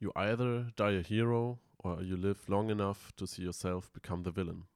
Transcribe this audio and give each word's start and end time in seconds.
You 0.00 0.10
either 0.14 0.70
die 0.76 0.98
a 0.98 1.02
hero 1.02 1.58
or 1.78 2.00
you 2.02 2.16
live 2.16 2.48
long 2.48 2.70
enough 2.70 3.12
to 3.16 3.26
see 3.26 3.42
yourself 3.42 3.90
become 3.92 4.24
the 4.24 4.34
villain. 4.34 4.66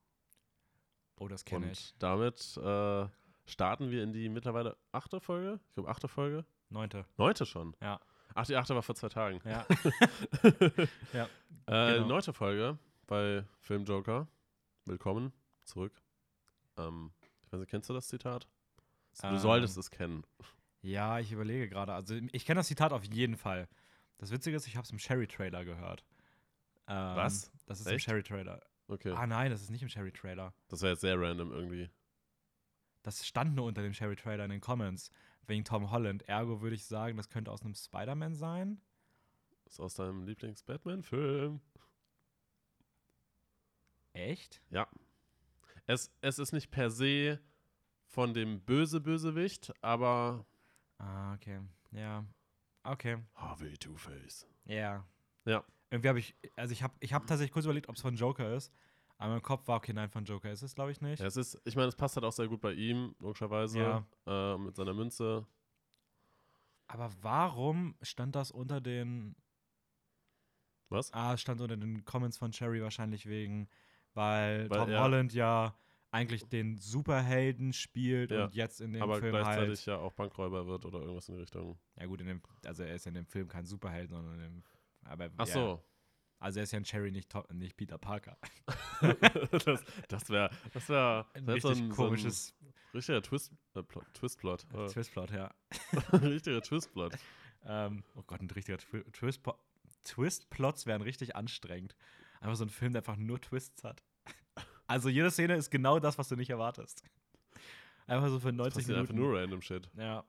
Oh, 1.18 1.28
das 1.28 1.44
kenne 1.44 1.66
Und 1.66 1.72
ich. 1.72 1.94
damit 1.98 2.56
äh, 2.58 3.07
starten 3.47 3.91
wir 3.91 4.02
in 4.02 4.13
die 4.13 4.29
mittlerweile 4.29 4.76
achte 4.92 5.21
Folge. 5.21 5.60
Ich 5.68 5.75
glaube, 5.75 5.89
achte 5.89 6.08
Folge. 6.08 6.45
Neunte. 6.68 7.07
Neunte 7.17 7.47
schon. 7.47 7.75
Ja. 7.81 8.00
Ach, 8.34 8.45
die 8.46 8.57
achte 8.57 8.75
war 8.75 8.82
vor 8.82 8.95
zwei 8.96 9.09
Tagen. 9.09 9.41
Ja. 9.45 9.66
ja. 11.12 11.29
Äh, 11.66 11.95
Genau. 11.95 12.06
Neunte 12.09 12.32
Folge 12.32 12.79
bei 13.06 13.45
Film 13.61 13.84
Joker. 13.84 14.27
Willkommen 14.84 15.32
zurück. 15.64 16.02
Ähm, 16.77 17.12
ich 17.46 17.52
weiß 17.52 17.61
nicht, 17.61 17.70
kennst 17.70 17.88
du 17.88 17.95
das 17.95 18.09
Zitat? 18.09 18.46
Du 19.22 19.29
Ähm, 19.29 19.38
solltest 19.38 19.79
es 19.79 19.91
kennen. 19.91 20.25
Ja, 20.82 21.18
ich 21.20 21.32
überlege 21.32 21.68
gerade. 21.68 21.95
Also, 21.95 22.14
ich 22.32 22.45
kenne 22.45 22.59
das 22.61 22.66
Zitat 22.66 22.93
auf 22.93 23.04
jeden 23.04 23.36
Fall. 23.36 23.68
Das 24.18 24.30
Witzige 24.30 24.56
ist, 24.56 24.66
ich 24.66 24.76
habe 24.76 24.84
es 24.84 24.90
im 24.90 24.98
Sherry-Trailer 24.98 25.64
gehört. 25.64 26.04
Ähm, 26.86 27.16
Was? 27.16 27.50
Das 27.66 27.80
ist 27.80 27.86
Echt? 27.86 27.94
im 27.94 27.98
Sherry-Trailer. 28.00 28.62
Okay. 28.89 29.12
Ah, 29.12 29.26
nein, 29.26 29.50
das 29.50 29.62
ist 29.62 29.70
nicht 29.70 29.82
im 29.82 29.89
Sherry-Trailer. 29.89 30.54
Das 30.68 30.82
wäre 30.82 30.93
jetzt 30.93 31.00
sehr 31.00 31.18
random 31.20 31.50
irgendwie. 31.52 31.90
Das 33.03 33.27
stand 33.27 33.55
nur 33.55 33.66
unter 33.66 33.83
dem 33.83 33.92
Sherry-Trailer 33.92 34.45
in 34.45 34.51
den 34.51 34.61
Comments. 34.61 35.11
Wegen 35.47 35.65
Tom 35.65 35.91
Holland. 35.91 36.23
Ergo 36.29 36.62
würde 36.62 36.75
ich 36.77 36.84
sagen, 36.87 37.16
das 37.16 37.29
könnte 37.29 37.51
aus 37.51 37.62
einem 37.62 37.75
Spider-Man 37.75 38.34
sein. 38.34 38.80
Ist 39.66 39.80
aus 39.80 39.95
deinem 39.95 40.25
Lieblings-Batman-Film. 40.25 41.61
Echt? 44.12 44.62
Es, 45.87 46.11
es 46.20 46.39
ist 46.39 46.53
nicht 46.53 46.70
per 46.70 46.91
se 46.91 47.41
von 48.06 48.33
dem 48.33 48.61
Böse-Bösewicht, 48.61 49.73
aber 49.83 50.47
Ah, 50.98 51.34
okay. 51.34 51.61
Ja. 51.91 52.25
Okay. 52.84 53.19
Harvey 53.34 53.77
Two-Face. 53.77 54.47
Ja. 54.66 55.05
Ja. 55.45 55.65
Irgendwie 55.91 56.09
habe 56.09 56.19
ich, 56.19 56.37
also 56.56 56.73
ich 56.73 56.83
habe 56.83 56.95
ich 57.01 57.12
hab 57.12 57.27
tatsächlich 57.27 57.52
kurz 57.52 57.65
überlegt, 57.65 57.88
ob 57.88 57.97
es 57.97 58.02
von 58.02 58.15
Joker 58.15 58.55
ist. 58.55 58.73
Aber 59.17 59.34
im 59.34 59.42
Kopf 59.42 59.67
war, 59.69 59.77
okay, 59.77 59.92
nein, 59.92 60.11
von 60.11 60.25
Joker 60.25 60.50
ist 60.50 60.62
es, 60.62 60.75
glaube 60.75 60.91
ich, 60.91 61.00
nicht. 61.00 61.20
Ja, 61.20 61.27
es 61.27 61.36
ist, 61.36 61.61
ich 61.64 61.77
meine, 61.77 61.89
es 61.89 61.97
passt 61.97 62.17
halt 62.17 62.25
auch 62.25 62.33
sehr 62.33 62.48
gut 62.48 62.61
bei 62.61 62.72
ihm, 62.72 63.14
logischerweise. 63.20 63.78
Ja. 63.78 64.06
Äh, 64.27 64.59
mit 64.59 64.77
seiner 64.77 64.92
Münze. 64.92 65.47
Aber 66.86 67.11
warum 67.22 67.97
stand 68.03 68.34
das 68.34 68.50
unter 68.50 68.81
den. 68.81 69.37
Was? 70.91 71.12
Ah, 71.12 71.34
es 71.34 71.41
stand 71.41 71.61
unter 71.61 71.77
den 71.77 72.05
Comments 72.05 72.37
von 72.37 72.53
Cherry 72.53 72.83
wahrscheinlich 72.83 73.27
wegen, 73.27 73.69
weil, 74.12 74.69
Weil 74.69 74.78
Tom 74.78 74.98
Holland 74.98 75.33
ja 75.33 75.75
eigentlich 76.15 76.48
den 76.48 76.79
Superhelden 76.79 77.73
spielt 77.73 78.31
Ja, 78.31 78.45
und 78.45 78.55
jetzt 78.55 78.81
in 78.81 78.93
dem 78.93 79.03
aber 79.03 79.19
Film 79.19 79.33
gleichzeitig 79.33 79.81
halt. 79.81 79.87
ja 79.87 79.98
auch 79.98 80.12
Bankräuber 80.12 80.67
wird 80.67 80.84
oder 80.84 81.01
irgendwas 81.01 81.29
in 81.29 81.34
die 81.34 81.41
Richtung. 81.41 81.79
Ja, 81.98 82.06
gut, 82.06 82.21
in 82.21 82.29
dem, 82.29 82.43
also 82.65 82.84
er 82.84 82.95
ist 82.95 83.05
ja 83.05 83.09
in 83.11 83.15
dem 83.17 83.27
Film 83.27 83.48
kein 83.48 83.67
Superheld, 83.67 84.11
sondern 84.11 84.34
in 84.34 84.41
dem. 84.41 84.62
Aber, 85.05 85.29
Ach 85.37 85.47
ja, 85.47 85.53
so. 85.53 85.84
Also 86.39 86.61
er 86.61 86.65
ist 86.65 86.73
ja 86.73 86.79
ein 86.79 86.84
Cherry, 86.84 87.11
nicht, 87.11 87.31
To- 87.31 87.47
nicht 87.53 87.77
Peter 87.77 87.98
Parker. 87.98 88.39
das 89.65 89.83
das 90.09 90.31
wäre 90.31 90.51
das 90.73 90.89
wär, 90.89 91.27
Ein 91.34 91.47
das 91.47 91.47
wär 91.47 91.55
richtig 91.55 91.77
so 91.79 91.83
ein, 91.84 91.89
komisches 91.91 92.49
So 92.59 92.65
ein 92.65 92.97
richtiger 92.97 93.23
Twist, 93.23 93.53
äh, 93.75 93.83
Plot, 93.83 94.05
Twistplot. 94.15 94.67
Äh, 94.73 94.87
Twistplot, 94.87 95.31
ja. 95.31 95.55
richtiger 96.12 96.62
Twistplot. 96.62 97.15
Ähm, 97.65 98.05
oh 98.15 98.23
Gott, 98.27 98.41
ein 98.41 98.51
richtiger 98.51 98.78
Twi 98.78 99.03
Twistplot. 99.12 99.59
Twistplots 100.05 100.87
wären 100.87 101.03
richtig 101.03 101.34
anstrengend. 101.34 101.97
Einfach 102.41 102.56
so 102.56 102.65
ein 102.65 102.71
Film, 102.71 102.93
der 102.93 103.01
einfach 103.01 103.17
nur 103.17 103.41
Twists 103.41 103.83
hat. 103.84 104.03
Also 104.95 105.09
jede 105.09 105.28
Szene 105.33 105.56
ist 105.56 105.70
genau 105.73 105.98
das, 105.98 106.19
was 106.19 106.28
du 106.28 106.37
nicht 106.37 106.50
erwartest. 106.50 107.03
Einfach 108.06 108.28
so 108.28 108.39
für 108.39 108.50
Das 108.53 108.56
90 108.59 108.75
passiert 108.83 108.98
einfach 108.98 109.12
Minuten. 109.12 109.33
nur 109.33 109.41
random 109.41 109.61
Shit. 109.61 109.91
Ja. 109.97 110.25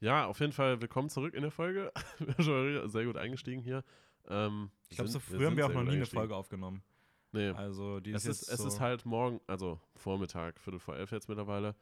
Ja, 0.00 0.26
auf 0.26 0.40
jeden 0.40 0.52
Fall 0.52 0.80
willkommen 0.80 1.08
zurück 1.08 1.34
in 1.34 1.42
der 1.42 1.52
Folge. 1.52 1.92
wir 2.18 2.34
sind 2.34 2.44
schon 2.44 2.88
sehr 2.88 3.04
gut 3.04 3.16
eingestiegen 3.16 3.62
hier. 3.62 3.84
Ähm, 4.26 4.72
Ich 4.88 4.96
glaube, 4.96 5.08
so 5.08 5.20
früh 5.20 5.46
haben 5.46 5.56
wir 5.56 5.66
auch 5.66 5.72
noch 5.72 5.84
nie 5.84 5.92
eine. 5.92 6.06
Folge 6.06 6.34
aufgenommen. 6.34 6.82
Nee, 7.30 7.50
Also 7.50 8.00
die 8.00 8.10
es, 8.10 8.24
ist, 8.24 8.42
ist, 8.42 8.48
jetzt 8.48 8.58
es 8.58 8.66
ist 8.66 8.74
so 8.74 8.80
halt 8.80 9.06
morgen, 9.06 9.40
also 9.46 9.78
Vormittag, 9.94 10.58
Viertel 10.58 10.80
vor 10.80 10.96
elf 10.96 11.12
jetzt 11.12 11.28
mittlerweile. 11.28 11.76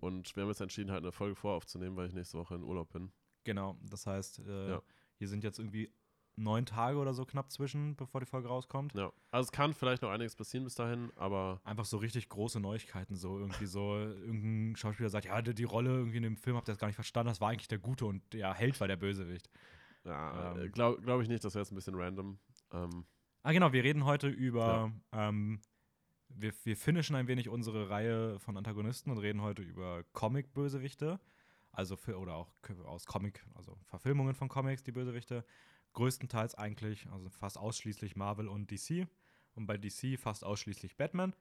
Und 0.00 0.34
wir 0.34 0.42
haben 0.42 0.50
jetzt 0.50 0.60
entschieden, 0.60 0.90
halt 0.90 1.04
eine 1.04 1.12
Folge 1.12 1.36
voraufzunehmen, 1.36 1.96
weil 1.96 2.08
ich 2.08 2.14
nächste 2.14 2.36
Woche 2.36 2.56
in 2.56 2.64
Urlaub 2.64 2.90
bin. 2.92 3.12
Genau, 3.44 3.78
das 3.84 4.08
heißt, 4.08 4.40
äh, 4.40 4.70
Ja. 4.70 4.82
hier 5.14 5.28
sind 5.28 5.44
jetzt 5.44 5.60
irgendwie 5.60 5.92
neun 6.38 6.66
Tage 6.66 6.98
oder 6.98 7.12
so 7.14 7.24
knapp 7.24 7.50
zwischen, 7.50 7.96
bevor 7.96 8.20
die 8.20 8.26
Folge 8.26 8.48
rauskommt. 8.48 8.94
Ja, 8.94 9.12
also 9.30 9.46
es 9.48 9.52
kann 9.52 9.74
vielleicht 9.74 10.02
noch 10.02 10.10
einiges 10.10 10.36
passieren 10.36 10.64
bis 10.64 10.74
dahin, 10.74 11.10
aber 11.16 11.60
Einfach 11.64 11.84
so 11.84 11.96
richtig 11.98 12.28
große 12.28 12.60
Neuigkeiten, 12.60 13.16
so 13.16 13.38
irgendwie 13.38 13.66
so, 13.66 13.96
irgendein 13.96 14.76
Schauspieler 14.76 15.10
sagt, 15.10 15.26
ja, 15.26 15.42
die, 15.42 15.54
die 15.54 15.64
Rolle 15.64 15.90
irgendwie 15.90 16.18
in 16.18 16.22
dem 16.22 16.36
Film 16.36 16.56
habt 16.56 16.68
ihr 16.68 16.72
das 16.72 16.78
gar 16.78 16.86
nicht 16.86 16.94
verstanden, 16.96 17.28
das 17.28 17.40
war 17.40 17.50
eigentlich 17.50 17.68
der 17.68 17.78
Gute 17.78 18.06
und 18.06 18.22
der 18.32 18.54
Held 18.54 18.78
war 18.80 18.88
der 18.88 18.96
Bösewicht. 18.96 19.50
ja, 20.04 20.54
Ähm. 20.56 20.72
glaube 20.72 21.02
glaub 21.02 21.20
ich 21.22 21.28
nicht, 21.28 21.44
das 21.44 21.54
wäre 21.54 21.62
jetzt 21.62 21.72
ein 21.72 21.76
bisschen 21.76 21.94
random. 21.94 22.38
Ähm, 22.72 23.04
Ah, 23.42 23.52
genau, 23.52 23.72
wir 23.72 23.84
reden 23.84 24.04
heute 24.04 24.28
über, 24.28 24.92
ähm, 25.12 25.60
wir, 26.28 26.52
wir 26.64 26.76
finishen 26.76 27.16
ein 27.16 27.28
wenig 27.28 27.48
unsere 27.48 27.88
Reihe 27.88 28.38
von 28.40 28.56
Antagonisten 28.56 29.10
und 29.10 29.18
reden 29.18 29.40
heute 29.42 29.62
über 29.62 30.02
Comic-Bösewichte. 30.12 31.18
Also 31.72 31.96
für, 31.96 32.18
oder 32.18 32.34
auch 32.34 32.52
aus 32.84 33.06
Comic, 33.06 33.46
also 33.54 33.78
Verfilmungen 33.84 34.34
von 34.34 34.48
Comics, 34.48 34.82
die 34.82 34.92
Bösewichte. 34.92 35.44
Größtenteils 35.92 36.54
eigentlich, 36.54 37.06
also 37.10 37.28
fast 37.30 37.58
ausschließlich 37.58 38.16
Marvel 38.16 38.48
und 38.48 38.70
DC. 38.70 39.06
Und 39.54 39.66
bei 39.66 39.76
DC 39.76 40.18
fast 40.18 40.44
ausschließlich 40.44 40.96
Batman. 40.96 41.34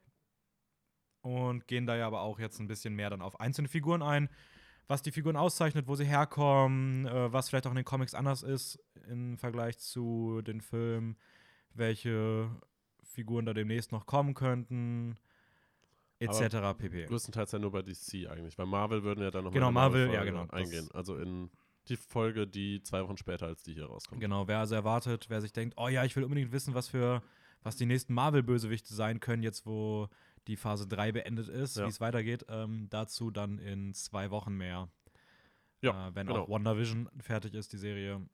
Und 1.22 1.68
gehen 1.68 1.86
da 1.86 1.96
ja 1.96 2.08
aber 2.08 2.22
auch 2.22 2.40
jetzt 2.40 2.60
ein 2.60 2.68
bisschen 2.68 2.96
mehr 2.96 3.10
dann 3.10 3.22
auf 3.22 3.40
einzelne 3.40 3.68
Figuren 3.68 4.02
ein. 4.02 4.30
Was 4.88 5.02
die 5.02 5.12
Figuren 5.12 5.36
auszeichnet, 5.36 5.88
wo 5.88 5.96
sie 5.96 6.06
herkommen, 6.06 7.06
äh, 7.06 7.32
was 7.34 7.50
vielleicht 7.50 7.68
auch 7.68 7.72
in 7.72 7.76
den 7.76 7.86
Comics 7.86 8.14
anders 8.14 8.42
ist 8.42 8.80
im 9.08 9.38
Vergleich 9.38 9.78
zu 9.78 10.42
den 10.42 10.62
Filmen 10.62 11.18
welche 11.78 12.50
Figuren 13.04 13.46
da 13.46 13.54
demnächst 13.54 13.92
noch 13.92 14.06
kommen 14.06 14.34
könnten, 14.34 15.18
etc. 16.20 16.78
pp. 16.78 17.06
größtenteils 17.06 17.52
ja 17.52 17.60
nur 17.60 17.72
bei 17.72 17.82
DC 17.82 18.28
eigentlich, 18.28 18.58
weil 18.58 18.66
Marvel 18.66 19.04
würden 19.04 19.22
ja 19.22 19.32
dann 19.32 19.46
noch 19.46 19.52
Genau, 19.52 19.68
eine 19.68 19.74
Marvel, 19.74 20.12
ja, 20.12 20.24
genau, 20.24 20.48
eingehen. 20.50 20.90
Also 20.94 21.18
in 21.18 21.50
die 21.90 21.98
Folge, 21.98 22.48
die 22.48 22.82
zwei 22.84 23.04
Wochen 23.04 23.18
später 23.18 23.48
als 23.48 23.64
die 23.64 23.74
hier 23.74 23.86
rauskommt. 23.86 24.22
Genau, 24.22 24.48
wer 24.48 24.60
also 24.60 24.76
erwartet, 24.76 25.26
wer 25.30 25.42
sich 25.42 25.54
denkt, 25.54 25.76
oh 25.78 25.88
ja, 25.88 26.04
ich 26.04 26.16
will 26.16 26.24
unbedingt 26.24 26.52
wissen, 26.52 26.74
was 26.74 26.88
für, 26.88 27.22
was 27.64 27.76
die 27.76 27.86
nächsten 27.86 28.14
Marvel-Bösewichte 28.14 28.94
sein 28.94 29.20
können, 29.20 29.44
jetzt 29.44 29.66
wo 29.66 30.08
die 30.48 30.56
Phase 30.56 30.88
3 30.88 31.12
beendet 31.12 31.50
ist, 31.50 31.78
Ja. 31.78 31.86
wie 31.86 31.90
es 31.90 32.00
weitergeht, 32.00 32.46
ähm, 32.50 32.88
dazu 32.90 33.32
dann 33.32 33.60
in 33.60 33.94
zwei 33.94 34.32
Wochen 34.32 34.56
mehr. 34.56 34.90
Ja, 35.82 36.08
äh, 36.08 36.16
wenn 36.16 36.28
genau. 36.28 36.44
auch 36.44 36.50
WandaVision 36.50 37.10
fertig 37.20 37.54
ist, 37.54 37.74
die 37.74 37.78
Serie. 37.78 38.28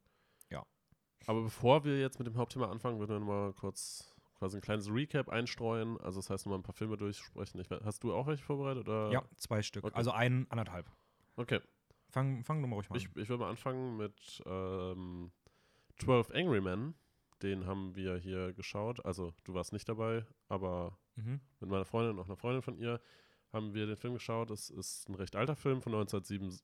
Aber 1.26 1.42
bevor 1.42 1.84
wir 1.86 2.00
jetzt 2.00 2.20
mit 2.20 2.28
dem 2.28 2.38
Hauptthema 2.38 2.70
anfangen, 2.70 3.00
würden 3.00 3.16
wir 3.16 3.20
nochmal 3.20 3.54
kurz 3.54 4.14
quasi 4.38 4.58
ein 4.58 4.62
kleines 4.62 4.90
Recap 4.90 5.30
einstreuen. 5.30 6.00
Also 6.02 6.20
das 6.20 6.30
heißt 6.30 6.46
nochmal 6.46 6.60
ein 6.60 6.64
paar 6.64 6.74
Filme 6.74 6.98
durchsprechen. 6.98 7.62
Ich, 7.62 7.70
hast 7.70 8.04
du 8.04 8.14
auch 8.14 8.28
welche 8.28 8.44
vorbereitet? 8.44 8.88
Oder? 8.88 9.12
Ja, 9.12 9.24
zwei 9.38 9.62
Stück. 9.62 9.86
okay. 9.86 9.96
Also 9.96 10.12
ein, 10.12 10.48
anderthalb. 10.50 10.90
Okay. 11.36 11.62
Fang, 12.14 12.44
fang 12.44 12.62
du 12.62 12.68
mal 12.68 12.76
ruhig 12.76 12.90
mal 12.90 12.98
Ich, 12.98 13.08
an. 13.08 13.12
ich 13.22 13.28
würde 13.28 13.42
mal 13.44 13.50
anfangen 13.50 13.98
mit 13.98 14.42
ähm, 14.46 15.32
12 15.98 16.30
Angry 16.32 16.62
Men. 16.62 16.94
Den 17.42 17.66
haben 17.66 17.96
wir 17.96 18.18
hier 18.18 18.54
geschaut. 18.54 19.04
Also 19.06 19.34
du 19.44 19.54
warst 19.54 19.74
nicht 19.74 19.90
dabei, 19.90 20.26
aber 20.48 20.98
Mhm. 21.16 21.42
mit 21.60 21.70
meiner 21.70 21.86
Freundin 21.86 22.12
und 22.16 22.20
auch 22.22 22.26
einer 22.28 22.38
Freundin 22.38 22.62
von 22.62 22.78
ihr 22.78 23.00
haben 23.52 23.74
wir 23.74 23.86
den 23.86 23.98
Film 23.98 24.14
geschaut. 24.14 24.50
Es 24.52 24.70
ist 24.70 25.08
ein 25.10 25.16
recht 25.16 25.36
alter 25.36 25.56
Film 25.56 25.82
von 25.82 25.92
1907 25.94 26.60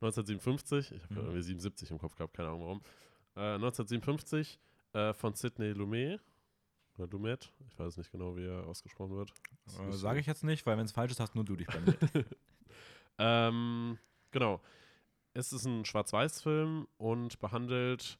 1957. 0.00 0.92
Ich 0.92 1.02
habe 1.04 1.14
Mhm. 1.14 1.20
irgendwie 1.20 1.42
77 1.42 1.90
im 1.90 1.98
Kopf 1.98 2.16
gehabt, 2.16 2.34
keine 2.34 2.48
Ahnung 2.48 2.60
warum. 2.62 2.82
Äh, 3.36 3.54
1957 3.56 4.58
äh, 4.94 5.12
von 5.12 5.34
Sidney 5.34 5.72
Lumet. 5.72 6.20
Oder 6.96 7.08
Lumet. 7.08 7.52
Ich 7.68 7.78
weiß 7.78 7.96
nicht 7.96 8.10
genau, 8.12 8.36
wie 8.36 8.44
er 8.46 8.66
ausgesprochen 8.66 9.16
wird. 9.16 9.32
Äh, 9.80 9.92
Sage 9.92 10.20
ich 10.20 10.26
jetzt 10.26 10.44
nicht, 10.44 10.64
weil 10.66 10.76
wenn 10.78 10.84
es 10.86 10.92
falsch 10.92 11.12
ist, 11.12 11.20
hast 11.20 11.34
nur 11.34 11.44
du 11.44 11.56
dich 11.56 11.66
bei 11.66 11.80
mir. 11.80 11.94
Ähm, 13.16 13.96
genau. 14.34 14.60
Es 15.32 15.52
ist 15.52 15.64
ein 15.64 15.84
Schwarz-Weiß-Film 15.84 16.86
und 16.98 17.38
behandelt 17.40 18.18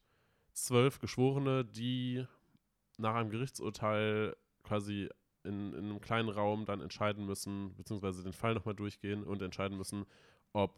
zwölf 0.53 0.99
Geschworene, 0.99 1.65
die 1.65 2.25
nach 2.99 3.15
einem 3.15 3.31
Gerichtsurteil 3.31 4.35
quasi 4.63 5.09
in, 5.45 5.75
in 5.75 5.85
einem 5.91 6.01
kleinen 6.01 6.29
Raum 6.31 6.65
dann 6.65 6.81
entscheiden 6.81 7.27
müssen, 7.27 7.75
beziehungsweise 7.77 8.23
den 8.23 8.33
Fall 8.33 8.55
nochmal 8.55 8.75
durchgehen 8.75 9.23
und 9.23 9.43
entscheiden 9.43 9.77
müssen, 9.77 10.07
ob 10.53 10.77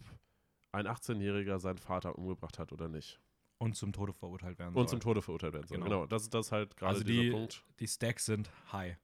ein 0.72 0.86
18-Jähriger 0.86 1.58
seinen 1.58 1.78
Vater 1.78 2.18
umgebracht 2.18 2.58
hat 2.58 2.72
oder 2.72 2.88
nicht. 2.88 3.18
Und 3.58 3.74
zum 3.76 3.92
Tode 3.92 4.12
verurteilt 4.12 4.58
werden 4.58 4.70
Und 4.74 4.74
soll. 4.74 4.88
zum 4.88 5.00
Tode 5.00 5.22
verurteilt 5.22 5.54
werden 5.54 5.66
soll. 5.66 5.78
Genau. 5.78 5.88
Genau, 5.88 6.06
das 6.06 6.22
ist 6.24 6.34
das 6.34 6.52
halt 6.52 6.76
gerade 6.76 6.92
Also 6.94 7.04
dieser 7.04 7.22
die- 7.22 7.30
Punkt. 7.30 7.64
Die 7.78 7.86
Stacks 7.88 8.26
sind 8.26 8.50
high. 8.72 8.98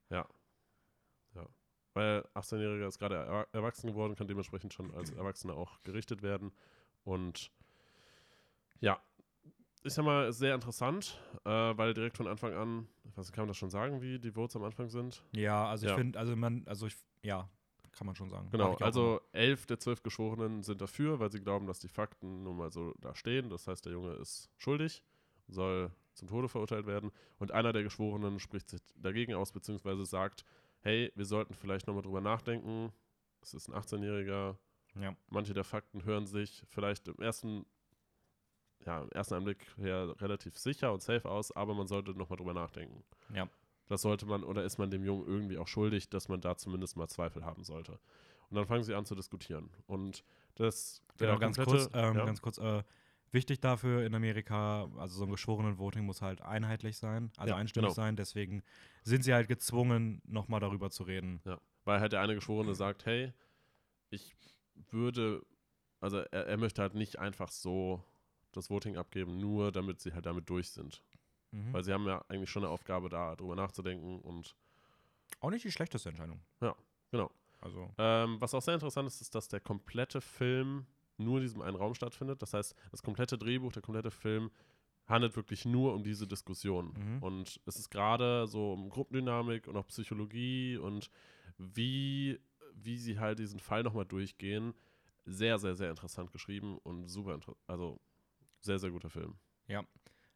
Weil 1.95 2.25
18-Jähriger 2.35 2.87
ist 2.89 2.99
gerade 2.99 3.17
erwa- 3.17 3.47
erwachsen 3.53 3.89
geworden, 3.89 4.15
kann 4.15 4.27
dementsprechend 4.29 4.73
schon 4.73 4.95
als 4.95 5.11
Erwachsener 5.11 5.55
auch 5.55 5.83
gerichtet 5.83 6.23
werden. 6.23 6.53
Und 7.05 7.51
ja, 8.81 9.01
ich 9.85 9.93
sag 9.93 10.05
mal, 10.05 10.29
ist 10.29 10.39
sehr 10.39 10.55
interessant, 10.55 11.21
äh, 11.45 11.51
weil 11.51 11.93
direkt 11.93 12.17
von 12.17 12.27
Anfang 12.29 12.55
an, 12.55 12.89
ich 13.05 13.17
weiß 13.17 13.27
nicht, 13.27 13.35
kann 13.35 13.43
man 13.43 13.49
das 13.49 13.57
schon 13.57 13.71
sagen, 13.71 14.01
wie 14.01 14.19
die 14.19 14.31
Votes 14.31 14.57
am 14.57 14.63
Anfang 14.65 14.89
sind? 14.89 15.23
Ja, 15.33 15.67
also 15.67 15.87
ich 15.87 15.91
Ja. 15.91 15.97
finde, 15.97 16.19
also 16.19 16.37
man, 16.37 16.63
also 16.67 16.87
ich, 16.87 16.97
ja, 17.23 17.49
kann 17.91 18.07
man 18.07 18.17
schon 18.17 18.31
sagen. 18.31 18.49
Genau, 18.51 18.75
ich 18.75 18.83
also 18.83 19.21
elf 19.33 19.67
der 19.67 19.79
zwölf 19.79 20.03
Geschworenen 20.03 20.63
sind 20.63 20.81
dafür, 20.81 21.19
weil 21.19 21.31
sie 21.31 21.41
glauben, 21.41 21.67
dass 21.67 21.81
die 21.81 21.89
Fakten 21.89 22.43
nun 22.45 22.57
mal 22.57 22.71
so 22.71 22.95
da 23.01 23.15
stehen. 23.15 23.51
Das 23.51 23.67
heißt, 23.67 23.85
der 23.85 23.93
Junge 23.93 24.13
ist 24.15 24.51
schuldig 24.57 25.03
soll 25.49 25.91
zum 26.15 26.29
Tode 26.29 26.49
verurteilt 26.49 26.87
werden. 26.87 27.11
Und 27.39 27.53
einer 27.53 27.73
der 27.73 27.83
Geschworenen 27.83 28.39
spricht 28.39 28.71
sich 28.71 28.81
dagegen 28.97 29.35
aus, 29.35 29.53
beziehungsweise 29.53 30.05
sagt, 30.05 30.45
hey, 30.83 31.13
wir 31.15 31.25
sollten 31.25 31.55
vielleicht 31.55 31.87
nochmal 31.87 32.03
drüber 32.03 32.21
nachdenken. 32.21 32.93
Es 33.41 33.55
ist 33.55 33.69
ein 33.69 33.75
18-Jähriger. 33.75 34.57
Ja. 35.01 35.17
Manche 35.29 35.55
der 35.55 35.65
Fakten 35.65 36.05
hören 36.05 36.27
sich 36.27 36.65
vielleicht 36.69 37.09
im 37.09 37.17
ersten, 37.17 37.65
ja, 38.85 39.03
im 39.03 39.11
ersten 39.11 39.35
Anblick 39.35 39.67
her 39.79 40.15
relativ 40.21 40.59
sicher 40.59 40.93
und 40.93 41.03
safe 41.03 41.29
aus, 41.29 41.51
aber 41.53 41.75
man 41.75 41.87
sollte 41.87 42.13
nochmal 42.13 42.37
drüber 42.37 42.55
nachdenken. 42.55 43.03
Ja. 43.35 43.49
Das 43.87 44.03
sollte 44.03 44.27
man, 44.27 44.45
oder 44.45 44.65
ist 44.65 44.79
man 44.79 44.91
dem 44.91 45.05
Jungen 45.05 45.27
irgendwie 45.27 45.59
auch 45.59 45.69
schuldig, 45.69 46.09
dass 46.09 46.29
man 46.29 46.41
da 46.41 46.57
zumindest 46.57 46.97
mal 46.97 47.09
Zweifel 47.09 47.45
haben 47.45 47.65
sollte. 47.65 47.99
Und 48.51 48.57
dann 48.57 48.67
fangen 48.67 48.85
sie 48.85 48.95
an 48.95 49.07
zu 49.07 49.15
diskutieren. 49.15 49.71
Und 49.87 50.25
das 50.57 51.03
Genau, 51.17 51.39
ganz 51.39 51.57
kurz, 51.57 51.89
ähm, 51.95 52.17
ja, 52.17 52.25
ganz 52.25 52.43
kurz, 52.43 52.59
äh, 52.59 52.83
wichtig 53.33 53.61
dafür 53.61 54.05
in 54.05 54.15
Amerika, 54.15 54.89
also 54.97 55.19
so 55.19 55.25
ein 55.25 55.31
geschworenen 55.31 55.79
Voting 55.79 56.05
muss 56.05 56.23
halt 56.23 56.43
einheitlich 56.43 56.99
sein, 56.99 57.33
also 57.37 57.55
Ja, 57.55 57.57
einstimmig 57.57 57.89
genau. 57.89 57.95
sein, 57.95 58.17
deswegen 58.17 58.63
sind 59.03 59.23
sie 59.25 59.33
halt 59.35 59.49
gezwungen, 59.49 60.21
nochmal 60.27 60.61
darüber 60.61 60.91
zu 60.91 61.03
reden. 61.03 61.41
Ja, 61.45 61.61
weil 61.85 62.01
halt 62.01 62.13
der 62.13 62.21
eine 62.21 62.35
Geschworene 62.35 62.75
sagt, 62.75 63.07
hey, 63.07 63.33
ich 64.11 64.37
würde, 64.91 65.43
also 66.01 66.19
er, 66.19 66.47
er 66.47 66.57
möchte 66.59 66.83
halt 66.83 66.95
nicht 66.95 67.19
einfach 67.19 67.51
so 67.51 68.05
das 68.53 68.69
Voting 68.69 68.97
abgeben, 68.97 69.39
nur 69.39 69.73
damit 69.73 70.01
sie 70.01 70.13
halt 70.13 70.27
damit 70.27 70.49
durch 70.51 70.71
sind. 70.71 71.03
Mhm. 71.53 71.73
Weil 71.73 71.85
sie 71.85 71.93
haben 71.93 72.07
ja 72.07 72.23
eigentlich 72.29 72.51
schon 72.51 72.65
eine 72.65 72.73
Aufgabe, 72.73 73.09
da 73.09 73.35
drüber 73.37 73.57
nachzudenken 73.57 74.21
und 74.21 74.55
Auch 75.41 75.51
nicht 75.51 75.65
die 75.65 75.73
schlechteste 75.73 76.11
Entscheidung. 76.11 76.41
genau. 77.11 77.31
Also, 77.61 77.95
Ähm, 77.97 78.41
was 78.41 78.55
auch 78.55 78.63
sehr 78.63 78.75
interessant 78.75 79.07
ist, 79.07 79.21
ist, 79.21 79.35
dass 79.35 79.49
der 79.49 79.61
komplette 79.61 80.21
Film 80.21 80.87
nur 81.23 81.39
in 81.39 81.43
diesem 81.43 81.63
einen 81.63 81.77
Raum 81.77 81.95
stattfindet. 81.95 82.43
Das 82.43 82.55
heißt, 82.55 82.75
das 82.91 83.03
komplette 83.03 83.39
Drehbuch, 83.39 83.73
der 83.73 83.83
komplette 83.83 84.11
Film 84.11 84.51
handelt 85.07 85.37
wirklich 85.37 85.65
nur 85.65 85.95
um 85.95 86.05
diese 86.05 86.27
Diskussion. 86.27 86.95
Mhm. 86.97 87.23
Und 87.23 87.61
es 87.67 87.77
ist 87.77 87.91
gerade 87.91 88.47
so 88.47 88.73
um 88.73 88.89
Gruppendynamik 88.89 89.67
und 89.67 89.77
auch 89.77 89.87
Psychologie 89.89 90.77
und 90.77 91.11
wie, 91.59 92.41
wie 92.75 92.99
sie 92.99 93.19
halt 93.19 93.39
diesen 93.39 93.61
Fall 93.61 93.83
nochmal 93.83 94.07
durchgehen. 94.07 94.75
Sehr, 95.25 95.59
sehr, 95.59 95.77
sehr 95.77 95.91
interessant 95.91 96.33
geschrieben 96.33 96.79
und 96.79 97.09
super, 97.09 97.39
also 97.67 98.01
sehr, 98.61 98.79
sehr 98.79 98.91
guter 98.91 99.11
Film. 99.11 99.35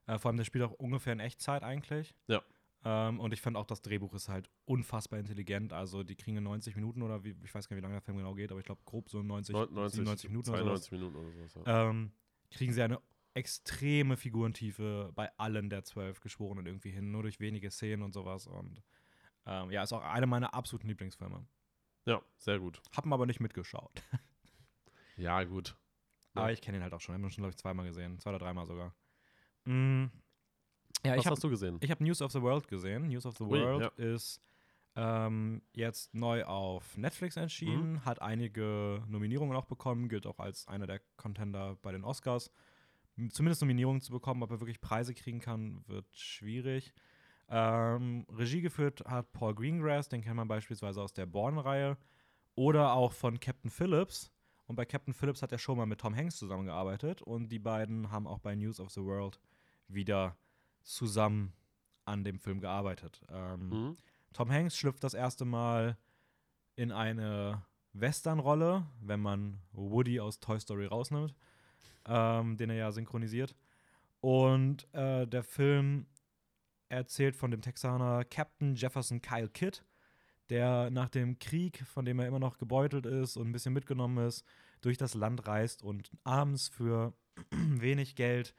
äh, 0.06 0.18
vor 0.18 0.30
allem, 0.30 0.38
das 0.38 0.46
spielt 0.46 0.64
auch 0.64 0.72
ungefähr 0.72 1.12
in 1.12 1.20
Echtzeit 1.20 1.62
eigentlich. 1.62 2.14
Ja. 2.28 2.42
Ähm, 2.88 3.18
und 3.18 3.32
ich 3.32 3.40
finde 3.40 3.58
auch, 3.58 3.66
das 3.66 3.82
Drehbuch 3.82 4.14
ist 4.14 4.28
halt 4.28 4.48
unfassbar 4.64 5.18
intelligent. 5.18 5.72
Also, 5.72 6.04
die 6.04 6.14
kriegen 6.14 6.36
in 6.36 6.44
90 6.44 6.76
Minuten 6.76 7.02
oder 7.02 7.24
wie, 7.24 7.34
ich 7.42 7.52
weiß 7.52 7.68
gar 7.68 7.74
nicht, 7.74 7.82
wie 7.82 7.84
lange 7.84 7.96
der 7.96 8.00
Film 8.00 8.16
genau 8.16 8.34
geht, 8.34 8.52
aber 8.52 8.60
ich 8.60 8.66
glaube, 8.66 8.80
grob 8.84 9.10
so 9.10 9.24
90, 9.24 9.56
90, 9.56 9.94
97 9.96 10.30
Minuten 10.30 10.50
oder 10.50 10.58
sowas. 10.60 10.84
92 10.84 10.92
Minuten 10.92 11.16
oder 11.16 11.32
sowas. 11.32 11.66
Ja. 11.66 11.90
ähm, 11.90 12.12
kriegen 12.52 12.72
sie 12.72 12.82
eine 12.82 13.00
extreme 13.34 14.16
Figurentiefe 14.16 15.10
bei 15.16 15.36
allen 15.36 15.68
der 15.68 15.82
zwölf 15.82 16.20
Geschworenen 16.20 16.64
irgendwie 16.64 16.90
hin, 16.90 17.10
nur 17.10 17.22
durch 17.22 17.40
wenige 17.40 17.72
Szenen 17.72 18.04
und 18.04 18.12
sowas. 18.12 18.46
Und 18.46 18.84
ähm, 19.46 19.72
ja, 19.72 19.82
ist 19.82 19.92
auch 19.92 20.04
einer 20.04 20.26
meiner 20.26 20.54
absoluten 20.54 20.86
Lieblingsfilme. 20.86 21.44
ja, 22.04 22.22
sehr 22.38 22.60
gut. 22.60 22.80
Hab 22.96 23.04
ihn 23.04 23.12
aber 23.12 23.26
nicht 23.26 23.40
mitgeschaut. 23.40 23.90
Ja, 25.16 25.42
gut. 25.44 25.76
Ja. 26.34 26.42
Aber 26.42 26.52
ich 26.52 26.60
kenne 26.60 26.76
ihn 26.76 26.82
halt 26.82 26.92
auch 26.92 27.00
schon. 27.00 27.14
Ich 27.14 27.18
habe 27.18 27.26
ihn 27.26 27.30
schon, 27.30 27.42
glaube 27.42 27.52
ich, 27.52 27.56
zweimal 27.56 27.86
gesehen. 27.86 28.18
Zwei 28.18 28.30
oder 28.30 28.38
dreimal 28.38 28.66
sogar. 28.66 28.94
Mm. 29.64 30.08
Ja, 31.04 31.12
Was 31.12 31.20
ich 31.20 31.26
habe 31.26 31.34
hast 31.36 31.44
du 31.44 31.50
gesehen? 31.50 31.78
ich 31.80 31.90
hab 31.90 32.00
News 32.00 32.20
of 32.22 32.32
the 32.32 32.42
World 32.42 32.66
gesehen. 32.68 33.08
News 33.08 33.26
of 33.26 33.36
the 33.36 33.44
Ui, 33.44 33.50
World 33.60 33.92
ja. 33.98 34.04
ist 34.14 34.40
ähm, 34.96 35.62
jetzt 35.74 36.14
neu 36.14 36.44
auf 36.44 36.96
Netflix 36.96 37.36
erschienen, 37.36 37.92
Mhm. 37.94 38.04
hat 38.04 38.22
einige 38.22 39.02
Nominierungen 39.08 39.54
auch 39.56 39.66
bekommen, 39.66 40.08
gilt 40.08 40.26
auch 40.26 40.38
als 40.38 40.66
einer 40.68 40.86
der 40.86 41.00
Contender 41.16 41.76
bei 41.82 41.92
den 41.92 42.02
Oscars. 42.04 42.50
Zumindest 43.30 43.60
Nominierungen 43.62 44.00
zu 44.00 44.12
bekommen, 44.12 44.42
ob 44.42 44.50
er 44.50 44.60
wirklich 44.60 44.80
Preise 44.80 45.14
kriegen 45.14 45.40
kann, 45.40 45.82
wird 45.86 46.06
schwierig. 46.16 46.92
Ähm, 47.48 48.26
Regie 48.30 48.60
geführt 48.60 49.02
hat 49.06 49.32
Paul 49.32 49.54
Greengrass, 49.54 50.08
den 50.08 50.22
kennt 50.22 50.36
man 50.36 50.48
beispielsweise 50.48 51.00
aus 51.02 51.12
der 51.12 51.26
Bourne-Reihe. 51.26 51.96
Oder 52.56 52.92
auch 52.94 53.12
von 53.12 53.38
Captain 53.38 53.70
Phillips. 53.70 54.30
Und 54.66 54.76
bei 54.76 54.84
Captain 54.86 55.14
Phillips 55.14 55.42
hat 55.42 55.52
er 55.52 55.58
schon 55.58 55.76
mal 55.76 55.86
mit 55.86 56.00
Tom 56.00 56.16
Hanks 56.16 56.36
zusammengearbeitet. 56.36 57.22
Und 57.22 57.50
die 57.50 57.58
beiden 57.58 58.10
haben 58.10 58.26
auch 58.26 58.38
bei 58.40 58.54
News 58.54 58.80
of 58.80 58.90
the 58.90 59.02
World 59.02 59.38
wieder 59.88 60.36
zusammen 60.86 61.52
an 62.04 62.24
dem 62.24 62.38
Film 62.38 62.60
gearbeitet. 62.60 63.20
Ähm, 63.28 63.68
Mhm. 63.68 63.96
Tom 64.32 64.50
Hanks 64.50 64.76
schlüpft 64.76 65.02
das 65.02 65.14
erste 65.14 65.44
Mal 65.44 65.96
in 66.76 66.92
eine 66.92 67.62
Western-Rolle, 67.94 68.86
wenn 69.00 69.20
man 69.20 69.58
Woody 69.72 70.20
aus 70.20 70.40
Toy 70.40 70.60
Story 70.60 70.86
rausnimmt, 70.86 71.34
ähm, 72.06 72.56
den 72.56 72.70
er 72.70 72.76
ja 72.76 72.92
synchronisiert. 72.92 73.56
Und 74.20 74.92
äh, 74.94 75.26
der 75.26 75.42
Film 75.42 76.06
erzählt 76.88 77.34
von 77.34 77.50
dem 77.50 77.62
Texaner 77.62 78.24
Captain 78.24 78.74
Jefferson 78.74 79.20
Kyle 79.22 79.48
Kidd, 79.48 79.80
der 80.50 80.90
nach 80.90 81.08
dem 81.08 81.38
Krieg, 81.38 81.84
von 81.86 82.04
dem 82.04 82.18
er 82.20 82.28
immer 82.28 82.38
noch 82.38 82.58
gebeutelt 82.58 83.06
ist 83.06 83.36
und 83.36 83.48
ein 83.48 83.52
bisschen 83.52 83.72
mitgenommen 83.72 84.24
ist, 84.26 84.44
durch 84.82 84.98
das 84.98 85.14
Land 85.14 85.46
reist 85.48 85.82
und 85.82 86.10
abends 86.24 86.68
für 86.68 87.14
wenig 87.50 88.14
Geld 88.14 88.54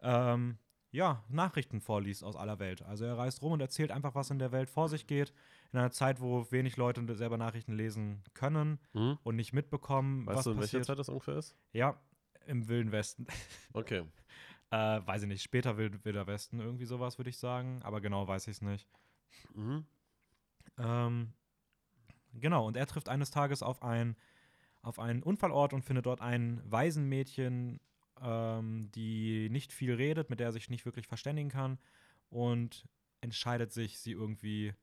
ähm, 0.00 0.58
ja, 0.92 1.22
Nachrichten 1.28 1.80
vorliest 1.80 2.24
aus 2.24 2.34
aller 2.36 2.58
Welt. 2.58 2.82
Also 2.82 3.04
er 3.04 3.16
reist 3.16 3.42
rum 3.42 3.52
und 3.52 3.60
erzählt 3.60 3.90
einfach, 3.92 4.14
was 4.14 4.30
in 4.30 4.38
der 4.38 4.50
Welt 4.52 4.68
vor 4.70 4.88
sich 4.88 5.06
geht, 5.06 5.32
in 5.72 5.78
einer 5.78 5.90
Zeit, 5.92 6.20
wo 6.20 6.50
wenig 6.50 6.76
Leute 6.76 7.14
selber 7.14 7.36
Nachrichten 7.36 7.72
lesen 7.72 8.22
können 8.34 8.78
Mhm. 8.92 9.18
und 9.22 9.36
nicht 9.36 9.52
mitbekommen, 9.52 10.26
Weißt 10.26 10.38
was 10.38 10.44
du, 10.44 10.50
in 10.50 10.56
welcher 10.56 10.66
passiert. 10.78 10.86
Zeit 10.86 10.98
das 10.98 11.08
ungefähr 11.08 11.36
ist? 11.36 11.56
Ja, 11.72 12.00
im 12.46 12.66
Wilden 12.68 12.90
Westen. 12.92 13.26
Okay. 13.72 14.02
äh, 14.72 14.76
weiß 15.04 15.22
ich 15.22 15.28
nicht, 15.28 15.42
später 15.42 15.76
Wild, 15.78 16.04
Wilder 16.04 16.26
Westen, 16.26 16.58
irgendwie 16.60 16.86
sowas, 16.86 17.18
würde 17.18 17.30
ich 17.30 17.38
sagen. 17.38 17.80
Aber 17.82 18.00
genau 18.00 18.26
weiß 18.26 18.46
ich 18.48 18.56
es 18.56 18.62
nicht. 18.62 18.88
Mhm. 19.54 19.84
Ähm, 20.78 21.32
genau, 22.34 22.66
und 22.66 22.76
er 22.76 22.86
trifft 22.86 23.08
eines 23.08 23.30
Tages 23.30 23.62
auf, 23.62 23.82
ein, 23.82 24.16
auf 24.82 24.98
einen 24.98 25.22
Unfallort 25.22 25.72
und 25.72 25.82
findet 25.84 26.06
dort 26.06 26.20
ein 26.20 26.60
Waisenmädchen, 26.64 27.80
ähm, 28.22 28.90
die 28.94 29.48
nicht 29.50 29.72
viel 29.72 29.94
redet, 29.94 30.30
mit 30.30 30.40
der 30.40 30.48
er 30.48 30.52
sich 30.52 30.70
nicht 30.70 30.84
wirklich 30.84 31.06
verständigen 31.06 31.48
kann 31.48 31.78
und 32.28 32.86
entscheidet 33.20 33.72
sich, 33.72 33.98
sie 33.98 34.12
irgendwie 34.12 34.74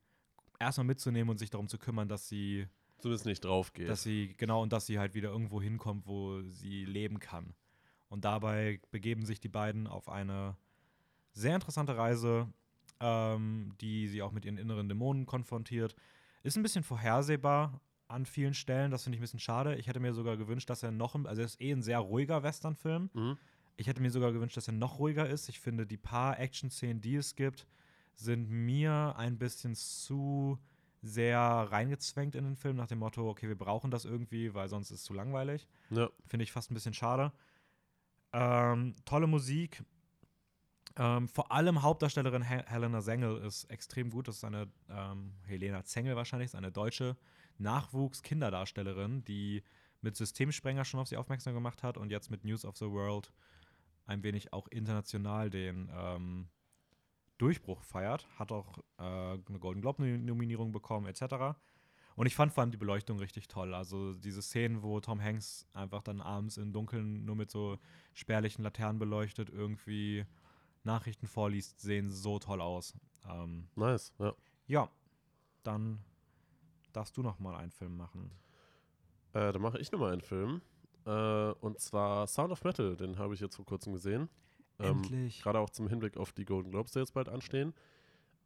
erstmal 0.59 0.85
mitzunehmen 0.85 1.29
und 1.29 1.37
sich 1.37 1.49
darum 1.49 1.67
zu 1.67 1.77
kümmern, 1.77 2.07
dass 2.07 2.27
sie, 2.27 2.67
Zumindest 2.99 3.25
nicht 3.25 3.45
drauf 3.45 3.73
geht. 3.73 3.89
dass 3.89 4.03
sie, 4.03 4.33
genau, 4.37 4.61
und 4.61 4.73
dass 4.73 4.85
sie 4.85 4.99
halt 4.99 5.13
wieder 5.13 5.29
irgendwo 5.29 5.61
hinkommt, 5.61 6.07
wo 6.07 6.41
sie 6.41 6.85
leben 6.85 7.19
kann. 7.19 7.53
Und 8.09 8.25
dabei 8.25 8.79
begeben 8.91 9.25
sich 9.25 9.39
die 9.39 9.49
beiden 9.49 9.87
auf 9.87 10.09
eine 10.09 10.55
sehr 11.33 11.55
interessante 11.55 11.97
Reise, 11.97 12.47
ähm, 12.99 13.73
die 13.81 14.07
sie 14.07 14.21
auch 14.21 14.31
mit 14.31 14.45
ihren 14.45 14.57
inneren 14.57 14.87
Dämonen 14.87 15.25
konfrontiert. 15.25 15.95
Ist 16.43 16.57
ein 16.57 16.63
bisschen 16.63 16.83
vorhersehbar 16.83 17.81
an 18.07 18.25
vielen 18.25 18.53
Stellen, 18.53 18.91
das 18.91 19.03
finde 19.03 19.15
ich 19.15 19.19
ein 19.19 19.23
bisschen 19.23 19.39
schade. 19.39 19.75
Ich 19.75 19.87
hätte 19.87 19.99
mir 19.99 20.13
sogar 20.13 20.37
gewünscht, 20.37 20.69
dass 20.69 20.83
er 20.83 20.91
noch, 20.91 21.15
ein- 21.15 21.25
also 21.25 21.41
er 21.41 21.45
ist 21.45 21.61
eh 21.61 21.71
ein 21.71 21.81
sehr 21.81 21.99
ruhiger 21.99 22.43
Western-Film. 22.43 23.09
Mhm. 23.13 23.37
Ich 23.75 23.87
hätte 23.87 24.01
mir 24.01 24.11
sogar 24.11 24.31
gewünscht, 24.31 24.57
dass 24.57 24.67
er 24.67 24.73
noch 24.73 24.99
ruhiger 24.99 25.27
ist. 25.29 25.49
Ich 25.49 25.59
finde, 25.59 25.85
die 25.85 25.97
paar 25.97 26.39
Action-Szenen, 26.39 27.01
die 27.01 27.15
es 27.15 27.35
gibt, 27.35 27.67
sind 28.15 28.49
mir 28.49 29.13
ein 29.17 29.37
bisschen 29.37 29.75
zu 29.75 30.57
sehr 31.03 31.37
reingezwängt 31.39 32.33
in 32.35 32.43
den 32.43 32.55
Film, 32.55 32.75
nach 32.75 32.87
dem 32.87 32.99
Motto, 32.99 33.29
okay, 33.29 33.47
wir 33.47 33.57
brauchen 33.57 33.91
das 33.91 34.03
irgendwie, 34.05 34.53
weil 34.55 34.67
sonst 34.67 34.89
ist 34.89 34.99
es 35.01 35.03
zu 35.05 35.13
langweilig. 35.13 35.67
Ja. 35.91 36.09
Finde 36.25 36.43
ich 36.43 36.51
fast 36.51 36.71
ein 36.71 36.73
bisschen 36.73 36.95
schade. 36.95 37.31
Ähm, 38.33 38.95
tolle 39.05 39.27
Musik. 39.27 39.83
Ähm, 40.97 41.27
vor 41.27 41.51
allem 41.51 41.83
Hauptdarstellerin 41.83 42.41
Hel 42.41 42.63
Helena 42.65 43.01
Sengel 43.01 43.37
ist 43.43 43.65
extrem 43.65 44.09
gut. 44.09 44.27
Das 44.27 44.37
ist 44.37 44.43
eine, 44.43 44.67
ähm, 44.89 45.33
Helena 45.45 45.83
Zengel 45.83 46.15
wahrscheinlich, 46.15 46.47
ist 46.47 46.55
eine 46.55 46.71
deutsche 46.71 47.15
Nachwuchs-Kinderdarstellerin, 47.59 49.23
die 49.25 49.63
mit 50.01 50.15
Systemsprenger 50.15 50.85
schon 50.85 50.99
auf 50.99 51.07
sie 51.07 51.17
aufmerksam 51.17 51.53
gemacht 51.53 51.83
hat 51.83 51.97
und 51.97 52.11
jetzt 52.11 52.29
mit 52.29 52.43
News 52.43 52.65
of 52.65 52.77
the 52.77 52.89
World 52.89 53.31
ein 54.05 54.23
wenig 54.23 54.53
auch 54.53 54.67
international 54.67 55.49
den 55.49 55.91
ähm, 55.93 56.47
Durchbruch 57.37 57.83
feiert. 57.83 58.27
Hat 58.39 58.51
auch 58.51 58.77
äh, 58.97 59.01
eine 59.01 59.59
Golden 59.59 59.81
Globe-Nominierung 59.81 60.71
bekommen, 60.71 61.07
etc. 61.07 61.57
Und 62.15 62.25
ich 62.25 62.35
fand 62.35 62.51
vor 62.51 62.61
allem 62.61 62.71
die 62.71 62.77
Beleuchtung 62.77 63.19
richtig 63.19 63.47
toll. 63.47 63.73
Also 63.73 64.13
diese 64.13 64.41
Szenen, 64.41 64.81
wo 64.81 64.99
Tom 64.99 65.21
Hanks 65.21 65.67
einfach 65.73 66.01
dann 66.01 66.21
abends 66.21 66.57
im 66.57 66.73
Dunkeln 66.73 67.25
nur 67.25 67.35
mit 67.35 67.51
so 67.51 67.77
spärlichen 68.13 68.63
Laternen 68.63 68.97
beleuchtet 68.97 69.49
irgendwie 69.49 70.25
Nachrichten 70.83 71.27
vorliest, 71.27 71.79
sehen 71.79 72.09
so 72.09 72.39
toll 72.39 72.61
aus. 72.61 72.95
Ähm, 73.29 73.67
Nice. 73.75 74.13
Ja. 74.17 74.33
ja, 74.67 74.89
dann 75.63 75.99
darfst 76.97 77.15
du 77.15 77.21
noch 77.21 77.39
mal 77.39 77.55
einen 77.55 77.71
Film 77.71 77.95
machen. 77.95 78.31
Äh, 79.33 79.51
dann 79.53 79.61
mache 79.61 79.77
ich 79.77 79.91
nochmal 79.91 80.11
einen 80.13 80.21
Film. 80.21 80.61
Äh, 81.05 81.51
und 81.61 81.79
zwar 81.79 82.25
Sound 82.27 82.51
of 82.51 82.63
Metal. 82.63 82.95
Den 82.97 83.17
habe 83.19 83.33
ich 83.35 83.39
jetzt 83.39 83.55
vor 83.55 83.65
kurzem 83.65 83.93
gesehen. 83.93 84.29
Ähm, 84.79 84.97
Endlich. 84.97 85.41
Gerade 85.41 85.59
auch 85.59 85.69
zum 85.69 85.87
Hinblick 85.87 86.17
auf 86.17 86.33
die 86.33 86.43
Golden 86.45 86.71
Globes, 86.71 86.91
die 86.91 86.99
jetzt 86.99 87.13
bald 87.13 87.29
anstehen. 87.29 87.73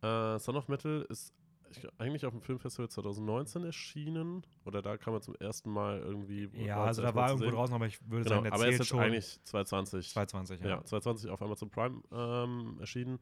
Äh, 0.02 0.38
Son 0.40 0.56
of 0.58 0.68
Metal 0.68 1.06
ist 1.10 1.34
ich, 1.70 1.88
eigentlich 1.98 2.26
auf 2.26 2.34
dem 2.34 2.42
Filmfestival 2.42 2.90
2019 2.90 3.64
erschienen. 3.64 4.46
Oder 4.66 4.82
da 4.82 4.98
kam 4.98 5.14
er 5.14 5.22
zum 5.22 5.36
ersten 5.36 5.72
Mal 5.72 6.00
irgendwie. 6.00 6.50
Ja, 6.66 6.84
also 6.84 7.02
da 7.02 7.16
war 7.16 7.30
irgendwo 7.30 7.46
sehen. 7.46 7.56
draußen, 7.56 7.74
aber 7.76 7.86
ich 7.88 8.02
würde 8.10 8.24
Genau, 8.26 8.36
sagen, 8.36 8.44
der 8.44 8.54
aber 8.54 8.64
er 8.66 8.70
ist 8.70 8.76
zählt 8.76 8.80
jetzt 8.82 8.90
schon. 8.90 9.00
eigentlich 9.00 9.44
2020. 9.46 10.10
220, 10.12 10.60
Ja, 10.60 10.68
ja. 10.68 10.84
2020 10.84 11.30
auf 11.30 11.42
Amazon 11.42 11.70
Prime 11.70 12.02
ähm, 12.12 12.78
erschienen. 12.82 13.18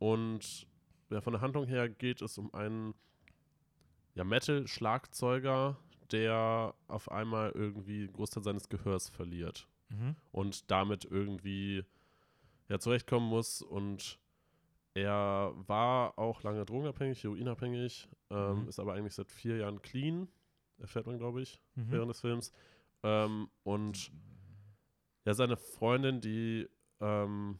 Und 0.00 0.66
ja, 1.10 1.20
von 1.20 1.32
der 1.32 1.42
Handlung 1.42 1.66
her 1.66 1.88
geht 1.88 2.20
es 2.22 2.36
um 2.38 2.52
einen 2.52 2.94
ja, 4.18 4.24
Metal-Schlagzeuger, 4.24 5.76
der 6.10 6.74
auf 6.88 7.10
einmal 7.10 7.52
irgendwie 7.52 8.04
einen 8.04 8.12
Großteil 8.12 8.42
seines 8.42 8.68
Gehörs 8.68 9.08
verliert 9.08 9.68
Mhm. 9.90 10.16
und 10.32 10.70
damit 10.70 11.04
irgendwie 11.06 11.84
ja, 12.68 12.78
zurechtkommen 12.78 13.28
muss. 13.28 13.62
Und 13.62 14.18
er 14.94 15.52
war 15.66 16.18
auch 16.18 16.42
lange 16.42 16.64
drogenabhängig, 16.66 17.22
heroinabhängig, 17.22 18.08
ähm, 18.30 18.62
Mhm. 18.62 18.68
ist 18.68 18.80
aber 18.80 18.94
eigentlich 18.94 19.14
seit 19.14 19.30
vier 19.30 19.56
Jahren 19.58 19.80
clean, 19.80 20.28
erfährt 20.78 21.06
man, 21.06 21.16
glaube 21.18 21.40
ich, 21.40 21.60
Mhm. 21.76 21.90
während 21.92 22.10
des 22.10 22.20
Films. 22.20 22.52
Ähm, 23.04 23.48
und 23.62 24.10
ja, 25.24 25.32
seine 25.34 25.56
Freundin, 25.56 26.20
die 26.20 26.68
ähm, 27.00 27.58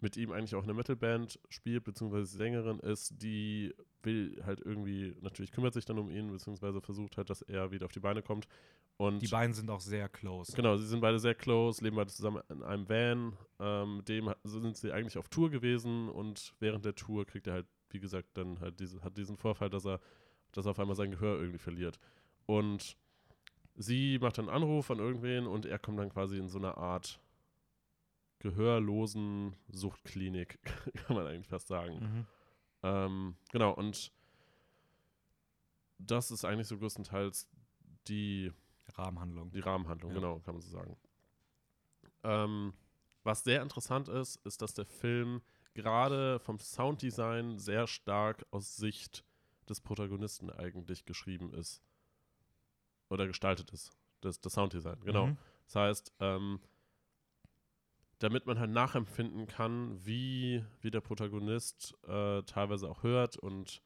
mit 0.00 0.16
ihm 0.16 0.30
eigentlich 0.30 0.54
auch 0.54 0.62
eine 0.62 0.74
Metalband 0.74 1.38
spielt, 1.48 1.84
beziehungsweise 1.84 2.26
Sängerin 2.26 2.80
ist, 2.80 3.22
die 3.22 3.74
will 4.02 4.42
halt 4.44 4.60
irgendwie, 4.60 5.16
natürlich 5.20 5.52
kümmert 5.52 5.74
sich 5.74 5.84
dann 5.84 5.98
um 5.98 6.10
ihn, 6.10 6.30
beziehungsweise 6.30 6.80
versucht 6.80 7.16
halt, 7.16 7.30
dass 7.30 7.42
er 7.42 7.70
wieder 7.70 7.86
auf 7.86 7.92
die 7.92 8.00
Beine 8.00 8.22
kommt. 8.22 8.46
Und 8.98 9.20
Die 9.20 9.28
beiden 9.28 9.54
sind 9.54 9.70
auch 9.70 9.80
sehr 9.80 10.08
close. 10.08 10.52
Genau, 10.54 10.76
sie 10.76 10.86
sind 10.86 11.00
beide 11.00 11.18
sehr 11.18 11.34
close, 11.34 11.82
leben 11.82 11.96
beide 11.96 12.10
zusammen 12.10 12.42
in 12.48 12.62
einem 12.62 12.88
Van. 12.88 13.36
Ähm, 13.58 13.98
mit 13.98 14.08
dem 14.08 14.32
sind 14.44 14.76
sie 14.76 14.92
eigentlich 14.92 15.18
auf 15.18 15.28
Tour 15.28 15.50
gewesen 15.50 16.08
und 16.08 16.54
während 16.60 16.84
der 16.84 16.94
Tour 16.94 17.26
kriegt 17.26 17.46
er 17.46 17.54
halt, 17.54 17.66
wie 17.90 18.00
gesagt, 18.00 18.28
dann 18.34 18.60
halt 18.60 18.80
diese, 18.80 19.02
hat 19.02 19.16
diesen 19.16 19.36
Vorfall, 19.36 19.70
dass 19.70 19.86
er, 19.86 20.00
dass 20.52 20.66
er 20.66 20.70
auf 20.70 20.78
einmal 20.78 20.96
sein 20.96 21.10
Gehör 21.10 21.38
irgendwie 21.38 21.58
verliert. 21.58 21.98
Und 22.46 22.96
sie 23.74 24.18
macht 24.18 24.38
dann 24.38 24.48
einen 24.48 24.62
Anruf 24.62 24.90
an 24.90 24.98
irgendwen 24.98 25.46
und 25.46 25.66
er 25.66 25.78
kommt 25.78 25.98
dann 25.98 26.10
quasi 26.10 26.38
in 26.38 26.48
so 26.48 26.58
eine 26.58 26.76
Art 26.76 27.20
gehörlosen 28.38 29.56
Suchtklinik, 29.68 30.58
kann 31.06 31.16
man 31.16 31.26
eigentlich 31.26 31.48
fast 31.48 31.68
sagen. 31.68 31.98
Mhm. 32.00 32.26
Ähm, 32.82 33.36
genau, 33.52 33.72
und 33.72 34.12
das 35.98 36.30
ist 36.30 36.44
eigentlich 36.44 36.68
so 36.68 36.78
größtenteils 36.78 37.48
die 38.08 38.52
Rahmenhandlung. 38.94 39.50
die 39.50 39.60
Rahmenhandlung, 39.60 40.10
Ja. 40.12 40.16
genau, 40.20 40.38
kann 40.40 40.54
man 40.54 40.62
so 40.62 40.70
sagen. 40.70 40.96
Ähm, 42.22 42.72
was 43.24 43.42
sehr 43.44 43.62
interessant 43.62 44.08
ist, 44.08 44.36
ist, 44.46 44.62
dass 44.62 44.74
der 44.74 44.84
Film 44.86 45.42
gerade 45.74 46.38
vom 46.38 46.58
Sounddesign 46.58 47.58
sehr 47.58 47.86
stark 47.86 48.46
aus 48.50 48.76
Sicht 48.76 49.24
des 49.68 49.80
Protagonisten 49.80 50.50
eigentlich 50.50 51.04
geschrieben 51.04 51.52
ist. 51.52 51.82
Oder 53.08 53.26
gestaltet 53.26 53.70
ist. 53.72 53.90
Das, 54.20 54.40
das 54.40 54.52
Sounddesign, 54.54 55.00
genau. 55.00 55.26
Mhm. 55.28 55.38
Das 55.66 55.74
heißt, 55.76 56.12
ähm, 56.20 56.60
damit 58.18 58.46
man 58.46 58.58
halt 58.58 58.70
nachempfinden 58.70 59.46
kann, 59.46 60.04
wie, 60.04 60.64
wie 60.80 60.90
der 60.90 61.00
Protagonist 61.00 61.94
äh, 62.06 62.42
teilweise 62.42 62.88
auch 62.88 63.02
hört 63.02 63.36
und 63.36 63.82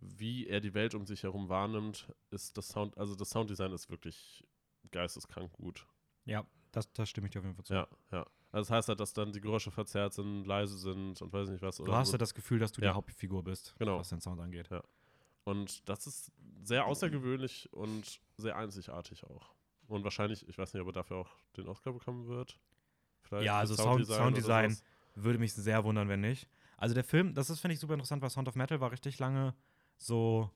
wie 0.00 0.46
er 0.46 0.60
die 0.60 0.74
Welt 0.74 0.94
um 0.94 1.06
sich 1.06 1.24
herum 1.24 1.48
wahrnimmt, 1.48 2.08
ist 2.30 2.56
das 2.56 2.68
Sound, 2.68 2.96
also 2.96 3.14
das 3.14 3.30
Sounddesign 3.30 3.72
ist 3.72 3.90
wirklich 3.90 4.46
geisteskrank 4.90 5.52
gut. 5.52 5.86
Ja, 6.24 6.46
das, 6.72 6.90
das 6.92 7.08
stimme 7.10 7.26
ich 7.26 7.32
dir 7.32 7.40
auf 7.40 7.44
jeden 7.44 7.56
Fall 7.56 7.64
zu. 7.64 7.74
Ja, 7.74 7.88
ja. 8.12 8.26
Also 8.50 8.68
das 8.68 8.70
heißt 8.70 8.88
halt, 8.88 9.00
dass 9.00 9.12
dann 9.12 9.32
die 9.32 9.40
Geräusche 9.40 9.70
verzerrt 9.70 10.14
sind, 10.14 10.44
leise 10.46 10.78
sind 10.78 11.20
und 11.20 11.32
weiß 11.32 11.50
nicht 11.50 11.60
was. 11.60 11.76
Du 11.76 11.92
hast 11.92 12.08
so. 12.08 12.12
ja 12.14 12.18
das 12.18 12.32
Gefühl, 12.34 12.58
dass 12.58 12.72
du 12.72 12.80
Ja. 12.80 12.90
die 12.90 12.94
Hauptfigur 12.94 13.42
bist, 13.44 13.74
Genau. 13.78 13.98
was 13.98 14.08
den 14.08 14.20
Sound 14.20 14.40
angeht. 14.40 14.70
Und 15.44 15.86
das 15.88 16.06
ist 16.06 16.32
sehr 16.62 16.86
außergewöhnlich 16.86 17.70
und 17.72 18.20
sehr 18.38 18.56
einzigartig 18.56 19.24
auch. 19.24 19.50
Und 19.86 20.04
wahrscheinlich, 20.04 20.48
ich 20.48 20.56
weiß 20.56 20.72
nicht, 20.72 20.80
ob 20.80 20.88
er 20.88 20.92
dafür 20.92 21.18
auch 21.18 21.30
den 21.56 21.68
Oscar 21.68 21.92
bekommen 21.92 22.26
wird. 22.28 22.58
Vielleicht 23.22 23.46
Ja, 23.46 23.58
also 23.58 23.74
Sound- 23.74 24.06
Sounddesign. 24.06 24.76
Würde 25.14 25.38
mich 25.38 25.52
sehr 25.52 25.82
wundern, 25.84 26.08
wenn 26.08 26.20
nicht. 26.20 26.48
Also 26.76 26.94
der 26.94 27.02
Film, 27.04 27.34
das 27.34 27.50
ist, 27.50 27.58
finde 27.60 27.74
ich, 27.74 27.80
super 27.80 27.94
interessant, 27.94 28.22
weil 28.22 28.30
Sound 28.30 28.46
of 28.48 28.54
Metal 28.54 28.80
war 28.80 28.92
richtig 28.92 29.18
lange 29.18 29.54
so, 29.96 30.48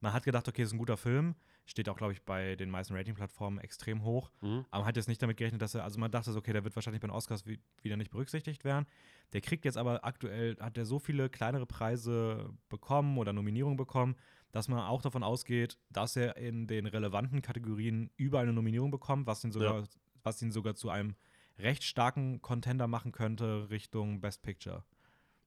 man 0.00 0.12
hat 0.12 0.24
gedacht, 0.24 0.48
okay, 0.48 0.62
ist 0.62 0.72
ein 0.72 0.78
guter 0.78 0.96
Film. 0.96 1.36
Steht 1.66 1.88
auch, 1.88 1.96
glaube 1.96 2.14
ich, 2.14 2.22
bei 2.22 2.56
den 2.56 2.70
meisten 2.70 2.94
Rating-Plattformen 2.96 3.58
extrem 3.58 4.02
hoch. 4.02 4.30
Mhm. 4.40 4.64
Aber 4.70 4.80
man 4.80 4.86
hat 4.88 4.96
jetzt 4.96 5.06
nicht 5.06 5.22
damit 5.22 5.36
gerechnet, 5.36 5.60
dass 5.62 5.74
er, 5.74 5.84
also 5.84 6.00
man 6.00 6.10
dachte 6.10 6.34
okay, 6.34 6.52
der 6.52 6.64
wird 6.64 6.74
wahrscheinlich 6.74 7.00
bei 7.00 7.06
den 7.06 7.14
Oscars 7.14 7.46
wie, 7.46 7.60
wieder 7.82 7.96
nicht 7.96 8.10
berücksichtigt 8.10 8.64
werden. 8.64 8.86
Der 9.34 9.40
kriegt 9.42 9.64
jetzt 9.64 9.76
aber 9.76 10.04
aktuell, 10.04 10.56
hat 10.60 10.78
er 10.78 10.86
so 10.86 10.98
viele 10.98 11.28
kleinere 11.28 11.66
Preise 11.66 12.50
bekommen 12.70 13.18
oder 13.18 13.32
Nominierungen 13.32 13.76
bekommen, 13.76 14.16
dass 14.50 14.66
man 14.66 14.80
auch 14.80 15.02
davon 15.02 15.22
ausgeht, 15.22 15.78
dass 15.90 16.16
er 16.16 16.38
in 16.38 16.66
den 16.66 16.86
relevanten 16.86 17.42
Kategorien 17.42 18.10
überall 18.16 18.44
eine 18.44 18.54
Nominierung 18.54 18.90
bekommt, 18.90 19.26
was 19.26 19.44
ihn 19.44 19.52
sogar, 19.52 19.84
was 20.22 20.40
ihn 20.40 20.50
sogar 20.50 20.74
zu 20.74 20.88
einem 20.88 21.14
recht 21.58 21.84
starken 21.84 22.40
Contender 22.42 22.86
machen 22.86 23.12
könnte 23.12 23.68
Richtung 23.70 24.20
Best 24.20 24.42
Picture. 24.42 24.84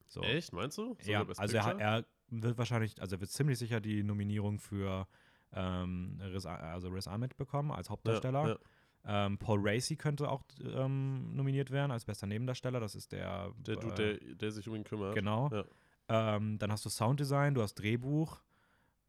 So. 0.07 0.21
Echt, 0.21 0.53
meinst 0.53 0.77
du? 0.77 0.95
Sogar 0.99 1.05
Ja, 1.05 1.23
Best 1.23 1.39
also 1.39 1.57
er, 1.57 1.79
er 1.79 2.05
wird 2.29 2.57
wahrscheinlich, 2.57 3.01
also 3.01 3.15
er 3.15 3.21
wird 3.21 3.31
ziemlich 3.31 3.57
sicher 3.57 3.79
die 3.79 4.03
Nominierung 4.03 4.59
für 4.59 5.07
ähm, 5.53 6.19
Riz, 6.21 6.45
also 6.45 6.89
Riz 6.89 7.07
Ahmed 7.07 7.37
bekommen 7.37 7.71
als 7.71 7.89
Hauptdarsteller. 7.89 8.47
Ja, 8.47 8.49
ja. 8.49 8.57
Ähm, 9.03 9.37
Paul 9.37 9.59
Racy 9.63 9.95
könnte 9.95 10.29
auch 10.29 10.43
ähm, 10.63 11.35
nominiert 11.35 11.71
werden 11.71 11.91
als 11.91 12.05
bester 12.05 12.27
Nebendarsteller. 12.27 12.79
Das 12.79 12.93
ist 12.93 13.11
der. 13.11 13.51
Der 13.57 13.75
Dude, 13.75 14.13
äh, 14.13 14.19
der, 14.19 14.35
der 14.35 14.51
sich 14.51 14.67
um 14.67 14.75
ihn 14.75 14.83
kümmert. 14.83 15.15
Genau. 15.15 15.49
Ja. 15.51 16.35
Ähm, 16.35 16.59
dann 16.59 16.71
hast 16.71 16.85
du 16.85 16.89
Sounddesign, 16.89 17.55
du 17.55 17.61
hast 17.61 17.75
Drehbuch. 17.75 18.41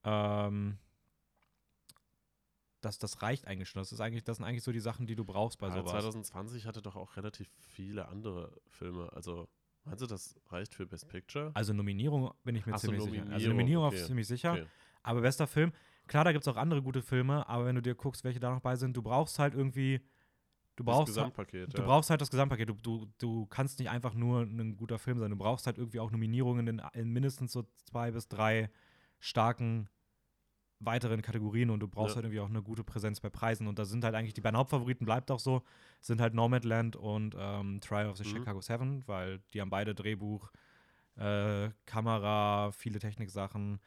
Ähm, 0.04 0.78
das, 2.83 2.99
das 2.99 3.23
reicht 3.23 3.47
eigentlich 3.47 3.69
schon. 3.69 3.81
Das, 3.81 3.93
ist 3.93 4.01
eigentlich, 4.01 4.25
das 4.25 4.37
sind 4.37 4.47
eigentlich 4.47 4.65
so 4.65 4.73
die 4.73 4.81
Sachen, 4.81 5.07
die 5.07 5.15
du 5.15 5.25
brauchst 5.25 5.59
bei 5.59 5.69
Aber 5.69 5.81
sowas. 5.81 5.93
2020 5.93 6.67
hatte 6.67 6.83
doch 6.83 6.97
auch 6.97 7.17
relativ 7.17 7.49
viele 7.61 8.09
andere 8.09 8.53
Filme. 8.69 9.11
Also, 9.12 9.49
meinst 9.85 10.03
du, 10.03 10.07
das 10.07 10.35
reicht 10.51 10.75
für 10.75 10.87
Best 10.87 11.09
Picture? 11.09 11.51
Also 11.55 11.73
Nominierung 11.73 12.33
bin 12.45 12.57
ich 12.57 12.67
mir 12.67 12.75
Ach 12.75 12.79
so, 12.79 12.89
ziemlich 12.89 13.05
sicher. 13.05 13.27
Also 13.31 13.49
Nominierung, 13.49 13.87
okay. 13.87 14.01
auf 14.01 14.07
ziemlich 14.07 14.27
sicher. 14.27 14.53
Okay. 14.53 14.67
Aber 15.03 15.21
bester 15.21 15.47
Film, 15.47 15.73
klar, 16.07 16.25
da 16.25 16.33
gibt 16.33 16.47
es 16.47 16.49
auch 16.49 16.57
andere 16.57 16.83
gute 16.83 17.03
Filme, 17.03 17.49
aber 17.49 17.67
wenn 17.67 17.77
du 17.77 17.83
dir 17.83 17.95
guckst, 17.95 18.25
welche 18.25 18.41
da 18.41 18.51
noch 18.51 18.61
bei 18.61 18.77
sind, 18.77 18.97
du 18.97 19.03
brauchst 19.03 19.39
halt 19.39 19.55
irgendwie, 19.55 20.01
du 20.77 20.85
Das 20.85 20.95
brauchst, 20.95 20.99
halt, 20.99 21.35
Gesamtpaket, 21.35 21.75
du 21.75 21.79
ja. 21.79 21.87
brauchst 21.87 22.11
halt 22.11 22.21
das 22.21 22.31
Gesamtpaket. 22.31 22.69
Du, 22.69 22.75
du, 22.75 23.12
du 23.19 23.47
kannst 23.47 23.79
nicht 23.79 23.91
einfach 23.91 24.15
nur 24.15 24.43
ein 24.43 24.77
guter 24.77 24.99
Film 24.99 25.19
sein. 25.19 25.31
Du 25.31 25.37
brauchst 25.37 25.67
halt 25.67 25.79
irgendwie 25.79 26.01
auch 26.01 26.11
Nominierungen 26.11 26.67
in, 26.67 26.83
in 26.95 27.11
mindestens 27.11 27.53
so 27.53 27.65
zwei 27.85 28.11
bis 28.11 28.29
drei 28.29 28.71
starken 29.21 29.89
weiteren 30.85 31.23
Kategorien 31.23 31.71
und 31.71 31.81
du 31.81 31.89
brauchst 31.89 32.11
Ja. 32.12 32.17
halt 32.17 32.27
irgendwie 32.27 32.41
auch 32.41 32.49
eine 32.49 32.62
gute 32.62 32.85
Präsenz 32.85 33.21
bei 33.21 33.31
Preisen. 33.31 33.67
Und 33.67 33.79
da 33.79 33.85
sind 33.85 34.05
halt 34.05 34.15
eigentlich 34.15 34.35
die 34.35 34.41
beiden 34.41 34.57
Hauptfavoriten, 34.59 35.05
bleibt 35.05 35.31
auch 35.31 35.41
so, 35.41 35.62
sind 36.01 36.21
halt 36.21 36.35
Nomadland 36.35 36.97
und 36.97 37.35
ähm, 37.39 37.81
Trial 37.81 38.09
of 38.09 38.17
the 38.17 38.25
Mhm. 38.25 38.29
Chicago 38.39 38.61
Seven, 38.61 39.07
weil 39.07 39.41
die 39.53 39.61
haben 39.61 39.71
beide 39.71 39.95
Drehbuch, 39.95 40.51
äh, 41.17 41.71
Kamera, 41.87 42.73
viele 42.73 42.99
Techniksachen. 42.99 43.81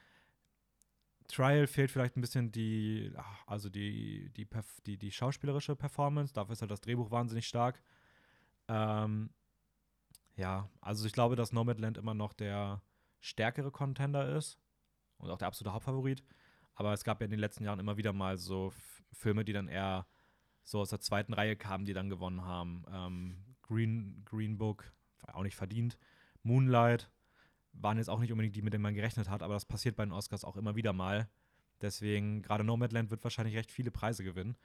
Trial 1.28 1.66
fehlt 1.68 1.90
vielleicht 1.90 2.16
ein 2.18 2.22
bisschen 2.22 2.52
die, 2.52 3.12
also 3.48 3.70
die, 3.70 4.30
die, 4.38 4.48
die, 4.86 4.98
die 4.98 5.12
schauspielerische 5.12 5.76
Performance, 5.76 6.34
dafür 6.34 6.54
ist 6.54 6.62
halt 6.62 6.72
das 6.72 6.82
Drehbuch 6.82 7.10
wahnsinnig 7.10 7.48
stark. 7.48 7.82
Ähm, 8.68 9.32
ja, 10.36 10.70
also 10.82 11.06
ich 11.08 11.14
glaube, 11.14 11.36
dass 11.36 11.52
Nomadland 11.52 11.98
immer 11.98 12.14
noch 12.14 12.34
der 12.34 12.82
stärkere 13.22 13.72
Contender 13.72 14.36
ist 14.36 14.60
und 15.18 15.32
auch 15.32 15.38
der 15.38 15.48
absolute 15.48 15.74
Hauptfavorit. 15.74 16.24
Aber 16.76 16.94
es 16.94 17.04
gab 17.04 17.22
ja 17.22 17.26
in 17.26 17.32
den 17.32 17.40
letzten 17.40 17.64
Jahren 17.64 17.80
immer 17.80 17.98
wieder 17.98 18.14
mal 18.14 18.38
so 18.38 18.68
F 18.68 19.04
Filme, 19.14 19.46
die 19.46 19.54
dann 19.54 19.70
eher 19.70 20.06
so 20.64 20.82
aus 20.82 20.90
der 20.90 21.00
zweiten 21.00 21.34
Reihe 21.34 21.56
kamen, 21.56 21.86
die 21.86 21.94
dann 21.94 22.10
gewonnen 22.10 22.44
haben. 22.44 22.84
Ähm, 22.92 23.38
Green, 23.62 24.24
Green 24.26 24.58
Book, 24.58 24.92
auch 25.32 25.44
nicht 25.44 25.56
verdient. 25.56 25.98
Moonlight 26.44 27.10
waren 27.72 27.98
jetzt 27.98 28.10
auch 28.10 28.20
nicht 28.20 28.32
unbedingt 28.32 28.56
die, 28.56 28.62
mit 28.62 28.74
denen 28.74 28.84
man 28.84 28.94
gerechnet 28.94 29.30
hat, 29.30 29.42
aber 29.42 29.54
das 29.54 29.66
passiert 29.66 29.96
bei 29.96 30.06
den 30.06 30.12
Oscars 30.12 30.44
auch 30.44 30.58
immer 30.58 30.76
wieder 30.76 30.94
mal. 30.94 31.30
Deswegen, 31.82 32.42
gerade 32.42 32.64
Nomadland 32.64 33.10
wird 33.12 33.24
wahrscheinlich 33.24 33.56
recht 33.56 33.72
viele 33.72 33.92
Preise 33.92 34.24
gewinnen. 34.24 34.58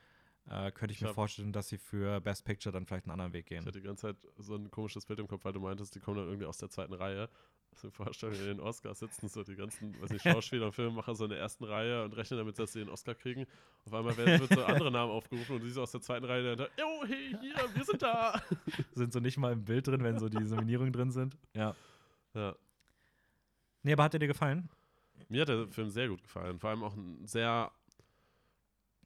Äh, 0.49 0.73
könnte 0.73 0.93
ich, 0.93 1.01
Ich 1.01 1.07
mir 1.07 1.15
vorstellen, 1.15 1.53
dass 1.53 1.69
sie 1.69 1.79
für 1.79 2.21
Best 2.21 2.45
Picture 2.45 2.73
dann 2.73 2.87
vielleicht 2.87 3.05
einen 3.05 3.13
anderen 3.13 3.33
Weg 3.33 3.47
Ich 3.47 3.49
gehen. 3.51 3.61
hatte 3.67 3.73
die 3.81 3.87
ganze 3.87 4.09
Zeit 4.09 4.17
so 4.39 4.55
ein 4.57 4.71
komisches 4.71 5.07
Bild 5.07 5.19
im 5.19 5.29
Kopf, 5.29 5.45
weil 5.45 5.53
du 5.53 5.61
meintest, 5.61 5.95
die 5.95 6.01
kommen 6.01 6.17
dann 6.17 6.27
irgendwie 6.27 6.47
aus 6.47 6.59
der 6.59 6.71
zweiten 6.71 6.95
Reihe. 6.95 7.29
Mir 7.83 7.91
vorstellen, 7.91 8.35
in 8.35 8.45
den 8.45 8.61
Oscars 8.61 8.99
sitzen 8.99 9.29
so 9.29 9.43
die 9.43 9.57
ganzen, 9.57 10.01
weiß 10.01 10.11
nicht, 10.11 10.23
Schauspieler 10.23 10.67
und 10.67 10.73
Filmemacher 10.73 11.15
so 11.15 11.25
in 11.25 11.31
der 11.31 11.39
ersten 11.39 11.65
Reihe 11.65 12.05
und 12.05 12.15
rechnen 12.15 12.39
damit, 12.39 12.59
dass 12.59 12.73
sie 12.73 12.81
den 12.81 12.91
Oscar 12.91 13.15
kriegen. 13.15 13.47
Auf 13.87 13.95
einmal 13.95 14.17
werden 14.17 14.41
wird 14.41 14.53
so 14.53 14.65
andere 14.65 14.91
Namen 14.91 15.11
aufgerufen 15.11 15.57
und 15.57 15.63
die 15.63 15.71
so 15.71 15.83
aus 15.83 15.93
der 15.93 16.03
zweiten 16.03 16.27
Reihe 16.27 16.57
dann, 16.57 16.69
jo, 16.79 17.07
hey, 17.07 17.37
hier, 17.41 17.55
wir 17.75 17.85
sind 17.85 18.03
da. 18.03 18.41
Sind 18.95 19.13
so 19.13 19.21
nicht 19.21 19.39
mal 19.39 19.53
im 19.53 19.65
Bild 19.65 19.87
drin, 19.87 20.03
wenn 20.03 20.19
so 20.19 20.29
die 20.29 20.39
Nominierungen 20.39 20.93
drin 20.93 21.11
sind. 21.11 21.39
Ja. 21.55 21.75
Ja. 22.35 22.55
Nee, 23.83 23.95
aber 23.95 24.05
hat 24.05 24.15
dir 24.15 24.19
dir 24.19 24.29
gefallen? 24.29 24.69
Mir 25.29 25.43
hat 25.43 25.49
der 25.49 25.69
Film 25.69 25.91
sehr 25.91 26.09
gut 26.09 26.23
gefallen. 26.23 26.59
Vor 26.59 26.71
allem 26.71 26.83
auch 26.83 26.95
eine 26.95 27.27
sehr 27.27 27.73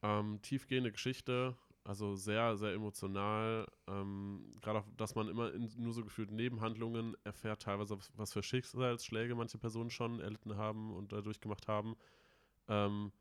ähm, 0.02 0.40
tiefgehende 0.42 0.90
Geschichte 0.90 1.56
Also 1.84 2.16
sehr, 2.16 2.56
sehr 2.56 2.72
emotional. 2.72 3.66
Ähm, 3.86 4.50
Gerade 4.62 4.78
auch, 4.80 4.86
dass 4.96 5.14
man 5.14 5.28
immer 5.28 5.52
in 5.52 5.70
nur 5.76 5.92
so 5.92 6.02
gefühlt 6.02 6.30
Nebenhandlungen 6.30 7.14
erfährt, 7.24 7.62
teilweise 7.62 7.98
was 8.16 8.32
für 8.32 8.42
Schicksalsschläge 8.42 9.34
manche 9.34 9.58
Personen 9.58 9.90
schon 9.90 10.20
erlitten 10.20 10.56
haben 10.56 10.94
und 10.94 11.12
dadurch 11.12 11.40
gemacht 11.40 11.68
haben. 11.68 11.96
Ähm, 12.68 13.12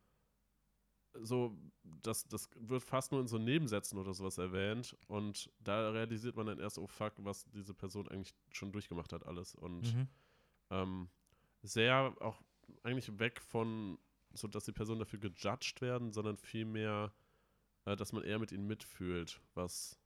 so, 1.22 1.56
das, 2.02 2.28
das 2.28 2.50
wird 2.56 2.84
fast 2.84 3.12
nur 3.12 3.22
in 3.22 3.28
so 3.28 3.38
Nebensätzen 3.38 4.00
oder 4.00 4.14
sowas 4.14 4.38
erwähnt. 4.38 4.98
Und 5.08 5.52
da 5.60 5.90
realisiert 5.92 6.36
man 6.36 6.48
dann 6.48 6.60
erst, 6.60 6.80
oh 6.80 6.88
fuck, 6.88 7.14
was 7.18 7.46
diese 7.52 7.74
Person 7.74 8.08
eigentlich 8.08 8.34
schon 8.52 8.72
durchgemacht 8.72 9.14
hat, 9.14 9.26
alles. 9.26 9.56
Und 9.56 9.94
Mhm. 9.94 10.08
ähm, 10.72 11.10
sehr 11.62 12.16
auch 12.20 12.42
eigentlich 12.84 13.20
weg 13.20 13.42
von, 13.42 14.00
so 14.34 14.48
dass 14.48 14.66
die 14.66 14.72
Personen 14.72 15.00
dafür 15.00 15.20
gejudged 15.20 15.82
werden, 15.82 16.12
sondern 16.12 16.38
vielmehr, 16.38 17.14
dass 17.86 18.14
man 18.14 18.24
eher 18.24 18.40
mit 18.40 18.52
ihnen 18.52 18.68
mitfühlt, 18.68 19.42
was 19.54 20.00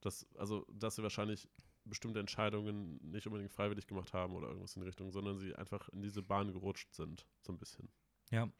das, 0.00 0.26
also 0.36 0.66
dass 0.72 0.96
sie 0.96 1.02
wahrscheinlich 1.02 1.48
bestimmte 1.84 2.20
Entscheidungen 2.20 2.98
nicht 3.02 3.26
unbedingt 3.26 3.52
freiwillig 3.52 3.86
gemacht 3.86 4.12
haben 4.12 4.34
oder 4.34 4.48
irgendwas 4.48 4.74
in 4.76 4.82
die 4.82 4.86
Richtung, 4.86 5.10
sondern 5.12 5.38
sie 5.38 5.54
einfach 5.54 5.88
in 5.90 6.02
diese 6.02 6.22
Bahn 6.22 6.52
gerutscht 6.52 6.92
sind, 6.94 7.26
so 7.40 7.52
ein 7.52 7.58
bisschen. 7.58 7.88
Ja. 8.30 8.50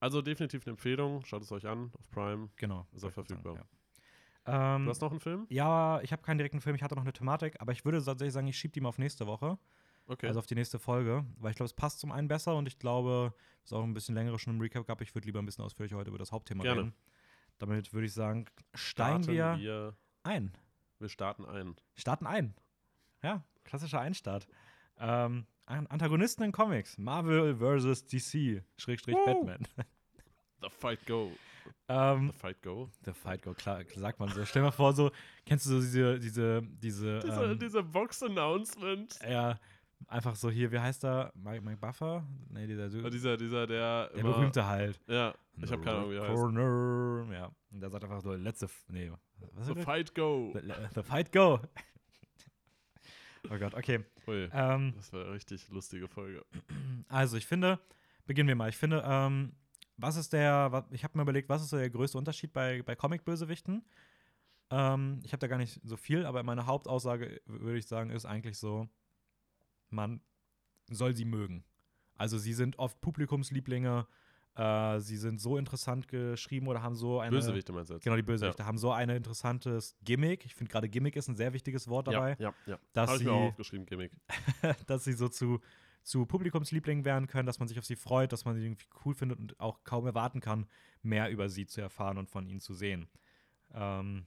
Also 0.00 0.22
definitiv 0.22 0.62
eine 0.64 0.72
Empfehlung, 0.72 1.24
schaut 1.26 1.42
es 1.42 1.52
euch 1.52 1.66
an 1.66 1.92
auf 1.98 2.10
Prime. 2.10 2.48
Genau. 2.56 2.86
Ist 2.92 3.02
er 3.04 3.14
wollte 3.14 3.34
ich 3.34 3.40
sagen, 3.42 3.42
verfügbar. 3.42 3.68
Ja. 4.46 4.76
Ähm, 4.76 4.84
Du 4.84 4.90
hast 4.90 5.02
noch 5.02 5.10
einen 5.10 5.20
Film? 5.20 5.46
ja, 5.50 6.00
ich 6.00 6.10
habe 6.10 6.22
keinen 6.22 6.38
direkten 6.38 6.62
Film, 6.62 6.74
ich 6.74 6.82
hatte 6.82 6.94
noch 6.94 7.02
eine 7.02 7.12
Thematik, 7.12 7.60
aber 7.60 7.72
ich 7.72 7.84
würde 7.84 8.02
tatsächlich 8.02 8.32
sagen, 8.32 8.46
ich 8.46 8.56
schiebe 8.56 8.72
die 8.72 8.80
mal 8.80 8.88
auf 8.88 8.98
nächste 8.98 9.26
Woche. 9.26 9.58
Okay. 10.06 10.26
Also 10.26 10.40
auf 10.40 10.46
die 10.46 10.54
nächste 10.56 10.78
Folge, 10.78 11.24
weil 11.38 11.50
ich 11.52 11.56
glaube, 11.56 11.66
es 11.68 11.72
passt 11.74 12.00
zum 12.00 12.10
einen 12.12 12.26
besser 12.28 12.56
und 12.56 12.66
ich 12.66 12.78
glaube, 12.78 13.32
es 13.62 13.70
ist 13.70 13.72
auch 13.72 13.84
ein 13.84 13.94
bisschen 13.94 14.14
längere 14.14 14.38
schon 14.38 14.54
im 14.54 14.60
Recap 14.60 14.86
gab. 14.86 15.00
Ich 15.02 15.14
würde 15.14 15.26
lieber 15.26 15.38
ein 15.40 15.46
bisschen 15.46 15.64
ausführlicher 15.64 15.96
heute 15.96 16.08
über 16.10 16.18
das 16.18 16.32
Hauptthema 16.32 16.62
Gerne. 16.62 16.80
reden. 16.80 16.94
Damit 17.58 17.92
würde 17.92 18.06
ich 18.06 18.12
sagen, 18.14 18.46
steigen 18.74 19.22
starten 19.24 19.28
wir, 19.28 19.58
wir, 19.58 19.96
ein. 20.24 20.52
wir 20.98 21.08
starten 21.08 21.44
ein. 21.44 21.76
Starten 21.94 22.26
ein. 22.26 22.54
Ja, 23.22 23.44
klassischer 23.64 24.00
Einstart. 24.00 24.48
Ähm, 24.98 25.46
An- 25.66 25.86
Antagonisten 25.86 26.42
in 26.42 26.52
Comics. 26.52 26.98
Marvel 26.98 27.54
vs. 27.56 28.06
DC, 28.06 28.64
Schrägstrich 28.78 29.14
Woo. 29.14 29.24
Batman. 29.44 29.66
The 30.62 30.68
Fight 30.70 31.06
Go. 31.06 31.30
ähm, 31.88 32.30
The 32.32 32.38
Fight 32.38 32.62
Go. 32.62 32.90
The 33.04 33.12
Fight 33.12 33.42
Go, 33.42 33.54
klar, 33.54 33.82
sagt 33.94 34.18
man 34.18 34.28
so. 34.30 34.44
Stell 34.44 34.62
dir 34.62 34.66
mal 34.66 34.72
vor, 34.72 34.92
so, 34.92 35.10
kennst 35.46 35.66
du 35.66 35.70
so 35.70 35.80
diese, 35.80 36.18
diese, 36.18 36.62
diese, 36.62 37.18
Dieser, 37.20 37.50
ähm, 37.52 37.58
dieser 37.58 37.82
Box-Announcement. 37.82 39.18
ja, 39.28 39.58
einfach 40.06 40.34
so 40.36 40.50
hier, 40.50 40.70
wie 40.72 40.78
heißt 40.78 41.04
er? 41.04 41.32
Mike, 41.34 41.62
Mike 41.62 41.78
Buffer? 41.78 42.24
Nee, 42.48 42.66
dieser, 42.66 42.84
Und 42.84 43.02
der 43.02 43.10
dieser, 43.10 43.36
dieser, 43.36 43.66
der. 43.66 44.10
immer- 44.14 44.32
berühmte 44.32 44.66
halt. 44.66 45.00
Ja, 45.06 45.34
ich 45.56 45.70
habe 45.70 45.82
keine 45.82 45.98
Ahnung, 45.98 46.10
wie 46.10 46.16
er 46.16 46.22
heißt. 46.28 46.34
Corner. 46.34 47.32
Ja, 47.32 47.50
und 47.70 47.80
der 47.80 47.90
sagt 47.90 48.04
einfach 48.04 48.20
so, 48.20 48.34
letzte, 48.34 48.68
nee, 48.88 49.10
was 49.54 49.66
The 49.66 49.74
Fight 49.74 50.14
Go. 50.14 50.52
the, 50.54 50.60
the 50.94 51.02
Fight 51.02 51.32
Go. 51.32 51.60
oh 53.50 53.58
Gott, 53.58 53.74
okay. 53.74 54.04
Ui, 54.26 54.48
Ähm, 54.52 54.92
das 54.96 55.12
war 55.12 55.22
eine 55.24 55.32
richtig 55.32 55.68
lustige 55.70 56.08
Folge. 56.08 56.44
Also, 57.08 57.36
ich 57.36 57.46
finde, 57.46 57.78
beginnen 58.26 58.48
wir 58.48 58.56
mal. 58.56 58.68
Ich 58.68 58.76
finde, 58.76 59.02
ähm, 59.06 59.52
was 59.96 60.16
ist 60.16 60.32
der, 60.32 60.86
ich 60.90 61.04
habe 61.04 61.16
mir 61.18 61.22
überlegt, 61.22 61.48
was 61.48 61.62
ist 61.62 61.70
so 61.70 61.76
der 61.76 61.90
größte 61.90 62.16
Unterschied 62.18 62.52
bei, 62.52 62.82
bei 62.82 62.94
Comic-Bösewichten? 62.96 63.84
Ähm, 64.70 65.20
ich 65.24 65.32
habe 65.32 65.40
da 65.40 65.46
gar 65.48 65.58
nicht 65.58 65.80
so 65.84 65.96
viel, 65.96 66.24
aber 66.26 66.42
meine 66.42 66.66
Hauptaussage, 66.66 67.40
würde 67.46 67.78
ich 67.78 67.86
sagen, 67.86 68.10
ist 68.10 68.24
eigentlich 68.24 68.56
so, 68.58 68.88
man 69.92 70.20
soll 70.90 71.14
sie 71.14 71.24
mögen. 71.24 71.64
Also, 72.16 72.38
sie 72.38 72.52
sind 72.52 72.78
oft 72.78 73.00
Publikumslieblinge, 73.00 74.06
äh, 74.56 75.00
sie 75.00 75.16
sind 75.16 75.40
so 75.40 75.56
interessant 75.56 76.08
geschrieben 76.08 76.66
oder 76.68 76.82
haben 76.82 76.94
so 76.96 77.20
eine. 77.20 77.30
Bösewichte 77.30 77.72
meinst 77.72 77.90
du 77.90 77.94
jetzt? 77.94 78.04
Genau, 78.04 78.16
die 78.16 78.22
Bösewichte 78.22 78.66
haben 78.66 78.78
so 78.78 78.92
ein 78.92 79.08
interessantes 79.08 79.96
Gimmick. 80.02 80.44
Ich 80.44 80.54
finde 80.54 80.70
gerade 80.72 80.88
Gimmick 80.88 81.16
ist 81.16 81.28
ein 81.28 81.36
sehr 81.36 81.52
wichtiges 81.52 81.88
Wort 81.88 82.08
dabei. 82.08 82.36
Ja, 82.38 82.50
ja, 82.50 82.54
ja. 82.72 82.78
dass 82.92 83.08
Habe 83.10 83.18
ich 83.18 83.24
mir 83.24 83.30
sie- 83.30 83.36
auch 83.36 83.48
aufgeschrieben, 83.48 83.86
Gimmick. 83.86 84.12
dass 84.86 85.04
sie 85.04 85.12
so 85.12 85.28
zu, 85.28 85.60
zu 86.02 86.26
Publikumslieblingen 86.26 87.04
werden 87.04 87.26
können, 87.26 87.46
dass 87.46 87.58
man 87.58 87.68
sich 87.68 87.78
auf 87.78 87.84
sie 87.86 87.96
freut, 87.96 88.32
dass 88.32 88.44
man 88.44 88.56
sie 88.56 88.64
irgendwie 88.64 88.86
cool 89.04 89.14
findet 89.14 89.38
und 89.38 89.58
auch 89.60 89.84
kaum 89.84 90.04
erwarten 90.06 90.40
kann, 90.40 90.66
mehr 91.02 91.30
über 91.30 91.48
sie 91.48 91.66
zu 91.66 91.80
erfahren 91.80 92.18
und 92.18 92.28
von 92.28 92.46
ihnen 92.46 92.60
zu 92.60 92.74
sehen. 92.74 93.08
Ähm, 93.72 94.26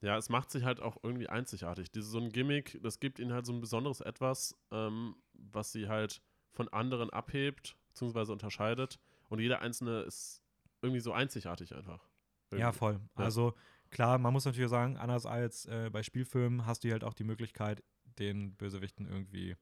Ja, 0.00 0.16
es 0.16 0.28
macht 0.28 0.50
sich 0.50 0.64
halt 0.64 0.80
auch 0.80 0.96
irgendwie 1.02 1.28
einzigartig. 1.28 1.90
Diese, 1.90 2.08
so 2.08 2.18
ein 2.18 2.30
Gimmick, 2.30 2.78
das 2.82 3.00
gibt 3.00 3.18
ihnen 3.18 3.32
halt 3.32 3.46
so 3.46 3.52
ein 3.52 3.60
besonderes 3.60 4.00
Etwas, 4.00 4.56
ähm, 4.70 5.16
was 5.32 5.72
sie 5.72 5.88
halt 5.88 6.22
von 6.52 6.68
anderen 6.68 7.10
abhebt, 7.10 7.76
beziehungsweise 7.88 8.32
unterscheidet. 8.32 8.98
Und 9.28 9.40
jeder 9.40 9.60
einzelne 9.60 10.00
ist 10.02 10.42
irgendwie 10.82 11.00
so 11.00 11.12
einzigartig 11.12 11.74
einfach. 11.74 12.08
ja, 12.52 12.58
Irgendwie. 12.58 12.78
voll. 12.78 13.00
Ja. 13.18 13.24
Also 13.24 13.54
klar, 13.90 14.18
man 14.18 14.32
muss 14.32 14.44
natürlich 14.44 14.70
sagen, 14.70 14.96
anders 14.96 15.26
als 15.26 15.66
äh, 15.66 15.90
bei 15.92 16.02
Spielfilmen 16.02 16.64
hast 16.66 16.84
du 16.84 16.90
halt 16.92 17.04
auch 17.04 17.14
die 17.14 17.24
Möglichkeit, 17.24 17.82
den 18.18 18.54
Bösewichten 18.54 19.06
irgendwie 19.06 19.56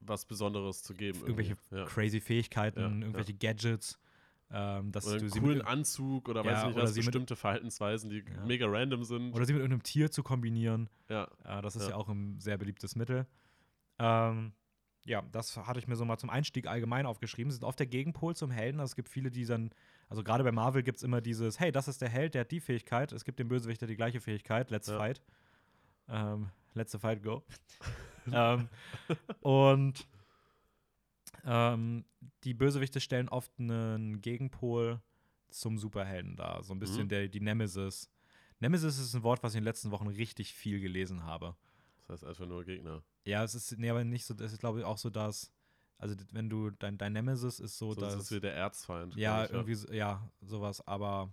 Was 0.00 0.24
Besonderes 0.24 0.82
zu 0.82 0.94
geben. 0.94 1.20
irgendwelche 1.20 1.56
ja. 1.70 1.84
crazy 1.84 2.20
Fähigkeiten, 2.20 2.80
Ja, 2.80 2.88
ja. 2.88 2.94
irgendwelche 2.94 3.34
Gadgets, 3.34 3.98
ähm, 4.52 4.90
dass 4.92 5.06
Oder 5.06 5.16
du 5.16 5.20
einen 5.22 5.30
sie 5.30 5.40
coolen 5.40 5.58
mit, 5.58 5.66
Anzug 5.66 6.28
oder 6.28 6.44
Ja, 6.44 6.50
weiß 6.52 6.64
nicht 6.66 6.74
oder 6.74 6.82
was, 6.84 6.94
sie 6.94 7.00
mit- 7.00 7.06
bestimmte 7.06 7.36
Verhaltensweisen, 7.36 8.10
die 8.10 8.18
Ja. 8.18 8.44
mega 8.46 8.66
random 8.66 9.04
sind. 9.04 9.32
oder 9.34 9.44
sie 9.44 9.52
mit 9.52 9.60
irgendeinem 9.62 9.82
Tier 9.84 10.10
zu 10.10 10.22
kombinieren. 10.22 10.88
ja, 11.08 11.28
Äh, 11.44 11.62
das 11.62 11.76
ist 11.76 11.84
ja. 11.84 11.90
Ja. 11.90 11.96
auch 11.96 12.08
ein 12.08 12.40
sehr 12.40 12.58
beliebtes 12.58 12.96
Mittel. 12.96 13.26
Ähm, 13.98 14.52
ja, 15.04 15.22
das 15.32 15.56
hatte 15.56 15.78
ich 15.78 15.86
mir 15.88 15.96
so 15.96 16.04
mal 16.04 16.18
zum 16.18 16.30
Einstieg 16.30 16.66
allgemein 16.66 17.06
aufgeschrieben. 17.06 17.50
Sie 17.50 17.56
sind 17.56 17.64
oft 17.64 17.78
der 17.78 17.86
Gegenpol 17.86 18.34
zum 18.36 18.50
Helden. 18.50 18.80
Also 18.80 18.90
es 18.92 18.96
gibt 18.96 19.08
viele, 19.08 19.30
die 19.30 19.44
dann, 19.46 19.70
also 20.08 20.22
gerade 20.22 20.44
bei 20.44 20.52
Marvel 20.52 20.82
gibt 20.82 20.98
es 20.98 21.02
immer 21.02 21.20
dieses, 21.20 21.58
hey, 21.60 21.72
das 21.72 21.88
ist 21.88 22.02
der 22.02 22.08
Held, 22.08 22.34
der 22.34 22.42
hat 22.42 22.50
die 22.50 22.60
Fähigkeit. 22.60 23.12
Es 23.12 23.24
gibt 23.24 23.38
dem 23.38 23.48
Bösewichter 23.48 23.86
die 23.86 23.96
gleiche 23.96 24.20
Fähigkeit. 24.20 24.70
Let's 24.70 24.90
fight. 24.90 25.22
Ähm, 26.08 26.50
let's 26.74 26.92
the 26.92 26.98
fight 26.98 27.22
go. 27.22 27.44
ähm, 28.32 28.68
und 29.40 30.06
ähm, 31.44 32.04
die 32.44 32.54
Bösewichte 32.54 33.00
stellen 33.00 33.28
oft 33.28 33.52
einen 33.58 34.20
Gegenpol 34.20 35.00
zum 35.48 35.78
Superhelden 35.78 36.36
dar. 36.36 36.62
So 36.62 36.72
ein 36.74 36.78
bisschen 36.78 37.04
Mhm. 37.04 37.08
der, 37.08 37.28
die 37.28 37.40
Nemesis. 37.40 38.08
Nemesis 38.60 38.98
ist 38.98 39.14
ein 39.14 39.22
Wort, 39.22 39.42
was 39.42 39.52
ich 39.54 39.58
in 39.58 39.62
den 39.62 39.68
letzten 39.68 39.90
Wochen 39.90 40.06
richtig 40.08 40.52
viel 40.54 40.80
gelesen 40.80 41.24
habe. 41.24 41.56
das 42.06 42.08
heißt 42.22 42.24
einfach 42.24 42.46
nur 42.46 42.64
Gegner. 42.64 43.02
Ja, 43.24 43.42
es 43.44 43.54
ist, 43.54 43.78
nee, 43.78 43.88
aber 43.90 44.04
nicht 44.04 44.24
so, 44.26 44.34
das 44.34 44.52
ist 44.52 44.58
glaube 44.60 44.80
ich 44.80 44.84
auch 44.84 44.98
so, 44.98 45.10
dass, 45.10 45.50
also 45.98 46.14
wenn 46.32 46.48
du, 46.50 46.70
dein, 46.70 46.98
dein 46.98 47.12
Nemesis 47.12 47.58
ist 47.60 47.78
so, 47.78 47.92
So, 47.94 48.00
dass, 48.00 48.14
das 48.14 48.22
ist 48.24 48.32
wie 48.32 48.40
der 48.40 48.54
Erzfeind. 48.54 49.14
ja, 49.16 49.44
ich, 49.44 49.50
irgendwie, 49.50 49.74
so, 49.74 49.92
ja, 49.92 50.28
sowas, 50.40 50.86
aber 50.86 51.32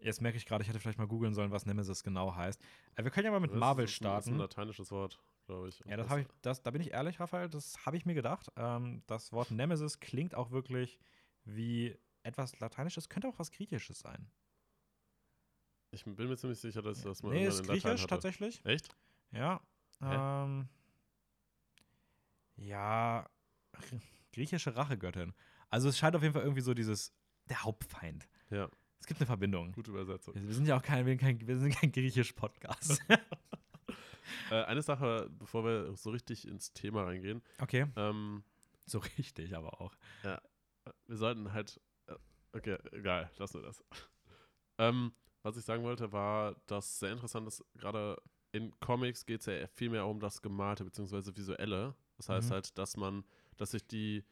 jetzt 0.00 0.20
merke 0.20 0.36
ich 0.38 0.46
gerade, 0.46 0.62
ich 0.62 0.68
hätte 0.68 0.78
vielleicht 0.80 0.98
mal 0.98 1.06
googeln 1.06 1.34
sollen, 1.34 1.50
was 1.50 1.66
Nemesis 1.66 2.02
genau 2.02 2.34
heißt. 2.34 2.60
Äh, 2.96 3.04
wir 3.04 3.10
können 3.10 3.24
ja 3.26 3.30
mal 3.30 3.40
mit 3.40 3.52
Das 3.52 3.58
Marvel 3.58 3.84
ist 3.86 4.00
ein- 4.00 4.04
Das 4.04 4.26
ist 4.26 4.26
ein 4.32 4.34
starten. 4.34 4.38
lateinisches 4.38 4.90
Wort, 4.90 5.18
glaube 5.46 5.68
ich. 5.68 5.80
Ja, 5.86 5.96
das 5.96 6.08
habe 6.08 6.22
ich, 6.22 6.26
das, 6.42 6.62
da 6.62 6.70
bin 6.70 6.80
ich 6.80 6.92
ehrlich, 6.92 7.20
Raphael, 7.20 7.48
das 7.48 7.84
habe 7.86 7.96
ich 7.96 8.06
mir 8.06 8.14
gedacht. 8.14 8.50
Ähm, 8.56 9.02
das 9.06 9.32
Wort 9.32 9.50
Nemesis 9.50 10.00
klingt 10.00 10.34
auch 10.34 10.50
wirklich 10.50 10.98
wie 11.44 11.96
etwas 12.22 12.58
Lateinisches, 12.60 13.08
könnte 13.08 13.28
auch 13.28 13.38
was 13.38 13.50
Griechisches 13.50 13.98
sein. 14.00 14.26
Ich 15.90 16.04
bin 16.04 16.28
mir 16.28 16.36
ziemlich 16.36 16.58
sicher, 16.58 16.82
dass 16.82 17.02
das 17.02 17.22
mal 17.22 17.32
nee, 17.34 17.46
ist 17.46 17.60
in 17.60 17.66
Latein 17.66 17.80
griechisch 17.80 18.02
hatte. 18.02 18.06
tatsächlich. 18.08 18.64
Echt? 18.64 18.96
Ja. 19.30 19.60
Ähm, 20.00 20.68
ja, 22.56 23.28
griechische 24.32 24.74
Rachegöttin. 24.76 25.34
Also 25.70 25.88
es 25.88 25.98
scheint 25.98 26.16
auf 26.16 26.22
jeden 26.22 26.34
Fall 26.34 26.42
irgendwie 26.42 26.62
so 26.62 26.74
dieses, 26.74 27.12
der 27.48 27.62
Hauptfeind. 27.62 28.28
Ja, 28.50 28.68
Es 28.98 29.06
gibt 29.06 29.20
eine 29.20 29.26
Verbindung. 29.26 29.72
gute 29.72 29.90
Übersetzung. 29.90 30.34
Wir 30.34 30.54
sind 30.54 30.66
ja 30.66 30.76
auch 30.76 30.82
kein, 30.82 31.06
wir 31.06 31.12
sind 31.12 31.20
kein, 31.20 31.46
wir 31.46 31.58
sind 31.58 31.74
kein 31.74 31.92
griechisch-Podcast. 31.92 33.02
Äh, 34.50 34.62
eine 34.64 34.82
Sache, 34.82 35.28
bevor 35.38 35.64
wir 35.64 35.96
so 35.96 36.10
richtig 36.10 36.46
ins 36.48 36.72
Thema 36.72 37.04
reingehen. 37.04 37.42
okay. 37.60 37.86
Ähm, 37.96 38.42
So 38.86 38.98
richtig, 39.18 39.56
aber 39.56 39.80
auch. 39.80 39.94
wir 41.06 41.16
sollten 41.16 41.52
halt. 41.52 41.80
äh, 42.06 42.14
Okay, 42.52 42.78
egal, 42.92 43.30
lassen 43.38 43.60
wir 43.60 43.66
das. 43.66 43.82
ähm, 44.78 45.12
was 45.42 45.56
ich 45.56 45.64
sagen 45.64 45.82
wollte, 45.82 46.12
war, 46.12 46.56
dass 46.66 46.98
sehr 47.00 47.12
interessant 47.12 47.46
ist, 47.48 47.64
gerade 47.74 48.16
in 48.52 48.72
Comics 48.80 49.26
geht 49.26 49.40
es 49.40 49.46
ja 49.46 49.66
viel 49.66 49.90
mehr 49.90 50.06
um 50.06 50.20
das 50.20 50.40
Gemalte 50.40 50.84
bzw. 50.84 51.36
Visuelle. 51.36 51.94
Das 52.16 52.28
heißt 52.28 52.50
Mhm. 52.50 52.54
halt, 52.54 52.78
dass 52.78 52.96
man, 52.96 53.24
dass 53.56 53.72
sich 53.72 53.86
die 53.86 54.24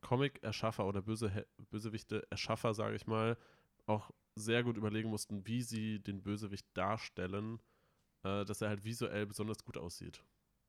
Comic-Erschaffer 0.00 0.84
oder 0.86 1.02
Böse, 1.02 1.46
Bösewichte-Erschaffer, 1.70 2.74
sage 2.74 2.96
ich 2.96 3.06
mal, 3.06 3.36
auch 3.86 4.10
sehr 4.34 4.62
gut 4.62 4.76
überlegen 4.76 5.08
mussten, 5.10 5.46
wie 5.46 5.62
sie 5.62 6.00
den 6.00 6.22
Bösewicht 6.22 6.66
darstellen, 6.74 7.60
äh, 8.24 8.44
dass 8.44 8.62
er 8.62 8.68
halt 8.68 8.84
visuell 8.84 9.26
besonders 9.26 9.64
gut 9.64 9.78
aussieht. 9.78 10.22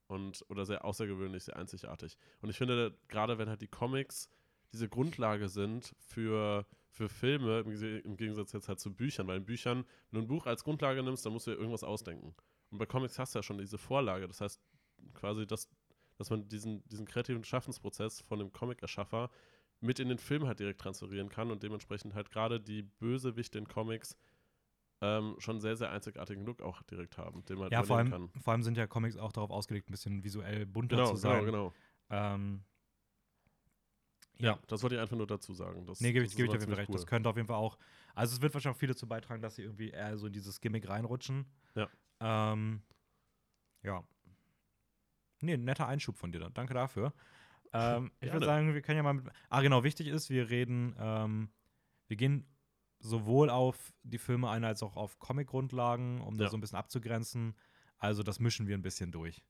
Und, 0.08 0.44
oder 0.50 0.66
sehr 0.66 0.86
außergewöhnlich, 0.86 1.44
sehr 1.44 1.56
einzigartig. 1.56 2.18
Und 2.42 2.50
ich 2.50 2.58
finde, 2.58 2.98
gerade 3.08 3.38
wenn 3.38 3.48
halt 3.48 3.62
die 3.62 3.68
Comics 3.68 4.30
diese 4.74 4.90
Grundlage 4.90 5.50
sind 5.50 5.96
für, 6.00 6.66
für 6.90 7.10
Filme, 7.10 7.60
im, 7.60 8.18
Gegensatz 8.18 8.52
jetzt 8.54 8.70
halt 8.70 8.80
zu 8.80 8.94
Büchern, 8.94 9.28
weil 9.28 9.38
in 9.38 9.46
Büchern, 9.46 9.86
wenn 10.12 10.22
du 10.22 10.26
ein 10.26 10.28
Buch 10.28 10.46
als 10.46 10.64
Grundlage 10.64 11.04
nimmst, 11.04 11.26
dann 11.26 11.34
musst 11.34 11.48
du 11.48 11.52
dir 11.52 11.58
irgendwas 11.58 11.84
ausdenken. 11.84 12.36
Und 12.72 12.78
bei 12.78 12.86
Comics 12.86 13.18
hast 13.18 13.34
du 13.34 13.40
ja 13.40 13.44
schon 13.44 13.58
diese 13.58 13.78
Vorlage. 13.78 14.28
Das 14.28 14.42
heißt, 14.42 14.62
quasi, 15.14 15.48
dass, 15.48 15.70
dass 16.18 16.30
man 16.30 16.48
diesen, 16.48 16.88
diesen 16.88 17.06
kreativen 17.06 17.44
Schaffensprozess 17.44 18.22
von 18.22 18.40
dem 18.40 18.52
Comic-Erschaffer 18.52 19.30
mit 19.82 20.00
in 20.00 20.10
den 20.10 20.20
Film 20.20 20.46
halt 20.46 20.60
direkt 20.60 20.82
transferieren 20.82 21.30
kann 21.30 21.52
und 21.52 21.64
dementsprechend 21.64 22.14
halt 22.14 22.32
gerade 22.32 22.60
die 22.60 22.84
Bösewichte 22.84 23.58
in 23.58 23.68
Comics 23.68 24.18
ähm, 25.02 25.36
schon 25.40 25.60
sehr, 25.62 25.76
sehr 25.78 25.92
einzigartigen 25.92 26.46
Look 26.46 26.62
auch 26.62 26.82
direkt 26.84 27.18
haben, 27.18 27.46
den 27.46 27.58
man 27.58 27.72
Ja, 27.72 27.84
vor 27.84 27.98
allem, 27.98 28.10
kann. 28.10 28.30
vor 28.42 28.54
allem 28.54 28.64
sind 28.64 28.78
ja 28.78 28.88
Comics 28.88 29.16
auch 29.18 29.32
darauf 29.32 29.50
ausgelegt, 29.52 29.90
ein 29.90 29.92
bisschen 29.92 30.24
visuell 30.24 30.66
bunter 30.66 30.98
Genau, 30.98 31.10
zu 31.12 31.16
sein. 31.16 31.46
genau, 31.46 31.72
genau. 32.10 32.34
Ähm, 32.36 32.64
Ja, 34.40 34.58
das 34.68 34.82
wollte 34.84 34.96
ich 34.96 35.02
einfach 35.02 35.18
nur 35.18 35.28
dazu 35.28 35.54
sagen. 35.54 35.86
Das, 35.86 36.00
nee, 36.02 36.12
gebe 36.14 36.26
ich, 36.26 36.36
gebe 36.36 36.46
ich 36.46 36.52
dir 36.52 36.58
auf 36.58 36.62
jeden 36.62 36.72
Fall 36.72 36.80
recht. 36.82 36.94
Das 36.94 37.06
könnte 37.06 37.30
auf 37.30 37.36
jeden 37.36 37.48
Fall 37.48 37.58
auch. 37.58 37.78
Also, 38.16 38.36
es 38.36 38.42
wird 38.42 38.54
wahrscheinlich 38.54 38.76
auch 38.78 38.80
viel 38.80 38.90
dazu 38.90 39.08
beitragen, 39.08 39.42
dass 39.42 39.56
sie 39.56 39.64
irgendwie 39.64 39.90
eher 39.90 40.18
so 40.18 40.28
in 40.28 40.34
dieses 40.34 40.60
Gimmick 40.62 40.88
reinrutschen. 40.88 41.46
Ja. 41.76 41.90
Ähm, 42.22 42.82
ja. 43.84 44.04
Nee, 45.42 45.58
netter 45.58 45.88
Einschub 45.88 46.18
von 46.18 46.32
dir 46.32 46.40
dann. 46.40 46.54
Danke 46.54 46.74
dafür. 46.74 47.14
Ähm, 47.72 48.12
ich 48.22 48.32
würde 48.32 48.46
sagen, 48.46 48.74
wir 48.74 48.82
können 48.82 48.98
ja 48.98 49.04
mal 49.04 49.14
mit. 49.14 49.26
Ah, 49.50 49.62
genau, 49.62 49.84
wichtig 49.84 50.08
ist, 50.08 50.30
wir 50.30 50.50
reden, 50.50 50.96
ähm, 51.00 51.50
wir 52.08 52.18
gehen 52.18 52.46
sowohl 53.00 53.50
auf 53.50 53.94
die 54.04 54.18
Filme 54.18 54.50
ein 54.50 54.64
als 54.64 54.84
auch 54.84 54.96
auf 54.96 55.20
Comic-Grundlagen, 55.20 56.22
um 56.22 56.36
Ja. 56.36 56.44
das 56.44 56.52
so 56.52 56.58
ein 56.58 56.62
bisschen 56.62 56.78
abzugrenzen. 56.78 57.56
Also, 57.98 58.24
das 58.24 58.40
mischen 58.40 58.68
wir 58.68 58.78
ein 58.78 58.82
bisschen 58.82 59.12
durch. 59.12 59.44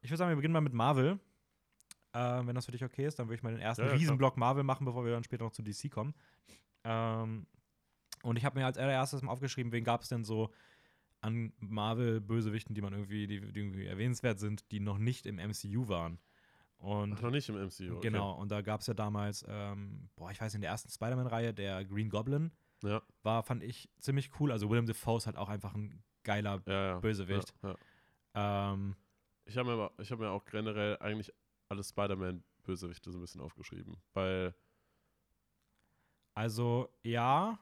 Ich 0.00 0.10
würde 0.10 0.18
sagen, 0.18 0.30
wir 0.30 0.36
beginnen 0.36 0.52
mal 0.52 0.60
mit 0.60 0.72
Marvel. 0.72 1.18
Äh, 2.12 2.46
wenn 2.46 2.54
das 2.54 2.66
für 2.66 2.72
dich 2.72 2.84
okay 2.84 3.06
ist, 3.06 3.18
dann 3.18 3.26
würde 3.28 3.36
ich 3.36 3.42
mal 3.42 3.52
den 3.52 3.60
ersten 3.60 3.82
Ja, 3.82 3.88
ja. 3.90 3.94
Riesenblock 3.94 4.36
Marvel 4.36 4.62
machen, 4.62 4.84
bevor 4.84 5.04
wir 5.04 5.12
dann 5.12 5.24
später 5.24 5.44
noch 5.44 5.52
zu 5.52 5.62
DC 5.62 5.90
kommen. 5.90 6.14
Ähm, 6.84 7.46
und 8.22 8.36
ich 8.36 8.44
habe 8.44 8.58
mir 8.58 8.66
als 8.66 8.78
allererstes 8.78 9.22
mal 9.22 9.32
aufgeschrieben, 9.32 9.72
wen 9.72 9.84
gab 9.84 10.02
es 10.02 10.08
denn 10.08 10.24
so 10.24 10.52
an 11.20 11.52
Marvel-Bösewichten, 11.58 12.74
die 12.74 12.82
man 12.82 12.92
irgendwie, 12.92 13.26
die, 13.26 13.40
die 13.52 13.60
irgendwie 13.60 13.86
erwähnenswert 13.86 14.38
sind, 14.38 14.70
die 14.70 14.80
noch 14.80 14.98
nicht 14.98 15.26
im 15.26 15.36
MCU 15.36 15.88
waren. 15.88 16.18
Und 16.78 17.14
Ach, 17.14 17.22
noch 17.22 17.30
nicht 17.30 17.48
im 17.48 17.56
MCU. 17.56 17.96
Okay. 17.96 18.08
genau, 18.10 18.32
und 18.32 18.50
da 18.50 18.60
gab 18.62 18.80
es 18.82 18.86
ja 18.86 18.94
damals, 18.94 19.44
ähm, 19.48 20.08
boah, 20.14 20.30
ich 20.30 20.40
weiß 20.40 20.54
in 20.54 20.60
der 20.60 20.70
ersten 20.70 20.90
Spider-Man-Reihe, 20.90 21.54
der 21.54 21.84
Green 21.84 22.08
Goblin 22.10 22.50
Ja, 22.82 23.02
war, 23.22 23.42
fand 23.42 23.62
ich 23.62 23.88
ziemlich 23.98 24.30
cool. 24.38 24.52
Also 24.52 24.70
Willem 24.70 24.86
Dafoe 24.86 25.16
ist 25.18 25.26
halt 25.26 25.36
auch 25.36 25.48
einfach 25.48 25.74
ein 25.74 26.02
geiler 26.24 26.62
ja, 26.66 26.86
ja. 26.86 26.98
Bösewicht. 27.00 27.54
Ähm, 28.34 28.96
Ich 29.44 29.56
habe 29.56 29.76
mir, 29.76 29.90
ich 29.98 30.10
hab 30.10 30.18
mir 30.18 30.30
auch 30.30 30.44
generell 30.44 30.98
eigentlich 30.98 31.32
alle 31.68 31.82
Spider-Man-Bösewichte 31.82 33.10
so 33.10 33.18
ein 33.18 33.22
bisschen 33.22 33.40
aufgeschrieben, 33.40 33.96
weil 34.12 34.54
Also, 36.34 36.88
ja. 37.02 37.58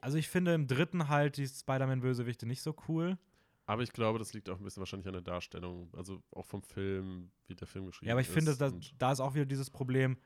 Also, 0.00 0.18
ich 0.18 0.28
finde 0.28 0.54
im 0.54 0.66
dritten 0.66 1.08
halt 1.08 1.36
die 1.36 1.46
Spider-Man-Bösewichte 1.46 2.46
nicht 2.46 2.62
so 2.62 2.74
cool. 2.88 3.18
Aber 3.66 3.82
ich 3.82 3.92
glaube, 3.92 4.18
das 4.18 4.32
liegt 4.34 4.50
auch 4.50 4.58
ein 4.58 4.64
bisschen 4.64 4.80
wahrscheinlich 4.80 5.06
an 5.06 5.12
der 5.12 5.22
Darstellung, 5.22 5.88
also 5.94 6.22
auch 6.32 6.44
vom 6.44 6.62
Film, 6.62 7.30
wie 7.46 7.54
der 7.54 7.68
Film 7.68 7.86
geschrieben 7.86 8.06
ist. 8.06 8.08
Ja, 8.08 8.14
aber 8.14 8.20
ich 8.20 8.28
finde, 8.28 8.56
da, 8.56 8.72
da 8.98 9.12
ist 9.12 9.20
auch 9.20 9.34
wieder 9.34 9.46
dieses 9.46 9.70
Problem, 9.70 10.18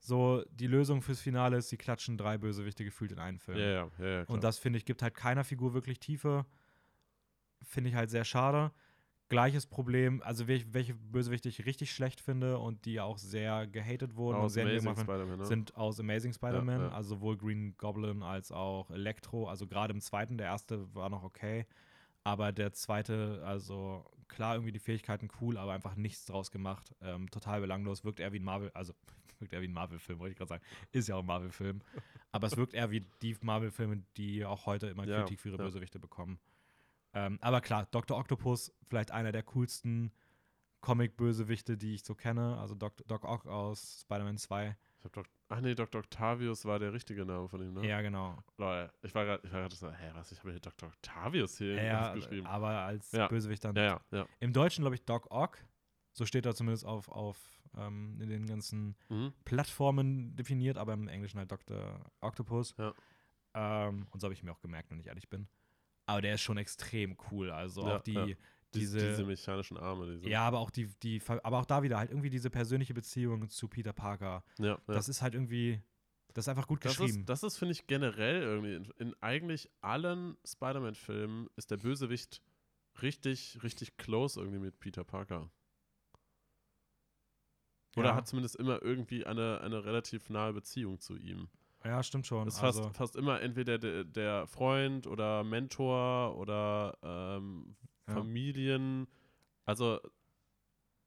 so 0.00 0.42
die 0.50 0.66
Lösung 0.66 1.02
fürs 1.02 1.20
Finale 1.20 1.58
ist, 1.58 1.68
sie 1.68 1.76
klatschen 1.76 2.16
drei 2.16 2.38
Bösewichte 2.38 2.84
gefühlt 2.84 3.12
in 3.12 3.18
einen 3.18 3.38
Film. 3.38 3.58
Ja, 3.58 3.64
ja, 3.64 3.90
ja, 3.98 4.06
ja. 4.06 4.24
Und 4.24 4.42
das, 4.42 4.58
finde 4.58 4.78
ich, 4.78 4.84
gibt 4.84 5.02
halt 5.02 5.14
keiner 5.14 5.44
Figur 5.44 5.74
wirklich 5.74 6.00
Tiefe. 6.00 6.46
Finde 7.62 7.90
ich 7.90 7.96
halt 7.96 8.10
sehr 8.10 8.24
schade. 8.24 8.72
Gleiches 9.28 9.66
Problem, 9.66 10.22
also 10.22 10.48
welche, 10.48 10.72
welche 10.74 10.94
Bösewichte 10.94 11.48
ich 11.48 11.64
richtig 11.64 11.92
schlecht 11.92 12.20
finde 12.20 12.58
und 12.58 12.84
die 12.84 12.98
auch 12.98 13.16
sehr 13.16 13.68
gehatet 13.68 14.16
wurden 14.16 14.38
und 14.38 14.46
aus 14.46 14.54
sehr 14.54 14.64
Amazing 14.64 14.94
gemacht 14.94 15.38
ne? 15.38 15.44
sind 15.44 15.76
aus 15.76 16.00
Amazing 16.00 16.32
Spider-Man, 16.32 16.80
ja. 16.80 16.90
also 16.90 17.10
sowohl 17.10 17.36
Green 17.36 17.76
Goblin 17.76 18.24
als 18.24 18.50
auch 18.50 18.90
Electro. 18.90 19.46
Also 19.46 19.68
gerade 19.68 19.92
im 19.92 20.00
zweiten, 20.00 20.36
der 20.36 20.48
erste 20.48 20.92
war 20.96 21.10
noch 21.10 21.22
okay. 21.22 21.66
Aber 22.24 22.52
der 22.52 22.72
zweite, 22.72 23.42
also 23.44 24.04
klar, 24.28 24.54
irgendwie 24.54 24.72
die 24.72 24.78
Fähigkeiten 24.78 25.28
cool, 25.40 25.56
aber 25.56 25.72
einfach 25.72 25.96
nichts 25.96 26.24
draus 26.26 26.50
gemacht. 26.50 26.94
Ähm, 27.00 27.30
total 27.30 27.60
belanglos. 27.60 28.04
Wirkt 28.04 28.20
eher 28.20 28.32
wie 28.32 28.38
ein 28.40 28.44
Marvel, 28.44 28.70
also 28.74 28.94
wirkt 29.38 29.52
eher 29.52 29.62
wie 29.62 29.68
ein 29.68 29.72
Marvel-Film, 29.72 30.18
wollte 30.18 30.32
ich 30.32 30.38
gerade 30.38 30.48
sagen. 30.48 30.64
Ist 30.92 31.08
ja 31.08 31.16
auch 31.16 31.20
ein 31.20 31.26
Marvel-Film. 31.26 31.80
aber 32.32 32.46
es 32.46 32.56
wirkt 32.56 32.74
eher 32.74 32.90
wie 32.90 33.06
die 33.22 33.36
Marvel-Filme, 33.40 34.02
die 34.16 34.44
auch 34.44 34.66
heute 34.66 34.88
immer 34.88 35.04
Ja, 35.06 35.20
Kritik 35.20 35.40
für 35.40 35.48
ihre 35.48 35.58
ja. 35.58 35.64
Bösewichte 35.64 35.98
bekommen. 35.98 36.38
Ähm, 37.12 37.38
aber 37.40 37.60
klar, 37.60 37.86
Dr. 37.90 38.16
Octopus, 38.16 38.72
vielleicht 38.88 39.10
einer 39.10 39.32
der 39.32 39.42
coolsten 39.42 40.12
Comic-Bösewichte, 40.80 41.76
die 41.76 41.94
ich 41.94 42.04
so 42.04 42.14
kenne. 42.14 42.56
Also 42.58 42.74
Doc, 42.74 42.96
Doc 43.06 43.24
Ock 43.24 43.46
aus 43.46 44.02
Spider-Man 44.02 44.38
2. 44.38 44.76
Ich 44.98 45.04
hab 45.04 45.12
Dok 45.12 45.26
Ach 45.52 45.60
nee, 45.60 45.74
Dr. 45.74 45.98
Octavius 46.00 46.64
war 46.64 46.78
der 46.78 46.92
richtige 46.92 47.24
Name 47.26 47.48
von 47.48 47.60
ihm, 47.60 47.74
ne? 47.74 47.86
Ja, 47.86 48.00
genau. 48.02 48.38
Lol, 48.56 48.88
ich 49.02 49.12
war 49.14 49.24
gerade 49.24 49.74
so, 49.76 49.90
hä, 49.90 50.10
was, 50.14 50.30
ich 50.30 50.38
habe 50.38 50.52
hier 50.52 50.60
Dr. 50.60 50.88
Octavius 50.88 51.58
hier 51.58 51.74
Ja, 51.82 52.08
aufgeschrieben. 52.10 52.46
aber 52.46 52.68
als 52.68 53.10
Ja. 53.12 53.26
Bösewicht 53.26 53.64
dann. 53.64 53.74
Ja, 53.74 53.82
ja, 53.84 54.00
ja. 54.12 54.26
Im 54.38 54.52
Deutschen, 54.52 54.82
glaube 54.82 54.94
ich, 54.94 55.04
Doc 55.04 55.26
Ock. 55.30 55.58
So 56.12 56.24
steht 56.24 56.46
da 56.46 56.54
zumindest 56.54 56.84
auf, 56.86 57.08
auf 57.08 57.36
ähm, 57.76 58.18
in 58.20 58.28
den 58.28 58.46
ganzen 58.46 58.96
Mhm. 59.08 59.32
Plattformen 59.44 60.36
definiert, 60.36 60.78
aber 60.78 60.92
im 60.92 61.08
Englischen 61.08 61.38
halt 61.38 61.50
Dr. 61.50 62.00
Octopus. 62.20 62.74
Ähm, 63.54 64.06
und 64.10 64.20
so 64.20 64.26
habe 64.26 64.34
ich 64.34 64.42
mir 64.44 64.52
auch 64.52 64.60
gemerkt, 64.60 64.90
wenn 64.90 65.00
ich 65.00 65.06
ehrlich 65.08 65.28
bin. 65.28 65.48
Aber 66.06 66.22
der 66.22 66.34
ist 66.34 66.42
schon 66.42 66.58
extrem 66.58 67.16
cool. 67.30 67.50
Also 67.50 67.82
auch 67.82 68.00
die, 68.02 68.36
diese. 68.74 68.98
diese 68.98 69.24
mechanischen 69.24 69.76
Arme. 69.76 70.06
Diese, 70.16 70.28
ja, 70.28 70.42
aber 70.46 70.58
auch 70.60 70.70
die, 70.70 70.86
die, 71.02 71.20
aber 71.42 71.58
auch 71.58 71.66
da 71.66 71.82
wieder 71.82 71.98
halt 71.98 72.10
irgendwie 72.10 72.30
diese 72.30 72.50
persönliche 72.50 72.94
Beziehung 72.94 73.48
zu 73.48 73.68
Peter 73.68 73.92
Parker. 73.92 74.44
ja, 74.58 74.66
ja. 74.66 74.78
Das 74.86 75.08
ist 75.08 75.22
halt 75.22 75.34
irgendwie, 75.34 75.80
das 76.34 76.44
ist 76.44 76.48
einfach 76.48 76.66
gut 76.66 76.84
Das 76.84 76.96
geschrieben. 76.96 77.20
ist, 77.20 77.28
das 77.28 77.42
ist 77.42 77.56
finde 77.58 77.72
ich, 77.72 77.86
generell 77.86 78.42
irgendwie. 78.42 78.74
In, 78.74 78.84
in 78.98 79.14
eigentlich 79.22 79.68
allen 79.80 80.36
Spider-Man-Filmen 80.44 81.48
ist 81.56 81.70
der 81.70 81.76
Bösewicht 81.78 82.42
richtig, 83.02 83.58
richtig 83.62 83.96
close 83.96 84.38
irgendwie 84.40 84.58
mit 84.60 84.78
Peter 84.78 85.04
Parker. 85.04 85.50
Oder 87.96 88.10
Ja. 88.10 88.14
hat 88.14 88.28
zumindest 88.28 88.56
immer 88.56 88.80
irgendwie 88.82 89.26
eine, 89.26 89.60
eine 89.62 89.84
relativ 89.84 90.30
nahe 90.30 90.52
Beziehung 90.52 91.00
zu 91.00 91.16
ihm. 91.16 91.48
ja, 91.84 92.02
stimmt 92.02 92.26
schon. 92.26 92.46
Ist 92.46 92.60
fast, 92.60 92.78
also, 92.78 92.90
fast 92.92 93.16
immer 93.16 93.40
entweder 93.40 93.78
der, 93.78 94.04
der 94.04 94.46
Freund 94.46 95.06
oder 95.06 95.42
Mentor 95.42 96.36
oder 96.36 96.96
ähm, 97.02 97.74
Ja. 98.10 98.14
Familien, 98.14 99.06
also 99.64 100.00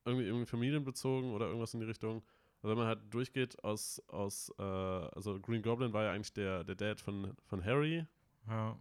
irgendwie, 0.05 0.25
irgendwie 0.25 0.45
familienbezogen 0.45 1.31
oder 1.31 1.47
irgendwas 1.47 1.73
in 1.73 1.79
die 1.79 1.85
Richtung. 1.85 2.23
Also 2.61 2.69
wenn 2.69 2.77
man 2.77 2.87
halt 2.87 3.13
durchgeht 3.13 3.61
aus, 3.63 4.01
aus 4.07 4.53
äh, 4.57 4.61
also 4.63 5.39
Green 5.39 5.61
Goblin 5.61 5.93
war 5.93 6.03
ja 6.03 6.11
eigentlich 6.11 6.33
der, 6.33 6.63
der 6.63 6.75
Dad 6.75 7.01
von, 7.01 7.35
von 7.45 7.63
Harry. 7.63 8.05
ja, 8.47 8.77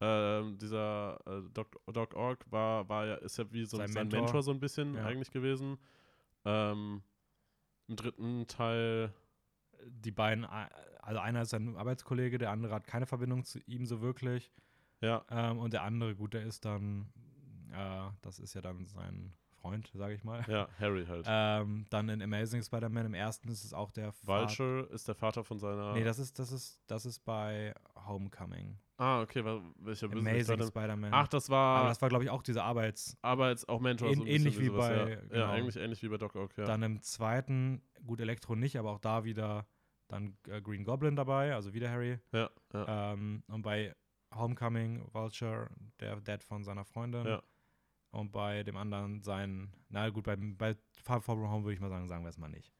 Ähm, 0.00 0.58
dieser 0.58 1.18
äh, 1.26 1.42
Doc, 1.52 1.80
Doc 1.92 2.14
Ock 2.14 2.38
war, 2.50 2.88
war 2.88 3.06
ja, 3.06 3.14
ist 3.16 3.36
ja 3.38 3.50
wie 3.52 3.64
so 3.64 3.76
Sein 3.78 3.88
sein, 3.88 4.08
Mentor. 4.08 4.22
Mentor. 4.22 4.42
so 4.42 4.50
ein 4.52 4.60
bisschen 4.60 4.94
Ja. 4.94 5.04
eigentlich 5.06 5.30
gewesen. 5.30 5.78
Ähm, 6.44 7.02
Im 7.88 7.96
dritten 7.96 8.46
Teil 8.46 9.12
die 9.86 10.10
beiden, 10.12 10.44
äh, 10.44 10.68
also 11.00 11.20
einer 11.20 11.42
ist 11.42 11.50
sein 11.50 11.76
Arbeitskollege, 11.76 12.38
der 12.38 12.50
andere 12.50 12.74
hat 12.74 12.86
keine 12.86 13.06
Verbindung 13.06 13.44
zu 13.44 13.58
ihm 13.66 13.86
so 13.86 14.00
wirklich. 14.00 14.52
ja, 15.00 15.24
Ähm, 15.30 15.58
und 15.58 15.72
der 15.72 15.82
andere, 15.82 16.14
gut, 16.14 16.34
der 16.34 16.42
ist 16.42 16.64
dann, 16.64 17.12
äh, 17.72 18.10
das 18.22 18.38
ist 18.38 18.54
ja 18.54 18.60
dann 18.60 18.86
sein 18.86 19.32
Freund, 19.60 19.90
sage 19.94 20.14
ich 20.14 20.22
mal. 20.24 20.44
ja, 20.48 20.68
Harry 20.78 21.04
halt. 21.06 21.26
Ähm, 21.28 21.86
dann 21.90 22.08
in 22.08 22.22
Amazing 22.22 22.62
Spider-Man 22.62 23.06
im 23.06 23.14
ersten 23.14 23.48
ist 23.48 23.64
es 23.64 23.72
auch 23.74 23.90
der 23.90 24.12
Vater. 24.12 24.42
Vulture 24.48 24.82
ist 24.92 25.08
der 25.08 25.14
Vater 25.16 25.42
von 25.44 25.58
seiner. 25.58 25.92
Nee, 25.94 26.04
das 26.04 26.18
ist, 26.20 26.38
das 26.38 26.52
ist, 26.52 26.80
das 26.86 27.04
ist 27.06 27.24
bei 27.24 27.74
Homecoming. 28.06 28.78
Ah, 28.98 29.20
okay, 29.22 29.44
welcher 29.78 30.06
Amazing? 30.10 30.62
Spider-Man. 30.62 31.12
Ach, 31.12 31.28
das 31.28 31.50
war 31.50 31.80
Aber 31.80 31.88
das 31.88 32.02
war, 32.02 32.08
glaube 32.08 32.24
ich, 32.24 32.30
auch 32.30 32.42
diese 32.42 32.62
Arbeits. 32.64 33.16
Arbeits 33.22 33.68
auch 33.68 33.80
Mentor. 33.80 34.08
Ähn- 34.10 34.16
so 34.18 34.26
ähnlich 34.26 34.58
wie 34.58 34.70
bei- 34.70 34.96
ja. 34.96 35.04
genau. 35.16 35.34
ja, 35.34 35.50
eigentlich 35.50 35.76
ähnlich 35.76 36.02
wie 36.02 36.08
bei 36.08 36.18
Doc 36.18 36.34
Ock, 36.36 36.56
ja. 36.56 36.64
Dann 36.64 36.82
im 36.82 37.00
zweiten, 37.02 37.82
gut, 38.06 38.20
Elektro 38.20 38.54
nicht, 38.56 38.76
aber 38.78 38.90
auch 38.90 38.98
da 39.00 39.24
wieder 39.24 39.66
dann 40.08 40.36
äh, 40.48 40.60
Green 40.62 40.84
Goblin 40.84 41.16
dabei, 41.16 41.54
also 41.54 41.74
wieder 41.74 41.90
Harry. 41.90 42.18
ja, 42.32 42.48
ja. 42.72 43.12
Ähm, 43.12 43.42
und 43.48 43.62
bei 43.62 43.94
Homecoming 44.34 45.04
Vulture, 45.12 45.68
der 46.00 46.20
Dad 46.20 46.42
von 46.42 46.64
seiner 46.64 46.84
Freundin. 46.84 47.26
Ja. 47.26 47.42
Und 48.10 48.32
bei 48.32 48.62
dem 48.62 48.76
anderen 48.76 49.22
sein, 49.22 49.72
na 49.88 50.08
gut, 50.08 50.24
bei, 50.24 50.36
bei 50.36 50.76
Far 51.02 51.20
From 51.20 51.48
Home 51.50 51.64
würde 51.64 51.74
ich 51.74 51.80
mal 51.80 51.90
sagen, 51.90 52.08
sagen 52.08 52.24
wir 52.24 52.30
es 52.30 52.38
mal 52.38 52.48
nicht. 52.48 52.72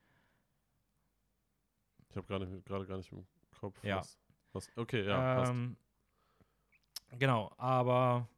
Ich 2.08 2.16
habe 2.16 2.26
gerade 2.26 2.62
gerade 2.62 2.86
gar 2.86 2.96
nicht 2.96 3.12
im 3.12 3.26
Kopf. 3.58 3.82
Ja. 3.84 3.98
Was, 3.98 4.18
was, 4.52 4.70
okay, 4.76 5.04
ja, 5.04 5.36
passt. 5.36 5.52
ähm, 5.52 5.76
genau, 7.18 7.52
aber 7.58 8.28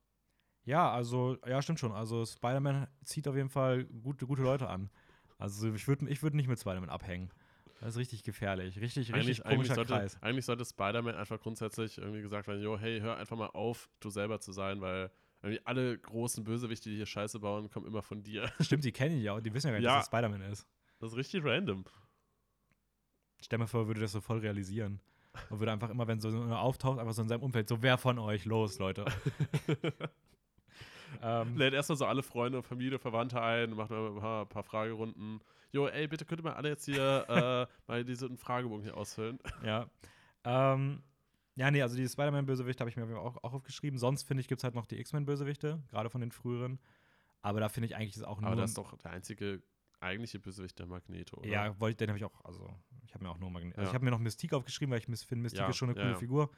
ja, 0.64 0.90
also, 0.90 1.36
ja, 1.46 1.62
stimmt 1.62 1.80
schon. 1.80 1.92
Also 1.92 2.26
Spider-Man 2.26 2.88
zieht 3.04 3.28
auf 3.28 3.36
jeden 3.36 3.48
Fall 3.48 3.84
gute, 3.84 4.26
gute 4.26 4.42
Leute 4.42 4.68
an. 4.68 4.90
Also 5.38 5.72
ich 5.72 5.88
würde 5.88 6.08
ich 6.08 6.22
würd 6.22 6.34
nicht 6.34 6.48
mit 6.48 6.58
Spider-Man 6.58 6.90
abhängen. 6.90 7.30
Das 7.80 7.94
ist 7.94 7.96
richtig 7.96 8.24
gefährlich. 8.24 8.78
Richtig, 8.78 9.12
richtig 9.12 9.14
Eigentlich, 9.14 9.46
eigentlich, 9.46 9.56
komischer 9.56 9.74
sollte, 9.74 9.94
Kreis. 9.94 10.22
eigentlich 10.22 10.44
sollte 10.44 10.64
Spider-Man 10.64 11.14
einfach 11.14 11.40
grundsätzlich 11.40 11.96
irgendwie 11.96 12.20
gesagt 12.20 12.46
werden, 12.46 12.62
jo, 12.62 12.78
hey, 12.78 13.00
hör 13.00 13.16
einfach 13.16 13.36
mal 13.36 13.46
auf, 13.46 13.88
du 14.00 14.10
selber 14.10 14.38
zu 14.40 14.52
sein, 14.52 14.82
weil 14.82 15.10
alle 15.64 15.98
großen 15.98 16.44
Bösewichte, 16.44 16.90
die 16.90 16.96
hier 16.96 17.06
Scheiße 17.06 17.38
bauen, 17.40 17.70
kommen 17.70 17.86
immer 17.86 18.02
von 18.02 18.22
dir. 18.22 18.50
Stimmt, 18.60 18.84
die 18.84 18.92
kennen 18.92 19.16
ihn 19.16 19.22
ja 19.22 19.32
auch. 19.34 19.40
Die 19.40 19.52
wissen 19.54 19.68
ja 19.68 19.72
gar 19.72 19.78
nicht, 19.78 19.86
Ja. 19.86 19.96
dass 19.96 20.08
das 20.10 20.18
Spider-Man 20.18 20.42
ist. 20.42 20.66
Das 20.98 21.12
ist 21.12 21.16
richtig 21.16 21.44
random. 21.44 21.84
Stell 23.40 23.58
mir 23.58 23.66
vor, 23.66 23.86
würde 23.86 24.00
das 24.00 24.12
so 24.12 24.20
voll 24.20 24.38
realisieren. 24.38 25.00
Und 25.48 25.60
würde 25.60 25.72
einfach 25.72 25.88
immer, 25.90 26.06
wenn 26.08 26.20
so 26.20 26.28
einer 26.28 26.60
auftaucht, 26.60 26.98
einfach 26.98 27.14
so 27.14 27.22
in 27.22 27.28
seinem 27.28 27.42
Umfeld, 27.42 27.68
so 27.68 27.80
wer 27.82 27.96
von 27.96 28.18
euch 28.18 28.44
los, 28.44 28.78
Leute. 28.78 29.04
ähm, 31.22 31.56
Lädt 31.56 31.72
erstmal 31.74 31.96
so 31.96 32.04
alle 32.06 32.22
Freunde, 32.22 32.62
Familie, 32.62 32.98
Verwandte 32.98 33.40
ein, 33.40 33.70
macht 33.70 33.90
mal 33.90 34.08
ein 34.08 34.16
paar, 34.20 34.46
paar 34.46 34.62
Fragerunden. 34.62 35.40
Jo, 35.72 35.86
ey, 35.86 36.08
bitte 36.08 36.24
könnt 36.24 36.40
ihr 36.40 36.44
mal 36.44 36.54
alle 36.54 36.68
jetzt 36.70 36.84
hier 36.84 37.24
äh, 37.68 37.90
mal 37.90 38.04
diesen 38.04 38.36
Fragebogen 38.38 38.82
hier 38.82 38.96
ausfüllen. 38.96 39.38
ja. 39.64 39.88
Ähm, 40.44 41.02
ja, 41.60 41.70
nee, 41.70 41.82
also 41.82 41.94
die 41.96 42.08
Spider-Man-Bösewichte 42.08 42.80
habe 42.80 42.88
ich 42.90 42.96
mir 42.96 43.06
auch, 43.18 43.36
auch 43.44 43.52
aufgeschrieben. 43.54 43.98
Sonst, 43.98 44.22
finde 44.22 44.40
ich, 44.40 44.48
gibt 44.48 44.60
es 44.60 44.64
halt 44.64 44.74
noch 44.74 44.86
die 44.86 44.98
X-Men-Bösewichte, 44.98 45.82
gerade 45.90 46.08
von 46.10 46.20
den 46.22 46.32
früheren. 46.32 46.78
Aber 47.42 47.60
da 47.60 47.68
finde 47.68 47.86
ich 47.86 47.96
eigentlich 47.96 48.16
ist 48.16 48.24
auch 48.24 48.40
nur. 48.40 48.50
Aber 48.50 48.60
das 48.60 48.70
ist 48.70 48.78
doch 48.78 48.96
der 48.96 49.10
einzige 49.12 49.62
eigentliche 50.00 50.38
Bösewicht 50.38 50.78
der 50.78 50.86
Magneto, 50.86 51.36
oder? 51.38 51.48
Ja, 51.48 51.78
wollte, 51.78 51.98
den 51.98 52.08
habe 52.08 52.18
ich 52.18 52.24
auch, 52.24 52.42
also 52.46 52.74
ich 53.04 53.12
habe 53.12 53.24
mir 53.24 53.30
auch 53.30 53.38
nur 53.38 53.50
Magneto. 53.50 53.76
Also 53.76 53.88
Ja. 53.88 53.90
ich 53.90 53.94
habe 53.94 54.04
mir 54.06 54.10
noch 54.10 54.18
Mystique 54.18 54.54
aufgeschrieben, 54.56 54.90
weil 54.92 54.98
ich 55.00 55.04
finde, 55.04 55.42
Mystique 55.42 55.62
Ja, 55.62 55.68
ist 55.68 55.76
schon 55.76 55.90
eine 55.90 55.98
ja, 55.98 56.06
coole. 56.06 56.16
Figur. 56.16 56.50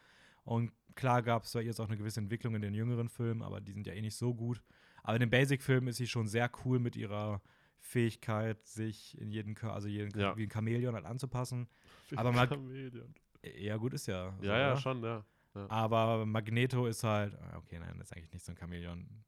Und 0.45 0.73
klar 0.95 1.23
gab 1.23 1.43
es 1.45 1.53
bei 1.53 1.61
ihr 1.61 1.67
jetzt 1.67 1.81
auch 1.81 1.89
eine 1.89 1.97
gewisse 1.97 2.21
Entwicklung 2.21 2.55
in 2.55 2.63
den 2.63 2.75
jüngeren 2.75 3.09
Filmen, 3.09 3.43
aber 3.43 3.61
die 3.61 3.73
sind 3.73 3.87
ja 3.87 3.93
eh 3.95 4.01
nicht 4.01 4.17
so 4.17 4.33
gut. 4.35 4.63
Aber 5.03 5.15
in 5.17 5.21
den 5.21 5.31
Basic-Filmen 5.31 5.89
ist 5.89 5.97
sie 5.97 6.07
schon 6.07 6.29
sehr 6.29 6.49
cool 6.65 6.79
mit 6.79 6.95
ihrer 6.97 7.43
Fähigkeit, 7.81 8.65
sich 8.67 9.19
in 9.21 9.31
jeden, 9.33 9.55
Kör- 9.57 9.73
also 9.73 9.89
jeden, 9.89 10.15
wie 10.15 10.45
ein 10.45 10.51
Chamäleon 10.51 10.95
halt 10.95 11.05
anzupassen. 11.05 11.69
Wie 12.11 12.17
Aber 12.19 12.31
Mag- 12.33 12.49
Chamäleon. 12.51 13.13
Ja, 13.43 13.77
gut 13.77 13.95
ist 13.95 14.07
ja. 14.07 14.35
so, 14.41 14.47
Ja, 14.47 14.59
ja, 14.59 14.73
oder? 14.73 14.81
schon, 14.81 15.03
ja. 15.03 15.25
Aber 15.69 16.25
Magneto 16.25 16.87
ist 16.87 17.05
halt, 17.05 17.35
ah, 17.35 17.59
okay, 17.59 17.79
nein, 17.79 17.99
das 17.99 18.11
ist 18.11 18.17
eigentlich 18.17 18.33
nicht 18.33 18.45
so 18.45 18.53
ein 18.53 18.57
Chamäleon. 18.57 19.25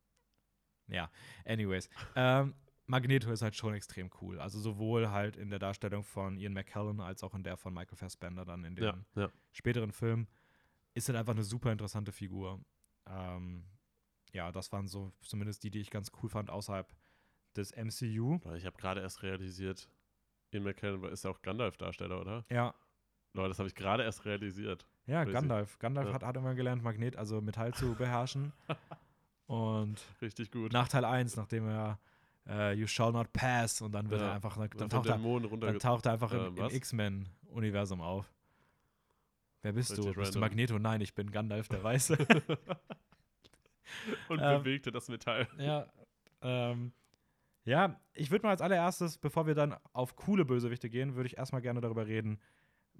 Ja, 0.88 1.10
anyways. 1.44 1.88
ähm, 2.16 2.54
Magneto 2.86 3.30
ist 3.30 3.42
halt 3.42 3.56
schon 3.56 3.74
extrem 3.74 4.10
cool. 4.20 4.38
Also 4.38 4.58
sowohl 4.60 5.10
halt 5.10 5.36
in 5.36 5.50
der 5.50 5.58
Darstellung 5.58 6.02
von 6.04 6.36
Ian 6.36 6.52
McKellen 6.52 7.00
als 7.00 7.22
auch 7.22 7.34
in 7.34 7.42
der 7.42 7.56
von 7.56 7.72
Michael 7.72 7.96
Fassbender 7.96 8.44
dann 8.44 8.64
in 8.64 8.74
den 8.76 8.84
Ja, 8.84 9.04
ja. 9.16 9.30
späteren 9.52 9.92
Filmen. 9.92 10.28
Ist 10.92 11.08
halt 11.08 11.18
einfach 11.18 11.32
eine 11.32 11.44
super 11.44 11.72
interessante 11.72 12.12
Figur. 12.12 12.62
Ähm, 13.06 13.64
ja, 14.32 14.52
das 14.52 14.70
waren 14.72 14.86
so 14.86 15.12
zumindest 15.22 15.64
die, 15.64 15.70
die 15.70 15.80
ich 15.80 15.90
ganz 15.90 16.10
cool 16.22 16.28
fand 16.28 16.50
außerhalb 16.50 16.92
des 17.56 17.72
MCU. 17.72 18.40
Ich 18.56 18.66
habe 18.66 18.76
gerade 18.76 19.00
erst 19.00 19.22
realisiert, 19.22 19.88
Ian 20.52 20.64
McKellen 20.64 21.02
ist 21.04 21.24
ja 21.24 21.30
auch 21.30 21.40
Gandalf-Darsteller, 21.40 22.20
oder? 22.20 22.44
Ja, 22.50 22.74
Leute, 23.34 23.48
das 23.50 23.58
habe 23.58 23.68
ich 23.68 23.74
gerade 23.74 24.02
erst 24.04 24.24
realisiert. 24.24 24.86
ja, 25.06 25.22
Crazy. 25.24 25.34
Gandalf. 25.34 25.78
Gandalf 25.78 26.08
Ja. 26.08 26.14
hat, 26.14 26.22
hat 26.22 26.36
immer 26.36 26.54
gelernt, 26.54 26.82
Magnet, 26.82 27.16
also 27.16 27.40
Metall 27.40 27.74
zu 27.74 27.94
beherrschen. 27.94 28.52
Und 29.46 30.00
Richtig 30.22 30.50
gut. 30.50 30.72
nach 30.72 30.88
Teil 30.88 31.04
1, 31.04 31.36
nachdem 31.36 31.68
er 31.68 31.98
äh, 32.48 32.72
You 32.74 32.86
shall 32.86 33.12
not 33.12 33.30
pass 33.34 33.82
und 33.82 33.92
dann 33.92 34.08
wird 34.08 34.22
Ja. 34.22 34.28
er 34.28 34.34
einfach, 34.34 34.56
dann, 34.56 34.70
dann, 34.78 34.88
taucht, 34.88 35.06
er, 35.06 35.18
dann 35.18 35.78
taucht 35.78 36.06
er 36.06 36.12
einfach 36.12 36.32
äh, 36.32 36.46
im, 36.46 36.56
im? 36.56 36.70
X-Men-Universum 36.70 38.00
auf. 38.00 38.32
Wer 39.62 39.72
bist 39.72 39.90
du? 39.90 39.94
Richtig 40.02 40.16
Bist 40.16 40.34
du 40.34 40.38
random. 40.38 40.40
Magneto? 40.40 40.78
Nein, 40.78 41.00
ich 41.02 41.14
bin 41.14 41.30
Gandalf 41.30 41.68
der 41.68 41.82
Weiße. 41.82 42.16
und 44.28 44.40
Ähm, 44.40 44.62
bewegte 44.62 44.90
das 44.92 45.08
Metall. 45.08 45.46
ja, 45.58 45.86
ähm, 46.40 46.92
ja, 47.66 47.98
ich 48.14 48.30
würde 48.30 48.44
mal 48.46 48.50
als 48.50 48.60
allererstes, 48.62 49.18
bevor 49.18 49.46
wir 49.46 49.54
dann 49.54 49.74
auf 49.92 50.16
coole 50.16 50.44
Bösewichte 50.44 50.88
gehen, 50.90 51.14
würde 51.16 51.26
ich 51.26 51.36
erstmal 51.38 51.62
gerne 51.62 51.80
darüber 51.82 52.06
reden, 52.06 52.38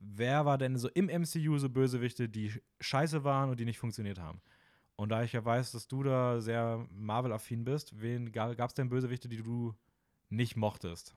wer 0.07 0.45
war 0.45 0.59
denn 0.59 0.77
so 0.77 0.89
im 0.91 1.07
MCU 1.09 1.59
so 1.59 1.69
Bösewichte, 1.71 2.29
die 2.29 2.51
sch- 2.51 2.61
scheiße 2.81 3.25
waren 3.25 3.51
und 3.51 3.59
die 3.61 3.65
nicht 3.65 3.79
funktioniert 3.79 4.19
haben. 4.19 4.41
Und 4.97 5.09
da 5.09 5.23
ich 5.25 5.33
ja 5.33 5.45
weiß, 5.45 5.73
dass 5.73 5.89
du 5.89 6.03
da 6.03 6.41
sehr 6.41 6.87
Marvel-affin 6.91 7.65
bist, 7.65 8.01
wen 8.01 8.31
gab 8.33 8.61
es 8.61 8.75
denn 8.75 8.89
Bösewichte, 8.89 9.29
die 9.29 9.43
du 9.43 9.75
nicht 10.29 10.57
mochtest? 10.57 11.17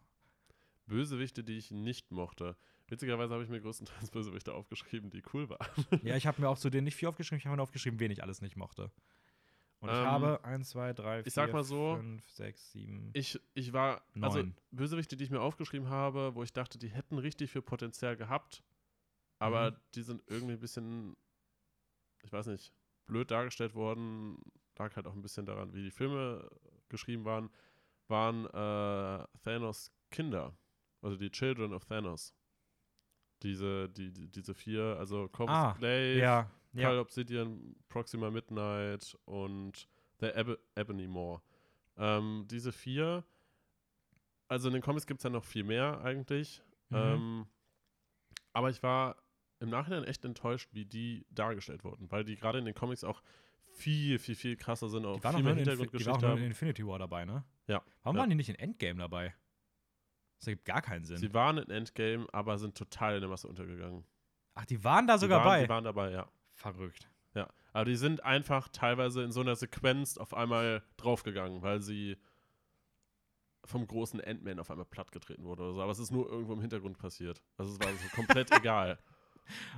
Bösewichte, 0.88 1.44
die 1.44 1.58
ich 1.58 1.72
nicht 1.72 2.12
mochte. 2.12 2.56
Witzigerweise 2.88 3.34
habe 3.34 3.44
ich 3.44 3.50
mir 3.50 3.60
größtenteils 3.62 4.10
Bösewichte 4.12 4.54
aufgeschrieben, 4.54 5.10
die 5.10 5.22
cool 5.34 5.50
waren. 5.50 5.68
Ja, 6.04 6.16
ich 6.16 6.26
habe 6.26 6.42
mir 6.42 6.50
auch 6.50 6.58
zu 6.58 6.70
denen 6.70 6.86
nicht 6.86 6.96
viel 6.96 7.10
aufgeschrieben, 7.10 7.40
ich 7.40 7.46
habe 7.46 7.52
mir 7.54 7.58
nur 7.58 7.64
aufgeschrieben, 7.64 8.00
wen 8.00 8.12
ich 8.12 8.24
alles 8.24 8.42
nicht 8.42 8.56
mochte. 8.56 8.92
Und 9.80 9.90
ich 9.90 9.96
Ähm, 9.96 10.06
habe 10.06 10.44
1, 10.44 10.70
2, 10.70 10.94
3, 10.94 11.18
4, 11.24 11.28
ich 11.28 11.34
sag 11.34 11.54
mal 11.54 11.64
so, 11.64 11.98
5, 11.98 12.28
6, 12.30 12.72
7. 12.72 13.10
Ich, 13.14 13.40
ich 13.54 13.74
war, 13.74 14.02
also 14.22 14.40
Neun. 14.40 14.56
Bösewichte, 14.72 15.18
die 15.18 15.26
ich 15.26 15.30
mir 15.30 15.42
aufgeschrieben 15.42 15.90
habe, 15.90 16.34
wo 16.34 16.42
ich 16.42 16.52
dachte, 16.54 16.80
die 16.80 16.88
hätten 16.88 17.20
richtig 17.20 17.52
viel 17.52 17.62
Potenzial 17.62 18.16
gehabt, 18.18 18.64
aber 19.40 19.72
Mhm. 19.72 19.76
die 19.96 20.02
sind 20.04 20.24
irgendwie 20.28 20.54
ein 20.54 20.60
bisschen, 20.60 21.16
ich 22.24 22.32
weiß 22.32 22.48
nicht, 22.48 22.74
blöd 23.06 23.32
dargestellt 23.32 23.74
worden. 23.76 24.38
Lag 24.78 24.96
halt 24.96 25.08
auch 25.08 25.14
ein 25.14 25.22
bisschen 25.22 25.46
daran, 25.46 25.74
wie 25.74 25.84
die 25.84 25.92
Filme 25.92 26.50
geschrieben 26.90 27.26
waren, 27.26 27.50
waren 28.08 28.46
äh, 28.46 29.28
Thanos 29.44 29.92
Kinder, 30.12 30.56
also 31.02 31.18
die 31.18 31.32
Children 31.32 31.74
of 31.74 31.86
Thanos. 31.86 32.34
Diese, 33.44 33.90
die, 33.90 34.12
die, 34.12 34.28
diese 34.30 34.54
vier, 34.56 34.96
also 34.98 35.28
Corvus 35.30 35.56
Ah, 35.56 35.74
Glaive, 35.78 36.20
Ja, 36.20 36.50
ja. 36.74 37.00
Obsidian, 37.00 37.76
Proxima 37.88 38.32
Midnight 38.32 39.16
und 39.26 39.88
The 40.20 40.28
Eb 40.28 40.60
Ebony 40.76 41.08
Maw. 41.08 41.40
Ähm, 41.98 42.46
diese 42.50 42.72
vier, 42.72 43.24
also 44.48 44.68
in 44.70 44.74
den 44.74 44.82
Comics 44.82 45.06
gibt 45.06 45.20
es 45.20 45.24
ja 45.24 45.30
noch 45.30 45.44
viel 45.44 45.64
mehr 45.64 46.02
eigentlich. 46.02 46.62
Mhm. 46.90 46.98
Ähm, 46.98 47.48
aber 48.54 48.70
ich 48.70 48.82
war 48.82 49.16
im 49.60 49.70
Nachhinein 49.70 50.04
echt 50.04 50.24
enttäuscht, 50.26 50.70
wie 50.74 50.86
die 50.86 51.26
dargestellt 51.30 51.84
wurden, 51.84 52.12
weil 52.12 52.24
die 52.24 52.36
gerade 52.36 52.60
in 52.60 52.66
den 52.66 52.76
Comics 52.76 53.04
auch 53.04 53.22
viel, 53.74 54.18
viel, 54.20 54.36
viel 54.36 54.56
krasser 54.56 54.90
sind, 54.90 55.06
auch 55.06 55.18
Die 55.18 55.24
waren, 55.24 55.36
viel 55.36 55.44
mehr 55.44 55.54
in 55.54 55.60
Infi- 55.60 55.64
die 55.64 55.68
waren 55.68 55.78
Hintergrundgeschichte 55.80 56.26
in 56.26 56.32
haben. 56.32 56.44
Infinity 56.44 56.86
War 56.88 57.00
dabei, 57.00 57.26
ne? 57.26 57.44
Ja. 57.68 57.82
Warum 58.04 58.16
Ja. 58.18 58.22
waren 58.22 58.30
die 58.30 58.36
nicht 58.36 58.50
in 58.50 58.56
Endgame 58.56 59.00
dabei? 59.00 59.36
Das 60.40 60.48
ergibt 60.48 60.66
gar 60.66 60.82
keinen 60.82 61.04
Sinn. 61.06 61.18
Sie 61.18 61.34
waren 61.34 61.58
in 61.58 61.70
Endgame, 61.72 62.28
aber 62.32 62.58
sind 62.60 62.78
total 62.78 63.16
in 63.16 63.22
der 63.22 63.30
Masse 63.30 63.48
untergegangen. 63.48 64.06
Ach, 64.54 64.66
die 64.66 64.84
waren 64.84 65.08
da 65.08 65.18
sogar 65.18 65.40
die 65.40 65.46
waren, 65.46 65.60
bei. 65.60 65.64
Die 65.64 65.70
waren 65.70 65.84
dabei, 65.84 66.12
ja. 66.12 66.28
Verrückt. 66.54 67.10
Ja, 67.34 67.48
aber 67.74 67.86
die 67.86 67.96
sind 67.96 68.24
einfach 68.24 68.68
teilweise 68.70 69.24
in 69.24 69.32
so 69.32 69.42
einer 69.42 69.56
Sequenz 69.56 70.18
auf 70.18 70.34
einmal 70.34 70.82
draufgegangen, 70.98 71.62
weil 71.62 71.82
sie 71.82 72.18
vom 73.66 73.86
großen 73.86 74.22
Ant-Man 74.22 74.60
auf 74.60 74.72
einmal 74.72 74.86
plattgetreten 74.86 75.44
wurde 75.44 75.64
oder 75.64 75.74
so. 75.74 75.82
Aber 75.82 75.92
es 75.92 76.00
ist 76.00 76.12
nur 76.12 76.30
irgendwo 76.30 76.54
im 76.54 76.62
Hintergrund 76.62 76.98
passiert. 76.98 77.44
Also 77.58 77.74
es 77.74 77.80
war 77.80 77.92
so 77.94 78.08
komplett 78.16 78.50
egal. 78.66 78.98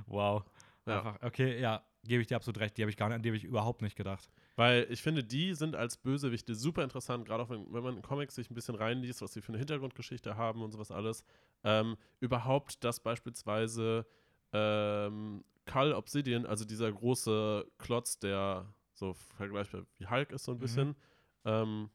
Wow. 0.06 0.44
Ja. 0.86 0.98
Einfach, 0.98 1.22
okay, 1.22 1.60
ja, 1.60 1.84
gebe 2.04 2.22
ich 2.22 2.26
dir 2.28 2.36
absolut 2.36 2.58
recht. 2.60 2.76
Die 2.76 2.82
habe 2.82 2.90
ich 2.90 2.96
gar 2.96 3.08
nicht, 3.08 3.16
an 3.16 3.22
die 3.22 3.28
habe 3.28 3.36
ich 3.36 3.44
überhaupt 3.44 3.82
nicht 3.82 3.96
gedacht. 3.96 4.30
Weil 4.56 4.86
ich 4.90 5.02
finde, 5.02 5.22
die 5.22 5.54
sind 5.54 5.76
als 5.76 5.96
Bösewichte 5.96 6.54
super 6.54 6.82
interessant, 6.82 7.26
gerade 7.26 7.42
auch 7.42 7.50
wenn, 7.50 7.72
wenn 7.72 7.82
man 7.82 7.96
in 7.96 8.02
Comics 8.02 8.34
sich 8.34 8.50
ein 8.50 8.54
bisschen 8.54 8.74
reinliest, 8.74 9.22
was 9.22 9.32
sie 9.32 9.42
für 9.42 9.48
eine 9.50 9.58
Hintergrundgeschichte 9.58 10.36
haben 10.36 10.62
und 10.62 10.72
sowas 10.72 10.90
alles. 10.90 11.24
Ähm, 11.64 11.96
überhaupt, 12.20 12.82
dass 12.82 13.00
beispielsweise 13.00 14.06
ähm, 14.52 15.44
Cull 15.66 15.92
Obsidian, 15.92 16.46
also 16.46 16.64
dieser 16.64 16.90
große 16.90 17.70
Klotz, 17.78 18.18
der 18.18 18.72
so 18.94 19.14
vergleichbar 19.36 19.86
wie 19.98 20.06
Hulk 20.08 20.32
ist 20.32 20.44
so 20.44 20.52
ein 20.52 20.56
Mhm. 20.56 20.60
bisschen, 20.60 20.96
ähm, 21.44 21.90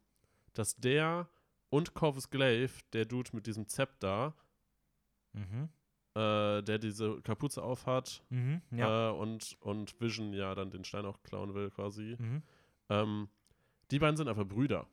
dass 0.54 0.76
der 0.78 1.28
und 1.70 1.94
Corvus 1.94 2.30
Glaive, 2.30 2.82
der 2.94 3.06
Dude 3.06 3.32
mit 3.34 3.48
diesem 3.48 3.68
Zepter, 3.68 4.34
Mhm. 5.34 5.68
Äh, 6.16 6.62
der 6.64 6.80
diese 6.80 7.22
Kapuze 7.22 7.62
aufhat 7.62 8.24
Mhm. 8.30 8.62
Ja. 8.72 9.10
äh, 9.10 9.14
und, 9.14 9.58
und 9.60 10.00
Vision 10.02 10.34
ja 10.34 10.56
dann 10.56 10.72
den 10.72 10.84
Stein 10.84 11.06
auch 11.06 11.22
klauen 11.24 11.54
will 11.54 11.70
quasi, 11.70 12.16
mhm. 12.18 12.42
ähm, 12.90 13.30
die 13.92 14.00
beiden 14.00 14.18
sind 14.18 14.28
einfach 14.28 14.46
Brüder. 14.48 14.88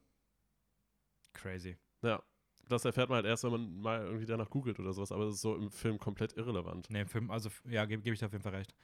Crazy. 1.32 1.76
Ja. 2.02 2.22
Das 2.68 2.84
erfährt 2.84 3.08
man 3.08 3.16
halt 3.16 3.26
erst, 3.26 3.44
wenn 3.44 3.50
man 3.50 3.80
mal 3.80 4.04
irgendwie 4.04 4.24
danach 4.26 4.48
googelt 4.48 4.78
oder 4.78 4.92
sowas, 4.92 5.12
aber 5.12 5.26
das 5.26 5.34
ist 5.34 5.40
so 5.42 5.56
im 5.56 5.70
Film 5.70 5.98
komplett 5.98 6.36
irrelevant. 6.36 6.88
Ne, 6.90 7.02
im 7.02 7.08
Film, 7.08 7.30
also 7.30 7.50
ja, 7.64 7.84
gebe 7.84 8.02
geb 8.02 8.12
ich 8.14 8.20
dir 8.20 8.26
auf 8.26 8.32
jeden 8.32 8.44
Fall 8.44 8.54
recht. 8.54 8.74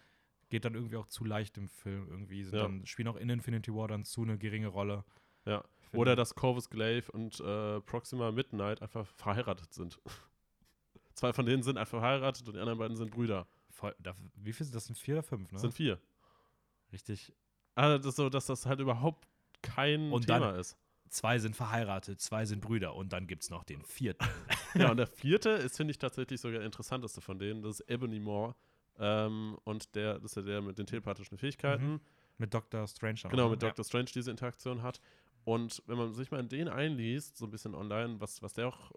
Geht 0.50 0.64
dann 0.64 0.74
irgendwie 0.74 0.96
auch 0.96 1.06
zu 1.06 1.24
leicht 1.24 1.56
im 1.58 1.68
Film 1.68 2.08
irgendwie. 2.10 2.42
Sind 2.44 2.56
Ja. 2.58 2.62
dann, 2.62 2.86
spielen 2.86 3.08
auch 3.08 3.16
in 3.16 3.28
Infinity 3.30 3.72
War 3.74 3.88
dann 3.88 4.04
zu 4.04 4.22
eine 4.22 4.36
geringe 4.38 4.68
Rolle. 4.68 5.04
Ja. 5.44 5.62
Oder 5.92 6.16
dass 6.16 6.34
Corvus 6.34 6.68
Glaive 6.70 7.10
und 7.12 7.40
äh, 7.40 7.80
Proxima 7.82 8.30
Midnight 8.32 8.82
einfach 8.82 9.06
verheiratet 9.06 9.72
sind. 9.72 9.98
Zwei 11.18 11.32
von 11.32 11.44
denen 11.46 11.64
sind 11.64 11.76
einfach 11.78 11.98
verheiratet 11.98 12.46
und 12.46 12.54
die 12.54 12.60
anderen 12.60 12.78
beiden 12.78 12.96
sind 12.96 13.10
Brüder. 13.10 13.48
Voll, 13.70 13.92
da, 13.98 14.14
wie 14.36 14.52
viel 14.52 14.64
sind 14.64 14.76
das? 14.76 14.86
Sind 14.86 14.96
vier 14.96 15.16
oder 15.16 15.24
fünf, 15.24 15.42
ne? 15.50 15.54
Das 15.54 15.62
sind 15.62 15.74
vier. 15.74 15.98
Richtig. 16.92 17.32
Also 17.74 17.98
das 17.98 18.14
so, 18.14 18.28
dass 18.28 18.46
das 18.46 18.66
halt 18.66 18.78
überhaupt 18.78 19.26
kein 19.60 20.12
Und 20.12 20.26
Thema 20.26 20.52
dann- 20.52 20.60
ist. 20.60 20.76
Zwei 21.08 21.38
sind 21.38 21.56
verheiratet, 21.56 22.20
zwei 22.20 22.44
sind 22.44 22.60
Brüder 22.60 22.94
und 22.94 23.14
dann 23.14 23.26
gibt 23.26 23.42
es 23.42 23.48
noch 23.50 23.64
den 23.64 23.82
vierten. 23.82 24.24
Ja, 24.74 24.90
und 24.90 24.98
der 24.98 25.06
vierte 25.06 25.48
ist, 25.48 25.78
finde 25.78 25.90
ich, 25.92 25.98
tatsächlich 25.98 26.40
sogar 26.40 26.58
der 26.58 26.66
interessanteste 26.66 27.22
von 27.22 27.38
denen. 27.38 27.62
Das 27.62 27.80
ist 27.80 27.88
Ebony 27.90 28.20
Maw. 28.20 28.54
Ähm, 28.98 29.56
und 29.64 29.94
der, 29.94 30.18
das 30.20 30.32
ist 30.32 30.36
ja 30.36 30.42
der 30.42 30.60
mit 30.60 30.78
den 30.78 30.84
telepathischen 30.86 31.38
Fähigkeiten. 31.38 31.92
Mhm. 31.94 32.00
Mit 32.36 32.52
Dr. 32.52 32.86
Strange. 32.86 33.20
auch, 33.24 33.30
Genau, 33.30 33.44
ne? 33.46 33.50
mit 33.52 33.62
Doctor 33.62 33.82
Strange 33.84 34.10
diese 34.14 34.30
Interaktion 34.30 34.82
hat. 34.82 35.00
Und 35.44 35.82
wenn 35.86 35.96
man 35.96 36.12
sich 36.12 36.30
mal 36.30 36.38
in 36.40 36.50
den 36.50 36.68
einliest, 36.68 37.38
so 37.38 37.46
ein 37.46 37.50
bisschen 37.50 37.74
online, 37.74 38.20
was, 38.20 38.42
was 38.42 38.52
der 38.52 38.68
auch 38.68 38.92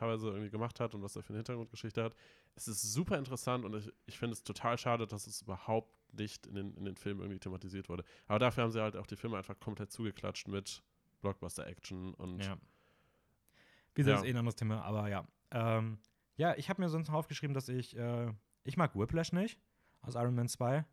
teilweise 0.00 0.28
irgendwie 0.28 0.50
gemacht 0.50 0.80
hat 0.80 0.94
und 0.94 1.02
was 1.02 1.14
er 1.16 1.22
für 1.22 1.30
eine 1.30 1.38
Hintergrundgeschichte 1.38 2.02
hat, 2.02 2.14
es 2.54 2.68
ist 2.68 2.92
super 2.92 3.18
interessant 3.18 3.64
und 3.64 3.74
ich, 3.74 3.92
ich 4.06 4.18
finde 4.18 4.32
es 4.32 4.42
total 4.42 4.78
schade, 4.78 5.06
dass 5.06 5.26
es 5.26 5.42
überhaupt 5.42 5.94
nicht 6.14 6.46
in 6.46 6.54
den, 6.54 6.74
in 6.74 6.84
den 6.84 6.96
Filmen 6.96 7.20
irgendwie 7.20 7.38
thematisiert 7.38 7.88
wurde. 7.88 8.04
Aber 8.26 8.38
dafür 8.38 8.64
haben 8.64 8.70
sie 8.70 8.80
halt 8.80 8.96
auch 8.96 9.06
die 9.06 9.16
Filme 9.16 9.36
einfach 9.36 9.58
komplett 9.60 9.92
zugeklatscht 9.92 10.48
mit 10.48 10.82
Blockbuster-Action 11.20 12.14
und 12.14 12.42
Ja. 12.42 12.56
Wie 13.94 14.02
gesagt, 14.02 14.08
Ja. 14.08 14.12
das 14.14 14.22
ist 14.22 14.26
eh 14.28 14.30
ein 14.30 14.36
anderes 14.38 14.56
Thema, 14.56 14.82
aber 14.82 15.08
ja. 15.08 15.26
Ähm, 15.50 15.98
ja, 16.36 16.56
ich 16.56 16.68
habe 16.70 16.80
mir 16.80 16.88
sonst 16.88 17.08
noch 17.08 17.14
aufgeschrieben, 17.14 17.54
dass 17.54 17.68
ich, 17.68 17.96
äh, 17.96 18.32
ich 18.64 18.76
mag 18.76 18.96
Whiplash 18.96 19.32
nicht 19.32 19.60
aus 20.00 20.14
Iron 20.14 20.34
Man 20.34 20.48
2. 20.48 20.84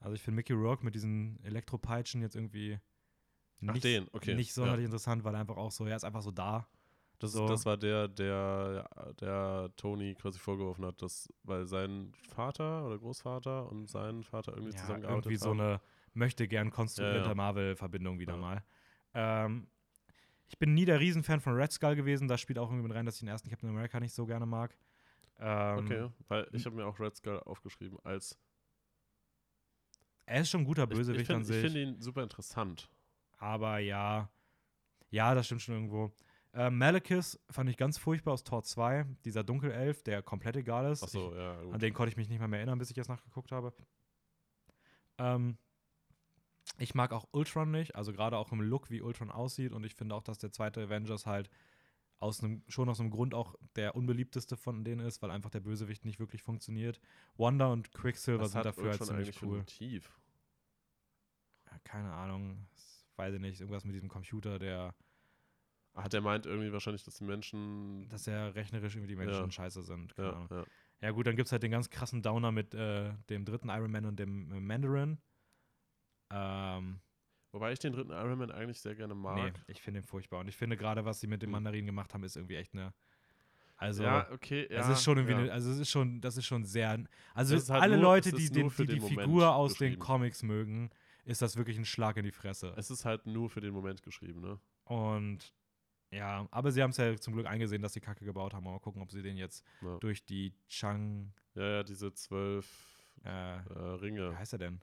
Also 0.00 0.14
ich 0.14 0.22
finde 0.22 0.36
Mickey 0.36 0.54
Rourke 0.54 0.84
mit 0.84 0.94
diesen 0.94 1.42
Elektropeitschen 1.44 2.22
jetzt 2.22 2.36
irgendwie 2.36 2.78
Ach, 3.66 3.72
nicht, 3.74 3.84
den, 3.84 4.08
okay. 4.12 4.34
nicht 4.34 4.48
ja. 4.50 4.54
sonderlich 4.54 4.84
interessant, 4.86 5.24
weil 5.24 5.34
er 5.34 5.40
einfach 5.40 5.56
auch 5.56 5.72
so, 5.72 5.84
er 5.84 5.96
ist 5.96 6.04
einfach 6.04 6.22
so 6.22 6.30
da. 6.30 6.66
Das, 7.20 7.32
So. 7.32 7.48
das 7.48 7.66
war 7.66 7.76
der, 7.76 8.06
der, 8.08 8.88
der 9.20 9.70
Tony 9.76 10.14
quasi 10.14 10.38
vorgeworfen 10.38 10.84
hat, 10.86 11.02
dass, 11.02 11.28
weil 11.42 11.66
sein 11.66 12.12
Vater 12.28 12.86
oder 12.86 12.96
Großvater 12.98 13.68
und 13.68 13.88
sein 13.88 14.22
Vater 14.22 14.52
irgendwie 14.52 14.72
Ja, 14.72 14.78
zusammengearbeitet 14.82 15.26
irgendwie 15.26 15.36
so 15.36 15.50
haben. 15.50 15.60
eine 15.60 15.80
möchte 16.14 16.46
gern 16.46 16.70
konstruierte 16.70 17.18
Ja, 17.20 17.26
ja. 17.28 17.34
Marvel-Verbindung 17.34 18.18
wieder 18.20 18.36
mal. 18.36 18.62
Ähm, 19.14 19.68
ich 20.48 20.58
bin 20.58 20.74
nie 20.74 20.84
der 20.84 21.00
Riesenfan 21.00 21.40
von 21.40 21.54
Red 21.54 21.72
Skull 21.72 21.96
gewesen. 21.96 22.28
Da 22.28 22.38
spielt 22.38 22.58
auch 22.58 22.70
irgendwie 22.70 22.88
mit 22.88 22.96
rein, 22.96 23.04
dass 23.04 23.16
ich 23.16 23.20
den 23.20 23.28
ersten 23.28 23.50
Captain 23.50 23.68
America 23.68 23.98
nicht 24.00 24.14
so 24.14 24.24
gerne 24.24 24.46
mag. 24.46 24.76
Ähm, 25.40 25.78
Okay, 25.78 26.08
weil 26.28 26.48
ich 26.52 26.64
habe 26.66 26.76
mir 26.76 26.86
auch 26.86 26.98
Red 27.00 27.16
Skull 27.16 27.40
aufgeschrieben 27.40 27.98
als 28.04 28.38
Er 30.26 30.40
ist 30.42 30.50
schon 30.50 30.62
ein 30.62 30.64
guter 30.66 30.84
ich- 30.84 30.88
Bösewicht 30.90 31.22
ich 31.22 31.26
find- 31.26 31.36
an 31.38 31.44
sich. 31.44 31.56
Ich 31.56 31.62
finde 31.72 31.82
ihn 31.82 32.00
super 32.00 32.22
interessant. 32.22 32.88
aber 33.38 33.78
ja, 33.78 34.28
ja, 35.10 35.34
das 35.34 35.46
stimmt 35.46 35.62
schon 35.62 35.74
irgendwo. 35.74 36.12
Ähm, 36.54 36.78
Malekith 36.78 37.38
fand 37.50 37.68
ich 37.68 37.76
ganz 37.76 37.98
furchtbar 37.98 38.32
aus 38.32 38.42
Tor 38.44 38.62
2. 38.62 39.04
Dieser 39.24 39.44
Dunkelelf, 39.44 40.02
der 40.02 40.22
komplett 40.22 40.56
egal 40.56 40.90
ist. 40.90 41.02
Achso, 41.02 41.34
ja, 41.34 41.58
Ich, 41.58 41.64
gut. 41.64 41.74
an 41.74 41.80
den 41.80 41.94
konnte 41.94 42.10
ich 42.10 42.16
mich 42.16 42.28
nicht 42.28 42.40
mal 42.40 42.48
mehr 42.48 42.60
erinnern, 42.60 42.78
bis 42.78 42.90
ich 42.90 42.96
jetzt 42.96 43.08
nachgeguckt 43.08 43.52
habe. 43.52 43.72
Ähm, 45.18 45.58
ich 46.78 46.94
mag 46.94 47.12
auch 47.12 47.28
Ultron 47.32 47.70
nicht, 47.70 47.96
also 47.96 48.12
gerade 48.12 48.36
auch 48.36 48.52
im 48.52 48.60
Look, 48.60 48.90
wie 48.90 49.02
Ultron 49.02 49.30
aussieht. 49.30 49.72
Und 49.72 49.84
ich 49.84 49.94
finde 49.94 50.14
auch, 50.14 50.22
dass 50.22 50.38
der 50.38 50.52
zweite 50.52 50.82
Avengers 50.82 51.26
halt 51.26 51.50
aus 52.18 52.42
einem, 52.42 52.62
schon 52.66 52.88
aus 52.88 52.98
einem 53.00 53.10
Grund 53.10 53.34
auch 53.34 53.54
der 53.76 53.94
unbeliebteste 53.94 54.56
von 54.56 54.84
denen 54.84 55.06
ist, 55.06 55.22
weil 55.22 55.30
einfach 55.30 55.50
der 55.50 55.60
Bösewicht 55.60 56.04
nicht 56.04 56.18
wirklich 56.18 56.42
funktioniert. 56.42 57.00
Wanda 57.36 57.66
und 57.68 57.92
Quicksilver 57.92 58.44
Was 58.44 58.52
sind 58.52 58.64
dafür 58.64 58.90
halt 58.90 59.04
ziemlich 59.04 59.40
cool. 59.42 59.64
Ja, 61.70 61.78
keine 61.84 62.12
Ahnung, 62.12 62.66
weiß 63.16 63.34
ich 63.34 63.40
nicht. 63.40 63.60
Irgendwas 63.60 63.84
mit 63.84 63.94
diesem 63.94 64.08
Computer, 64.08 64.58
der, 64.58 64.94
Hat 65.94 66.14
er 66.14 66.20
meint 66.20 66.46
irgendwie 66.46 66.72
wahrscheinlich, 66.72 67.02
dass 67.04 67.16
die 67.16 67.24
Menschen. 67.24 68.08
dass 68.08 68.26
er 68.26 68.54
rechnerisch 68.54 68.94
irgendwie 68.94 69.08
die 69.14 69.16
Menschen 69.16 69.44
Ja. 69.46 69.50
scheiße 69.50 69.82
sind. 69.82 70.14
Ja, 70.16 70.46
ja. 70.50 70.64
Ja, 71.00 71.10
gut, 71.12 71.26
dann 71.26 71.36
gibt 71.36 71.46
es 71.46 71.52
halt 71.52 71.62
den 71.62 71.70
ganz 71.70 71.90
krassen 71.90 72.22
Downer 72.22 72.50
mit 72.52 72.74
äh, 72.74 73.12
dem 73.30 73.44
dritten 73.44 73.68
Iron 73.68 73.90
Man 73.90 74.04
und 74.04 74.18
dem 74.18 74.50
äh, 74.52 74.60
Mandarin. 74.60 75.18
Ähm, 76.30 77.00
Wobei 77.52 77.72
ich 77.72 77.78
den 77.78 77.92
dritten 77.92 78.10
Iron 78.12 78.38
Man 78.38 78.50
eigentlich 78.50 78.80
sehr 78.80 78.94
gerne 78.94 79.14
mag. 79.14 79.36
nee, 79.36 79.52
ich 79.68 79.80
finde 79.80 80.00
ihn 80.00 80.04
furchtbar. 80.04 80.40
Und 80.40 80.48
ich 80.48 80.56
finde 80.56 80.76
gerade, 80.76 81.04
was 81.04 81.20
sie 81.20 81.26
mit 81.26 81.40
dem 81.42 81.48
Hm. 81.48 81.52
Mandarin 81.52 81.86
gemacht 81.86 82.12
haben, 82.14 82.22
ist 82.24 82.36
irgendwie 82.36 82.56
echt 82.56 82.74
eine. 82.74 82.92
Also, 83.76 84.02
ja, 84.02 84.28
okay. 84.32 84.66
Ja, 84.70 84.80
es 84.80 84.88
ist 84.88 85.04
schon 85.04 85.18
irgendwie, 85.18 85.34
ja. 85.34 85.38
eine, 85.38 85.52
also 85.52 85.70
es 85.70 85.78
ist 85.78 85.88
schon, 85.90 86.20
das 86.20 86.36
ist 86.36 86.46
schon 86.46 86.64
sehr. 86.64 87.02
Also 87.32 87.54
halt 87.72 87.82
alle 87.82 87.94
nur- 87.94 88.02
Leute, 88.02 88.32
die, 88.32 88.50
die 88.50 88.50
die 88.50 88.62
Moment 88.64 89.20
Figur 89.20 89.54
aus 89.54 89.74
den. 89.74 89.98
Comics 90.00 90.42
mögen, 90.42 90.90
ist 91.24 91.42
das 91.42 91.56
wirklich 91.56 91.78
ein 91.78 91.84
Schlag 91.84 92.16
in 92.16 92.24
die 92.24 92.32
Fresse. 92.32 92.74
Es 92.76 92.90
ist 92.90 93.04
halt 93.04 93.26
nur 93.26 93.48
für 93.48 93.60
den 93.60 93.72
Moment 93.72 94.02
geschrieben, 94.02 94.40
ne? 94.40 94.58
Und 94.84 95.54
ja, 96.10 96.46
aber 96.50 96.72
sie 96.72 96.82
haben 96.82 96.90
es 96.90 96.96
ja 96.96 97.16
zum 97.16 97.34
Glück 97.34 97.46
eingesehen, 97.46 97.82
dass 97.82 97.92
sie 97.92 98.00
Kacke 98.00 98.24
gebaut 98.24 98.54
haben. 98.54 98.64
Mal 98.64 98.78
gucken, 98.80 99.02
ob 99.02 99.10
sie 99.10 99.22
den 99.22 99.36
jetzt 99.36 99.64
Ja, 99.82 99.98
durch 99.98 100.24
die 100.24 100.54
Chang. 100.68 101.32
ja, 101.54 101.62
ja 101.68 101.82
diese 101.82 102.12
zwölf 102.14 102.94
Äh, 103.24 103.56
äh, 103.58 103.60
Wie 103.64 104.04
Ringe. 104.06 104.38
heißt 104.38 104.52
er 104.52 104.58
denn? 104.60 104.80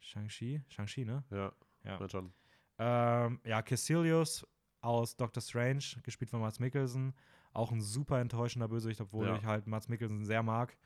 Shang-Chi? 0.00 0.62
Shang-Chi, 0.68 1.04
ne? 1.04 1.24
Ja, 1.30 1.52
Ja. 1.84 2.00
ja. 2.00 2.08
schon. 2.08 2.32
Ähm, 2.78 3.40
ja, 3.44 3.62
Caecilius 3.62 4.46
aus 4.80 5.16
Doctor 5.16 5.42
Strange, 5.42 5.82
gespielt 6.02 6.30
von 6.30 6.40
Mats 6.40 6.58
Mikkelsen. 6.60 7.14
Auch 7.52 7.72
ein 7.72 7.80
super 7.80 8.20
enttäuschender 8.20 8.68
Bösewicht, 8.68 9.00
obwohl 9.00 9.26
Ja. 9.26 9.36
ich 9.36 9.44
halt 9.44 9.66
Mats 9.66 9.88
Mikkelsen 9.88 10.24
sehr 10.24 10.42
mag. 10.42 10.76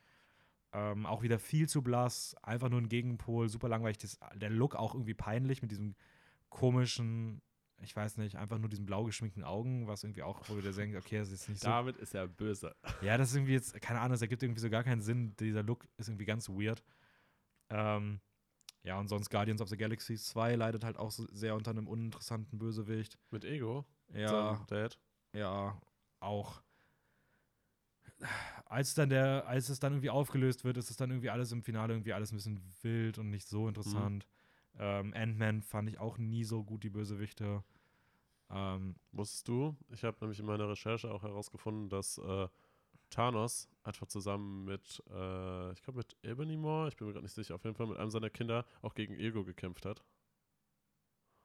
Ähm, 0.72 1.04
auch 1.04 1.22
wieder 1.22 1.38
viel 1.40 1.68
zu 1.68 1.82
blass, 1.82 2.36
einfach 2.42 2.68
nur 2.68 2.80
ein 2.80 2.88
Gegenpol, 2.88 3.48
super 3.48 3.68
langweilig. 3.68 3.98
Das, 3.98 4.18
der 4.36 4.50
Look 4.50 4.76
auch 4.76 4.94
irgendwie 4.94 5.14
peinlich 5.14 5.62
mit 5.62 5.70
diesem 5.72 5.96
komischen, 6.48 7.42
ich 7.82 7.94
weiß 7.94 8.16
nicht, 8.18 8.36
einfach 8.36 8.58
nur 8.58 8.68
diesen 8.68 8.86
blau 8.86 9.04
geschminkten 9.04 9.44
Augen, 9.44 9.86
was 9.86 10.04
irgendwie 10.04 10.22
auch, 10.22 10.48
wo 10.48 10.54
du 10.54 10.62
dir 10.62 10.72
denkst, 10.72 10.96
okay, 10.98 11.18
das 11.18 11.28
ist 11.28 11.40
jetzt 11.40 11.48
nicht 11.48 11.60
so. 11.62 11.68
Damit 11.68 11.96
ist 11.96 12.14
er 12.14 12.28
böse. 12.28 12.74
Ja, 13.02 13.16
das 13.16 13.30
ist 13.30 13.36
irgendwie 13.36 13.52
jetzt, 13.52 13.80
keine 13.80 14.00
Ahnung, 14.00 14.12
das 14.12 14.22
ergibt 14.22 14.42
irgendwie 14.42 14.60
so 14.60 14.70
gar 14.70 14.84
keinen 14.84 15.00
Sinn. 15.00 15.34
Dieser 15.36 15.62
Look 15.62 15.86
ist 15.96 16.08
irgendwie 16.08 16.26
ganz 16.26 16.48
weird. 16.48 16.82
Ähm, 17.70 18.20
ja, 18.82 18.98
und 18.98 19.08
sonst 19.08 19.30
Guardians 19.30 19.60
of 19.60 19.68
the 19.68 19.76
Galaxy 19.76 20.16
2 20.16 20.56
leidet 20.56 20.84
halt 20.84 20.98
auch 20.98 21.10
so 21.10 21.26
sehr 21.32 21.54
unter 21.54 21.70
einem 21.70 21.86
uninteressanten 21.86 22.58
Bösewicht. 22.58 23.18
Mit 23.30 23.44
Ego. 23.44 23.84
Ja, 24.12 24.64
Dad. 24.68 24.98
ja, 25.32 25.80
auch. 26.18 26.62
Als 28.66 28.94
dann 28.94 29.08
der, 29.08 29.46
als 29.46 29.68
es 29.68 29.80
dann 29.80 29.92
irgendwie 29.92 30.10
aufgelöst 30.10 30.64
wird, 30.64 30.76
ist 30.76 30.90
es 30.90 30.96
dann 30.96 31.10
irgendwie 31.10 31.30
alles 31.30 31.52
im 31.52 31.62
Finale 31.62 31.94
irgendwie 31.94 32.12
alles 32.12 32.32
ein 32.32 32.36
bisschen 32.36 32.60
wild 32.82 33.18
und 33.18 33.30
nicht 33.30 33.48
so 33.48 33.66
interessant. 33.68 34.26
Ähm, 34.80 35.14
Ant-Man 35.14 35.62
fand 35.62 35.88
ich 35.90 36.00
auch 36.00 36.18
nie 36.18 36.42
so 36.44 36.64
gut, 36.64 36.82
die 36.84 36.90
Bösewichte. 36.90 37.62
Ähm, 38.50 38.96
Wusstest 39.12 39.48
du? 39.48 39.76
Ich 39.90 40.04
habe 40.04 40.16
nämlich 40.20 40.40
in 40.40 40.46
meiner 40.46 40.68
Recherche 40.68 41.12
auch 41.12 41.22
herausgefunden, 41.22 41.88
dass 41.90 42.18
äh, 42.18 42.48
Thanos 43.10 43.68
einfach 43.84 44.06
zusammen 44.08 44.64
mit, 44.64 45.02
äh, 45.10 45.72
ich 45.72 45.82
glaube 45.82 45.98
mit 45.98 46.16
Ebony 46.24 46.56
Maw, 46.56 46.88
ich 46.88 46.96
bin 46.96 47.06
mir 47.08 47.12
gerade 47.14 47.24
nicht 47.24 47.34
sicher, 47.34 47.56
auf 47.56 47.64
jeden 47.64 47.76
Fall 47.76 47.86
mit 47.88 47.98
einem 47.98 48.10
seiner 48.10 48.30
Kinder 48.30 48.66
auch 48.82 48.94
gegen 48.94 49.14
Ego 49.14 49.44
gekämpft 49.44 49.86
hat. 49.86 50.04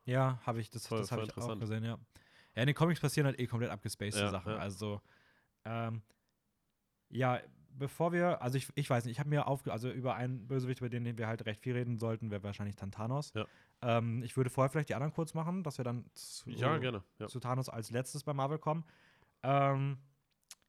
Ja, 0.05 0.39
habe 0.45 0.61
ich, 0.61 0.69
das, 0.69 0.87
Voll- 0.87 1.01
das 1.01 1.11
habe 1.11 1.23
ich 1.23 1.37
auch 1.37 1.57
gesehen, 1.59 1.83
ja. 1.83 1.97
Ja, 2.55 2.61
in 2.61 2.67
den 2.67 2.75
Comics 2.75 2.99
passieren 3.01 3.25
halt 3.25 3.39
eh 3.39 3.47
komplett 3.47 3.71
abgespacede 3.71 4.25
Ja, 4.25 4.31
Sachen. 4.31 4.51
ja. 4.51 4.59
Also, 4.59 5.01
ähm, 5.65 6.03
ja, 7.09 7.39
bevor 7.77 8.11
wir, 8.11 8.41
also 8.41 8.57
ich, 8.57 8.67
ich 8.75 8.89
weiß 8.89 9.05
nicht, 9.05 9.13
ich 9.13 9.19
habe 9.19 9.29
mir 9.29 9.47
aufge, 9.47 9.71
also 9.71 9.89
über 9.89 10.15
einen 10.15 10.47
Bösewicht, 10.47 10.79
über 10.79 10.89
den 10.89 11.17
wir 11.17 11.27
halt 11.27 11.45
recht 11.45 11.61
viel 11.61 11.73
reden 11.73 11.97
sollten, 11.97 12.31
wäre 12.31 12.43
wahrscheinlich 12.43 12.75
dann 12.75 12.91
Thanos. 12.91 13.31
Ja. 13.33 13.45
Ähm, 13.81 14.23
ich 14.23 14.35
würde 14.37 14.49
vorher 14.49 14.69
vielleicht 14.69 14.89
die 14.89 14.95
anderen 14.95 15.13
kurz 15.13 15.33
machen, 15.33 15.63
dass 15.63 15.77
wir 15.77 15.85
dann 15.85 16.05
zu, 16.13 16.49
Ja, 16.49 16.77
gerne. 16.77 17.03
Ja. 17.19 17.27
zu 17.27 17.39
Thanos 17.39 17.69
als 17.69 17.91
letztes 17.91 18.23
bei 18.23 18.33
Marvel 18.33 18.57
kommen. 18.57 18.83
Ähm, 19.43 19.97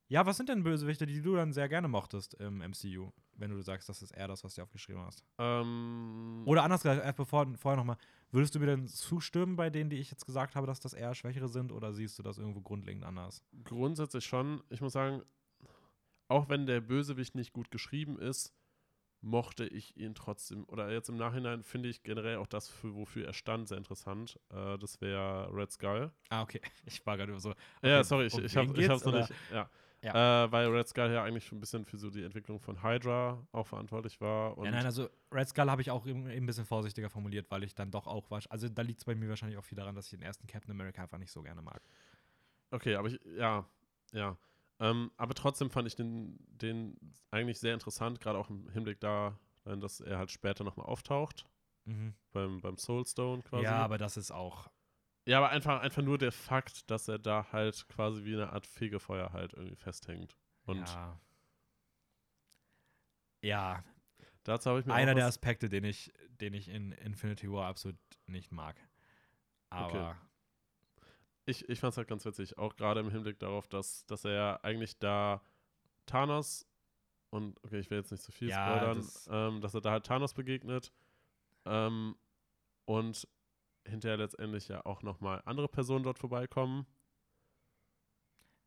ja, 0.08 0.24
was 0.24 0.36
sind 0.36 0.48
denn 0.48 0.62
Bösewichte, 0.62 1.04
die 1.06 1.20
du 1.20 1.34
dann 1.34 1.52
sehr 1.52 1.68
gerne 1.68 1.88
mochtest 1.88 2.34
im 2.34 2.58
MCU, 2.58 3.10
wenn 3.34 3.50
du 3.50 3.60
sagst, 3.62 3.88
das 3.88 4.02
ist 4.02 4.12
eher 4.12 4.28
das, 4.28 4.44
was 4.44 4.54
du 4.54 4.62
aufgeschrieben 4.62 5.02
hast? 5.02 5.24
Ähm, 5.38 6.42
Oder 6.46 6.62
anders 6.62 6.82
gesagt, 6.82 7.04
erst 7.04 7.16
bevor, 7.16 7.46
vorher 7.56 7.76
nochmal, 7.76 7.96
würdest 8.30 8.54
du 8.54 8.60
mir 8.60 8.66
denn 8.66 8.86
zustimmen 8.86 9.56
bei 9.56 9.68
denen, 9.68 9.90
die 9.90 9.96
ich 9.96 10.10
jetzt 10.12 10.24
gesagt 10.24 10.54
habe, 10.54 10.66
dass 10.66 10.78
das 10.78 10.92
eher 10.92 11.14
Schwächere 11.14 11.48
sind 11.48 11.72
oder 11.72 11.92
siehst 11.92 12.18
du 12.18 12.22
das 12.22 12.38
irgendwo 12.38 12.60
grundlegend 12.60 13.04
anders? 13.04 13.42
grundsätzlich 13.64 14.24
schon. 14.24 14.62
Ich 14.68 14.80
muss 14.80 14.92
sagen, 14.92 15.22
auch 16.28 16.48
wenn 16.48 16.66
der 16.66 16.80
Bösewicht 16.80 17.34
nicht 17.34 17.52
gut 17.52 17.70
geschrieben 17.70 18.18
ist, 18.18 18.54
mochte 19.20 19.66
ich 19.66 19.96
ihn 19.96 20.14
trotzdem, 20.14 20.64
oder 20.68 20.90
jetzt 20.90 21.08
im 21.08 21.16
Nachhinein 21.16 21.62
finde 21.62 21.88
ich 21.88 22.02
generell 22.02 22.36
auch 22.36 22.46
das, 22.46 22.68
für, 22.68 22.94
wofür 22.94 23.26
er 23.26 23.32
stand, 23.32 23.68
sehr 23.68 23.78
interessant. 23.78 24.38
Äh, 24.50 24.78
das 24.78 25.00
wäre 25.00 25.48
Red 25.52 25.72
Skull. 25.72 26.12
Ah, 26.28 26.42
okay. 26.42 26.60
Ich 26.86 27.04
war 27.06 27.16
gerade 27.16 27.38
so. 27.40 27.50
ja, 27.82 27.98
Okay, 27.98 28.04
sorry, 28.04 28.26
ich, 28.26 28.34
um 28.34 28.44
ich 28.44 28.56
habe 28.56 28.80
ich 28.80 28.88
hab's 28.88 29.04
noch 29.04 29.14
nicht. 29.14 29.32
Ja. 29.50 30.44
Äh, 30.44 30.52
weil 30.52 30.68
Red 30.68 30.86
Skull 30.86 31.10
ja 31.10 31.24
eigentlich 31.24 31.50
ein 31.50 31.58
bisschen 31.58 31.84
für 31.84 31.96
so 31.96 32.10
die 32.10 32.22
Entwicklung 32.22 32.60
von 32.60 32.82
Hydra 32.82 33.44
auch 33.50 33.66
verantwortlich 33.66 34.20
war. 34.20 34.56
Ja, 34.64 34.70
nein, 34.70 34.84
also 34.84 35.08
Red 35.32 35.48
Skull 35.48 35.68
habe 35.68 35.82
ich 35.82 35.90
auch 35.90 36.06
eben 36.06 36.28
eben 36.30 36.44
ein 36.44 36.46
bisschen 36.46 36.66
vorsichtiger 36.66 37.10
formuliert, 37.10 37.50
weil 37.50 37.64
ich 37.64 37.74
dann 37.74 37.90
doch 37.90 38.06
auch 38.06 38.30
war. 38.30 38.40
Also 38.50 38.68
da 38.68 38.82
liegt 38.82 39.00
es 39.00 39.04
bei 39.04 39.14
mir 39.16 39.28
wahrscheinlich 39.28 39.58
auch 39.58 39.64
viel 39.64 39.76
daran, 39.76 39.96
dass 39.96 40.04
ich 40.06 40.10
den 40.10 40.22
ersten 40.22 40.46
Captain 40.46 40.70
America 40.70 41.02
einfach 41.02 41.18
nicht 41.18 41.32
so 41.32 41.42
gerne 41.42 41.62
mag. 41.62 41.80
Okay, 42.70 42.94
aber 42.94 43.08
ich, 43.08 43.18
ja, 43.36 43.66
ja. 44.12 44.36
Ähm, 44.78 45.10
aber 45.16 45.34
trotzdem 45.34 45.70
fand 45.70 45.88
ich 45.88 45.96
den, 45.96 46.38
den 46.48 46.98
eigentlich 47.30 47.58
sehr 47.58 47.74
interessant, 47.74 48.20
gerade 48.20 48.38
auch 48.38 48.50
im 48.50 48.68
Hinblick 48.70 49.00
da, 49.00 49.38
dass 49.64 50.00
er 50.00 50.18
halt 50.18 50.30
später 50.30 50.64
nochmal 50.64 50.86
auftaucht, 50.86 51.46
beim, 52.32 52.60
beim 52.60 52.76
Soulstone 52.76 53.42
quasi. 53.42 53.64
Ja, 53.64 53.78
aber 53.84 53.98
das 53.98 54.16
ist 54.16 54.30
auch. 54.30 54.70
ja, 55.24 55.38
aber 55.38 55.50
einfach, 55.50 55.80
einfach 55.80 56.02
nur 56.02 56.18
der 56.18 56.32
Fakt, 56.32 56.90
dass 56.90 57.08
er 57.08 57.18
da 57.18 57.50
halt 57.52 57.88
quasi 57.88 58.24
wie 58.24 58.34
eine 58.34 58.52
Art 58.52 58.66
Fegefeuer 58.66 59.32
halt 59.32 59.54
irgendwie 59.54 59.76
festhängt. 59.76 60.36
Und 60.64 60.88
ja. 60.88 61.20
ja, 63.42 63.84
dazu 64.42 64.70
habe 64.70 64.80
ich 64.80 64.86
mir 64.86 64.94
einer 64.94 65.14
der 65.14 65.26
Aspekte, 65.26 65.68
den 65.68 65.84
ich, 65.84 66.12
den 66.28 66.54
ich 66.54 66.68
in 66.68 66.92
Infinity 66.92 67.50
War 67.50 67.66
absolut 67.66 67.98
nicht 68.26 68.52
mag. 68.52 68.76
Aber 69.70 70.16
ich, 71.46 71.68
ich 71.68 71.80
fand 71.80 71.92
es 71.92 71.96
halt 71.98 72.09
ganz 72.09 72.24
witzig, 72.24 72.59
auch 72.59 72.76
gerade 72.76 73.00
im 73.00 73.11
Hinblick 73.11 73.38
darauf, 73.38 73.66
dass, 73.68 74.04
dass 74.06 74.24
er 74.24 74.32
ja 74.32 74.61
eigentlich 74.62 74.98
da 74.98 75.40
Thanos 76.06 76.66
und, 77.30 77.62
okay, 77.64 77.78
ich 77.78 77.90
will 77.90 77.98
jetzt 77.98 78.11
nicht 78.11 78.22
zu 78.22 78.32
viel 78.32 78.48
Ja, 78.48 78.64
spoilern, 78.76 78.98
das- 78.98 79.28
ähm, 79.30 79.61
dass 79.61 79.74
er 79.74 79.80
da 79.80 79.92
halt 79.92 80.06
Thanos 80.06 80.35
begegnet 80.35 80.92
ähm, 81.64 82.16
und 82.85 83.26
hinterher 83.87 84.16
letztendlich 84.16 84.68
ja 84.68 84.85
auch 84.85 85.02
nochmal 85.02 85.42
andere 85.44 85.68
Personen 85.68 86.04
dort 86.04 86.18
vorbeikommen 86.18 86.87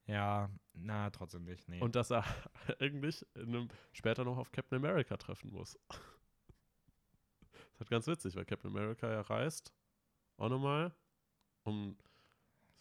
ja, 0.05 0.49
na, 0.73 1.11
trotzdem 1.11 1.43
nicht. 1.43 1.67
Nee. 1.69 1.79
und 1.81 1.95
dass 1.95 2.09
er 2.09 2.23
eigentlich 2.79 3.23
in 3.35 3.49
einem, 3.55 3.67
später 3.93 4.23
noch 4.23 4.37
auf 4.39 4.51
Captain 4.51 4.77
America 4.83 5.15
treffen 5.17 5.51
muss. 5.51 5.77
das 5.87 5.99
ist 7.73 7.79
halt 7.79 7.89
ganz 7.91 8.07
witzig, 8.07 8.35
weil 8.35 8.45
Captain 8.45 8.71
America 8.71 9.07
ja 9.07 9.21
reist, 9.21 9.71
auch 10.37 10.49
nochmal, 10.49 10.95
um, 11.63 11.95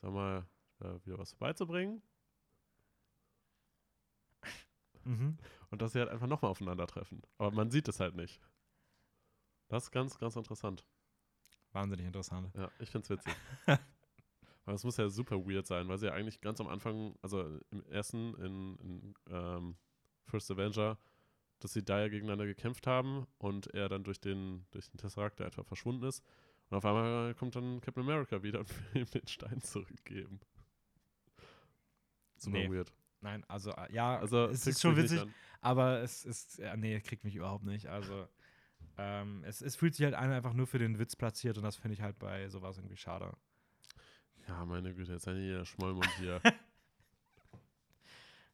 sag 0.01 0.13
mal, 0.13 0.47
äh, 0.81 1.05
wieder 1.05 1.19
was 1.19 1.33
vorbeizubringen 1.33 2.03
mhm. 5.05 5.39
und 5.71 5.83
dass 5.83 5.93
sie 5.93 5.99
halt 5.99 6.11
einfach 6.11 6.27
nochmal 6.27 6.51
aufeinandertreffen. 6.51 7.23
Aber 7.39 7.51
man 7.51 7.71
sieht 7.71 7.89
es 7.89 8.01
halt 8.01 8.15
nicht. 8.15 8.41
Das 9.69 9.85
ist 9.85 9.91
ganz, 9.91 10.19
ganz 10.19 10.37
interessant. 10.37 10.85
Wahnsinnig 11.73 12.07
interessant. 12.07 12.51
Ja, 12.55 12.71
ich 12.79 12.91
find's 12.91 13.11
witzig. 13.11 13.35
Aber 14.65 14.75
es 14.75 14.85
muss 14.85 14.99
ja 14.99 15.09
super 15.09 15.47
weird 15.47 15.67
sein, 15.67 15.89
weil 15.89 15.99
sie 15.99 16.07
ja 16.07 16.13
eigentlich 16.13 16.41
ganz 16.41 16.61
am 16.61 16.69
Anfang, 16.69 17.17
also 17.23 17.59
im 17.71 17.83
ersten, 17.87 18.35
in, 18.35 18.77
in 18.79 19.15
ähm, 19.31 19.77
First 20.27 20.51
Avenger, 20.51 20.99
dass 21.59 21.73
sie 21.73 21.85
da 21.85 22.01
ja 22.01 22.09
gegeneinander 22.09 22.47
gekämpft 22.47 22.87
haben 22.87 23.27
und 23.39 23.69
er 23.69 23.89
dann 23.89 24.05
durch 24.05 24.21
den, 24.21 24.67
durch 24.71 24.91
den 24.91 24.99
Tesseract 24.99 25.41
etwa 25.41 25.65
verschwunden 25.65 26.05
ist. 26.05 26.23
Und 26.71 26.77
auf 26.77 26.85
einmal 26.85 27.35
kommt 27.35 27.57
dann 27.57 27.81
Captain 27.81 28.03
America 28.03 28.43
wieder 28.43 28.61
und 28.61 28.95
will 28.95 29.03
ihm 29.03 29.11
den 29.11 29.27
Stein 29.27 29.61
zurückgeben. 29.63 30.41
Super 32.37 32.59
Nee. 32.59 32.71
weird. 32.71 32.93
Nein, 33.21 33.45
also 33.49 33.73
äh, 33.73 33.93
ja, 33.93 34.17
Also 34.19 34.45
es 34.47 34.67
ist 34.67 34.81
schon 34.81 34.97
witzig, 34.97 35.21
aber 35.61 36.01
es 36.03 36.25
ist, 36.25 36.59
ja, 36.59 36.77
nee, 36.77 37.01
kriegt 37.01 37.25
mich 37.25 37.35
überhaupt 37.35 37.65
nicht. 37.65 37.87
Also, 37.87 38.29
ähm, 38.97 39.43
es, 39.45 39.61
es 39.61 39.75
fühlt 39.75 39.95
sich 39.95 40.05
halt 40.05 40.15
ein- 40.15 40.31
einfach 40.31 40.53
nur 40.53 40.67
für 40.69 40.79
den 40.79 40.99
Witz 41.01 41.17
platziert 41.17 41.57
und 41.57 41.65
das 41.65 41.75
finde 41.77 41.95
ich 41.95 42.01
halt 42.03 42.19
bei 42.19 42.49
sowas 42.49 42.77
irgendwie 42.79 42.97
schade. 42.97 43.33
Ja, 44.47 44.65
meine 44.65 44.95
Güte, 44.95 45.13
jetzt 45.13 45.25
sei 45.25 45.33
nicht 45.33 45.45
jeder 45.47 45.65
Schmollmund 45.65 46.09
hier. 46.19 46.41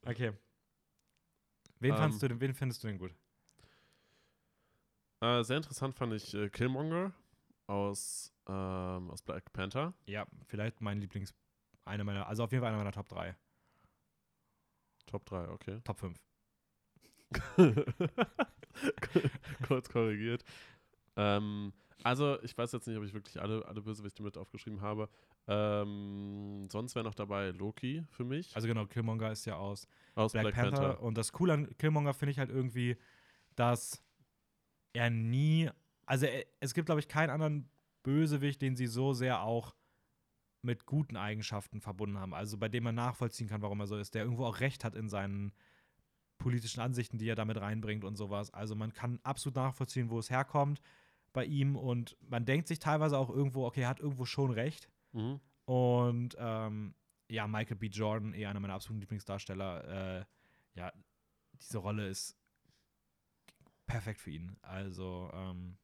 Okay. 0.06 0.32
Wen, 1.80 1.92
Ähm. 1.92 1.96
fandst 1.96 2.22
du 2.22 2.40
wen 2.40 2.52
findest 2.54 2.82
du 2.84 2.88
denn 2.88 2.98
gut? 2.98 3.14
äh, 5.20 5.42
sehr 5.42 5.56
interessant 5.56 5.94
fand 5.94 6.12
ich 6.12 6.34
äh, 6.34 6.50
Killmonger 6.50 7.12
aus, 7.66 8.32
ähm, 8.48 9.10
aus 9.10 9.22
Black 9.22 9.52
Panther. 9.52 9.94
Ja, 10.06 10.26
vielleicht 10.46 10.80
mein 10.80 11.00
Lieblings, 11.00 11.34
eine 11.84 12.04
meiner, 12.04 12.26
also 12.26 12.44
auf 12.44 12.52
jeden 12.52 12.62
Fall 12.62 12.68
einer 12.68 12.78
meiner 12.78 12.92
Top 12.92 13.08
3, 13.08 13.36
Top 15.06 15.26
3, 15.26 15.48
okay. 15.50 15.80
Top 15.84 15.98
5. 15.98 16.18
Kurz 19.66 19.88
korrigiert. 19.88 20.44
Ähm, 21.16 21.72
also, 22.02 22.40
ich 22.42 22.56
weiß 22.56 22.72
jetzt 22.72 22.86
nicht, 22.86 22.96
ob 22.96 23.04
ich 23.04 23.14
wirklich 23.14 23.40
alle, 23.40 23.64
alle 23.66 23.80
Bösewichte 23.80 24.22
mit 24.22 24.36
aufgeschrieben 24.36 24.80
habe. 24.80 25.08
Ähm, 25.46 26.66
sonst 26.70 26.94
wäre 26.94 27.04
noch 27.04 27.14
dabei 27.14 27.50
Loki 27.50 28.04
für 28.10 28.24
mich. 28.24 28.54
Also 28.56 28.66
genau, 28.66 28.86
Killmonger 28.86 29.30
ist 29.30 29.44
ja 29.44 29.56
aus 29.56 29.86
aus 30.14 30.32
Black, 30.32 30.54
Panther. 30.54 31.00
Und 31.00 31.16
das 31.16 31.32
Coole 31.32 31.52
an 31.52 31.76
Killmonger 31.78 32.14
finde 32.14 32.32
ich 32.32 32.38
halt 32.38 32.50
irgendwie, 32.50 32.96
dass 33.54 34.02
er 34.92 35.10
nie, 35.10 35.70
also 36.07 36.26
er, 36.26 36.44
es 36.61 36.74
gibt, 36.74 36.86
glaube 36.86 37.00
ich, 37.00 37.09
keinen 37.09 37.30
anderen 37.30 37.68
Bösewicht, 38.02 38.61
den 38.62 38.76
sie 38.76 38.86
so 38.86 39.12
sehr 39.12 39.42
auch 39.42 39.74
mit 40.62 40.86
guten 40.86 41.16
Eigenschaften 41.16 41.80
verbunden 41.80 42.18
haben. 42.18 42.34
Also 42.34 42.57
bei 42.59 42.68
dem 42.68 42.84
man 42.84 42.94
nachvollziehen 42.94 43.48
kann, 43.48 43.62
warum 43.62 43.80
er 43.80 43.86
so 43.86 43.96
ist, 43.96 44.14
der 44.14 44.22
irgendwo 44.22 44.46
auch 44.46 44.61
recht 44.61 44.84
hat 44.84 44.94
in 44.94 45.09
seinen 45.09 45.52
politischen 46.38 46.80
Ansichten, 46.80 47.18
die 47.18 47.28
er 47.28 47.36
damit 47.36 47.61
reinbringt 47.61 48.05
und 48.05 48.16
sowas. 48.16 48.52
Also 48.52 48.74
man 48.74 48.92
kann 48.92 49.20
absolut 49.22 49.57
nachvollziehen, 49.57 50.11
wo 50.11 50.18
es 50.18 50.30
herkommt 50.30 50.80
bei 51.32 51.44
ihm 51.44 51.76
und 51.76 52.16
man 52.20 52.44
denkt 52.44 52.68
sich 52.68 52.78
teilweise 52.78 53.18
auch 53.18 53.30
irgendwo, 53.30 53.66
okay, 53.66 53.82
er 53.82 53.88
hat 53.88 54.00
irgendwo 54.00 54.24
schon 54.24 54.50
recht. 54.50 54.88
Mhm. 55.12 55.40
Und 55.66 56.36
ähm, 56.38 56.94
ja, 57.28 57.46
Michael 57.46 57.76
B. 57.76 57.86
Jordan, 57.86 58.34
eh 58.34 58.46
einer 58.46 58.61
meiner 58.61 58.74
absoluten 58.74 59.00
Lieblingsdarsteller. 59.00 60.20
Äh, 60.20 60.24
ja, 60.74 60.92
diese 61.61 61.78
Rolle 61.78 62.09
ist 62.09 62.36
perfekt 63.86 64.20
für 64.20 64.30
ihn. 64.30 64.57
Also, 64.62 65.30
ähm, 65.32 65.78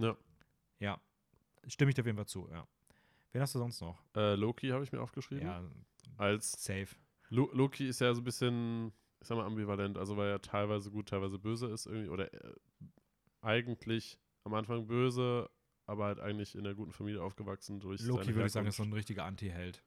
Ja. 0.00 0.16
Ja, 0.78 1.00
stimme 1.66 1.90
ich 1.90 1.94
dir 1.94 2.02
auf 2.02 2.06
jeden 2.06 2.16
Fall 2.16 2.26
zu, 2.26 2.48
ja. 2.50 2.66
Wen 3.32 3.42
hast 3.42 3.54
du 3.54 3.58
sonst 3.58 3.80
noch? 3.80 4.02
Äh, 4.16 4.34
Loki 4.34 4.68
habe 4.68 4.82
ich 4.82 4.92
mir 4.92 5.00
aufgeschrieben. 5.00 5.46
Ja, 5.46 5.62
Als 6.16 6.52
safe. 6.64 6.96
Lo 7.28 7.48
Loki 7.52 7.86
ist 7.86 8.00
ja 8.00 8.12
so 8.12 8.20
ein 8.20 8.24
bisschen, 8.24 8.92
ich 9.20 9.28
sag 9.28 9.36
mal, 9.36 9.46
ambivalent, 9.46 9.96
also 9.96 10.16
weil 10.16 10.30
er 10.30 10.42
teilweise 10.42 10.90
gut, 10.90 11.08
teilweise 11.08 11.38
böse 11.38 11.68
ist 11.68 11.86
irgendwie, 11.86 12.08
oder 12.08 12.32
äh, 12.32 12.54
eigentlich 13.40 14.18
am 14.44 14.54
Anfang 14.54 14.86
böse, 14.86 15.48
aber 15.86 16.06
halt 16.06 16.18
eigentlich 16.18 16.56
in 16.56 16.64
der 16.64 16.74
guten 16.74 16.92
Familie 16.92 17.22
aufgewachsen 17.22 17.78
durch 17.78 18.00
Loki, 18.02 18.34
würde 18.34 18.46
ich 18.46 18.52
sagen, 18.52 18.66
ist 18.66 18.76
so 18.76 18.82
ein 18.82 18.92
richtiger 18.92 19.24
Anti-Held. 19.24 19.84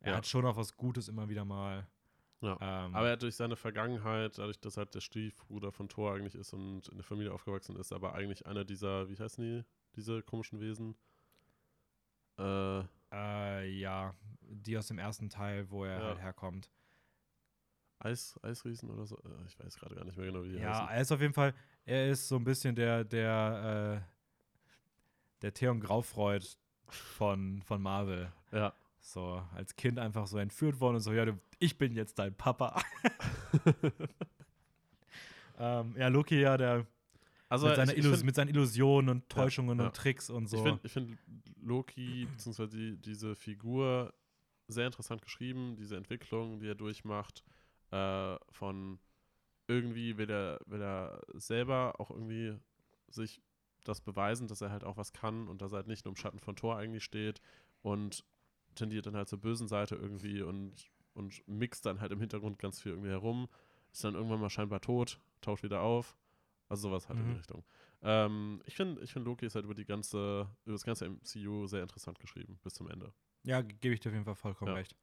Er 0.00 0.12
Ja. 0.12 0.16
hat 0.18 0.26
schon 0.26 0.46
auch 0.46 0.56
was 0.56 0.76
Gutes 0.76 1.08
immer 1.08 1.28
wieder 1.28 1.44
mal. 1.44 1.88
Ja. 2.42 2.56
Ähm, 2.60 2.94
Aber 2.94 3.06
er 3.06 3.12
hat 3.12 3.22
durch 3.22 3.36
seine 3.36 3.56
Vergangenheit, 3.56 4.38
dadurch, 4.38 4.58
dass 4.60 4.76
er 4.76 4.84
halt 4.84 4.94
der 4.94 5.00
Stiefbruder 5.00 5.72
von 5.72 5.88
Thor 5.88 6.14
eigentlich 6.14 6.34
ist 6.34 6.52
und 6.54 6.88
in 6.88 6.96
der 6.96 7.04
Familie 7.04 7.32
aufgewachsen 7.32 7.76
ist, 7.76 7.92
aber 7.92 8.14
eigentlich 8.14 8.46
einer 8.46 8.64
dieser, 8.64 9.08
wie 9.10 9.16
heißen 9.18 9.42
die, 9.44 9.64
diese 9.96 10.22
komischen 10.22 10.58
Wesen? 10.60 10.96
Äh, 12.38 12.80
äh, 13.12 13.68
ja, 13.78 14.14
die 14.40 14.78
aus 14.78 14.88
dem 14.88 14.98
ersten 14.98 15.28
Teil, 15.28 15.70
wo 15.70 15.84
er 15.84 15.98
Ja. 16.00 16.06
halt 16.06 16.20
herkommt. 16.22 16.70
Eis, 17.98 18.38
Eisriesen 18.42 18.88
oder 18.90 19.06
so? 19.06 19.16
Äh, 19.18 19.44
Ich 19.46 19.58
weiß 19.58 19.76
gerade 19.78 19.94
gar 19.94 20.04
nicht 20.04 20.16
mehr 20.16 20.26
genau, 20.26 20.42
wie 20.42 20.52
die 20.52 20.58
Ja, 20.58 20.70
heißen. 20.70 20.88
er 20.94 21.00
ist 21.02 21.12
auf 21.12 21.20
jeden 21.20 21.34
Fall, 21.34 21.54
er 21.84 22.10
ist 22.10 22.26
so 22.28 22.36
ein 22.36 22.44
bisschen 22.44 22.74
der, 22.74 23.04
der, 23.04 24.02
äh, 24.02 25.42
der 25.42 25.52
Theon 25.52 25.80
Graufreud 25.80 26.46
von, 26.88 27.60
von 27.62 27.82
Marvel. 27.82 28.32
Ja. 28.52 28.72
So, 29.00 29.42
als 29.54 29.74
Kind 29.76 29.98
einfach 29.98 30.26
so 30.26 30.38
entführt 30.38 30.80
worden 30.80 30.96
und 30.96 31.00
so, 31.00 31.12
ja, 31.12 31.24
du, 31.24 31.38
ich 31.58 31.78
bin 31.78 31.94
jetzt 31.94 32.18
dein 32.18 32.34
Papa. 32.34 32.80
ähm, 35.58 35.94
ja, 35.96 36.08
Loki, 36.08 36.40
ja, 36.40 36.56
der 36.56 36.86
Also 37.48 37.66
mit, 37.66 37.76
seiner 37.76 37.92
ich, 37.92 37.98
ich 37.98 38.06
find- 38.06 38.24
mit 38.24 38.34
seinen 38.34 38.48
Illusionen 38.48 39.08
und 39.08 39.28
Täuschungen 39.28 39.78
ja. 39.78 39.86
und 39.86 39.96
Tricks 39.96 40.28
und 40.30 40.48
so. 40.48 40.56
Ich 40.82 40.92
finde 40.92 41.16
find 41.16 41.18
Loki, 41.62 42.26
beziehungsweise 42.30 42.76
die, 42.76 42.96
diese 42.98 43.34
Figur, 43.34 44.12
sehr 44.68 44.86
interessant 44.86 45.22
geschrieben, 45.22 45.76
diese 45.76 45.96
Entwicklung, 45.96 46.60
die 46.60 46.68
er 46.68 46.74
durchmacht, 46.74 47.42
äh, 47.90 48.36
von 48.50 48.98
irgendwie 49.66 50.16
will 50.18 50.30
er, 50.30 50.60
will 50.66 50.82
er 50.82 51.22
selber 51.34 51.94
auch 51.98 52.10
irgendwie 52.10 52.56
sich 53.08 53.40
das 53.84 54.00
beweisen, 54.00 54.46
dass 54.46 54.60
er 54.60 54.70
halt 54.70 54.84
auch 54.84 54.96
was 54.96 55.12
kann 55.12 55.48
und 55.48 55.62
dass 55.62 55.72
er 55.72 55.76
halt 55.76 55.86
nicht 55.86 56.04
nur 56.04 56.12
im 56.12 56.16
Schatten 56.16 56.38
von 56.38 56.54
Thor 56.54 56.76
eigentlich 56.76 57.04
steht 57.04 57.40
und 57.82 58.24
tendiert 58.74 59.06
dann 59.06 59.16
halt 59.16 59.28
zur 59.28 59.40
bösen 59.40 59.68
Seite 59.68 59.96
irgendwie 59.96 60.42
und, 60.42 60.90
und 61.14 61.46
mixt 61.48 61.84
dann 61.86 62.00
halt 62.00 62.12
im 62.12 62.20
Hintergrund 62.20 62.58
ganz 62.58 62.80
viel 62.80 62.92
irgendwie 62.92 63.10
herum, 63.10 63.48
ist 63.92 64.04
dann 64.04 64.14
irgendwann 64.14 64.40
mal 64.40 64.50
scheinbar 64.50 64.80
tot, 64.80 65.20
taucht 65.40 65.62
wieder 65.62 65.80
auf. 65.82 66.16
Also 66.68 66.88
sowas 66.88 67.08
halt 67.08 67.18
in 67.18 67.26
Mhm. 67.26 67.30
die 67.32 67.36
Richtung. 67.38 67.64
Ähm, 68.02 68.62
ich 68.64 68.76
finde, 68.76 69.02
ich 69.02 69.12
find 69.12 69.24
Loki 69.26 69.44
ist 69.44 69.56
halt 69.56 69.64
über 69.64 69.74
die 69.74 69.84
ganze, 69.84 70.48
über 70.64 70.74
das 70.74 70.84
ganze 70.84 71.04
MCU 71.06 71.66
sehr 71.66 71.82
interessant 71.82 72.20
geschrieben, 72.20 72.60
bis 72.62 72.74
zum 72.74 72.88
Ende. 72.88 73.12
ja, 73.42 73.60
ge- 73.60 73.76
gebe 73.80 73.94
ich 73.94 74.00
dir 74.00 74.10
auf 74.10 74.12
jeden 74.14 74.24
Fall 74.24 74.36
vollkommen 74.36 74.70
Ja. 74.70 74.76
recht. 74.76 74.94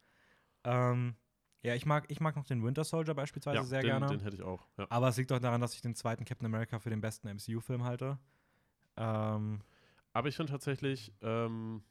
Ähm, 0.63 1.15
ja, 1.63 1.75
ich 1.75 1.85
mag, 1.85 2.05
ich 2.09 2.21
mag 2.21 2.35
noch 2.37 2.45
den 2.45 2.63
Winter 2.63 2.85
Soldier 2.85 3.13
beispielsweise 3.15 3.63
sehr 3.65 3.81
den, 3.81 3.89
gerne. 3.89 4.05
den 4.07 4.19
hätte 4.21 4.37
ich 4.37 4.43
auch. 4.43 4.65
Ja. 4.77 4.87
Aber 4.89 5.09
es 5.09 5.17
liegt 5.17 5.31
auch 5.33 5.39
daran, 5.39 5.59
dass 5.59 5.73
ich 5.73 5.81
den 5.81 5.93
zweiten 5.95 6.23
Captain 6.23 6.45
America 6.45 6.79
für 6.79 6.89
den 6.89 7.01
besten 7.01 7.27
MCU-Film 7.27 7.83
halte. 7.83 8.17
Ähm, 8.95 9.61
Aber 10.13 10.29
ich 10.29 10.35
finde 10.35 10.51
tatsächlich, 10.53 11.13
ähm, 11.21 11.83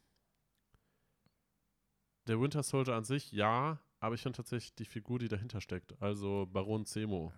der 2.27 2.39
Winter 2.41 2.63
Soldier 2.63 2.95
an 2.95 3.03
sich, 3.03 3.31
ja, 3.31 3.79
aber 3.99 4.15
ich 4.15 4.21
finde 4.21 4.37
tatsächlich 4.37 4.75
die 4.75 4.85
Figur, 4.85 5.19
die 5.19 5.27
dahinter 5.27 5.61
steckt, 5.61 5.99
also 6.01 6.45
Baron 6.51 6.85
Zemo. 6.85 7.33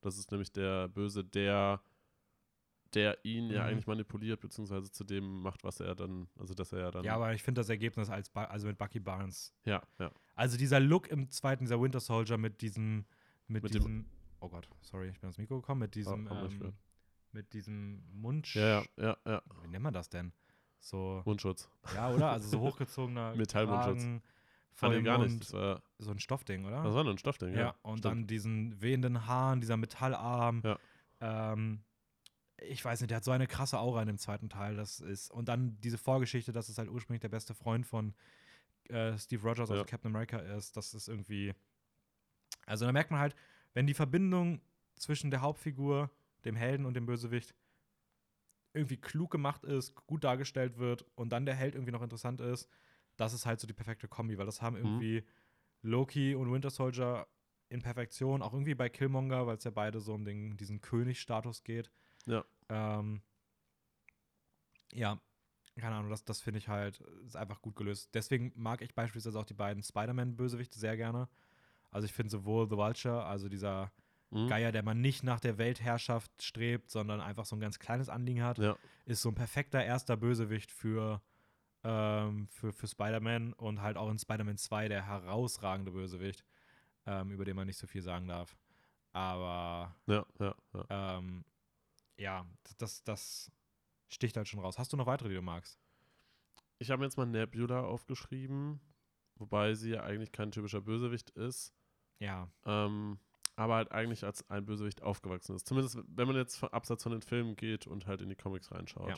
Das 0.00 0.18
ist 0.18 0.30
nämlich 0.30 0.52
der 0.52 0.88
Böse, 0.88 1.24
der, 1.24 1.80
der 2.92 3.18
ihn 3.24 3.50
ja 3.50 3.62
Mhm. 3.62 3.68
eigentlich 3.68 3.86
manipuliert, 3.86 4.40
beziehungsweise 4.40 4.90
zu 4.90 5.02
dem 5.04 5.40
macht, 5.40 5.64
was 5.64 5.80
er 5.80 5.94
dann, 5.94 6.28
also 6.38 6.54
dass 6.54 6.72
er 6.72 6.80
ja 6.80 6.90
dann. 6.90 7.04
ja, 7.04 7.14
aber 7.14 7.32
ich 7.34 7.42
finde 7.42 7.60
das 7.60 7.68
Ergebnis 7.68 8.10
als 8.10 8.34
also 8.34 8.66
mit 8.66 8.78
Bucky 8.78 9.00
Barnes. 9.00 9.52
ja, 9.64 9.82
ja. 9.98 10.10
Also 10.36 10.56
dieser 10.58 10.80
Look 10.80 11.08
im 11.08 11.30
zweiten, 11.30 11.64
dieser 11.64 11.80
Winter 11.80 12.00
Soldier 12.00 12.36
mit 12.38 12.60
diesem, 12.60 13.04
mit, 13.46 13.62
Mit 13.62 13.74
dem- 13.74 13.78
diesem, 13.78 14.06
oh 14.40 14.48
Gott, 14.48 14.68
sorry, 14.82 15.08
ich 15.08 15.20
bin 15.20 15.28
ans 15.28 15.38
Mikro 15.38 15.56
gekommen, 15.60 15.80
mit 15.80 15.94
diesem, 15.94 16.28
hab 16.28 16.42
nicht 16.42 16.60
ähm, 16.60 16.72
mit 17.32 17.52
diesem 17.52 18.02
Mund, 18.12 18.52
Ja, 18.54 18.82
ja, 18.82 18.84
ja, 18.96 19.16
ja. 19.26 19.42
wie 19.62 19.68
nennt 19.68 19.82
man 19.82 19.94
das 19.94 20.08
denn? 20.08 20.32
So, 20.84 21.22
Mundschutz. 21.24 21.70
ja, 21.94 22.10
oder? 22.10 22.30
Also 22.30 22.48
so 22.48 22.60
hochgezogener 22.60 23.34
Metallmundschutz. 23.36 24.02
Dem 24.82 25.04
gar 25.04 25.18
Mund, 25.18 25.38
nicht. 25.38 25.52
War, 25.54 25.82
so 25.98 26.10
ein 26.10 26.18
Stoffding, 26.18 26.66
oder? 26.66 26.82
das 26.82 26.94
war 26.94 27.04
nur 27.04 27.14
ein 27.14 27.18
Stoffding, 27.18 27.54
ja. 27.54 27.60
Ja, 27.60 27.74
und 27.82 28.00
stimmt. 28.00 28.04
dann 28.04 28.26
diesen 28.26 28.82
wehenden 28.82 29.26
Haaren, 29.26 29.60
dieser 29.60 29.78
Metallarm. 29.78 30.60
Ja. 30.62 30.78
Ähm, 31.20 31.82
ich 32.58 32.84
weiß 32.84 33.00
nicht, 33.00 33.10
der 33.10 33.16
hat 33.16 33.24
so 33.24 33.30
eine 33.30 33.46
krasse 33.46 33.78
Aura 33.78 34.02
in 34.02 34.08
dem 34.08 34.18
zweiten 34.18 34.50
Teil. 34.50 34.76
Das 34.76 35.00
ist, 35.00 35.30
und 35.30 35.48
dann 35.48 35.78
diese 35.80 35.96
Vorgeschichte, 35.96 36.52
dass 36.52 36.68
es 36.68 36.76
halt 36.76 36.90
ursprünglich 36.90 37.20
der 37.22 37.28
beste 37.30 37.54
Freund 37.54 37.86
von 37.86 38.14
äh, 38.90 39.16
Steve 39.16 39.42
Rogers, 39.42 39.70
also 39.70 39.76
Ja. 39.76 39.84
Captain 39.84 40.10
America, 40.10 40.38
ist. 40.38 40.76
Das 40.76 40.92
ist 40.92 41.08
irgendwie. 41.08 41.54
Also 42.66 42.84
da 42.84 42.92
merkt 42.92 43.10
man 43.10 43.20
halt, 43.20 43.34
wenn 43.72 43.86
die 43.86 43.94
Verbindung 43.94 44.60
zwischen 44.96 45.30
der 45.30 45.40
Hauptfigur, 45.40 46.10
dem 46.44 46.56
Helden 46.56 46.84
und 46.84 46.94
dem 46.94 47.06
Bösewicht 47.06 47.54
irgendwie 48.74 48.96
klug 48.96 49.30
gemacht 49.30 49.64
ist, 49.64 49.94
gut 50.06 50.24
dargestellt 50.24 50.78
wird 50.78 51.04
und 51.14 51.30
dann 51.30 51.46
der 51.46 51.54
Held 51.54 51.74
irgendwie 51.74 51.92
noch 51.92 52.02
interessant 52.02 52.40
ist, 52.40 52.68
das 53.16 53.32
ist 53.32 53.46
halt 53.46 53.60
so 53.60 53.66
die 53.66 53.72
perfekte 53.72 54.08
Kombi, 54.08 54.36
weil 54.38 54.46
das 54.46 54.60
haben 54.60 54.74
Mhm. 54.74 54.80
irgendwie 54.82 55.24
Loki 55.82 56.34
und 56.34 56.52
Winter 56.52 56.70
Soldier 56.70 57.26
in 57.68 57.82
Perfektion, 57.82 58.42
auch 58.42 58.52
irgendwie 58.52 58.74
bei 58.74 58.88
Killmonger, 58.88 59.46
weil 59.46 59.56
es 59.56 59.64
ja 59.64 59.70
beide 59.70 60.00
so 60.00 60.14
um 60.14 60.24
den, 60.24 60.56
diesen 60.56 60.80
Königsstatus 60.80 61.64
geht. 61.64 61.90
Ja. 62.26 62.44
Ähm, 62.68 63.22
ja, 64.92 65.20
keine 65.76 65.96
Ahnung, 65.96 66.10
das, 66.10 66.24
das 66.24 66.40
finde 66.40 66.58
ich 66.58 66.68
halt, 66.68 67.00
ist 67.26 67.36
einfach 67.36 67.60
gut 67.60 67.76
gelöst. 67.76 68.10
Deswegen 68.14 68.52
mag 68.54 68.80
ich 68.82 68.94
beispielsweise 68.94 69.38
auch 69.38 69.44
die 69.44 69.54
beiden 69.54 69.82
Spider-Man-Bösewichte 69.82 70.78
sehr 70.78 70.96
gerne. 70.96 71.28
Also 71.90 72.06
ich 72.06 72.12
finde 72.12 72.30
sowohl 72.30 72.68
The 72.68 72.76
Vulture, 72.76 73.24
also 73.24 73.48
dieser 73.48 73.92
Mhm. 74.34 74.48
Geier, 74.48 74.72
der 74.72 74.82
man 74.82 75.00
nicht 75.00 75.22
nach 75.22 75.40
der 75.40 75.58
Weltherrschaft 75.58 76.30
strebt, 76.42 76.90
sondern 76.90 77.20
einfach 77.20 77.44
so 77.46 77.56
ein 77.56 77.60
ganz 77.60 77.78
kleines 77.78 78.08
Anliegen 78.08 78.42
hat, 78.42 78.58
Ja. 78.58 78.76
ist 79.04 79.22
so 79.22 79.28
ein 79.30 79.34
perfekter 79.34 79.82
erster 79.84 80.16
Bösewicht 80.16 80.70
für, 80.70 81.22
ähm, 81.84 82.48
für, 82.48 82.72
für 82.72 82.86
Spider-Man 82.88 83.52
und 83.52 83.80
halt 83.80 83.96
auch 83.96 84.10
in 84.10 84.18
Spider-Man 84.18 84.56
2 84.58 84.88
der 84.88 85.06
herausragende 85.06 85.92
Bösewicht, 85.92 86.44
ähm, 87.06 87.30
über 87.30 87.44
den 87.44 87.56
man 87.56 87.66
nicht 87.66 87.78
so 87.78 87.86
viel 87.86 88.02
sagen 88.02 88.26
darf. 88.28 88.56
Aber 89.12 89.94
Ja, 90.06 90.26
ja, 90.40 90.54
ja. 90.74 91.16
ähm, 91.18 91.44
ja, 92.16 92.46
das, 92.78 93.02
das 93.04 93.50
sticht 94.08 94.36
halt 94.36 94.48
schon 94.48 94.60
raus. 94.60 94.78
Hast 94.78 94.92
du 94.92 94.96
noch 94.96 95.06
weitere, 95.06 95.28
die 95.28 95.34
du 95.36 95.42
magst? 95.42 95.78
Ich 96.78 96.90
habe 96.90 97.04
jetzt 97.04 97.16
mal 97.16 97.26
Nebula 97.26 97.82
aufgeschrieben, 97.84 98.80
wobei 99.36 99.74
sie 99.74 99.90
ja 99.90 100.02
eigentlich 100.02 100.32
kein 100.32 100.50
typischer 100.50 100.80
Bösewicht 100.80 101.30
ist, 101.30 101.72
Ja, 102.18 102.48
ähm, 102.64 103.18
aber 103.56 103.76
halt 103.76 103.92
eigentlich 103.92 104.24
als 104.24 104.48
ein 104.50 104.64
Bösewicht 104.64 105.02
aufgewachsen 105.02 105.54
ist. 105.56 105.66
Zumindest 105.66 105.98
wenn 106.08 106.26
man 106.26 106.36
jetzt 106.36 106.62
Absatz 106.64 107.02
von 107.02 107.12
den 107.12 107.22
Filmen 107.22 107.56
geht 107.56 107.86
und 107.86 108.06
halt 108.06 108.20
in 108.20 108.28
die 108.28 108.36
Comics 108.36 108.70
reinschaut. 108.72 109.10
Ja. 109.10 109.16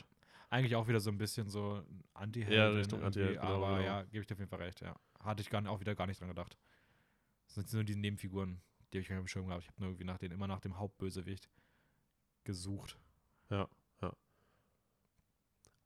eigentlich 0.49 0.75
auch 0.75 0.87
wieder 0.87 0.99
so 0.99 1.09
ein 1.09 1.17
bisschen 1.17 1.49
so 1.49 1.83
Anti-Held. 2.13 2.55
Ja, 2.55 2.69
Richtung 2.69 3.03
Anti-Held, 3.03 3.39
genau, 3.41 3.55
Aber 3.55 3.77
genau. 3.77 3.85
ja, 3.87 4.03
gebe 4.03 4.21
ich 4.21 4.27
dir 4.27 4.33
auf 4.35 4.39
jeden 4.39 4.49
Fall 4.49 4.61
recht, 4.61 4.81
ja. 4.81 4.95
Hatte 5.19 5.41
ich 5.41 5.49
gar, 5.49 5.67
auch 5.69 5.79
wieder 5.79 5.95
gar 5.95 6.07
nicht 6.07 6.21
dran 6.21 6.29
gedacht. 6.29 6.57
Das 7.45 7.55
sind 7.55 7.73
nur 7.73 7.83
diese 7.83 7.99
Nebenfiguren, 7.99 8.61
die 8.93 8.97
habe 8.97 9.01
ich 9.01 9.07
gar 9.09 9.15
nicht 9.15 9.23
im 9.23 9.27
Schirm 9.27 9.47
gehabt. 9.47 9.63
Ich 9.63 9.69
habe 9.69 9.81
nur 9.81 9.89
irgendwie 9.89 10.05
nach 10.05 10.17
den, 10.17 10.31
immer 10.31 10.47
nach 10.47 10.59
dem 10.59 10.77
Hauptbösewicht 10.77 11.49
gesucht. 12.43 12.97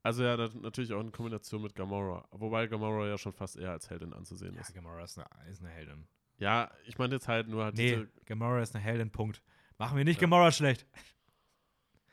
Also 0.04 0.24
ja, 0.24 0.36
das 0.36 0.54
natürlich 0.54 0.92
auch 0.92 1.00
in 1.00 1.12
Kombination 1.12 1.62
mit 1.62 1.74
Gamora. 1.76 2.26
Wobei 2.32 2.66
Gamora 2.66 3.06
ja 3.06 3.16
schon 3.16 3.32
fast 3.32 3.56
eher 3.56 3.70
als 3.70 3.88
Heldin 3.88 4.12
anzusehen 4.12 4.54
Ja, 4.54 4.60
ist. 4.60 4.74
Gamora 4.74 5.04
ist 5.04 5.16
eine, 5.16 5.48
ist 5.48 5.60
eine 5.60 5.70
Heldin. 5.70 6.08
Ja, 6.42 6.70
ich 6.86 6.98
meine 6.98 7.14
jetzt 7.14 7.28
halt 7.28 7.48
nur 7.48 7.64
halt 7.64 7.76
Nee, 7.76 7.90
diese. 7.96 8.08
Gamora 8.26 8.60
ist 8.60 8.74
eine 8.74 8.82
Heldin, 8.84 9.10
Punkt. 9.10 9.42
Machen 9.78 9.96
wir 9.96 10.04
nicht 10.04 10.16
Ja. 10.16 10.22
Gamora 10.22 10.50
schlecht. 10.50 10.86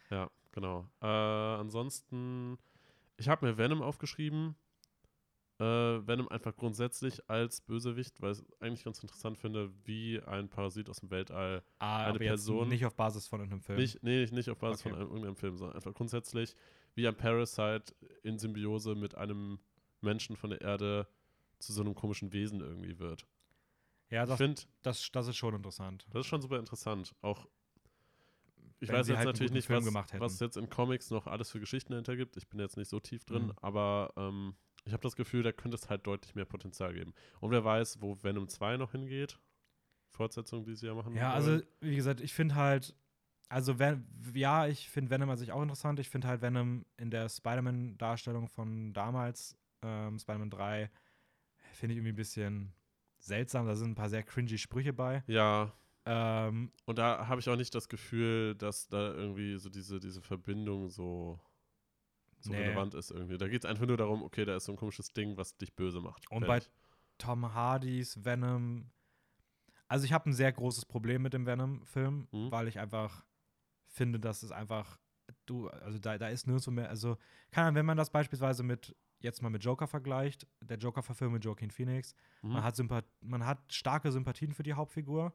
Ja, 0.09 0.29
genau. 0.51 0.87
Äh, 1.01 1.05
ansonsten, 1.07 2.57
ich 3.17 3.27
habe 3.29 3.45
mir 3.45 3.57
Venom 3.57 3.81
aufgeschrieben. 3.81 4.55
Äh, 5.59 5.63
Venom 6.07 6.29
einfach 6.29 6.55
grundsätzlich 6.55 7.29
als 7.29 7.59
Bösewicht, 7.61 8.21
weil 8.21 8.31
ich 8.31 8.39
es 8.39 8.61
eigentlich 8.61 8.83
ganz 8.85 8.99
interessant 9.03 9.37
finde, 9.37 9.71
wie 9.83 10.21
ein 10.21 10.47
Parasit 10.47 10.89
aus 10.89 11.01
dem 11.01 11.09
Weltall 11.11 11.63
Ah, 11.79 12.05
Eine 12.05 12.17
Person- 12.19 12.69
nicht 12.69 12.85
auf 12.85 12.95
Basis 12.95 13.27
von 13.27 13.39
irgendeinem 13.41 13.61
Film. 13.63 13.77
Nicht, 13.79 14.01
nee, 14.03 14.25
nicht 14.31 14.49
auf 14.49 14.57
Basis 14.57 14.81
Okay. 14.85 14.89
von 14.91 14.99
einem, 14.99 15.09
irgendeinem 15.09 15.35
Film, 15.35 15.57
sondern 15.57 15.75
einfach 15.75 15.93
grundsätzlich, 15.93 16.55
wie 16.95 17.07
ein 17.07 17.15
Parasite 17.17 17.93
in 18.23 18.39
Symbiose 18.39 18.95
mit 18.95 19.15
einem 19.15 19.59
Menschen 20.01 20.37
von 20.37 20.51
der 20.51 20.61
Erde 20.61 21.07
zu 21.59 21.73
so 21.73 21.81
einem 21.81 21.93
komischen 21.93 22.31
Wesen 22.31 22.61
irgendwie 22.61 22.97
wird. 22.99 23.25
Ja, 24.09 24.23
Ich 24.23 24.29
das, 24.29 24.37
finde, 24.37 24.61
das, 24.81 25.11
das 25.11 25.27
ist 25.27 25.35
schon 25.37 25.55
interessant. 25.55 26.05
das 26.11 26.21
ist 26.21 26.27
schon 26.27 26.41
super 26.41 26.57
interessant. 26.59 27.13
Auch, 27.21 27.47
ich 28.79 28.89
Wenn 28.89 28.95
weiß 28.97 29.07
jetzt 29.09 29.17
halt 29.17 29.27
natürlich 29.27 29.51
nicht, 29.51 29.69
was, 29.69 29.85
was 30.19 30.39
jetzt 30.39 30.55
in 30.57 30.69
Comics 30.69 31.09
noch 31.11 31.27
alles 31.27 31.51
für 31.51 31.59
Geschichten 31.59 31.91
dahinter 31.91 32.15
gibt. 32.15 32.37
Ich 32.37 32.47
bin 32.47 32.59
jetzt 32.59 32.77
nicht 32.77 32.87
so 32.89 32.99
tief 32.99 33.25
drin, 33.25 33.47
Mhm. 33.47 33.53
aber 33.61 34.13
ähm, 34.15 34.55
ich 34.85 34.93
habe 34.93 35.03
das 35.03 35.15
Gefühl, 35.15 35.43
da 35.43 35.51
könnte 35.51 35.75
es 35.75 35.89
halt 35.89 36.07
deutlich 36.07 36.33
mehr 36.35 36.45
Potenzial 36.45 36.93
geben. 36.93 37.13
Und 37.41 37.51
wer 37.51 37.63
weiß, 37.65 38.01
wo 38.01 38.17
Venom 38.23 38.47
2 38.47 38.77
noch 38.77 38.91
hingeht. 38.93 39.37
Fortsetzung, 40.11 40.63
die 40.65 40.75
sie 40.75 40.87
ja 40.87 40.93
machen. 40.95 41.13
Ja, 41.13 41.33
wollen. 41.33 41.33
also 41.33 41.63
wie 41.81 41.95
gesagt, 41.95 42.21
ich 42.21 42.33
finde 42.33 42.55
halt, 42.55 42.95
also 43.49 43.77
Ven 43.79 44.07
ja, 44.33 44.65
ich 44.67 44.89
finde 44.89 45.11
Venom 45.11 45.29
an 45.29 45.37
sich 45.37 45.51
auch 45.51 45.61
interessant. 45.61 45.99
Ich 45.99 46.09
finde 46.09 46.27
halt 46.27 46.41
Venom 46.41 46.85
in 46.97 47.11
der 47.11 47.29
Spider-Man-Darstellung 47.29 48.47
von 48.47 48.93
damals, 48.93 49.57
ähm, 49.83 50.17
Spider-Man 50.17 50.49
3, 50.49 50.89
finde 51.73 51.93
ich 51.93 51.97
irgendwie 51.97 52.13
ein 52.13 52.15
bisschen 52.15 52.73
seltsam. 53.19 53.67
Da 53.67 53.75
sind 53.75 53.91
ein 53.91 53.95
paar 53.95 54.09
sehr 54.09 54.23
cringy 54.23 54.57
Sprüche 54.57 54.93
bei. 54.93 55.23
Ja, 55.27 55.73
Ähm, 56.05 56.71
Und 56.85 56.97
da 56.97 57.27
habe 57.27 57.39
ich 57.41 57.49
auch 57.49 57.55
nicht 57.57 57.75
das 57.75 57.87
Gefühl, 57.89 58.55
dass 58.55 58.87
da 58.87 59.13
irgendwie 59.13 59.57
so 59.57 59.69
diese, 59.69 59.99
diese 59.99 60.21
Verbindung 60.21 60.89
so, 60.89 61.39
so 62.39 62.51
Nee. 62.51 62.61
relevant 62.61 62.95
ist 62.95 63.11
irgendwie. 63.11 63.37
Da 63.37 63.47
geht 63.47 63.63
es 63.63 63.69
einfach 63.69 63.85
nur 63.85 63.97
darum, 63.97 64.23
okay, 64.23 64.45
da 64.45 64.55
ist 64.55 64.65
so 64.65 64.71
ein 64.71 64.77
komisches 64.77 65.11
Ding, 65.13 65.37
was 65.37 65.55
dich 65.57 65.75
böse 65.75 65.99
macht. 65.99 66.29
Und 66.31 66.45
Fertig. 66.45 66.71
Tom 67.19 67.53
Hardys 67.53 68.23
Venom. 68.23 68.89
Also 69.87 70.05
ich 70.05 70.13
habe 70.13 70.29
ein 70.29 70.33
sehr 70.33 70.51
großes 70.53 70.85
Problem 70.85 71.21
mit 71.21 71.33
dem 71.33 71.45
Venom-Film, 71.45 72.27
Mhm. 72.31 72.49
weil 72.51 72.67
ich 72.69 72.79
einfach 72.79 73.25
finde, 73.87 74.19
dass 74.19 74.41
es 74.41 74.51
einfach, 74.51 74.97
du, 75.45 75.67
also 75.67 75.99
da, 75.99 76.17
da 76.17 76.29
ist 76.29 76.47
nirgendwo 76.47 76.71
mehr, 76.71 76.89
also 76.89 77.17
kann 77.51 77.75
wenn 77.75 77.85
man 77.85 77.97
das 77.97 78.09
beispielsweise 78.09 78.63
mit, 78.63 78.95
jetzt 79.19 79.41
mal 79.41 79.49
mit 79.49 79.63
Joker 79.63 79.87
vergleicht, 79.87 80.47
der 80.61 80.77
Joker-Verfilm 80.77 81.33
mit 81.33 81.45
Joaquin 81.45 81.71
Phoenix, 81.71 82.15
Mhm. 82.41 82.53
man, 82.53 82.63
hat 82.63 82.75
Sympath 82.75 83.05
man 83.21 83.45
hat 83.45 83.73
starke 83.73 84.11
Sympathien 84.11 84.53
für 84.53 84.63
die 84.63 84.73
Hauptfigur, 84.73 85.33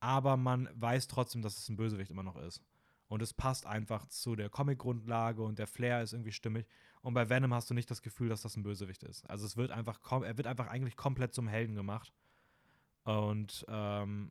aber 0.00 0.36
man 0.36 0.68
weiß 0.74 1.08
trotzdem, 1.08 1.42
dass 1.42 1.58
es 1.58 1.68
ein 1.68 1.76
Bösewicht 1.76 2.10
immer 2.10 2.22
noch 2.22 2.36
ist. 2.36 2.62
Und 3.08 3.22
es 3.22 3.32
passt 3.32 3.64
einfach 3.66 4.06
zu 4.06 4.36
der 4.36 4.50
Comic-Grundlage 4.50 5.42
und 5.42 5.58
der 5.58 5.66
Flair 5.66 6.02
ist 6.02 6.12
irgendwie 6.12 6.32
stimmig. 6.32 6.66
Und 7.00 7.14
bei 7.14 7.30
Venom 7.30 7.54
hast 7.54 7.70
du 7.70 7.74
nicht 7.74 7.90
das 7.90 8.02
Gefühl, 8.02 8.28
dass 8.28 8.42
das 8.42 8.56
ein 8.56 8.62
Bösewicht 8.62 9.02
ist. 9.02 9.28
Also 9.30 9.46
es 9.46 9.56
wird 9.56 9.70
einfach, 9.70 9.98
er 10.22 10.36
wird 10.36 10.46
einfach 10.46 10.66
eigentlich 10.66 10.96
komplett 10.96 11.32
zum 11.32 11.48
Helden 11.48 11.74
gemacht. 11.74 12.12
Und 13.04 13.64
ähm, 13.68 14.30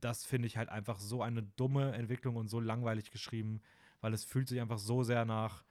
das 0.00 0.24
finde 0.24 0.46
ich 0.46 0.56
halt 0.56 0.70
einfach 0.70 0.98
so 0.98 1.22
eine 1.22 1.42
dumme 1.42 1.92
Entwicklung 1.92 2.36
und 2.36 2.48
so 2.48 2.58
langweilig 2.60 3.10
geschrieben, 3.10 3.60
weil 4.00 4.14
es 4.14 4.24
fühlt 4.24 4.48
sich 4.48 4.60
einfach 4.60 4.78
so 4.78 5.02
sehr 5.02 5.24
nach, 5.26 5.64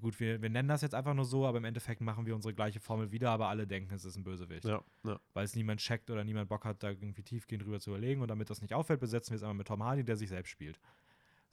gut, 0.00 0.18
wir, 0.20 0.40
wir 0.40 0.50
nennen 0.50 0.68
das 0.68 0.82
jetzt 0.82 0.94
einfach 0.94 1.14
nur 1.14 1.24
so, 1.24 1.46
aber 1.46 1.58
im 1.58 1.64
Endeffekt 1.64 2.00
machen 2.00 2.26
wir 2.26 2.34
unsere 2.34 2.54
gleiche 2.54 2.80
Formel 2.80 3.12
wieder, 3.12 3.30
aber 3.30 3.48
alle 3.48 3.66
denken, 3.66 3.94
es 3.94 4.04
ist 4.04 4.16
ein 4.16 4.24
Bösewicht 4.24 4.64
ja, 4.64 4.82
ja. 5.04 5.20
weil 5.34 5.44
es 5.44 5.54
niemand 5.54 5.80
checkt 5.80 6.10
oder 6.10 6.24
niemand 6.24 6.48
Bock 6.48 6.64
hat, 6.64 6.82
da 6.82 6.90
irgendwie 6.90 7.22
tiefgehend 7.22 7.64
drüber 7.64 7.80
zu 7.80 7.90
überlegen. 7.90 8.22
Und 8.22 8.28
damit 8.28 8.48
das 8.50 8.62
nicht 8.62 8.74
auffällt, 8.74 9.00
besetzen 9.00 9.30
wir 9.30 9.36
es 9.36 9.42
einmal 9.42 9.54
mit 9.56 9.66
Tom 9.66 9.82
Hardy, 9.82 10.04
der 10.04 10.16
sich 10.16 10.28
selbst 10.28 10.50
spielt. 10.50 10.78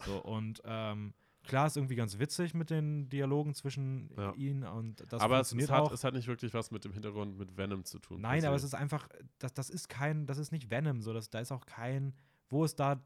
So, 0.05 0.17
und 0.24 0.61
ähm, 0.65 1.13
klar 1.43 1.67
ist 1.67 1.76
irgendwie 1.78 1.95
ganz 1.95 2.17
witzig 2.19 2.53
mit 2.53 2.69
den 2.69 3.09
Dialogen 3.09 3.53
zwischen 3.53 4.09
Ja. 4.17 4.34
ihnen 4.36 4.63
und 4.63 5.01
das 5.11 5.21
aber 5.21 5.41
es, 5.41 5.49
funktioniert 5.49 5.69
es, 5.69 5.76
hat, 5.76 5.82
auch. 5.82 5.91
es 5.91 6.03
hat 6.03 6.13
nicht 6.13 6.28
wirklich 6.28 6.53
was 6.53 6.71
mit 6.71 6.86
dem 6.86 6.93
Hintergrund 6.93 7.38
mit 7.38 7.57
Venom 7.57 7.84
zu 7.84 7.99
tun. 7.99 8.21
Nein, 8.21 8.45
aber 8.45 8.55
es 8.55 8.63
ist 8.63 8.74
einfach, 8.74 9.07
das, 9.39 9.53
das 9.53 9.69
ist 9.69 9.89
kein, 9.89 10.26
das 10.26 10.38
ist 10.38 10.51
nicht 10.51 10.69
Venom, 10.71 11.01
so, 11.01 11.13
das, 11.13 11.30
da 11.30 11.39
ist 11.39 11.51
auch 11.51 11.65
kein, 11.65 12.13
wo 12.49 12.63
ist 12.63 12.80
da 12.80 13.03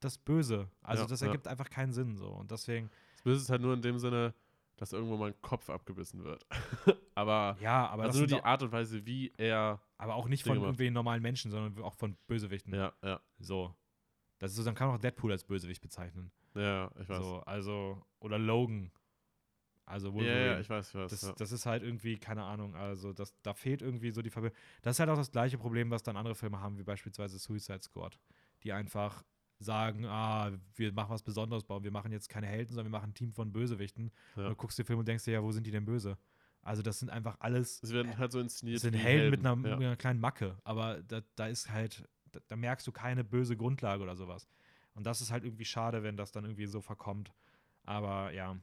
das 0.00 0.18
Böse? 0.18 0.68
Also 0.82 1.04
Ja, 1.04 1.08
das 1.08 1.20
ja. 1.20 1.28
ergibt 1.28 1.48
einfach 1.48 1.70
keinen 1.70 1.92
Sinn, 1.92 2.16
so. 2.16 2.28
Und 2.28 2.50
deswegen, 2.50 2.90
Böse 3.24 3.42
ist 3.42 3.50
halt 3.50 3.62
nur 3.62 3.74
in 3.74 3.82
dem 3.82 3.98
Sinne, 3.98 4.34
dass 4.76 4.92
irgendwo 4.92 5.16
mal 5.16 5.28
ein 5.28 5.40
Kopf 5.40 5.70
abgebissen 5.70 6.22
wird. 6.22 6.46
aber 7.14 7.56
ja, 7.60 7.88
aber, 7.88 8.04
das 8.04 8.16
also 8.16 8.20
nur 8.20 8.28
die 8.28 8.44
Art 8.44 8.62
und 8.62 8.72
Weise, 8.72 9.04
wie 9.06 9.32
er. 9.36 9.80
aber 9.98 10.14
auch 10.14 10.28
nicht 10.28 10.44
Dinge 10.46 10.56
von 10.56 10.64
irgendwie 10.64 10.90
normalen 10.90 11.22
Menschen, 11.22 11.50
sondern 11.50 11.82
auch 11.82 11.94
von 11.94 12.16
Bösewichten. 12.26 12.74
Ja, 12.74 12.92
ja, 13.02 13.20
So. 13.38 13.74
Das 14.38 14.50
ist 14.50 14.58
so, 14.58 14.64
dann 14.64 14.74
kann 14.74 14.88
man 14.88 14.96
auch 14.96 15.00
Deadpool 15.00 15.32
als 15.32 15.44
Bösewicht 15.44 15.80
bezeichnen. 15.80 16.30
ja, 16.54 16.90
ich 17.00 17.08
weiß. 17.08 17.18
So, 17.18 17.40
also, 17.46 18.02
oder 18.20 18.38
Logan. 18.38 18.90
Also 19.86 20.08
ja, 20.08 20.14
Wolverine. 20.14 20.46
ja, 20.46 20.60
ich 20.60 20.70
weiß, 20.70 20.88
ich 20.88 20.94
weiß. 20.94 21.10
das, 21.10 21.22
ja. 21.22 21.32
das 21.36 21.52
ist 21.52 21.66
halt 21.66 21.82
irgendwie, 21.82 22.16
keine 22.16 22.42
Ahnung, 22.42 22.74
also 22.74 23.12
das, 23.12 23.34
da 23.42 23.52
fehlt 23.52 23.82
irgendwie 23.82 24.10
so 24.10 24.22
die 24.22 24.30
Verbindung. 24.30 24.58
Das 24.82 24.96
ist 24.96 25.00
halt 25.00 25.10
auch 25.10 25.16
das 25.16 25.30
gleiche 25.30 25.58
Problem, 25.58 25.90
was 25.90 26.02
dann 26.02 26.16
andere 26.16 26.34
Filme 26.34 26.60
haben, 26.60 26.78
wie 26.78 26.82
beispielsweise 26.82 27.38
Suicide 27.38 27.82
Squad, 27.82 28.18
die 28.62 28.72
einfach 28.72 29.24
sagen, 29.58 30.04
ah, 30.06 30.50
wir 30.74 30.92
machen 30.92 31.10
was 31.10 31.22
Besonderes, 31.22 31.64
wir 31.68 31.90
machen 31.90 32.12
jetzt 32.12 32.28
keine 32.28 32.46
Helden, 32.46 32.74
sondern 32.74 32.86
wir 32.92 32.98
machen 32.98 33.10
ein 33.10 33.14
Team 33.14 33.32
von 33.32 33.52
Bösewichten. 33.52 34.10
Ja. 34.36 34.44
Und 34.44 34.50
du 34.50 34.56
guckst 34.56 34.78
den 34.78 34.84
Film 34.84 34.98
und 34.98 35.08
denkst 35.08 35.24
dir, 35.24 35.32
ja, 35.32 35.42
wo 35.42 35.52
sind 35.52 35.66
die 35.66 35.70
denn 35.70 35.84
böse? 35.84 36.18
Also 36.62 36.82
das 36.82 36.98
sind 36.98 37.10
einfach 37.10 37.36
alles, 37.40 37.82
Es 37.82 37.92
werden 37.92 38.16
halt 38.16 38.32
so 38.32 38.40
inszeniert. 38.40 38.80
sind 38.80 38.94
wie 38.94 38.98
Helden, 38.98 39.30
mit 39.30 39.44
einer, 39.46 39.68
ja. 39.68 39.76
einer 39.76 39.96
kleinen 39.96 40.20
Macke, 40.20 40.56
aber 40.64 41.02
da, 41.02 41.20
da 41.36 41.46
ist 41.46 41.70
halt, 41.70 42.08
da, 42.32 42.40
da 42.48 42.56
merkst 42.56 42.86
du 42.86 42.92
keine 42.92 43.22
böse 43.22 43.56
Grundlage 43.56 44.02
oder 44.02 44.16
sowas. 44.16 44.48
Und 44.94 45.04
das 45.06 45.20
ist 45.20 45.30
halt 45.30 45.44
irgendwie 45.44 45.64
schade, 45.64 46.02
wenn 46.02 46.16
das 46.16 46.32
dann 46.32 46.44
irgendwie 46.44 46.66
so 46.66 46.80
verkommt. 46.80 47.32
Aber 47.84 48.32
ja. 48.32 48.56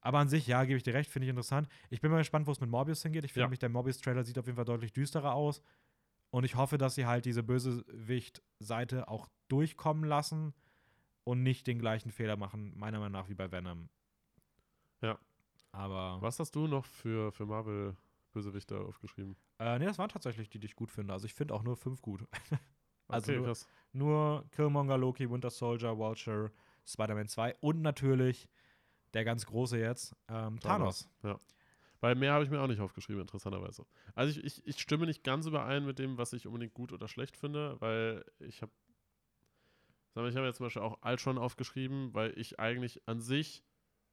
Aber 0.00 0.18
an 0.18 0.28
sich, 0.28 0.46
ja, 0.46 0.64
gebe 0.64 0.76
ich 0.76 0.82
dir 0.82 0.94
recht, 0.94 1.10
finde 1.10 1.26
ich 1.26 1.30
interessant. 1.30 1.68
Ich 1.90 2.00
bin 2.00 2.10
mal 2.10 2.18
gespannt, 2.18 2.46
wo 2.46 2.52
es 2.52 2.60
mit 2.60 2.70
Morbius 2.70 3.02
hingeht. 3.02 3.24
Ich 3.24 3.32
finde 3.32 3.42
Ja. 3.42 3.46
nämlich, 3.46 3.58
der 3.58 3.68
Morbius-Trailer 3.68 4.24
sieht 4.24 4.38
auf 4.38 4.46
jeden 4.46 4.56
Fall 4.56 4.64
deutlich 4.64 4.92
düsterer 4.92 5.34
aus. 5.34 5.60
Und 6.30 6.44
ich 6.44 6.54
hoffe, 6.56 6.78
dass 6.78 6.94
sie 6.94 7.06
halt 7.06 7.24
diese 7.26 7.42
Bösewicht-Seite 7.42 9.08
auch 9.08 9.28
durchkommen 9.48 10.04
lassen 10.04 10.54
und 11.24 11.42
nicht 11.42 11.66
den 11.66 11.78
gleichen 11.78 12.10
Fehler 12.10 12.36
machen, 12.36 12.72
meiner 12.76 12.98
Meinung 12.98 13.12
nach, 13.12 13.28
wie 13.28 13.34
bei 13.34 13.50
Venom. 13.50 13.88
Ja. 15.02 15.18
Aber. 15.72 16.18
Was 16.20 16.38
hast 16.38 16.54
du 16.54 16.66
noch 16.66 16.84
für, 16.84 17.32
für 17.32 17.46
Marvel-Bösewichter 17.46 18.80
aufgeschrieben? 18.80 19.36
Äh, 19.58 19.78
nee, 19.78 19.86
das 19.86 19.98
waren 19.98 20.08
tatsächlich 20.08 20.48
die, 20.48 20.58
die 20.58 20.66
ich 20.66 20.76
gut 20.76 20.90
finde. 20.90 21.12
Also 21.12 21.26
ich 21.26 21.34
finde 21.34 21.54
auch 21.54 21.62
nur 21.62 21.76
fünf 21.76 22.02
gut. 22.02 22.24
Also 23.10 23.32
okay, 23.32 23.40
nur-. 23.40 23.56
Nur 23.94 24.44
Killmonger, 24.50 24.98
Loki, 24.98 25.30
Winter 25.30 25.48
Soldier, 25.48 25.96
Vulture, 25.96 26.52
Spider-Man 26.84 27.26
2 27.26 27.56
und 27.62 27.80
natürlich 27.80 28.50
der 29.14 29.24
ganz 29.24 29.46
große 29.46 29.78
jetzt, 29.78 30.14
ähm, 30.28 30.60
Thanos. 30.60 31.08
Weil 32.00 32.14
mehr 32.14 32.32
habe 32.32 32.44
ich 32.44 32.50
mir 32.50 32.60
auch 32.60 32.68
nicht 32.68 32.80
aufgeschrieben, 32.80 33.22
interessanterweise. 33.22 33.84
Also 34.14 34.38
ich, 34.38 34.44
ich, 34.44 34.66
ich 34.66 34.78
stimme 34.78 35.06
nicht 35.06 35.24
ganz 35.24 35.46
überein 35.46 35.84
mit 35.84 35.98
dem, 35.98 36.16
was 36.16 36.32
ich 36.32 36.46
unbedingt 36.46 36.74
gut 36.74 36.92
oder 36.92 37.08
schlecht 37.08 37.36
finde, 37.36 37.80
weil 37.80 38.24
ich 38.38 38.62
habe, 38.62 38.72
mal, 40.14 40.28
ich 40.28 40.36
habe 40.36 40.46
jetzt 40.46 40.56
zum 40.56 40.66
Beispiel 40.66 40.82
auch 40.82 40.98
Ultron 41.02 41.38
aufgeschrieben, 41.38 42.12
weil 42.14 42.36
ich 42.38 42.58
eigentlich 42.58 43.06
an 43.06 43.20
sich 43.20 43.62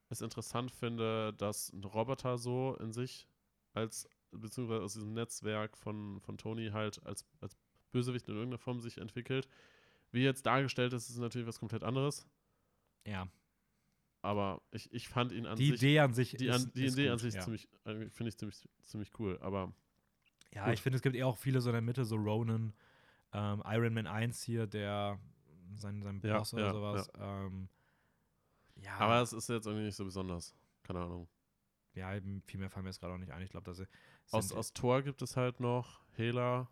es 0.10 0.22
interessant 0.22 0.72
finde, 0.72 1.34
dass 1.34 1.74
ein 1.74 1.84
Roboter 1.84 2.38
so 2.38 2.76
in 2.80 2.92
sich 2.92 3.28
als, 3.74 4.08
beziehungsweise 4.32 4.84
aus 4.84 4.94
diesem 4.94 5.14
Netzwerk 5.14 5.78
von, 5.78 6.20
von 6.22 6.38
Tony 6.38 6.70
halt 6.72 7.04
als, 7.06 7.26
als 7.42 7.58
Bösewicht 7.92 8.28
in 8.28 8.36
irgendeiner 8.36 8.60
Form 8.60 8.80
sich 8.80 9.00
entwickelt. 9.00 9.48
Wie 10.12 10.24
jetzt 10.24 10.46
dargestellt 10.46 10.94
ist, 10.94 11.10
ist 11.10 11.18
natürlich 11.18 11.48
was 11.48 11.60
komplett 11.60 11.84
anderes. 11.84 12.28
Ja. 13.06 13.28
Aber 14.22 14.62
ich, 14.72 14.92
ich 14.94 15.08
fand 15.08 15.32
ihn 15.32 15.46
an 15.46 15.58
Die 15.58 15.72
sich. 15.72 15.82
Idee 15.82 16.00
an 16.00 16.14
sich 16.14 16.32
die, 16.32 16.48
ist, 16.48 16.56
an, 16.56 16.72
die 16.76 16.86
ist 16.86 16.94
Idee 16.94 17.04
gut, 17.04 17.12
an 17.14 17.20
sich 17.20 17.34
ja. 17.36 17.42
ziemlich, 17.42 17.68
äh, 17.86 18.10
finde 18.10 18.30
ich 18.30 18.38
ziemlich, 18.38 18.68
ziemlich 18.84 19.12
cool. 19.20 19.38
Aber 19.42 19.74
Ja, 20.54 20.66
Gut. 20.66 20.74
ich 20.76 20.82
finde, 20.82 20.96
es 20.98 21.02
gibt 21.02 21.16
eh 21.16 21.24
auch 21.24 21.38
viele 21.38 21.62
so 21.62 21.70
in 21.70 21.74
der 21.74 21.82
Mitte, 21.82 22.06
so 22.06 22.16
Ronan, 22.16 22.74
ähm, 23.34 23.62
Iron 23.66 23.94
Man 23.94 24.08
1 24.08 24.42
hier, 24.44 24.68
der 24.68 25.20
sein, 25.78 26.02
sein 26.02 26.22
Ja, 26.24 26.38
Boss 26.38 26.54
oder 26.54 26.66
ja, 26.66 26.74
sowas. 26.74 27.12
Ähm, 27.20 27.70
ja, 28.76 28.98
Aber 28.98 29.22
es 29.22 29.34
ist 29.34 29.50
jetzt 29.50 29.66
irgendwie 29.66 29.86
nicht 29.86 29.96
so 29.96 30.06
besonders. 30.06 30.54
Keine 30.84 31.00
Ahnung. 31.00 31.28
ja, 31.94 32.12
viel 32.46 32.60
mehr 32.60 32.70
fallen 32.70 32.84
mir 32.84 32.90
jetzt 32.90 33.00
gerade 33.00 33.14
auch 33.14 33.18
nicht 33.18 33.32
ein. 33.32 33.42
Ich 33.42 33.50
glaube, 33.50 33.66
dass 33.66 33.82
Aus, 34.32 34.52
aus 34.52 34.74
Tor 34.74 35.02
gibt 35.02 35.22
es 35.22 35.36
halt 35.38 35.60
noch 35.60 36.02
Hela. 36.14 36.70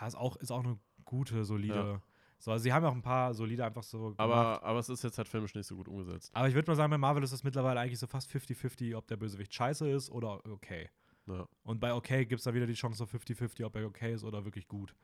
ja, 0.00 0.06
ist 0.06 0.16
auch, 0.16 0.36
ist 0.36 0.50
auch 0.50 0.64
eine 0.64 0.78
gute, 1.04 1.44
solide. 1.44 1.74
Ja. 1.74 2.02
So, 2.38 2.50
also 2.50 2.62
sie 2.62 2.72
haben 2.72 2.82
ja 2.82 2.90
auch 2.90 2.94
ein 2.94 3.02
paar 3.02 3.32
solide 3.32 3.64
einfach 3.64 3.82
so 3.82 3.98
gemacht. 3.98 4.20
Aber, 4.20 4.62
aber 4.62 4.78
es 4.78 4.88
ist 4.88 5.02
jetzt 5.02 5.16
halt 5.16 5.28
filmisch 5.28 5.54
nicht 5.54 5.66
so 5.66 5.76
gut 5.76 5.88
umgesetzt. 5.88 6.30
Aber 6.34 6.48
ich 6.48 6.54
würde 6.54 6.70
mal 6.70 6.74
sagen, 6.76 6.90
bei 6.90 6.98
Marvel 6.98 7.22
ist 7.22 7.32
es 7.32 7.42
mittlerweile 7.44 7.80
eigentlich 7.80 7.98
so 7.98 8.06
fast 8.06 8.30
50-50, 8.30 8.96
ob 8.96 9.06
der 9.06 9.16
Bösewicht 9.16 9.54
scheiße 9.54 9.88
ist 9.88 10.10
oder 10.10 10.44
okay. 10.50 10.90
Ja. 11.26 11.48
Und 11.62 11.80
bei 11.80 11.94
okay 11.94 12.26
gibt 12.26 12.40
es 12.40 12.44
da 12.44 12.52
wieder 12.52 12.66
die 12.66 12.74
Chance 12.74 13.02
auf 13.02 13.14
50-50, 13.14 13.64
ob 13.64 13.76
er 13.76 13.86
okay 13.86 14.12
ist 14.12 14.24
oder 14.24 14.44
wirklich 14.44 14.68
gut. 14.68 14.94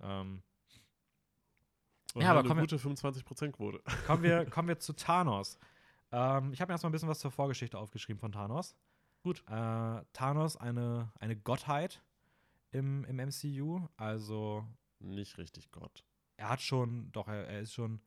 Ähm, 0.00 0.42
Und 2.14 2.22
Ja, 2.22 2.30
aber 2.30 2.40
eine 2.40 2.48
kommen 2.48 2.60
gute 2.60 2.76
25%-Quote. 2.76 3.80
kommen, 4.06 4.22
wir, 4.22 4.44
kommen 4.46 4.68
wir 4.68 4.78
zu 4.78 4.92
Thanos. 4.92 5.58
Ähm, 6.10 6.52
ich 6.52 6.60
habe 6.60 6.70
mir 6.70 6.74
erstmal 6.74 6.90
ein 6.90 6.92
bisschen 6.92 7.08
was 7.08 7.20
zur 7.20 7.30
Vorgeschichte 7.30 7.78
aufgeschrieben 7.78 8.20
von 8.20 8.32
Thanos. 8.32 8.74
Gut. 9.22 9.42
Äh, 9.48 10.04
Thanos, 10.12 10.56
eine, 10.56 11.12
eine 11.20 11.36
Gottheit 11.36 12.02
im, 12.70 13.04
im 13.04 13.16
MCU. 13.16 13.86
Also 13.96 14.66
Nicht 14.98 15.38
richtig 15.38 15.70
Gott. 15.70 16.04
er 16.36 16.48
hat 16.50 16.60
schon, 16.60 17.10
doch, 17.12 17.28
er, 17.28 17.46
er 17.46 17.60
ist 17.60 17.72
schon. 17.72 18.00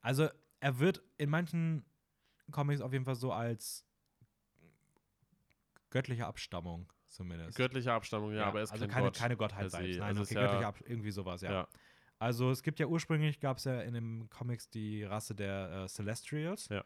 Also, 0.00 0.28
er 0.60 0.78
wird 0.78 1.02
in 1.18 1.30
manchen 1.30 1.84
Comics 2.50 2.80
auf 2.80 2.92
jeden 2.92 3.04
Fall 3.04 3.16
so 3.16 3.32
als 3.32 3.84
göttliche 5.90 6.26
Abstammung 6.26 6.92
zumindest. 7.08 7.56
Göttliche 7.56 7.92
Abstammung, 7.92 8.32
ja, 8.34 8.44
aber 8.46 8.58
er 8.60 8.64
ist 8.64 8.72
also 8.72 8.84
kein 8.84 8.92
keine, 8.94 9.06
Gott. 9.06 9.16
keine 9.16 9.36
Gottheit 9.36 9.70
sein. 9.70 9.92
se. 9.92 9.98
Nein, 9.98 10.08
Also 10.08 10.20
okay, 10.22 10.28
ist 10.28 10.34
ja- 10.34 10.40
göttliche 10.42 10.66
Ab 10.66 10.76
irgendwie 10.84 11.10
sowas, 11.10 11.40
ja. 11.40 11.52
Ja. 11.52 11.68
Also 12.18 12.50
es 12.50 12.62
gibt 12.62 12.78
ja 12.80 12.86
ursprünglich, 12.86 13.40
gab 13.40 13.58
es 13.58 13.64
ja 13.64 13.80
in 13.82 13.94
den 13.94 14.30
Comics 14.30 14.70
die 14.70 15.02
Rasse 15.04 15.34
der 15.34 15.84
äh, 15.84 15.88
Celestials, 15.88 16.68
Ja. 16.70 16.84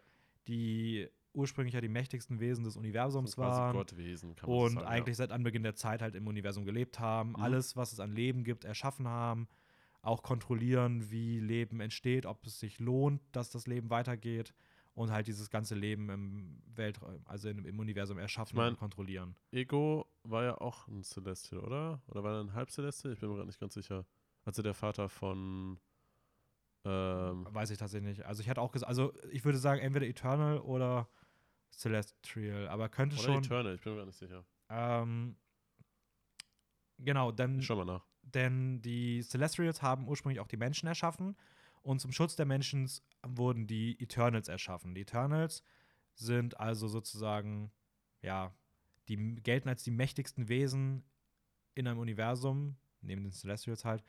die 0.48 1.08
ursprünglich 1.32 1.74
ja 1.74 1.80
die 1.80 1.88
mächtigsten 1.88 2.40
Wesen 2.40 2.64
des 2.64 2.76
Universums 2.76 3.38
waren 3.38 3.72
Gottwesen, 3.76 4.34
kann 4.34 4.50
man 4.50 4.58
und 4.58 4.72
sagen, 4.72 4.86
eigentlich 4.86 5.16
seit 5.16 5.30
Anbeginn 5.30 5.62
der 5.62 5.76
Zeit 5.76 6.02
halt 6.02 6.16
im 6.16 6.26
Universum 6.26 6.64
gelebt 6.64 6.98
haben, 6.98 7.30
Mhm. 7.30 7.36
alles, 7.36 7.76
was 7.76 7.92
es 7.92 8.00
an 8.00 8.10
Leben 8.10 8.42
gibt, 8.42 8.64
erschaffen 8.64 9.06
haben, 9.06 9.46
auch 10.02 10.22
kontrollieren, 10.24 11.10
wie 11.12 11.38
Leben 11.38 11.78
entsteht, 11.80 12.26
ob 12.26 12.44
es 12.46 12.58
sich 12.58 12.80
lohnt, 12.80 13.20
dass 13.30 13.50
das 13.50 13.68
Leben 13.68 13.90
weitergeht 13.90 14.54
und 14.94 15.12
halt 15.12 15.28
dieses 15.28 15.50
ganze 15.50 15.76
Leben 15.76 16.10
im 16.10 16.62
Weltraum, 16.74 17.20
also 17.26 17.48
im, 17.48 17.78
Universum 17.78 18.18
erschaffen 18.18 18.54
Ich 18.56 18.56
mein- 18.56 18.70
und 18.72 18.78
kontrollieren. 18.78 19.36
ja. 19.52 19.60
Ego 19.60 20.06
war 20.24 20.42
ja 20.42 20.60
auch 20.60 20.88
ein 20.88 21.04
Celestial, 21.04 21.60
oder? 21.62 22.02
Oder 22.08 22.24
war 22.24 22.34
er 22.34 22.40
ein 22.40 22.54
Halb-Celestial? 22.54 23.12
Ich 23.12 23.20
bin 23.20 23.28
mir 23.28 23.36
gerade 23.36 23.46
nicht 23.46 23.60
ganz 23.60 23.74
sicher. 23.74 24.04
Also 24.44 24.62
der 24.62 24.74
Vater 24.74 25.08
von. 25.08 25.78
Ähm, 26.84 27.46
Weiß 27.50 27.70
ich 27.70 27.78
tatsächlich 27.78 28.16
nicht. 28.16 28.26
Also 28.26 28.40
ich 28.40 28.48
hätte 28.48 28.60
auch 28.60 28.72
gesagt, 28.72 28.88
also 28.88 29.12
ich 29.30 29.44
würde 29.44 29.58
sagen, 29.58 29.80
entweder 29.80 30.06
Eternal 30.06 30.58
oder 30.58 31.08
Celestial, 31.70 32.68
aber 32.68 32.88
könnte 32.88 33.16
oder 33.16 33.24
schon. 33.24 33.44
Eternal, 33.44 33.74
ich 33.74 33.82
bin 33.82 33.92
mir 33.92 33.98
gar 33.98 34.06
nicht 34.06 34.18
sicher. 34.18 34.44
Ähm, 34.70 35.36
genau, 36.98 37.32
denn, 37.32 37.60
schau 37.62 37.76
mal 37.76 37.84
nach. 37.84 38.06
denn 38.22 38.80
die 38.80 39.22
Celestials 39.22 39.82
haben 39.82 40.08
ursprünglich 40.08 40.40
auch 40.40 40.46
die 40.46 40.56
Menschen 40.56 40.86
erschaffen 40.86 41.36
und 41.82 42.00
zum 42.00 42.12
Schutz 42.12 42.36
der 42.36 42.46
Menschen 42.46 42.90
wurden 43.26 43.66
die 43.66 44.00
Eternals 44.00 44.48
erschaffen. 44.48 44.94
Die 44.94 45.02
Eternals 45.02 45.62
sind 46.14 46.58
also 46.58 46.88
sozusagen, 46.88 47.72
ja, 48.22 48.54
die 49.08 49.16
gelten 49.42 49.68
als 49.68 49.82
die 49.82 49.90
mächtigsten 49.90 50.48
Wesen 50.48 51.04
in 51.74 51.86
einem 51.86 51.98
Universum, 51.98 52.76
neben 53.00 53.22
den 53.22 53.32
Celestials 53.32 53.84
halt, 53.84 54.02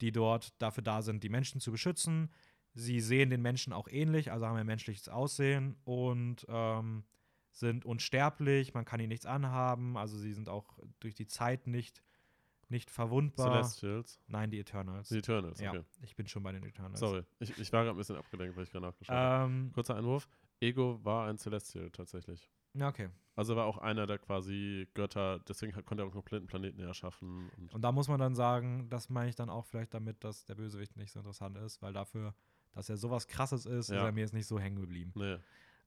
die 0.00 0.12
dort 0.12 0.60
dafür 0.60 0.82
da 0.82 1.02
sind, 1.02 1.22
die 1.22 1.28
Menschen 1.28 1.60
zu 1.60 1.70
beschützen. 1.70 2.30
Sie 2.74 3.00
sehen 3.00 3.30
den 3.30 3.42
Menschen 3.42 3.72
auch 3.72 3.88
ähnlich, 3.88 4.32
also 4.32 4.46
haben 4.46 4.56
ein 4.56 4.66
menschliches 4.66 5.08
Aussehen 5.08 5.76
und 5.84 6.44
ähm, 6.48 7.04
sind 7.50 7.86
unsterblich, 7.86 8.74
man 8.74 8.84
kann 8.84 9.00
ihnen 9.00 9.08
nichts 9.08 9.24
anhaben, 9.24 9.96
also 9.96 10.18
sie 10.18 10.34
sind 10.34 10.48
auch 10.48 10.78
durch 11.00 11.14
die 11.14 11.26
Zeit 11.26 11.66
nicht, 11.66 12.02
nicht 12.68 12.90
verwundbar. 12.90 13.62
Celestials. 13.62 14.20
Nein, 14.26 14.50
die 14.50 14.60
Eternals. 14.60 15.08
Die 15.08 15.18
Eternals, 15.18 15.58
ja, 15.60 15.70
okay. 15.70 15.84
ich 16.02 16.14
bin 16.16 16.26
schon 16.26 16.42
bei 16.42 16.52
den 16.52 16.64
Eternals. 16.64 17.00
Sorry, 17.00 17.22
ich, 17.38 17.58
ich 17.58 17.72
war 17.72 17.84
gerade 17.84 17.96
ein 17.96 17.98
bisschen 17.98 18.16
abgelenkt, 18.16 18.56
weil 18.56 18.64
ich 18.64 18.70
gerade 18.70 18.84
nachgeschaut 18.84 19.16
habe. 19.16 19.50
Ähm, 19.50 19.72
Kurzer 19.72 19.96
Einwurf. 19.96 20.28
Ego 20.60 21.02
war 21.02 21.28
ein 21.28 21.38
Celestial 21.38 21.90
tatsächlich. 21.90 22.50
Ja, 22.76 22.88
okay. 22.88 23.08
Also 23.34 23.54
war 23.54 23.66
auch 23.66 23.78
einer 23.78 24.06
der 24.06 24.18
quasi 24.18 24.88
Götter, 24.94 25.40
deswegen 25.40 25.72
konnte 25.84 26.02
er 26.02 26.04
auch 26.04 26.08
einen 26.08 26.12
kompletten 26.12 26.46
Planeten 26.46 26.80
erschaffen. 26.80 27.50
Und 27.58 27.74
Und 27.74 27.82
da 27.82 27.92
muss 27.92 28.08
man 28.08 28.18
dann 28.18 28.34
sagen, 28.34 28.88
das 28.88 29.10
meine 29.10 29.28
ich 29.28 29.36
dann 29.36 29.50
auch 29.50 29.66
vielleicht 29.66 29.92
damit, 29.92 30.24
dass 30.24 30.46
der 30.46 30.54
Bösewicht 30.54 30.96
nicht 30.96 31.12
so 31.12 31.18
interessant 31.20 31.58
ist, 31.58 31.82
weil 31.82 31.92
dafür, 31.92 32.34
dass 32.72 32.88
er 32.88 32.96
sowas 32.96 33.26
krasses 33.26 33.66
ist, 33.66 33.88
ist 33.90 33.90
Ja. 33.90 34.06
er 34.06 34.12
mir 34.12 34.20
jetzt 34.20 34.32
nicht 34.32 34.46
so 34.46 34.58
hängen 34.58 34.80
geblieben. 34.80 35.12
nee. 35.14 35.36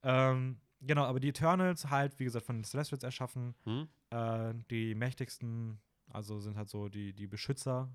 Ähm, 0.04 0.62
genau, 0.80 1.04
aber 1.06 1.20
die 1.20 1.30
Eternals 1.30 1.90
halt, 1.90 2.20
wie 2.20 2.24
gesagt, 2.26 2.46
von 2.46 2.58
den 2.58 2.64
Celestials 2.64 3.04
erschaffen, 3.04 3.56
Hm? 3.66 3.90
äh, 4.12 4.54
die 4.70 4.94
mächtigsten, 4.96 5.80
also 6.08 6.40
sind 6.40 6.56
halt 6.56 6.70
so 6.70 6.88
die, 6.88 7.14
die 7.14 7.28
Beschützer 7.28 7.90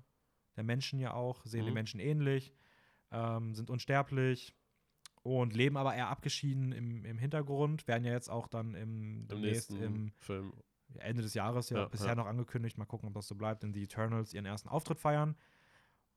der 0.55 0.63
Menschen 0.63 0.99
ja 0.99 1.13
auch, 1.13 1.45
sehen 1.45 1.61
Mhm. 1.61 1.65
den 1.65 1.73
Menschen 1.73 1.99
ähnlich, 1.99 2.53
ähm, 3.11 3.55
sind 3.55 3.69
unsterblich 3.69 4.53
und 5.25 5.55
leben 5.55 5.75
aber 5.75 5.95
eher 5.95 6.09
abgeschieden 6.09 6.71
im, 6.71 7.03
im 7.03 7.17
Hintergrund, 7.17 7.87
werden 7.87 8.05
ja 8.05 8.11
jetzt 8.11 8.29
auch 8.29 8.47
dann 8.47 8.75
im, 8.75 9.21
Im 9.23 9.27
demnächst 9.27 9.71
im 9.71 10.11
Film. 10.19 10.53
Ende 10.99 11.23
des 11.23 11.33
Jahres 11.33 11.71
ja, 11.71 11.79
Ja, 11.79 11.85
bisher 11.87 12.09
ja. 12.09 12.15
noch 12.15 12.27
angekündigt. 12.27 12.77
Mal 12.77 12.85
gucken, 12.85 13.07
ob 13.07 13.15
das 13.15 13.27
so 13.27 13.33
bleibt, 13.33 13.63
denn 13.63 13.73
die 13.73 13.83
Eternals 13.83 14.35
ihren 14.35 14.45
ersten 14.45 14.69
Auftritt 14.69 14.99
feiern. 14.99 15.35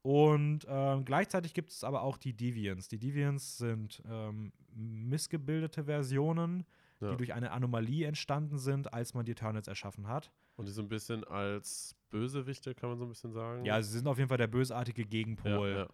Und 0.03 0.67
ähm, 0.69 1.07
gleichzeitig 1.07 1.55
gibt 1.55 1.71
es 1.71 1.85
aber 1.85 2.03
auch 2.03 2.19
die 2.19 2.35
Deviants. 2.35 2.89
Die 2.89 2.99
Deviants 2.99 3.57
sind 3.57 4.03
ähm, 4.07 4.53
missgebildete 4.75 5.85
Versionen, 5.85 6.67
Ja. 7.01 7.11
die 7.11 7.17
durch 7.17 7.33
eine 7.33 7.51
Anomalie 7.53 8.07
entstanden 8.07 8.59
sind, 8.59 8.93
als 8.93 9.15
man 9.15 9.25
die 9.25 9.33
Eternals 9.33 9.69
erschaffen 9.69 10.07
hat. 10.07 10.31
Und 10.57 10.69
die 10.69 10.73
so 10.73 10.83
ein 10.83 10.89
bisschen 10.89 11.25
als 11.25 11.97
Bösewichte, 12.11 12.75
kann 12.75 12.91
man 12.91 12.99
so 12.99 13.07
ein 13.07 13.09
bisschen 13.09 13.33
sagen. 13.33 13.65
Ja, 13.65 13.81
sie 13.81 13.91
sind 13.97 14.07
auf 14.07 14.19
jeden 14.19 14.29
Fall 14.29 14.39
der 14.39 14.49
bösartige 14.49 15.07
Gegenpol. 15.07 15.89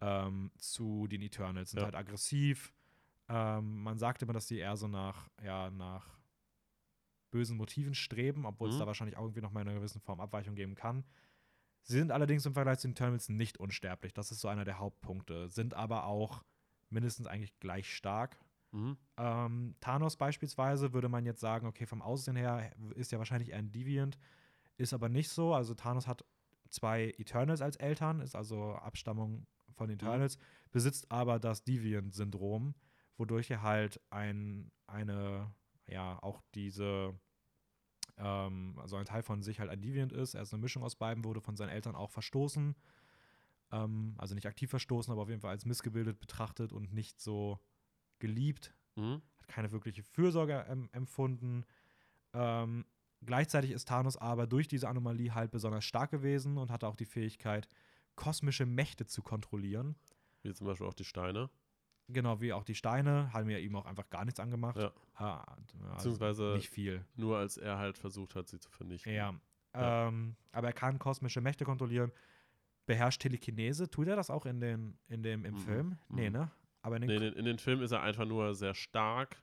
Ähm, 0.00 0.50
zu 0.58 1.06
den 1.08 1.22
Eternals. 1.22 1.70
Sind 1.70 1.78
Ja. 1.80 1.84
halt 1.86 1.94
aggressiv. 1.94 2.74
Ähm, 3.28 3.82
man 3.82 3.98
sagt 3.98 4.22
immer, 4.22 4.32
dass 4.34 4.46
die 4.46 4.58
eher 4.58 4.76
so 4.76 4.88
nach, 4.88 5.28
ja, 5.42 5.70
nach 5.70 6.18
bösen 7.30 7.56
Motiven 7.56 7.94
streben, 7.94 8.44
obwohl 8.46 8.68
es 8.68 8.76
Mhm. 8.76 8.80
da 8.80 8.86
wahrscheinlich 8.86 9.16
auch 9.16 9.22
irgendwie 9.22 9.40
noch 9.40 9.50
mal 9.52 9.62
in 9.62 9.68
einer 9.68 9.78
gewissen 9.78 10.00
Form 10.00 10.20
Abweichung 10.20 10.54
geben 10.54 10.74
kann. 10.74 11.04
Sie 11.82 11.94
sind 11.98 12.10
allerdings 12.10 12.44
im 12.46 12.54
Vergleich 12.54 12.78
zu 12.78 12.88
den 12.88 12.92
Eternals 12.92 13.28
nicht 13.28 13.58
unsterblich. 13.58 14.12
Das 14.12 14.30
ist 14.30 14.40
so 14.40 14.48
einer 14.48 14.64
der 14.64 14.78
Hauptpunkte. 14.78 15.48
Sind 15.48 15.74
aber 15.74 16.04
auch 16.04 16.44
mindestens 16.90 17.26
eigentlich 17.26 17.58
gleich 17.60 17.94
stark. 17.94 18.38
Mhm. 18.72 18.96
Ähm, 19.16 19.74
Thanos 19.80 20.16
beispielsweise 20.16 20.92
würde 20.92 21.08
man 21.08 21.24
jetzt 21.26 21.40
sagen, 21.40 21.66
okay, 21.66 21.86
vom 21.86 22.02
Aussehen 22.02 22.36
her 22.36 22.72
ist 22.96 23.12
ja 23.12 23.18
wahrscheinlich 23.18 23.50
eher 23.50 23.58
ein 23.58 23.70
Deviant, 23.72 24.18
ist 24.76 24.92
aber 24.92 25.08
nicht 25.08 25.28
so. 25.30 25.54
Also 25.54 25.74
Thanos 25.74 26.06
hat 26.06 26.24
zwei 26.68 27.14
Eternals 27.18 27.60
als 27.62 27.76
Eltern, 27.76 28.20
ist 28.20 28.34
also 28.36 28.74
Abstammung 28.74 29.46
von 29.76 29.88
den 29.88 29.98
Mhm. 30.00 30.06
Eternals, 30.06 30.38
besitzt 30.72 31.10
aber 31.10 31.38
das 31.38 31.64
Deviant-Syndrom, 31.64 32.74
wodurch 33.16 33.50
er 33.50 33.62
halt 33.62 34.00
ein, 34.10 34.70
eine, 34.86 35.54
ja, 35.86 36.18
auch 36.22 36.42
diese, 36.54 37.18
ähm, 38.18 38.74
also 38.78 38.96
ein 38.96 39.04
Teil 39.06 39.22
von 39.22 39.42
sich 39.42 39.60
halt 39.60 39.70
ein 39.70 39.80
Deviant 39.80 40.12
ist. 40.12 40.34
Er 40.34 40.42
ist 40.42 40.52
eine 40.52 40.62
Mischung 40.62 40.82
aus 40.82 40.96
beiden, 40.96 41.24
wurde 41.24 41.40
von 41.40 41.56
seinen 41.56 41.70
Eltern 41.70 41.94
auch 41.94 42.10
verstoßen. 42.10 42.76
Ähm, 43.72 44.14
also 44.18 44.34
nicht 44.34 44.46
aktiv 44.46 44.70
verstoßen, 44.70 45.12
aber 45.12 45.22
auf 45.22 45.28
jeden 45.28 45.40
Fall 45.40 45.50
als 45.50 45.66
missgebildet 45.66 46.20
betrachtet 46.20 46.72
und 46.72 46.92
nicht 46.92 47.20
so 47.20 47.58
geliebt 48.18 48.74
Mhm. 48.96 49.20
hat 49.40 49.48
keine 49.48 49.72
wirkliche 49.72 50.02
Fürsorge 50.02 50.66
ähm, 50.68 50.88
empfunden. 50.92 51.64
Gleichzeitig 53.22 53.70
ist 53.70 53.88
Thanos 53.88 54.16
aber 54.16 54.46
durch 54.46 54.68
diese 54.68 54.88
Anomalie 54.88 55.34
halt 55.34 55.50
besonders 55.50 55.84
stark 55.84 56.10
gewesen 56.10 56.58
und 56.58 56.70
hatte 56.70 56.86
auch 56.86 56.96
die 56.96 57.06
Fähigkeit, 57.06 57.68
kosmische 58.16 58.66
Mächte 58.66 59.06
zu 59.06 59.22
kontrollieren. 59.22 59.96
Wie 60.42 60.52
zum 60.52 60.66
Beispiel 60.66 60.86
auch 60.86 60.94
die 60.94 61.04
Steine. 61.04 61.50
Genau 62.08 62.40
wie 62.40 62.52
auch 62.52 62.62
die 62.64 62.74
Steine, 62.76 63.32
haben 63.32 63.50
ja 63.50 63.58
ihm 63.58 63.74
auch 63.74 63.84
einfach 63.86 64.08
gar 64.10 64.24
nichts 64.24 64.38
angemacht. 64.38 64.76
Ja. 64.76 64.92
Ah, 65.14 65.40
also 65.56 65.94
Beziehungsweise 65.96 66.52
nicht 66.54 66.70
viel. 66.70 67.04
Nur 67.16 67.38
als 67.38 67.56
er 67.56 67.78
halt 67.78 67.98
versucht 67.98 68.34
hat, 68.36 68.48
sie 68.48 68.60
zu 68.60 68.70
vernichten. 68.70 69.12
Ja. 69.12 69.34
Ja. 69.74 70.08
Ähm, 70.08 70.36
aber 70.52 70.68
er 70.68 70.72
kann 70.72 70.98
kosmische 70.98 71.40
Mächte 71.40 71.64
kontrollieren, 71.64 72.12
beherrscht 72.86 73.20
Telekinese. 73.22 73.90
Tut 73.90 74.06
er 74.08 74.16
das 74.16 74.30
auch 74.30 74.46
in, 74.46 74.60
den, 74.60 74.98
in 75.08 75.22
dem, 75.22 75.44
im 75.44 75.54
Mhm. 75.54 75.58
Film? 75.58 75.98
Nee, 76.08 76.30
Mhm. 76.30 76.36
ne? 76.36 76.50
Aber 76.82 76.96
in 76.96 77.02
den 77.02 77.08
Nee, 77.08 77.16
in, 77.16 77.22
den, 77.22 77.32
in 77.34 77.44
den 77.44 77.58
Filmen 77.58 77.82
ist 77.82 77.90
er 77.90 78.02
einfach 78.02 78.24
nur 78.24 78.54
sehr 78.54 78.74
stark 78.74 79.42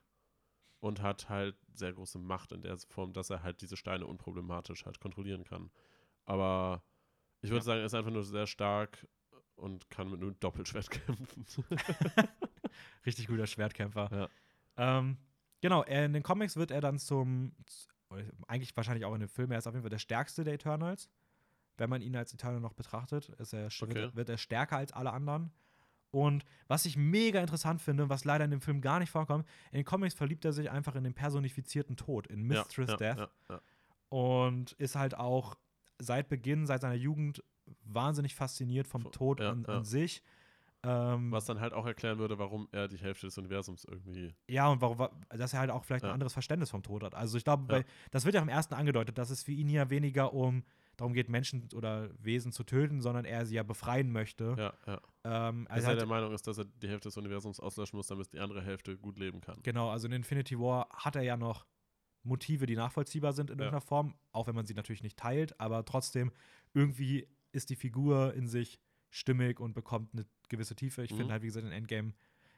und 0.80 1.02
hat 1.02 1.28
halt 1.28 1.56
sehr 1.74 1.92
große 1.92 2.18
Macht 2.18 2.52
in 2.52 2.62
der 2.62 2.78
Form, 2.88 3.12
dass 3.12 3.28
er 3.30 3.42
halt 3.42 3.60
diese 3.60 3.76
Steine 3.76 4.06
unproblematisch 4.06 4.86
halt 4.86 4.98
kontrollieren 5.00 5.44
kann. 5.44 5.70
Aber 6.24 6.82
ich 7.44 7.50
würde 7.50 7.58
Ja. 7.58 7.62
sagen, 7.62 7.80
er 7.80 7.86
ist 7.86 7.94
einfach 7.94 8.10
nur 8.10 8.24
sehr 8.24 8.46
stark 8.46 9.06
und 9.56 9.88
kann 9.90 10.10
mit 10.10 10.20
einem 10.20 10.38
Doppelschwert 10.40 10.90
kämpfen. 11.06 11.44
Richtig 13.06 13.26
guter 13.28 13.46
Schwertkämpfer. 13.46 14.10
Ja. 14.76 14.98
Ähm, 14.98 15.18
genau, 15.60 15.82
er, 15.84 16.06
in 16.06 16.12
den 16.12 16.22
Comics 16.22 16.56
wird 16.56 16.70
er 16.70 16.80
dann 16.80 16.98
zum, 16.98 17.52
eigentlich 18.48 18.76
wahrscheinlich 18.76 19.04
auch 19.04 19.14
in 19.14 19.20
dem 19.20 19.28
Film, 19.28 19.50
er 19.52 19.58
ist 19.58 19.66
auf 19.66 19.74
jeden 19.74 19.82
Fall 19.82 19.90
der 19.90 19.98
stärkste 19.98 20.44
der 20.44 20.54
Eternals. 20.54 21.08
Wenn 21.76 21.90
man 21.90 22.02
ihn 22.02 22.14
als 22.16 22.32
Eternal 22.32 22.60
noch 22.60 22.72
betrachtet, 22.74 23.28
ist 23.30 23.52
er, 23.52 23.66
Okay. 23.82 23.98
er, 23.98 24.14
wird 24.14 24.28
er 24.28 24.38
stärker 24.38 24.76
als 24.76 24.92
alle 24.92 25.12
anderen. 25.12 25.52
Und 26.12 26.44
was 26.68 26.86
ich 26.86 26.96
mega 26.96 27.40
interessant 27.40 27.82
finde, 27.82 28.08
was 28.08 28.24
leider 28.24 28.44
in 28.44 28.52
dem 28.52 28.60
Film 28.60 28.80
gar 28.80 29.00
nicht 29.00 29.10
vorkommt, 29.10 29.46
in 29.72 29.78
den 29.78 29.84
Comics 29.84 30.14
verliebt 30.14 30.44
er 30.44 30.52
sich 30.52 30.70
einfach 30.70 30.94
in 30.94 31.02
den 31.02 31.14
personifizierten 31.14 31.96
Tod, 31.96 32.28
in 32.28 32.42
Mistress 32.42 32.90
ja, 32.90 32.96
Death. 32.96 33.18
Ja, 33.18 33.28
ja. 33.50 33.60
Und 34.10 34.72
ist 34.72 34.94
halt 34.94 35.16
auch 35.16 35.56
seit 35.98 36.28
Beginn, 36.28 36.66
seit 36.66 36.80
seiner 36.82 36.94
Jugend 36.94 37.42
wahnsinnig 37.84 38.34
fasziniert 38.34 38.86
vom 38.88 39.02
Vo- 39.04 39.10
Tod 39.10 39.40
ja, 39.40 39.50
an, 39.50 39.64
ja. 39.66 39.76
an 39.78 39.84
sich. 39.84 40.22
Ähm, 40.86 41.32
Was 41.32 41.46
dann 41.46 41.60
halt 41.60 41.72
auch 41.72 41.86
erklären 41.86 42.18
würde, 42.18 42.38
warum 42.38 42.68
er 42.70 42.88
die 42.88 42.98
Hälfte 42.98 43.26
des 43.26 43.38
Universums 43.38 43.84
irgendwie. 43.86 44.34
Ja, 44.48 44.68
und 44.68 44.82
warum, 44.82 44.98
wa- 44.98 45.10
dass 45.30 45.54
er 45.54 45.60
halt 45.60 45.70
auch 45.70 45.82
vielleicht 45.82 46.04
ein 46.04 46.08
Ja. 46.08 46.12
anderes 46.12 46.34
Verständnis 46.34 46.70
vom 46.70 46.82
Tod 46.82 47.02
hat. 47.02 47.14
Also 47.14 47.38
ich 47.38 47.44
glaube, 47.44 47.64
bei- 47.64 47.84
das 48.10 48.26
wird 48.26 48.34
ja 48.34 48.42
im 48.42 48.50
ersten 48.50 48.74
angedeutet, 48.74 49.16
dass 49.16 49.30
es 49.30 49.42
für 49.42 49.52
ihn 49.52 49.68
ja 49.70 49.88
weniger 49.88 50.34
um 50.34 50.62
darum 50.98 51.14
geht, 51.14 51.28
Menschen 51.30 51.68
oder 51.74 52.10
Wesen 52.22 52.52
zu 52.52 52.62
töten, 52.64 53.00
sondern 53.00 53.24
er 53.24 53.46
sie 53.46 53.54
ja 53.56 53.62
befreien 53.62 54.12
möchte. 54.12 54.54
Ja, 54.58 54.74
ja. 54.86 55.00
Ähm, 55.24 55.64
Dass 55.64 55.72
also 55.76 55.84
er 55.84 55.88
halt, 55.88 56.00
der 56.00 56.06
Meinung 56.06 56.32
ist, 56.34 56.46
dass 56.46 56.58
er 56.58 56.66
die 56.66 56.88
Hälfte 56.88 57.08
des 57.08 57.16
Universums 57.16 57.58
auslöschen 57.60 57.96
muss, 57.96 58.06
damit 58.08 58.30
die 58.32 58.38
andere 58.38 58.60
Hälfte 58.62 58.96
gut 58.98 59.18
leben 59.18 59.40
kann. 59.40 59.58
genau, 59.62 59.88
also 59.88 60.06
in 60.06 60.12
Infinity 60.12 60.56
War 60.58 60.86
hat 60.92 61.16
er 61.16 61.22
ja 61.22 61.36
noch 61.38 61.64
Motive, 62.24 62.66
die 62.66 62.76
nachvollziehbar 62.76 63.32
sind 63.32 63.50
in 63.50 63.58
Ja. 63.58 63.64
irgendeiner 63.66 63.80
Form, 63.80 64.14
auch 64.32 64.46
wenn 64.46 64.54
man 64.54 64.66
sie 64.66 64.74
natürlich 64.74 65.02
nicht 65.02 65.18
teilt, 65.18 65.58
aber 65.60 65.84
trotzdem 65.84 66.32
irgendwie 66.72 67.28
ist 67.52 67.70
die 67.70 67.76
Figur 67.76 68.34
in 68.34 68.48
sich 68.48 68.80
stimmig 69.10 69.60
und 69.60 69.74
bekommt 69.74 70.12
eine 70.12 70.26
gewisse 70.48 70.74
Tiefe. 70.74 71.02
Ich 71.04 71.12
Mhm. 71.12 71.16
finde 71.16 71.32
halt, 71.34 71.42
wie 71.42 71.46
gesagt, 71.46 71.64
in 71.66 71.72
Endgame, 71.72 72.14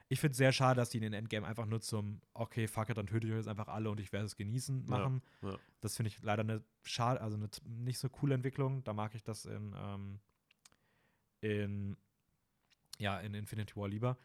ich 0.08 0.20
finde 0.20 0.30
es 0.32 0.36
sehr 0.38 0.52
schade, 0.52 0.76
dass 0.76 0.88
die 0.90 0.98
in 0.98 1.02
den 1.02 1.12
Endgame 1.12 1.46
einfach 1.46 1.66
nur 1.66 1.80
zum, 1.80 2.20
okay, 2.32 2.68
fuck 2.68 2.88
it, 2.88 2.96
dann 2.96 3.08
töte 3.08 3.26
ich 3.26 3.32
euch 3.32 3.38
jetzt 3.40 3.48
einfach 3.48 3.68
alle 3.68 3.90
und 3.90 3.98
ich 4.00 4.12
werde 4.12 4.24
es 4.26 4.36
genießen, 4.36 4.86
Ja, 4.88 4.98
machen. 4.98 5.22
ja. 5.42 5.58
Das 5.80 5.96
finde 5.96 6.08
ich 6.08 6.22
leider 6.22 6.40
eine 6.42 6.64
schade, 6.84 7.20
also 7.20 7.36
eine 7.36 7.48
nicht 7.64 7.98
so 7.98 8.08
coole 8.08 8.34
Entwicklung. 8.34 8.82
Da 8.84 8.92
mag 8.92 9.14
ich 9.14 9.22
das 9.24 9.44
in, 9.44 9.74
ähm, 9.76 10.20
in, 11.40 11.96
ja, 12.98 13.18
in 13.20 13.34
Infinity 13.34 13.76
War 13.76 13.88
lieber. 13.88 14.16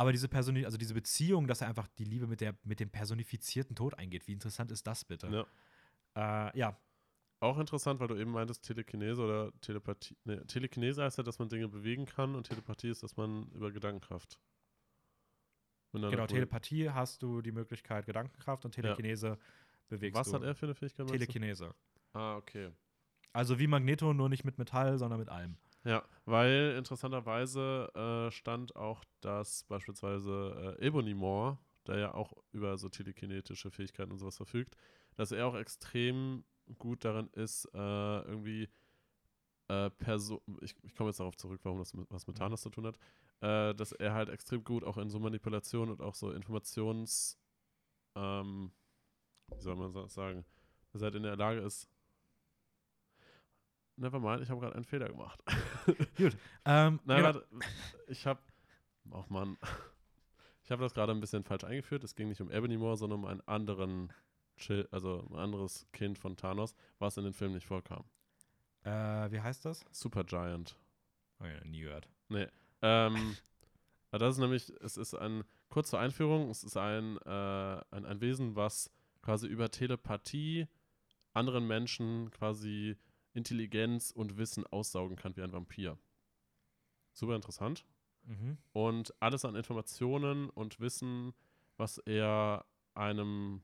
Aber 0.00 0.12
diese 0.12 0.28
Personi 0.28 0.64
also 0.64 0.78
diese 0.78 0.94
Beziehung, 0.94 1.46
dass 1.46 1.60
er 1.60 1.68
einfach 1.68 1.86
die 1.98 2.04
Liebe 2.04 2.26
mit, 2.26 2.40
der, 2.40 2.56
mit 2.64 2.80
dem 2.80 2.88
personifizierten 2.88 3.76
Tod 3.76 3.98
eingeht, 3.98 4.26
wie 4.26 4.32
interessant 4.32 4.70
ist 4.70 4.86
das 4.86 5.04
bitte? 5.04 5.46
Ja. 6.16 6.48
Äh, 6.48 6.58
ja, 6.58 6.80
Auch 7.40 7.58
interessant, 7.58 8.00
weil 8.00 8.08
du 8.08 8.16
eben 8.16 8.30
meintest, 8.30 8.64
Telekinese 8.64 9.22
oder 9.22 9.52
Telepathie. 9.60 10.16
Nee, 10.24 10.38
Telekinese 10.46 11.02
heißt 11.02 11.18
ja, 11.18 11.22
dass 11.22 11.38
man 11.38 11.50
Dinge 11.50 11.68
bewegen 11.68 12.06
kann 12.06 12.34
und 12.34 12.46
Telepathie 12.46 12.88
ist, 12.88 13.02
dass 13.02 13.18
man 13.18 13.50
über 13.52 13.70
Gedankenkraft. 13.72 14.40
genau, 15.92 16.26
Telepathie 16.26 16.88
hast 16.88 17.20
du 17.22 17.42
die 17.42 17.52
Möglichkeit, 17.52 18.06
Gedankenkraft 18.06 18.64
und 18.64 18.70
Telekinese 18.70 19.38
bewegst 19.88 20.18
Was 20.18 20.28
du. 20.28 20.36
hat 20.36 20.44
er 20.44 20.54
für 20.54 20.64
eine 20.64 20.74
Fähigkeit? 20.74 21.08
Telekinese. 21.08 21.74
Ah, 22.14 22.36
okay. 22.36 22.70
Also 23.34 23.58
wie 23.58 23.66
Magneto, 23.66 24.14
nur 24.14 24.30
nicht 24.30 24.44
mit 24.44 24.56
Metall, 24.56 24.96
sondern 24.96 25.20
mit 25.20 25.28
allem. 25.28 25.58
Ja, 25.84 26.04
weil 26.26 26.74
interessanterweise 26.76 27.90
äh, 27.94 28.30
stand 28.30 28.76
auch, 28.76 29.02
dass 29.20 29.64
beispielsweise 29.64 30.76
äh, 30.78 30.86
Ebony 30.86 31.14
Moore, 31.14 31.58
der 31.86 31.98
ja 31.98 32.14
auch 32.14 32.32
über 32.52 32.76
so 32.76 32.88
telekinetische 32.90 33.70
Fähigkeiten 33.70 34.12
und 34.12 34.18
sowas 34.18 34.36
verfügt, 34.36 34.76
dass 35.16 35.32
er 35.32 35.46
auch 35.46 35.54
extrem 35.56 36.44
gut 36.78 37.04
darin 37.04 37.28
ist, 37.32 37.64
äh, 37.74 37.78
irgendwie 37.78 38.68
äh, 39.68 39.90
Person, 39.90 40.40
ich, 40.60 40.74
ich 40.82 40.94
komme 40.94 41.10
jetzt 41.10 41.20
darauf 41.20 41.36
zurück, 41.36 41.60
warum 41.64 41.78
das 41.78 41.94
mit, 41.94 42.10
was 42.10 42.26
mit 42.26 42.36
Mhm. 42.36 42.40
Thanos 42.40 42.62
zu 42.62 42.70
tun 42.70 42.86
hat, 42.86 42.98
äh, 43.40 43.74
dass 43.74 43.92
er 43.92 44.14
halt 44.14 44.28
extrem 44.28 44.64
gut 44.64 44.84
auch 44.84 44.96
in 44.98 45.10
so 45.10 45.18
Manipulation 45.18 45.90
und 45.90 46.02
auch 46.02 46.14
so 46.14 46.30
Informations, 46.32 47.38
ähm, 48.16 48.72
wie 49.56 49.62
soll 49.62 49.76
man 49.76 49.92
das 49.94 50.14
sagen, 50.14 50.44
dass 50.92 51.02
er 51.02 51.06
halt 51.06 51.16
in 51.16 51.22
der 51.24 51.36
Lage 51.36 51.60
ist, 51.60 51.88
Nevermind, 54.00 54.42
ich 54.42 54.50
habe 54.50 54.60
gerade 54.60 54.74
einen 54.74 54.84
Fehler 54.84 55.08
gemacht. 55.08 55.42
Ähm, 56.66 57.00
Nein, 57.04 57.22
genau. 57.22 57.22
warte, 57.22 57.46
ich 58.08 58.26
habe, 58.26 58.40
ach 59.12 59.28
Mann, 59.30 59.56
ich 60.64 60.70
habe 60.70 60.82
das 60.82 60.92
gerade 60.92 61.12
ein 61.12 61.20
bisschen 61.20 61.42
falsch 61.42 61.64
eingeführt. 61.64 62.04
Es 62.04 62.14
ging 62.14 62.28
nicht 62.28 62.40
um 62.40 62.50
Ebony 62.50 62.76
Moore, 62.76 62.96
sondern 62.98 63.20
um 63.20 63.24
einen 63.24 63.40
anderen, 63.48 64.12
Chill, 64.58 64.86
also 64.90 65.26
ein 65.30 65.36
anderes 65.36 65.86
Kind 65.92 66.18
von 66.18 66.36
Thanos, 66.36 66.74
was 66.98 67.16
in 67.16 67.24
den 67.24 67.32
Filmen 67.32 67.54
nicht 67.54 67.66
vorkam. 67.66 68.04
äh, 68.84 69.30
wie 69.32 69.40
heißt 69.40 69.64
das? 69.64 69.84
Supergiant. 69.90 70.76
Oh 71.40 71.46
ja, 71.46 71.64
nie 71.64 71.80
gehört. 71.80 72.08
Nee. 72.28 72.46
Ähm, 72.82 73.36
das 74.10 74.34
ist 74.34 74.38
nämlich, 74.40 74.70
es 74.80 74.98
ist 74.98 75.14
ein, 75.14 75.44
kurz 75.70 75.90
zur 75.90 75.98
Einführung, 76.00 76.50
es 76.50 76.62
ist 76.62 76.76
ein, 76.76 77.16
äh, 77.24 77.80
ein, 77.90 78.04
ein 78.04 78.20
Wesen, 78.20 78.54
was 78.54 78.90
quasi 79.22 79.46
über 79.46 79.70
Telepathie 79.70 80.68
anderen 81.32 81.66
Menschen 81.66 82.30
quasi 82.32 82.96
Intelligenz 83.32 84.10
und 84.10 84.36
Wissen 84.36 84.66
aussaugen 84.66 85.16
kann 85.16 85.36
wie 85.36 85.42
ein 85.42 85.52
Vampir. 85.52 85.98
Super 87.12 87.36
interessant. 87.36 87.84
Mhm. 88.24 88.58
Und 88.72 89.14
alles 89.20 89.44
an 89.44 89.56
Informationen 89.56 90.50
und 90.50 90.80
Wissen, 90.80 91.32
was 91.76 91.98
er 91.98 92.64
einem, 92.94 93.62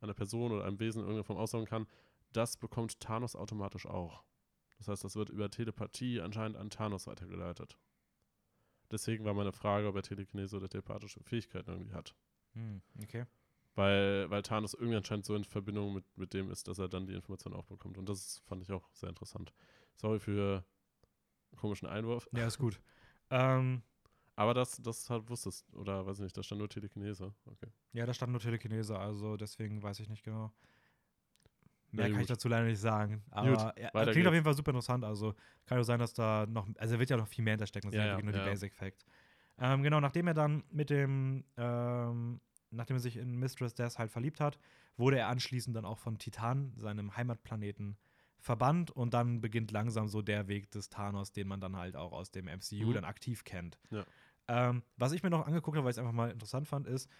einer 0.00 0.14
Person 0.14 0.52
oder 0.52 0.64
einem 0.64 0.80
Wesen 0.80 1.00
in 1.00 1.04
irgendeiner 1.04 1.24
Form 1.24 1.38
aussaugen 1.38 1.66
kann, 1.66 1.86
das 2.32 2.56
bekommt 2.56 3.00
Thanos 3.00 3.36
automatisch 3.36 3.86
auch. 3.86 4.24
Das 4.78 4.88
heißt, 4.88 5.04
das 5.04 5.16
wird 5.16 5.30
über 5.30 5.50
Telepathie 5.50 6.20
anscheinend 6.20 6.56
an 6.56 6.70
Thanos 6.70 7.06
weitergeleitet. 7.06 7.78
Deswegen 8.90 9.24
war 9.24 9.34
meine 9.34 9.52
Frage, 9.52 9.88
ob 9.88 9.96
er 9.96 10.02
Telekinese 10.02 10.56
oder 10.56 10.68
telepathische 10.68 11.22
Fähigkeiten 11.22 11.70
irgendwie 11.70 11.92
hat. 11.92 12.14
Hm, 12.54 12.80
okay. 13.02 13.26
Weil, 13.78 14.28
weil 14.28 14.42
Thanos 14.42 14.74
irgendwie 14.74 14.96
anscheinend 14.96 15.24
so 15.24 15.36
in 15.36 15.44
Verbindung 15.44 15.94
mit, 15.94 16.04
mit 16.16 16.34
dem 16.34 16.50
ist, 16.50 16.66
dass 16.66 16.78
er 16.80 16.88
dann 16.88 17.06
die 17.06 17.14
Information 17.14 17.54
auch 17.54 17.64
bekommt. 17.66 17.96
Und 17.96 18.08
das 18.08 18.38
fand 18.46 18.60
ich 18.62 18.72
auch 18.72 18.88
sehr 18.92 19.08
interessant. 19.08 19.52
Sorry 19.94 20.18
für 20.18 20.64
einen 21.52 21.58
komischen 21.58 21.86
Einwurf. 21.88 22.28
Ja, 22.32 22.46
ist 22.46 22.58
gut. 22.58 22.80
Ähm, 23.30 23.82
Aber 24.34 24.52
das, 24.52 24.82
das 24.82 25.08
halt 25.10 25.28
wusstest, 25.30 25.72
oder 25.74 26.04
weiß 26.06 26.18
ich 26.18 26.24
nicht, 26.24 26.36
da 26.36 26.42
stand 26.42 26.58
nur 26.58 26.68
Telekinese. 26.68 27.32
Okay. 27.46 27.68
ja, 27.92 28.04
da 28.04 28.12
stand 28.14 28.32
nur 28.32 28.40
Telekinese, 28.40 28.98
also 28.98 29.36
deswegen 29.36 29.80
weiß 29.82 30.00
ich 30.00 30.08
nicht 30.08 30.24
genau. 30.24 30.52
Na 31.90 32.02
Mehr 32.02 32.10
kann 32.10 32.20
ich 32.20 32.26
dazu 32.26 32.48
leider 32.48 32.66
nicht 32.66 32.80
sagen. 32.80 33.22
Aber 33.30 33.48
Gut, 33.50 33.58
ja, 33.78 33.90
weiter 33.94 34.12
klingt 34.12 34.26
auf 34.26 34.32
geht's. 34.32 34.34
jeden 34.34 34.44
Fall 34.44 34.54
super 34.54 34.70
interessant. 34.72 35.04
Also 35.04 35.34
kann 35.66 35.78
auch 35.78 35.84
sein, 35.84 35.98
dass 35.98 36.12
da 36.14 36.46
noch, 36.46 36.68
also 36.78 36.94
er 36.94 36.98
wird 37.00 37.10
ja 37.10 37.16
noch 37.16 37.28
viel 37.28 37.44
mehr 37.44 37.52
hinterstecken. 37.52 37.90
Das 37.90 37.96
Ja, 37.96 38.02
sind 38.02 38.10
ja, 38.10 38.18
ja, 38.18 38.22
nur 38.24 38.34
ja. 38.34 38.44
die 38.44 38.50
Basic 38.50 38.74
Facts. 38.74 39.06
Ähm, 39.58 39.82
genau, 39.82 40.00
nachdem 40.00 40.26
er 40.26 40.34
dann 40.34 40.64
mit 40.70 40.90
dem, 40.90 41.44
ähm, 41.56 42.40
nachdem 42.70 42.96
er 42.96 43.00
sich 43.00 43.16
in 43.16 43.36
Mistress 43.36 43.74
Death 43.74 43.98
halt 43.98 44.10
verliebt 44.10 44.40
hat, 44.40 44.58
wurde 44.96 45.18
er 45.18 45.28
anschließend 45.28 45.76
dann 45.76 45.84
auch 45.84 45.98
von 45.98 46.18
Titan, 46.18 46.72
seinem 46.76 47.16
Heimatplaneten, 47.16 47.96
verbannt 48.40 48.90
und 48.90 49.14
dann 49.14 49.40
beginnt 49.40 49.70
langsam 49.72 50.08
so 50.08 50.22
der 50.22 50.46
Weg 50.48 50.70
des 50.70 50.90
Thanos, 50.90 51.32
den 51.32 51.48
man 51.48 51.60
dann 51.60 51.76
halt 51.76 51.96
auch 51.96 52.12
aus 52.12 52.30
dem 52.30 52.46
MCU 52.46 52.90
Mhm. 52.90 52.94
dann 52.94 53.04
aktiv 53.04 53.44
kennt. 53.44 53.78
Ja. 53.90 54.04
Ähm, 54.46 54.82
was 54.96 55.12
ich 55.12 55.22
mir 55.22 55.30
noch 55.30 55.46
angeguckt 55.46 55.76
habe, 55.76 55.84
weil 55.84 55.90
ich 55.90 55.96
es 55.96 55.98
einfach 55.98 56.12
mal 56.12 56.30
interessant 56.30 56.68
fand, 56.68 56.86
ist, 56.86 57.10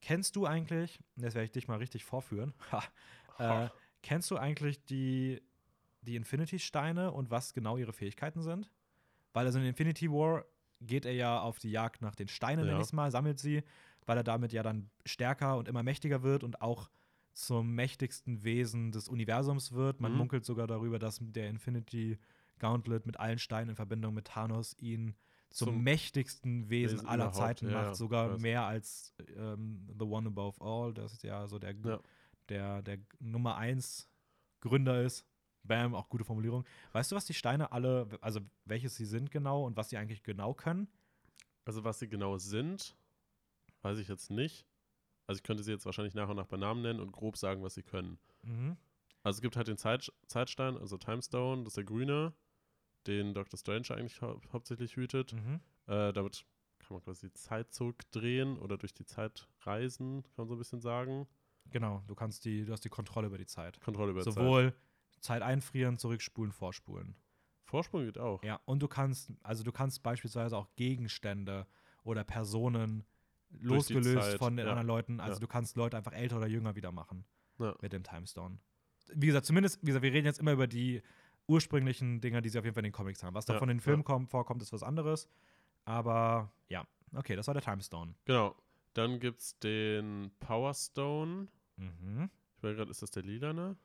kennst 0.00 0.36
du 0.36 0.46
eigentlich, 0.46 0.98
jetzt 1.16 1.34
werde 1.34 1.44
ich 1.44 1.50
dich 1.52 1.68
mal 1.68 1.78
richtig 1.78 2.04
vorführen, 2.04 2.54
ha, 3.38 3.66
äh, 3.66 3.68
kennst 4.02 4.30
du 4.30 4.36
eigentlich 4.36 4.84
die, 4.84 5.42
die 6.02 6.16
Infinity-Steine 6.16 7.12
und 7.12 7.30
was 7.30 7.54
genau 7.54 7.76
ihre 7.76 7.92
Fähigkeiten 7.92 8.42
sind? 8.42 8.70
Weil 9.32 9.46
also 9.46 9.58
in 9.58 9.64
Infinity 9.64 10.10
War 10.10 10.44
geht 10.80 11.06
er 11.06 11.12
ja 11.12 11.40
auf 11.40 11.58
die 11.58 11.70
Jagd 11.70 12.02
nach 12.02 12.14
den 12.14 12.28
Steinen, 12.28 12.66
Ja. 12.66 12.72
nenn 12.72 12.80
ich 12.80 12.88
es 12.88 12.92
mal, 12.92 13.10
sammelt 13.10 13.38
sie, 13.38 13.62
weil 14.06 14.16
er 14.16 14.24
damit 14.24 14.52
ja 14.52 14.62
dann 14.62 14.90
stärker 15.04 15.56
und 15.56 15.68
immer 15.68 15.82
mächtiger 15.82 16.22
wird 16.22 16.44
und 16.44 16.60
auch 16.62 16.90
zum 17.32 17.74
mächtigsten 17.74 18.44
Wesen 18.44 18.92
des 18.92 19.08
Universums 19.08 19.72
wird. 19.72 20.00
Man 20.00 20.12
Mhm. 20.12 20.18
munkelt 20.18 20.44
sogar 20.44 20.66
darüber, 20.66 20.98
dass 20.98 21.18
der 21.20 21.48
Infinity 21.48 22.18
Gauntlet 22.58 23.06
mit 23.06 23.18
allen 23.18 23.38
Steinen 23.38 23.70
in 23.70 23.76
Verbindung 23.76 24.14
mit 24.14 24.26
Thanos 24.26 24.76
ihn 24.78 25.14
zum, 25.50 25.68
Zum 25.68 25.82
mächtigsten 25.82 26.70
Wesen, 26.70 26.98
Wesen 26.98 27.08
aller 27.08 27.32
Zeiten 27.32 27.70
ja, 27.70 27.84
macht, 27.84 27.96
sogar 27.96 28.38
mehr 28.38 28.62
als 28.64 29.14
ähm, 29.36 29.86
The 29.98 30.04
One 30.04 30.28
Above 30.28 30.60
All, 30.64 30.94
das 30.94 31.12
ist 31.12 31.22
ja 31.24 31.46
so 31.46 31.58
der, 31.58 31.74
Ja. 31.84 32.00
der, 32.48 32.82
der 32.82 32.98
Nummer 33.18 33.56
1 33.56 34.08
Gründer 34.60 35.02
ist. 35.02 35.26
Bam, 35.64 35.94
auch 35.94 36.08
gute 36.08 36.24
Formulierung. 36.24 36.64
Weißt 36.92 37.12
du, 37.12 37.16
was 37.16 37.24
die 37.24 37.34
Steine 37.34 37.70
alle, 37.70 38.08
also 38.20 38.40
welches 38.64 38.96
sie 38.96 39.04
sind 39.04 39.30
genau 39.30 39.64
und 39.64 39.76
was 39.76 39.90
sie 39.90 39.96
eigentlich 39.96 40.22
genau 40.24 40.54
können? 40.54 40.88
Also 41.64 41.84
was 41.84 42.00
sie 42.00 42.08
genau 42.08 42.36
sind, 42.38 42.96
weiß 43.82 43.98
ich 43.98 44.08
jetzt 44.08 44.30
nicht. 44.30 44.66
Also 45.26 45.38
ich 45.38 45.42
könnte 45.44 45.62
sie 45.62 45.70
jetzt 45.70 45.86
wahrscheinlich 45.86 46.14
nach 46.14 46.28
und 46.28 46.36
nach 46.36 46.46
bei 46.46 46.56
Namen 46.56 46.82
nennen 46.82 47.00
und 47.00 47.12
grob 47.12 47.36
sagen, 47.36 47.62
was 47.62 47.74
sie 47.74 47.82
können. 47.82 48.18
Mhm. 48.42 48.76
Also 49.22 49.38
es 49.38 49.42
gibt 49.42 49.56
halt 49.56 49.68
den 49.68 49.76
Zeit, 49.76 50.12
Zeitstein, 50.26 50.76
also 50.76 50.96
Time 50.96 51.22
Stone, 51.22 51.62
das 51.62 51.72
ist 51.72 51.76
der 51.76 51.84
grüne, 51.84 52.32
den 53.06 53.34
Dr. 53.34 53.58
Strange 53.58 53.90
eigentlich 53.90 54.20
hau 54.20 54.40
hauptsächlich 54.52 54.96
hütet. 54.96 55.32
Mhm. 55.32 55.60
Äh, 55.86 56.12
damit 56.12 56.44
kann 56.80 56.96
man 56.96 57.02
quasi 57.02 57.28
die 57.28 57.32
Zeit 57.34 57.72
zurückdrehen 57.72 58.58
oder 58.58 58.76
durch 58.76 58.94
die 58.94 59.04
Zeit 59.04 59.48
reisen, 59.60 60.22
kann 60.22 60.32
man 60.36 60.48
so 60.48 60.54
ein 60.54 60.58
bisschen 60.58 60.80
sagen. 60.80 61.28
Genau, 61.70 62.02
du 62.06 62.14
kannst 62.14 62.44
die, 62.44 62.64
du 62.64 62.72
hast 62.72 62.84
die 62.84 62.88
Kontrolle 62.88 63.28
über 63.28 63.38
die 63.38 63.46
Zeit. 63.46 63.80
Kontrolle 63.80 64.10
über 64.10 64.22
Zeit. 64.22 64.34
Sowohl 64.34 64.74
Zeit 65.20 65.42
einfrieren, 65.42 65.98
zurückspulen, 65.98 66.52
vorspulen. 66.52 67.14
Vorsprung 67.64 68.04
geht 68.04 68.18
auch. 68.18 68.42
Ja, 68.42 68.60
und 68.64 68.80
du 68.80 68.88
kannst, 68.88 69.32
also 69.42 69.62
du 69.62 69.72
kannst 69.72 70.02
beispielsweise 70.02 70.56
auch 70.56 70.68
Gegenstände 70.74 71.66
oder 72.02 72.24
Personen 72.24 73.04
losgelöst 73.60 74.38
von 74.38 74.56
den 74.56 74.66
ja. 74.66 74.72
anderen 74.72 74.86
Leuten, 74.86 75.20
also 75.20 75.34
Ja. 75.34 75.40
du 75.40 75.46
kannst 75.46 75.76
Leute 75.76 75.96
einfach 75.96 76.12
älter 76.12 76.38
oder 76.38 76.46
jünger 76.46 76.74
wieder 76.74 76.92
machen 76.92 77.24
Ja. 77.58 77.74
mit 77.80 77.92
dem 77.92 78.02
Timestone. 78.02 78.58
Wie 79.14 79.26
gesagt, 79.26 79.46
zumindest, 79.46 79.80
wie 79.82 79.86
gesagt, 79.86 80.02
wir 80.02 80.12
reden 80.12 80.26
jetzt 80.26 80.38
immer 80.40 80.52
über 80.52 80.66
die 80.66 81.02
ursprünglichen 81.46 82.20
Dinger, 82.20 82.40
die 82.40 82.48
sie 82.48 82.58
auf 82.58 82.64
jeden 82.64 82.74
Fall 82.74 82.82
in 82.84 82.90
den 82.90 82.92
Comics 82.92 83.22
haben. 83.22 83.34
Was 83.34 83.44
da 83.44 83.58
von 83.58 83.68
den. 83.68 83.80
Filmen 83.80 84.04
kommt, 84.04 84.30
vorkommt, 84.30 84.62
ist 84.62 84.72
was 84.72 84.82
anderes. 84.82 85.28
Aber 85.84 86.52
ja, 86.68 86.86
okay, 87.14 87.34
das 87.36 87.46
war 87.48 87.54
der 87.54 87.62
Timestone. 87.62 88.14
Genau. 88.24 88.54
Dann 88.94 89.18
gibt 89.20 89.40
es 89.40 89.58
den 89.58 90.30
Power 90.38 90.72
Stone. 90.74 91.48
Mhm. 91.76 92.30
Ich 92.56 92.62
meine 92.62 92.76
gerade, 92.76 92.90
ist 92.90 93.02
das 93.02 93.10
der 93.10 93.22
lilane? 93.22 93.76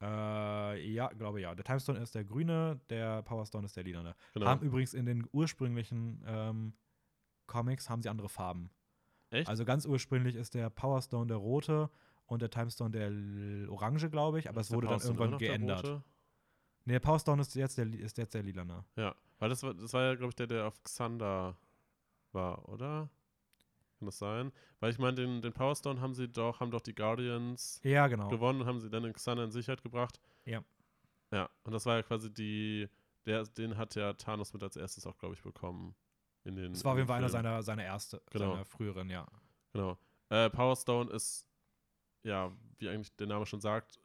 Äh, 0.00 0.92
ja, 0.92 1.08
glaube 1.08 1.40
ja. 1.40 1.54
Der 1.54 1.64
Timestone 1.64 2.00
ist 2.00 2.14
der 2.14 2.24
grüne, 2.24 2.80
der 2.90 3.22
Powerstone 3.22 3.66
ist 3.66 3.76
der 3.76 3.84
lilane. 3.84 4.14
Genau. 4.34 4.46
Haben 4.46 4.66
übrigens 4.66 4.94
in 4.94 5.06
den 5.06 5.28
ursprünglichen 5.32 6.24
ähm, 6.26 6.72
Comics 7.46 7.88
haben 7.90 8.02
sie 8.02 8.08
andere 8.08 8.28
Farben. 8.28 8.70
Echt? 9.30 9.48
Also 9.48 9.64
ganz 9.64 9.86
ursprünglich 9.86 10.34
ist 10.36 10.54
der 10.54 10.70
Powerstone 10.70 11.26
der 11.26 11.36
rote 11.38 11.90
und 12.26 12.42
der 12.42 12.50
Timestone 12.50 12.90
der 12.90 13.06
l- 13.08 13.68
orange, 13.68 14.08
glaube 14.10 14.38
ich, 14.38 14.48
aber 14.48 14.60
Ist 14.60 14.66
es 14.66 14.68
der 14.70 14.76
wurde 14.76 14.86
Power 14.86 14.94
dann 14.98 15.00
Stone 15.00 15.18
irgendwann 15.20 15.38
der 15.38 15.48
geändert. 15.48 15.84
rote? 15.84 16.02
Nee, 16.84 16.92
der 16.94 17.00
Powerstone 17.00 17.42
ist 17.42 17.54
jetzt 17.54 17.78
der, 17.78 17.86
ist 17.94 18.18
jetzt 18.18 18.34
der 18.34 18.42
lilane. 18.42 18.84
Ja, 18.96 19.14
weil 19.38 19.48
das 19.48 19.62
war, 19.62 19.72
das 19.74 19.92
war 19.92 20.02
ja, 20.02 20.14
glaube 20.14 20.30
ich, 20.30 20.34
der, 20.36 20.46
der 20.46 20.66
auf 20.66 20.82
Xander 20.82 21.56
war, 22.32 22.68
oder? 22.68 23.08
Kann 23.98 24.06
das 24.06 24.18
sein? 24.18 24.52
Weil 24.80 24.90
ich 24.90 24.98
meine, 24.98 25.14
den, 25.14 25.40
den 25.42 25.52
Power 25.52 25.76
Stone 25.76 26.00
haben 26.00 26.14
sie 26.14 26.28
doch, 26.28 26.60
haben 26.60 26.70
doch 26.70 26.80
die 26.80 26.94
Guardians 26.94 27.80
Ja, 27.84 28.08
genau. 28.08 28.28
gewonnen 28.28 28.62
und 28.62 28.66
haben 28.66 28.80
sie 28.80 28.90
dann 28.90 29.04
in 29.04 29.12
Xander 29.12 29.44
in 29.44 29.52
Sicherheit 29.52 29.82
gebracht. 29.82 30.20
Ja. 30.44 30.62
Ja, 31.30 31.48
und 31.62 31.72
das 31.72 31.86
war 31.86 31.96
ja 31.96 32.02
quasi 32.02 32.32
die, 32.32 32.88
der, 33.26 33.44
den 33.44 33.76
hat 33.76 33.94
ja 33.94 34.12
Thanos 34.14 34.52
mit 34.52 34.62
als 34.62 34.76
erstes 34.76 35.06
auch, 35.06 35.16
glaube 35.18 35.34
ich, 35.34 35.42
bekommen. 35.42 35.94
In 36.44 36.56
den, 36.56 36.72
Das 36.72 36.84
war 36.84 36.92
auf 36.92 36.98
jeden 36.98 37.06
den 37.06 37.08
Fall 37.08 37.18
einer 37.18 37.28
seiner, 37.28 37.62
seiner 37.62 37.84
erste, 37.84 38.20
Genau. 38.30 38.52
seiner 38.52 38.64
früheren, 38.64 39.08
ja. 39.10 39.26
Genau. 39.72 39.96
Äh, 40.28 40.50
Power 40.50 40.76
Stone 40.76 41.10
ist, 41.12 41.46
ja, 42.24 42.50
wie 42.78 42.88
eigentlich 42.88 43.14
der 43.16 43.26
Name 43.28 43.46
schon 43.46 43.60
sagt, 43.60 43.98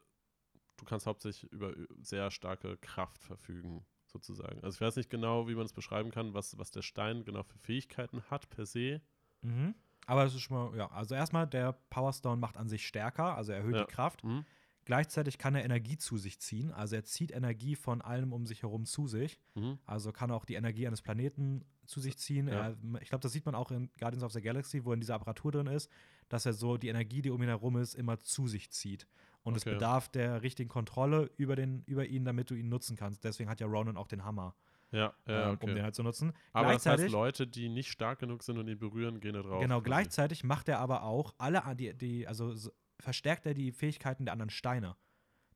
du 0.76 0.84
kannst 0.84 1.06
hauptsächlich 1.06 1.50
über 1.52 1.74
sehr 2.00 2.30
starke 2.30 2.76
Kraft 2.78 3.22
verfügen, 3.24 3.84
sozusagen. 4.06 4.62
Also 4.62 4.76
ich 4.76 4.80
weiß 4.80 4.96
nicht 4.96 5.10
genau, 5.10 5.48
wie 5.48 5.54
man 5.54 5.66
es 5.66 5.72
beschreiben 5.72 6.10
kann, 6.10 6.34
was, 6.34 6.56
was 6.58 6.70
der 6.70 6.82
Stein 6.82 7.24
genau 7.24 7.42
für 7.42 7.58
Fähigkeiten 7.58 8.22
hat 8.30 8.48
per 8.50 8.66
se. 8.66 9.00
Mhm. 9.42 9.74
Aber 10.06 10.24
es 10.24 10.34
ist 10.34 10.40
schon 10.42 10.56
mal, 10.56 10.76
ja, 10.78 10.90
also 10.90 11.14
erstmal, 11.14 11.46
der 11.46 11.72
Powerstone 11.90 12.36
macht 12.40 12.56
an 12.56 12.68
sich 12.68 12.86
stärker, 12.86 13.36
also 13.36 13.52
erhöht 13.52 13.74
Ja. 13.74 13.84
die 13.84 13.92
Kraft. 13.92 14.24
Mhm. 14.24 14.44
Gleichzeitig 14.88 15.36
kann 15.36 15.54
er 15.54 15.66
Energie 15.66 15.98
zu 15.98 16.16
sich 16.16 16.40
ziehen, 16.40 16.72
also 16.72 16.96
er 16.96 17.04
zieht 17.04 17.30
Energie 17.30 17.76
von 17.76 18.00
allem 18.00 18.32
um 18.32 18.46
sich 18.46 18.62
herum 18.62 18.86
zu 18.86 19.06
sich. 19.06 19.38
Mhm. 19.54 19.78
Also 19.84 20.12
kann 20.12 20.30
auch 20.30 20.46
die 20.46 20.54
Energie 20.54 20.86
eines 20.86 21.02
Planeten 21.02 21.62
zu 21.84 22.00
sich 22.00 22.16
ziehen. 22.16 22.48
Ja. 22.48 22.70
Er, 22.70 22.76
ich 23.02 23.10
glaube, 23.10 23.20
das 23.20 23.32
sieht 23.32 23.44
man 23.44 23.54
auch 23.54 23.70
in 23.70 23.90
Guardians 23.98 24.24
of 24.24 24.32
the 24.32 24.40
Galaxy, 24.40 24.86
wo 24.86 24.94
in 24.94 25.00
dieser 25.00 25.14
Apparatur 25.16 25.52
drin 25.52 25.66
ist, 25.66 25.90
dass 26.30 26.46
er 26.46 26.54
so 26.54 26.78
die 26.78 26.88
Energie, 26.88 27.20
die 27.20 27.28
um 27.30 27.42
ihn 27.42 27.48
herum 27.48 27.76
ist, 27.76 27.94
immer 27.94 28.18
zu 28.18 28.48
sich 28.48 28.70
zieht. 28.70 29.06
Und 29.42 29.56
es 29.58 29.62
Okay. 29.62 29.74
bedarf 29.74 30.08
der 30.08 30.40
richtigen 30.42 30.70
Kontrolle 30.70 31.30
über, 31.36 31.54
den, 31.54 31.82
über 31.84 32.06
ihn, 32.06 32.24
damit 32.24 32.48
du 32.48 32.54
ihn 32.54 32.70
nutzen 32.70 32.96
kannst. 32.96 33.24
Deswegen 33.24 33.50
hat 33.50 33.60
ja 33.60 33.66
Ronan 33.66 33.98
auch 33.98 34.08
den 34.08 34.24
Hammer, 34.24 34.54
Ja, 34.90 35.12
ja, 35.26 35.48
ähm, 35.50 35.54
okay. 35.54 35.66
um 35.68 35.74
den 35.74 35.84
halt 35.84 35.94
zu 35.94 36.02
nutzen. 36.02 36.32
Aber 36.54 36.72
das 36.72 36.86
heißt, 36.86 37.10
Leute, 37.10 37.46
die 37.46 37.68
nicht 37.68 37.90
stark 37.90 38.20
genug 38.20 38.42
sind 38.42 38.56
und 38.56 38.68
ihn 38.68 38.78
berühren, 38.78 39.20
gehen 39.20 39.34
da 39.34 39.42
drauf. 39.42 39.60
genau, 39.60 39.82
gleichzeitig 39.82 40.44
macht 40.44 40.68
er 40.70 40.78
aber 40.80 41.02
auch 41.02 41.34
alle, 41.36 41.62
die, 41.76 41.92
die 41.94 42.26
also 42.26 42.54
verstärkt 42.98 43.46
er 43.46 43.54
die 43.54 43.72
Fähigkeiten 43.72 44.24
der 44.24 44.32
anderen 44.32 44.50
Steine. 44.50 44.96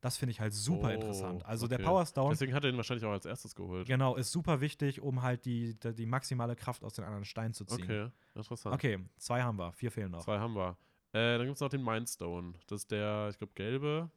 Das 0.01 0.17
finde 0.17 0.33
ich 0.33 0.41
halt 0.41 0.53
super 0.53 0.89
Oh, 0.89 0.95
interessant. 0.95 1.47
Also 1.47 1.69
der 1.69 1.79
okay. 1.79 1.87
Power 1.87 2.05
Stone 2.05 2.31
Deswegen 2.31 2.55
hat 2.55 2.65
er 2.65 2.71
ihn 2.71 2.77
wahrscheinlich 2.77 3.05
auch 3.05 3.13
als 3.13 3.25
erstes 3.25 3.55
geholt. 3.55 3.87
Genau, 3.87 4.17
ist 4.17 4.33
super 4.33 4.61
wichtig, 4.61 5.01
um 5.01 5.23
halt 5.23 5.45
die, 5.45 5.79
die, 5.79 5.95
die 5.95 6.07
maximale 6.07 6.57
Kraft 6.57 6.83
aus 6.83 6.95
den 6.95 7.05
anderen 7.05 7.25
Steinen 7.25 7.55
zu 7.55 7.65
ziehen. 7.65 7.85
Okay, 7.85 8.11
interessant. 8.35 8.75
Okay, 8.75 8.99
zwei 9.17 9.43
haben 9.43 9.59
wir, 9.59 9.73
vier 9.73 9.93
fehlen 9.93 10.11
noch. 10.11 10.25
Zwei 10.25 10.41
haben 10.41 10.55
wir. 10.55 10.77
Äh, 11.13 11.39
dann 11.39 11.47
gibt 11.47 11.55
es 11.55 11.61
noch 11.61 11.69
den 11.69 11.85
Mindstone. 11.85 12.55
Das 12.67 12.81
ist 12.81 12.91
der, 12.91 13.29
ich 13.31 13.39
glaube, 13.39 13.53
gelbe 13.55 14.11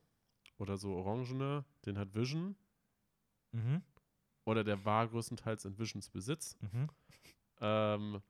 oder 0.58 0.76
so 0.78 0.94
orangene. 0.96 1.66
Den 1.86 2.00
hat 2.00 2.16
Vision. 2.16 2.56
Mhm, 3.52 3.84
Oder 4.46 4.64
der 4.64 4.84
war 4.86 5.08
größtenteils 5.08 5.66
in 5.66 5.78
Visions 5.78 6.10
Besitz. 6.10 6.58
mhm. 6.62 6.90
Ähm, 7.62 8.22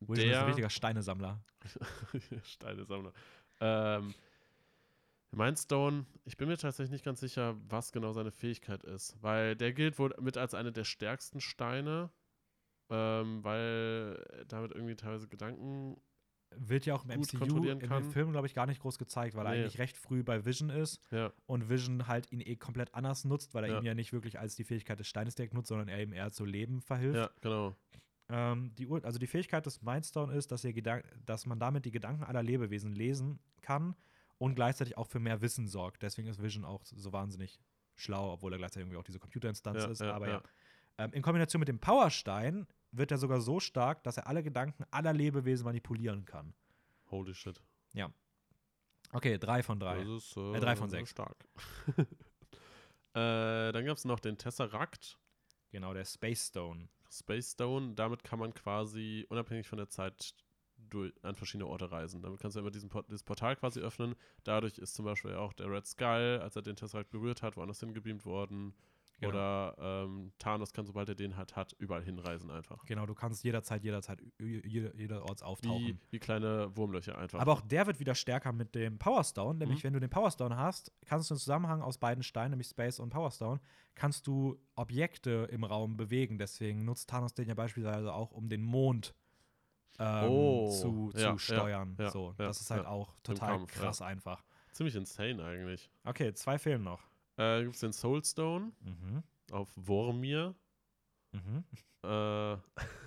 Vision 0.00 0.16
ist 0.16 0.24
ein 0.24 0.40
der 0.40 0.46
richtiger 0.46 0.70
Steinesammler. 0.70 1.42
Steinesammler. 2.42 3.12
Ähm, 3.60 4.14
Mindstone, 5.30 6.06
ich 6.24 6.36
bin 6.36 6.48
mir 6.48 6.56
tatsächlich 6.56 6.90
nicht 6.90 7.04
ganz 7.04 7.20
sicher, 7.20 7.56
was 7.68 7.92
genau 7.92 8.12
seine 8.12 8.30
Fähigkeit 8.30 8.82
ist, 8.84 9.16
weil 9.22 9.56
der 9.56 9.72
gilt 9.72 9.98
wohl 9.98 10.14
mit 10.20 10.38
als 10.38 10.54
eine 10.54 10.72
der 10.72 10.84
stärksten 10.84 11.40
Steine, 11.40 12.10
ähm, 12.90 13.44
weil 13.44 14.44
damit 14.48 14.72
irgendwie 14.72 14.96
teilweise 14.96 15.28
Gedanken. 15.28 16.00
Wird 16.56 16.86
ja 16.86 16.94
auch 16.94 17.04
im 17.04 17.10
MCU, 17.10 17.62
im. 17.62 18.10
Film, 18.10 18.32
glaube 18.32 18.46
ich, 18.46 18.54
gar 18.54 18.64
nicht 18.66 18.80
groß 18.80 18.96
gezeigt, 18.98 19.36
weil 19.36 19.44
er 19.46 19.52
Nee. 19.52 19.58
eigentlich 19.64 19.78
recht 19.78 19.98
früh 19.98 20.22
bei 20.22 20.46
Vision 20.46 20.70
ist 20.70 20.98
Ja, 21.10 21.30
und 21.44 21.68
Vision 21.68 22.06
halt 22.08 22.32
ihn 22.32 22.40
eh 22.40 22.56
komplett 22.56 22.94
anders 22.94 23.26
nutzt, 23.26 23.52
weil 23.52 23.64
er 23.64 23.70
Ja. 23.70 23.78
ihn 23.80 23.84
ja 23.84 23.94
nicht 23.94 24.14
wirklich 24.14 24.38
als 24.38 24.54
die 24.56 24.64
Fähigkeit 24.64 24.98
des 24.98 25.08
Steines 25.08 25.34
direkt 25.34 25.52
nutzt, 25.52 25.68
sondern 25.68 25.88
er 25.88 26.02
ihm 26.02 26.14
eher 26.14 26.32
zu 26.32 26.46
Leben 26.46 26.80
verhilft. 26.80 27.18
ja, 27.18 27.30
genau. 27.42 27.76
Ähm, 28.30 28.74
die, 28.76 28.86
also 29.02 29.18
die 29.18 29.26
Fähigkeit 29.26 29.64
des 29.64 29.80
Mindstone 29.82 30.34
ist, 30.34 30.52
dass, 30.52 30.66
dass 31.24 31.46
man 31.46 31.58
damit 31.58 31.84
die 31.84 31.90
Gedanken 31.90 32.24
aller 32.24 32.42
Lebewesen 32.42 32.92
lesen 32.92 33.38
kann 33.62 33.96
und 34.38 34.54
gleichzeitig 34.54 34.96
auch 34.98 35.06
für 35.06 35.18
mehr 35.20 35.40
Wissen 35.40 35.66
sorgt. 35.66 36.02
Deswegen 36.02 36.28
ist 36.28 36.42
Vision 36.42 36.64
auch 36.64 36.84
so 36.84 37.12
wahnsinnig 37.12 37.58
schlau, 37.96 38.32
obwohl 38.32 38.52
er 38.52 38.58
gleichzeitig 38.58 38.82
irgendwie 38.84 38.98
auch 38.98 39.04
diese 39.04 39.18
Computerinstanz 39.18 39.82
Ja, 39.84 39.90
ist. 39.90 40.00
ja, 40.00 40.12
aber 40.14 40.26
ja. 40.28 40.32
ja. 40.34 40.42
Ähm, 41.04 41.12
in 41.12 41.22
Kombination 41.22 41.60
mit 41.60 41.68
dem 41.68 41.78
Powerstein 41.78 42.66
wird 42.92 43.10
er 43.10 43.18
sogar 43.18 43.40
so 43.40 43.60
stark, 43.60 44.02
dass 44.04 44.16
er 44.16 44.26
alle 44.26 44.42
Gedanken 44.42 44.84
aller 44.90 45.12
Lebewesen 45.12 45.64
manipulieren 45.64 46.24
kann. 46.24 46.54
Holy 47.10 47.34
shit. 47.34 47.60
Okay, 49.12 49.38
drei 49.38 49.62
von 49.62 49.80
drei. 49.80 50.04
Das 50.04 50.08
ist 50.24 50.36
äh, 50.36 50.56
Äh, 50.56 50.60
drei 50.60 50.76
von 50.76 50.90
sechs. 50.90 51.10
stark. 51.10 51.36
äh, 53.14 53.72
dann 53.72 53.84
gab 53.84 53.96
es 53.96 54.04
noch 54.04 54.20
den 54.20 54.36
Tesseract. 54.36 55.18
Genau, 55.70 55.94
der 55.94 56.04
Space 56.04 56.48
Stone. 56.48 56.88
Space 57.10 57.52
Stone, 57.52 57.94
damit 57.94 58.24
kann 58.24 58.38
man 58.38 58.54
quasi 58.54 59.26
unabhängig 59.28 59.66
von 59.66 59.78
der 59.78 59.88
Zeit 59.88 60.34
durch, 60.76 61.12
an 61.22 61.34
verschiedene 61.34 61.66
Orte 61.66 61.90
reisen. 61.90 62.22
Damit 62.22 62.40
kannst 62.40 62.56
du 62.56 62.60
immer 62.60 62.70
diesen 62.70 62.88
Port 62.88 63.08
dieses 63.08 63.22
Portal 63.22 63.56
quasi 63.56 63.80
öffnen. 63.80 64.14
Dadurch 64.44 64.78
ist 64.78 64.94
zum 64.94 65.04
Beispiel 65.04 65.34
auch 65.34 65.52
der 65.52 65.70
Red 65.70 65.86
Skull, 65.86 66.40
als 66.42 66.56
er 66.56 66.62
den 66.62 66.76
Tesseract 66.76 67.10
berührt 67.10 67.42
hat, 67.42 67.56
woanders 67.56 67.80
hingebeamt 67.80 68.24
worden. 68.24 68.74
Genau. 69.20 69.30
Oder 69.30 69.74
ähm, 70.04 70.32
Thanos 70.38 70.72
kann, 70.72 70.86
sobald 70.86 71.08
er 71.08 71.16
den 71.16 71.36
halt 71.36 71.56
hat, 71.56 71.72
überall 71.80 72.04
hinreisen 72.04 72.50
einfach. 72.52 72.84
Genau, 72.86 73.04
du 73.04 73.14
kannst 73.14 73.42
jederzeit, 73.42 73.82
jederzeit, 73.82 74.20
jeder, 74.38 74.94
jederorts 74.94 75.42
auftauchen. 75.42 76.00
wie 76.10 76.18
kleine 76.20 76.76
Wurmlöcher 76.76 77.18
einfach. 77.18 77.40
Aber 77.40 77.52
auch 77.52 77.60
der 77.62 77.86
wird 77.88 77.98
wieder 77.98 78.14
stärker 78.14 78.52
mit 78.52 78.76
dem 78.76 78.98
Power 78.98 79.24
Stone, 79.24 79.58
nämlich 79.58 79.80
Mhm. 79.80 79.88
wenn 79.88 79.92
du 79.94 80.00
den 80.00 80.10
Power 80.10 80.30
Stone 80.30 80.56
hast, 80.56 80.92
kannst 81.04 81.30
du 81.30 81.34
im 81.34 81.38
Zusammenhang 81.38 81.82
aus 81.82 81.98
beiden 81.98 82.22
Steinen, 82.22 82.50
nämlich 82.52 82.68
Space 82.68 83.00
und 83.00 83.10
Power 83.10 83.32
Stone, 83.32 83.60
kannst 83.96 84.28
du 84.28 84.56
Objekte 84.76 85.48
im 85.50 85.64
Raum 85.64 85.96
bewegen. 85.96 86.38
Deswegen 86.38 86.84
nutzt 86.84 87.10
Thanos 87.10 87.34
den 87.34 87.48
ja 87.48 87.54
beispielsweise 87.54 88.12
auch, 88.14 88.30
um 88.30 88.48
den 88.48 88.62
Mond 88.62 89.16
ähm, 89.98 90.28
Oh, 90.30 90.70
zu, 90.70 91.10
ja, 91.16 91.32
zu 91.32 91.38
steuern. 91.38 91.96
ja, 91.98 92.10
so, 92.10 92.36
ja, 92.38 92.46
das 92.46 92.60
ist 92.60 92.70
halt 92.70 92.84
ja. 92.84 92.88
auch 92.88 93.16
total 93.24 93.56
Kampf, 93.56 93.74
ja. 93.74 93.82
krass 93.82 94.00
einfach. 94.00 94.44
Ziemlich 94.70 94.94
insane 94.94 95.42
eigentlich. 95.44 95.90
Okay, 96.04 96.32
zwei 96.34 96.56
fehlen 96.56 96.84
noch. 96.84 97.02
Äh, 97.38 97.62
Gibt 97.62 97.74
es 97.76 97.80
den 97.80 97.92
Soulstone 97.92 98.72
Mhm. 98.80 99.22
auf 99.52 99.70
Wormir. 99.76 100.54
Mhm. 101.32 101.64
Äh, 102.02 102.56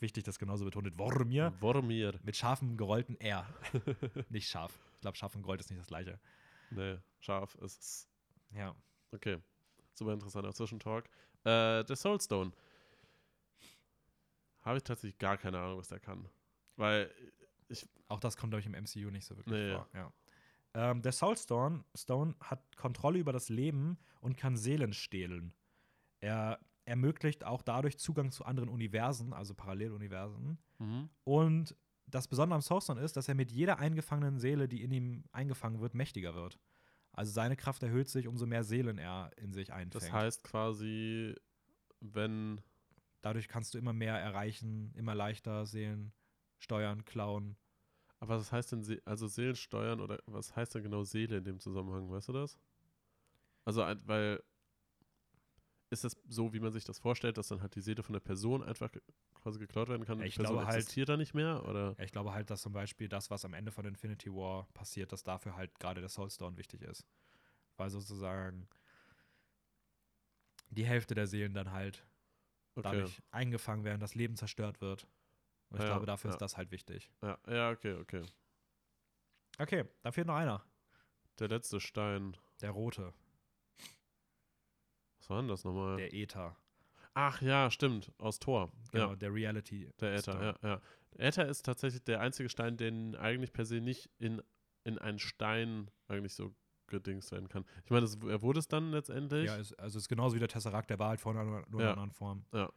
Wichtig, 0.01 0.25
dass 0.25 0.39
genauso 0.39 0.65
betont 0.65 0.99
Wormir 0.99 1.53
Wormir. 1.61 2.19
mit 2.25 2.37
scharfem 2.37 2.77
gerollten 2.77 3.15
R. 3.21 3.47
nicht 4.31 4.49
scharf. 4.49 4.77
Ich 4.95 5.01
glaube, 5.01 5.17
scharf 5.17 5.35
und 5.37 5.43
gerollt 5.43 5.61
ist 5.61 5.71
nicht 5.71 5.81
das 5.81 5.87
gleiche. 5.87 6.19
Nee, 6.71 6.99
scharf. 7.21 7.55
Es 7.63 7.77
ist 7.79 8.09
Ja. 8.51 8.75
Okay, 9.13 9.39
super 9.95 10.13
interessanter 10.15 10.53
Zwischentalk. 10.55 11.07
Äh, 11.45 11.85
der 11.85 11.97
Soulstone. 11.97 12.53
Habe 14.63 14.79
ich 14.79 14.85
tatsächlich 14.85 15.19
gar 15.19 15.37
keine 15.37 15.59
Ahnung, 15.59 15.79
was 15.79 15.89
der 15.89 16.01
kann. 16.01 16.29
Weil, 16.77 17.13
Auch 18.09 18.21
das 18.21 18.37
kommt, 18.37 18.51
glaube 18.53 18.61
ich, 18.61 18.67
im 18.67 18.75
MCU 18.75 19.11
nicht 19.11 19.25
so 19.25 19.37
wirklich 19.37 19.55
Nee, 19.55 19.75
vor. 19.75 19.89
Ja. 19.95 20.13
Ähm, 20.75 21.03
der 21.03 21.13
Soulstone 21.13 21.85
Stone 21.95 22.35
hat 22.41 22.77
Kontrolle 22.77 23.19
über 23.19 23.33
das 23.33 23.49
Leben 23.49 23.99
und 24.21 24.37
kann 24.37 24.57
Seelen 24.57 24.93
stehlen. 24.93 25.55
Er 26.21 26.61
ermöglicht 26.85 27.45
auch 27.45 27.63
dadurch 27.63 27.99
Zugang 27.99 28.31
zu 28.31 28.45
anderen 28.45 28.69
Universen, 28.69 29.33
also 29.33 29.55
Paralleluniversen. 29.55 30.59
mhm. 30.79 31.11
Und 31.25 31.77
das 32.07 32.29
Besondere 32.29 32.57
am 32.57 32.63
Soulstone 32.63 33.01
ist, 33.01 33.17
dass 33.17 33.29
er 33.29 33.35
mit 33.35 33.53
jeder 33.53 33.79
eingefangenen 33.79 34.39
Seele, 34.39 34.69
die 34.69 34.83
in 34.83 34.93
ihm 34.93 35.25
eingefangen 35.33 35.81
wird, 35.81 35.95
mächtiger 35.95 36.35
wird. 36.35 36.59
Also 37.13 37.33
seine 37.33 37.57
Kraft 37.57 37.83
erhöht 37.83 38.09
sich, 38.09 38.27
umso 38.27 38.47
mehr 38.47 38.65
Seelen 38.65 38.99
er 38.99 39.31
in 39.37 39.53
sich 39.53 39.73
einfängt. 39.73 39.95
das 39.95 40.13
heißt 40.13 40.45
quasi, 40.45 41.35
wenn. 42.01 42.61
Dadurch 43.21 43.47
kannst 43.47 43.73
du 43.73 43.79
immer 43.79 43.93
mehr 43.93 44.19
erreichen, 44.19 44.93
immer 44.97 45.15
leichter 45.15 45.65
Seelen 45.65 46.13
steuern, 46.59 47.05
klauen. 47.05 47.57
Aber 48.23 48.39
was 48.39 48.53
heißt 48.53 48.71
denn, 48.71 49.01
also 49.05 49.27
Seelen 49.27 49.57
steuern 49.57 50.01
oder 50.01 50.17
was 50.27 50.55
heißt 50.55 50.77
denn 50.77 50.85
genau 50.85 51.03
Seele 51.03 51.39
in 51.39 51.45
dem 51.45 51.59
Zusammenhang, 51.59 52.09
weißt 52.09 52.29
du 52.29 52.33
das? 52.33 52.57
Also, 53.65 53.81
weil 54.05 54.41
ist 55.91 56.05
das 56.05 56.17
so, 56.29 56.53
wie 56.53 56.61
man 56.61 56.71
sich 56.71 56.85
das 56.85 57.01
vorstellt, 57.01 57.37
dass 57.37 57.49
dann 57.49 57.61
halt 57.61 57.75
die 57.75 57.81
Seele 57.81 58.05
von 58.05 58.13
der 58.13 58.21
Person 58.21 58.63
einfach 58.63 58.91
quasi 59.43 59.59
geklaut 59.59 59.89
werden 59.89 60.07
kann? 60.07 60.21
und 60.21 60.25
Ich 60.25 60.35
die 60.35 60.39
Person 60.39 60.55
glaube 60.59 60.69
halt- 60.69 60.77
existiert 60.79 61.09
da 61.09 61.17
nicht 61.17 61.35
mehr? 61.35 61.69
Oder? 61.69 61.97
Ja, 61.99 62.05
ich 62.05 62.13
glaube 62.13 62.33
halt, 62.33 62.49
dass 62.49 62.63
zum 62.63 62.73
Beispiel 62.73 63.09
das, 63.09 63.29
was 63.29 63.45
am 63.45 63.55
Ende 63.55 63.73
von 63.73 63.85
Infinity 63.85 64.33
War 64.33 64.69
passiert, 64.73 65.11
dass 65.11 65.25
dafür 65.25 65.57
halt 65.57 65.77
gerade 65.81 66.01
der 66.01 66.09
Soulstone 66.09 66.57
wichtig 66.57 66.83
ist. 66.83 67.05
Weil 67.77 67.91
sozusagen 67.91 68.69
die 70.71 70.87
Hälfte 70.87 71.17
der 71.17 71.27
Seelen 71.27 71.55
dann 71.55 71.73
halt 71.73 72.07
Okay. 72.77 72.83
dadurch 72.89 73.21
eingefangen 73.33 73.85
werden, 73.85 73.99
das 74.01 74.15
Leben 74.15 74.37
zerstört 74.37 74.81
wird. 74.81 75.09
Und 75.73 75.79
ich 75.79 75.85
Ja, 75.85 75.93
glaube, 75.93 76.07
dafür 76.07 76.31
ja. 76.31 76.35
ist 76.35 76.41
das 76.43 76.57
halt 76.57 76.71
wichtig. 76.71 77.11
Ja, 77.23 77.39
ja, 77.49 77.71
okay, 77.71 77.95
okay. 77.95 78.23
Okay, 79.59 79.85
da 80.03 80.13
fehlt 80.13 80.27
noch 80.27 80.35
einer. 80.37 80.65
Der 81.39 81.49
letzte 81.49 81.81
Stein. 81.81 82.37
Der 82.61 82.71
rote, 82.71 83.13
Was 85.19 85.31
war 85.31 85.39
denn 85.39 85.49
das 85.49 85.65
nochmal? 85.65 85.97
der 85.97 86.13
Äther. 86.13 86.57
Ach 87.15 87.43
ja, 87.43 87.71
stimmt. 87.71 88.13
Aus 88.19 88.39
Tor. 88.39 88.73
Genau, 88.91 89.11
Ja, 89.11 89.17
der 89.17 89.33
Reality. 89.35 89.91
der. 90.01 90.15
Äther, 90.15 90.43
ja, 90.63 90.69
ja. 90.69 90.81
Äther 91.19 91.47
ist 91.47 91.65
tatsächlich 91.65 92.03
der 92.05 92.21
einzige 92.21 92.49
Stein, 92.49 92.77
den 92.77 93.15
eigentlich 93.17 93.53
per 93.53 93.65
se 93.67 93.81
nicht 93.81 94.11
in, 94.19 94.43
in 94.85 94.99
einen 94.99 95.19
Stein 95.19 95.91
eigentlich 96.09 96.35
so 96.35 96.55
gedingst 96.87 97.31
werden 97.33 97.49
kann. 97.49 97.65
Ich 97.85 97.91
meine, 97.91 98.05
es- 98.05 98.17
er 98.17 98.41
wurde 98.43 98.59
es 98.61 98.69
dann 98.69 98.91
letztendlich. 98.93 99.47
Ja, 99.47 99.57
ist, 99.57 99.73
also 99.79 99.99
ist 99.99 100.09
genauso 100.09 100.35
wie 100.37 100.41
der 100.41 100.49
Tesseract, 100.49 100.89
der 100.91 100.99
war 100.99 101.11
halt 101.11 101.21
vorher 101.21 101.45
nur 101.45 101.65
in 101.67 101.81
einer 101.81 101.91
anderen 101.93 102.13
Form. 102.13 102.45
Ja. 102.53 102.71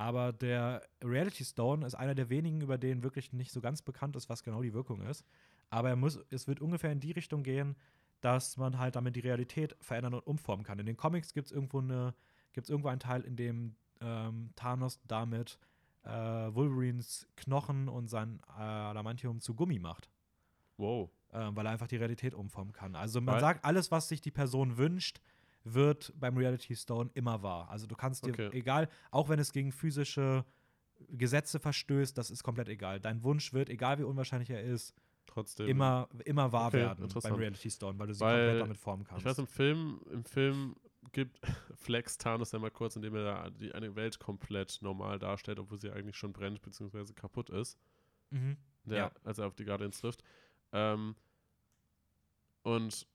Aber 0.00 0.32
der 0.32 0.82
Reality 1.04 1.44
Stone 1.44 1.84
ist 1.86 1.94
einer 1.94 2.14
der 2.14 2.30
wenigen, 2.30 2.62
über 2.62 2.78
den 2.78 3.02
wirklich 3.02 3.34
nicht 3.34 3.52
so 3.52 3.60
ganz 3.60 3.82
bekannt 3.82 4.16
ist, 4.16 4.30
was 4.30 4.42
genau 4.42 4.62
die 4.62 4.72
Wirkung 4.72 5.02
ist. 5.02 5.26
Aber 5.68 5.90
er 5.90 5.96
muss, 5.96 6.18
es 6.30 6.48
wird 6.48 6.62
ungefähr 6.62 6.90
in 6.90 7.00
die 7.00 7.12
Richtung 7.12 7.42
gehen, 7.42 7.76
dass 8.22 8.56
man 8.56 8.78
halt 8.78 8.96
damit 8.96 9.14
die 9.14 9.20
Realität 9.20 9.76
verändern 9.82 10.14
und 10.14 10.26
umformen 10.26 10.64
kann. 10.64 10.78
In 10.78 10.86
den 10.86 10.96
Comics 10.96 11.34
gibt 11.34 11.48
es 11.48 11.52
irgendwo 11.52 11.80
eine, 11.80 12.14
gibt's 12.54 12.70
irgendwo 12.70 12.88
einen 12.88 12.98
Teil, 13.00 13.20
in 13.20 13.36
dem 13.36 13.76
ähm, 14.00 14.52
Thanos 14.56 15.00
damit 15.06 15.58
äh, 16.04 16.08
Wolverines 16.08 17.28
Knochen 17.36 17.90
und 17.90 18.08
sein 18.08 18.40
äh, 18.56 18.62
Adamantium 18.62 19.40
zu 19.40 19.54
Gummi 19.54 19.78
macht. 19.78 20.08
Wow. 20.78 21.10
ähm, 21.34 21.54
weil 21.54 21.66
er 21.66 21.72
einfach 21.72 21.88
die 21.88 21.96
Realität 21.96 22.32
umformen 22.32 22.72
kann. 22.72 22.96
Also 22.96 23.20
man 23.20 23.34
Weil- 23.34 23.40
sagt, 23.42 23.64
alles, 23.66 23.90
was 23.90 24.08
sich 24.08 24.22
die 24.22 24.30
Person 24.30 24.78
wünscht, 24.78 25.20
wird 25.64 26.12
beim 26.18 26.36
Reality 26.36 26.74
Stone 26.74 27.10
immer 27.14 27.42
wahr. 27.42 27.68
Also 27.70 27.86
du 27.86 27.94
kannst 27.94 28.24
dir, 28.26 28.30
Okay. 28.30 28.50
egal, 28.52 28.88
auch 29.10 29.28
wenn 29.28 29.38
es 29.38 29.52
gegen 29.52 29.72
physische 29.72 30.44
Gesetze 31.08 31.58
verstößt, 31.58 32.16
das 32.16 32.30
ist 32.30 32.42
komplett 32.42 32.68
egal. 32.68 33.00
Dein 33.00 33.22
Wunsch 33.24 33.52
wird, 33.52 33.68
egal 33.70 33.98
wie 33.98 34.02
unwahrscheinlich 34.04 34.50
er 34.50 34.62
ist, 34.62 34.94
Trotzdem. 35.26 35.68
immer, 35.68 36.08
immer 36.24 36.50
wahr 36.52 36.68
Okay, 36.68 36.78
werden 36.78 37.08
beim 37.22 37.34
Reality 37.34 37.70
Stone, 37.70 37.98
weil 37.98 38.06
du 38.08 38.14
sie 38.14 38.20
Weil- 38.20 38.46
komplett 38.46 38.62
damit 38.62 38.76
formen 38.78 39.04
kannst. 39.04 39.20
Ich 39.20 39.26
weiß, 39.30 39.38
im 39.38 39.46
Film, 39.46 40.00
im 40.10 40.24
Film 40.24 40.76
gibt 41.12 41.40
Flex 41.76 42.18
Thanos 42.18 42.52
einmal 42.54 42.70
kurz, 42.70 42.96
indem 42.96 43.14
er 43.16 43.24
da 43.24 43.50
die 43.50 43.72
eine 43.72 43.94
Welt 43.96 44.18
komplett 44.18 44.78
normal 44.82 45.18
darstellt, 45.18 45.58
obwohl 45.58 45.78
sie 45.78 45.90
eigentlich 45.90 46.16
schon 46.16 46.32
brennt 46.32 46.60
bzw. 46.62 47.12
kaputt 47.14 47.48
ist, 47.50 47.78
mhm. 48.30 48.56
der, 48.84 48.96
Ja. 48.98 49.12
als 49.24 49.38
er 49.38 49.46
auf 49.46 49.54
die 49.54 49.64
Guardians 49.64 49.98
trifft. 50.00 50.22
Ähm, 50.72 51.14
und 52.62 53.06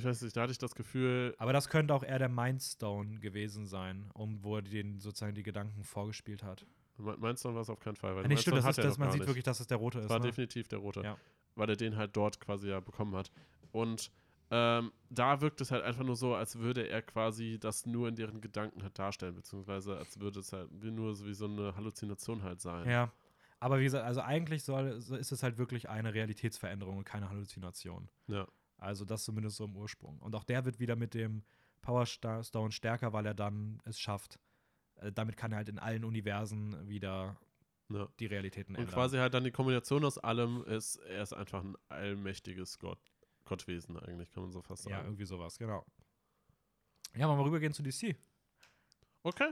ich 0.00 0.06
weiß 0.06 0.22
nicht, 0.22 0.36
da 0.36 0.42
hatte 0.42 0.52
ich 0.52 0.58
das 0.58 0.74
Gefühl, 0.74 1.34
Aber 1.38 1.52
das 1.52 1.68
könnte 1.68 1.94
auch 1.94 2.02
eher 2.02 2.18
der 2.18 2.28
Mindstone 2.28 3.20
gewesen 3.20 3.66
sein, 3.66 4.10
um 4.14 4.42
wo 4.42 4.56
er 4.56 4.62
den 4.62 4.98
sozusagen 4.98 5.34
die 5.34 5.42
Gedanken 5.42 5.84
vorgespielt 5.84 6.42
hat. 6.42 6.66
Mindstone 6.98 7.54
war 7.54 7.62
es 7.62 7.70
auf 7.70 7.80
keinen 7.80 7.96
Fall. 7.96 8.14
Weil 8.14 8.22
Ja, 8.22 8.28
nee, 8.28 8.36
stimmt, 8.36 8.58
das 8.58 8.64
hat 8.64 8.72
ist, 8.72 8.84
das, 8.84 8.98
noch 8.98 8.98
man 8.98 9.12
sieht 9.12 9.20
nicht. 9.20 9.28
wirklich, 9.28 9.44
dass 9.44 9.60
es 9.60 9.66
der 9.66 9.78
rote 9.78 10.00
ist. 10.00 10.08
war 10.08 10.18
ne? 10.18 10.26
definitiv 10.26 10.68
der 10.68 10.80
rote. 10.80 11.02
Ja. 11.02 11.16
Weil 11.54 11.70
er 11.70 11.76
den 11.76 11.96
halt 11.96 12.16
dort 12.16 12.40
quasi 12.40 12.68
ja 12.68 12.80
bekommen 12.80 13.14
hat. 13.14 13.30
Und 13.72 14.10
ähm, 14.50 14.92
da 15.08 15.40
wirkt 15.40 15.60
es 15.60 15.70
halt 15.70 15.84
einfach 15.84 16.02
nur 16.02 16.16
so, 16.16 16.34
als 16.34 16.58
würde 16.58 16.88
er 16.88 17.02
quasi 17.02 17.58
das 17.60 17.86
nur 17.86 18.08
in 18.08 18.16
deren 18.16 18.40
Gedanken 18.40 18.82
halt 18.82 18.98
darstellen, 18.98 19.34
beziehungsweise 19.34 19.96
als 19.96 20.18
würde 20.18 20.40
es 20.40 20.52
halt 20.52 20.70
nur 20.82 21.14
so 21.14 21.26
wie 21.26 21.34
so 21.34 21.46
eine 21.46 21.74
Halluzination 21.76 22.42
halt 22.42 22.60
sein. 22.60 22.88
Ja. 22.88 23.12
Aber 23.60 23.78
wie 23.78 23.84
gesagt, 23.84 24.04
also 24.04 24.22
eigentlich 24.22 24.64
soll, 24.64 25.00
so 25.00 25.14
ist 25.14 25.32
es 25.32 25.42
halt 25.42 25.58
wirklich 25.58 25.88
eine 25.88 26.14
Realitätsveränderung 26.14 26.98
und 26.98 27.04
keine 27.04 27.28
Halluzination. 27.28 28.08
Ja. 28.26 28.48
Also 28.80 29.04
das 29.04 29.24
zumindest 29.24 29.56
so 29.56 29.64
im 29.64 29.76
Ursprung. 29.76 30.18
Und 30.20 30.34
auch 30.34 30.44
der 30.44 30.64
wird 30.64 30.78
wieder 30.80 30.96
mit 30.96 31.14
dem 31.14 31.44
Power 31.82 32.06
Stone 32.06 32.72
stärker, 32.72 33.12
weil 33.12 33.26
er 33.26 33.34
dann 33.34 33.80
es 33.84 33.98
schafft. 34.00 34.38
Äh, 34.96 35.12
damit 35.12 35.36
kann 35.36 35.52
er 35.52 35.58
halt 35.58 35.68
in 35.68 35.78
allen 35.78 36.04
Universen 36.04 36.88
wieder 36.88 37.38
Ja. 37.88 38.08
die 38.18 38.26
Realitäten 38.26 38.74
Und 38.74 38.82
ändern. 38.82 38.94
quasi 38.94 39.16
halt 39.18 39.34
dann 39.34 39.44
die 39.44 39.50
Kombination 39.50 40.04
aus 40.04 40.18
allem 40.18 40.64
ist, 40.64 40.96
er 40.96 41.22
ist 41.22 41.32
einfach 41.32 41.62
ein 41.62 41.76
allmächtiges 41.88 42.78
Gott, 42.78 43.00
Gottwesen 43.44 43.98
eigentlich, 43.98 44.30
kann 44.30 44.42
man 44.42 44.52
so 44.52 44.62
fast 44.62 44.84
ja, 44.86 44.96
sagen. 44.96 45.08
irgendwie 45.08 45.24
sowas, 45.26 45.58
genau. 45.58 45.84
Ja, 47.16 47.28
wollen 47.28 47.38
wir 47.38 47.44
rübergehen 47.46 47.72
zu 47.72 47.82
DC? 47.82 48.16
Okay. 49.22 49.50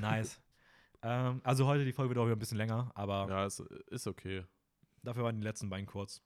Nice. 0.00 0.40
ähm, 1.02 1.40
also 1.44 1.66
heute 1.66 1.84
die 1.84 1.92
Folge 1.92 2.10
wird 2.10 2.18
auch 2.18 2.26
wieder 2.26 2.36
ein 2.36 2.40
bisschen 2.40 2.58
länger, 2.58 2.90
aber 2.94 3.28
Ja, 3.28 3.44
es 3.46 3.60
ist 3.60 4.06
okay. 4.06 4.44
dafür 5.02 5.24
waren 5.24 5.36
die 5.36 5.44
letzten 5.44 5.68
beiden 5.70 5.86
kurz. 5.86 6.22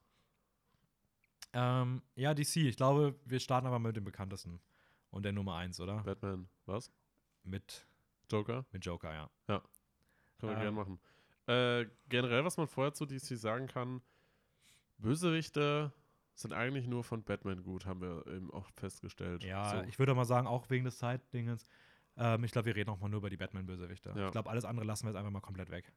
Ähm, 1.53 2.03
ja, 2.15 2.35
DC, 2.35 2.57
ich 2.57 2.77
glaube, 2.77 3.19
wir 3.25 3.41
starten 3.41 3.67
aber 3.67 3.79
mit 3.79 3.97
dem 3.97 4.05
bekanntesten. 4.05 4.61
Und 5.11 5.25
der 5.25 5.33
Nummer 5.33 5.57
1, 5.57 5.81
oder? 5.81 6.03
Batman, 6.05 6.49
was? 6.67 6.93
Mit, 7.43 7.87
Joker? 8.31 8.65
mit 8.71 8.85
Joker, 8.85 9.13
ja. 9.13 9.31
Können 9.47 9.63
wir 10.41 10.51
Ähm. 10.51 10.61
gerne 10.61 10.73
machen. 10.73 11.01
Äh, 11.47 11.87
generell, 12.09 12.45
was 12.45 12.57
man 12.57 12.69
vorher 12.69 12.93
zu 12.93 13.07
DC 13.07 13.37
sagen 13.37 13.67
kann, 13.67 14.03
Bösewichte 14.99 15.93
sind 16.35 16.53
eigentlich 16.53 16.87
nur 16.87 17.03
von 17.03 17.25
Batman 17.25 17.63
gut, 17.63 17.87
haben 17.87 18.01
wir 18.01 18.27
eben 18.29 18.51
auch 18.53 18.69
festgestellt. 18.77 19.43
Ja, 19.43 19.71
so. 19.71 19.83
ich 19.83 19.99
würde 19.99 20.15
mal 20.15 20.25
sagen, 20.25 20.47
auch 20.47 20.71
wegen 20.71 20.85
des 20.85 20.99
Zeitdingens, 20.99 21.65
ähm, 22.17 22.45
ich 22.45 22.53
glaube, 22.53 22.67
wir 22.67 22.77
reden 22.77 22.91
auch 22.91 23.01
mal 23.01 23.09
nur 23.09 23.19
über 23.19 23.31
die 23.31 23.37
Batman-Bösewichte. 23.37 24.13
Ja. 24.15 24.27
Ich 24.27 24.33
glaube, 24.33 24.49
alles 24.49 24.65
andere 24.65 24.87
lassen 24.87 25.05
wir 25.05 25.11
jetzt 25.11 25.19
einfach 25.19 25.33
mal 25.33 25.41
komplett 25.41 25.71
weg. 25.71 25.93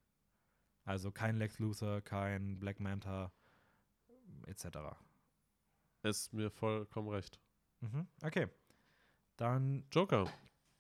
Also 0.86 1.12
kein 1.12 1.38
Lex 1.38 1.60
Luthor, 1.60 2.02
kein 2.02 2.60
Black 2.60 2.80
Manta, 2.80 3.32
etc. 4.48 4.80
ist 6.04 6.34
mir 6.34 6.50
vollkommen 6.50 7.10
recht. 7.10 7.40
Mhm. 7.82 8.08
Okay. 8.24 8.48
Dann 9.38 9.86
Joker. 9.92 10.32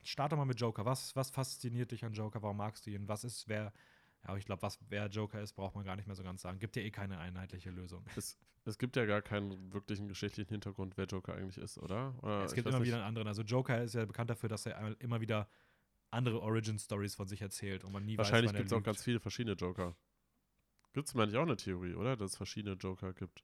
starte 0.03 0.35
mal 0.35 0.45
mit 0.45 0.59
Joker. 0.59 0.85
Was, 0.85 1.15
was 1.15 1.29
fasziniert 1.31 1.91
dich 1.91 2.05
an 2.05 2.13
Joker? 2.13 2.41
Warum 2.41 2.57
magst 2.57 2.85
du 2.85 2.91
ihn? 2.91 3.07
Was 3.07 3.23
ist, 3.23 3.47
wer. 3.47 3.73
Ja, 4.25 4.37
ich 4.37 4.45
glaube, 4.45 4.61
was 4.61 4.79
wer 4.87 5.07
Joker 5.07 5.41
ist, 5.41 5.53
braucht 5.53 5.75
man 5.75 5.83
gar 5.83 5.97
nicht 5.97 6.05
mehr 6.05 6.15
so 6.15 6.23
ganz 6.23 6.41
sagen. 6.41 6.57
Gibt 6.57 6.77
ja 6.77 6.81
eh 6.81 6.91
keine 6.91 7.17
einheitliche 7.19 7.71
Lösung. 7.71 8.05
Es 8.65 8.77
gibt 8.77 8.95
ja 8.95 9.05
gar 9.05 9.21
keinen 9.21 9.73
wirklichen 9.73 10.07
geschichtlichen 10.07 10.49
Hintergrund, 10.49 10.95
wer 10.95 11.05
Joker 11.05 11.33
eigentlich 11.35 11.57
ist, 11.57 11.77
oder? 11.77 12.15
oder 12.23 12.45
es 12.45 12.53
gibt 12.53 12.65
immer 12.65 12.79
nicht. 12.79 12.87
wieder 12.87 12.95
einen 12.95 13.05
anderen. 13.05 13.27
Also 13.27 13.41
Joker 13.41 13.83
ist 13.83 13.93
ja 13.93 14.05
bekannt 14.05 14.29
dafür, 14.29 14.47
dass 14.47 14.65
er 14.65 14.95
immer 15.01 15.19
wieder 15.19 15.49
andere 16.11 16.41
Origin-Stories 16.41 17.15
von 17.15 17.27
sich 17.27 17.41
erzählt 17.41 17.83
und 17.83 17.91
man 17.91 18.05
nie 18.05 18.17
Wahrscheinlich 18.17 18.53
gibt 18.53 18.67
es 18.67 18.73
auch 18.73 18.83
ganz 18.83 19.03
viele 19.03 19.19
verschiedene 19.19 19.55
Joker. 19.55 19.97
Gibt 20.93 21.07
es, 21.07 21.13
meine 21.15 21.31
ich, 21.31 21.37
auch 21.37 21.41
eine 21.43 21.57
Theorie, 21.57 21.95
oder? 21.95 22.15
Dass 22.15 22.31
es 22.31 22.37
verschiedene 22.37 22.75
Joker 22.75 23.13
gibt. 23.13 23.43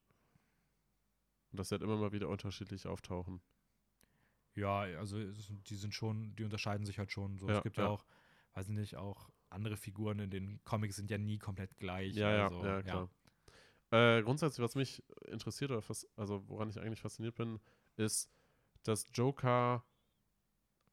Und 1.52 1.60
dass 1.60 1.70
sie 1.70 1.76
halt 1.76 1.84
immer 1.84 1.98
mal 1.98 2.12
wieder 2.12 2.30
unterschiedlich 2.30 2.88
auftauchen. 2.88 3.42
Ja, 4.56 4.82
also 4.82 5.18
ist, 5.20 5.52
die 5.70 5.76
sind 5.76 5.94
schon, 5.94 6.36
die 6.36 6.44
unterscheiden 6.44 6.86
sich 6.86 7.00
halt 7.00 7.12
schon. 7.12 7.38
So. 7.38 7.48
Ja, 7.48 7.58
es 7.58 7.64
gibt 7.64 7.78
ja, 7.78 7.84
ja. 7.84 7.90
auch, 7.90 8.06
weiß 8.54 8.70
ich 8.70 8.76
nicht, 8.76 8.96
auch 8.98 9.30
andere 9.50 9.78
Figuren 9.78 10.20
in 10.20 10.30
den 10.30 10.64
Comics 10.64 10.96
sind 10.96 11.10
ja 11.10 11.18
nie 11.18 11.40
komplett 11.40 11.78
gleich. 11.78 12.16
Ja, 12.16 12.46
also, 12.46 12.64
ja, 12.64 12.68
ja, 12.68 12.82
klar. 12.84 13.10
Äh, 13.92 14.22
grundsätzlich, 14.22 14.64
was 14.64 14.76
mich 14.76 15.04
interessiert 15.26 15.72
oder 15.72 15.88
was, 15.88 16.08
also 16.16 16.48
woran 16.48 16.70
ich 16.70 16.80
eigentlich 16.80 17.02
fasziniert 17.02 17.36
bin, 17.36 17.60
ist, 17.96 18.30
dass 18.84 19.08
Joker 19.14 19.84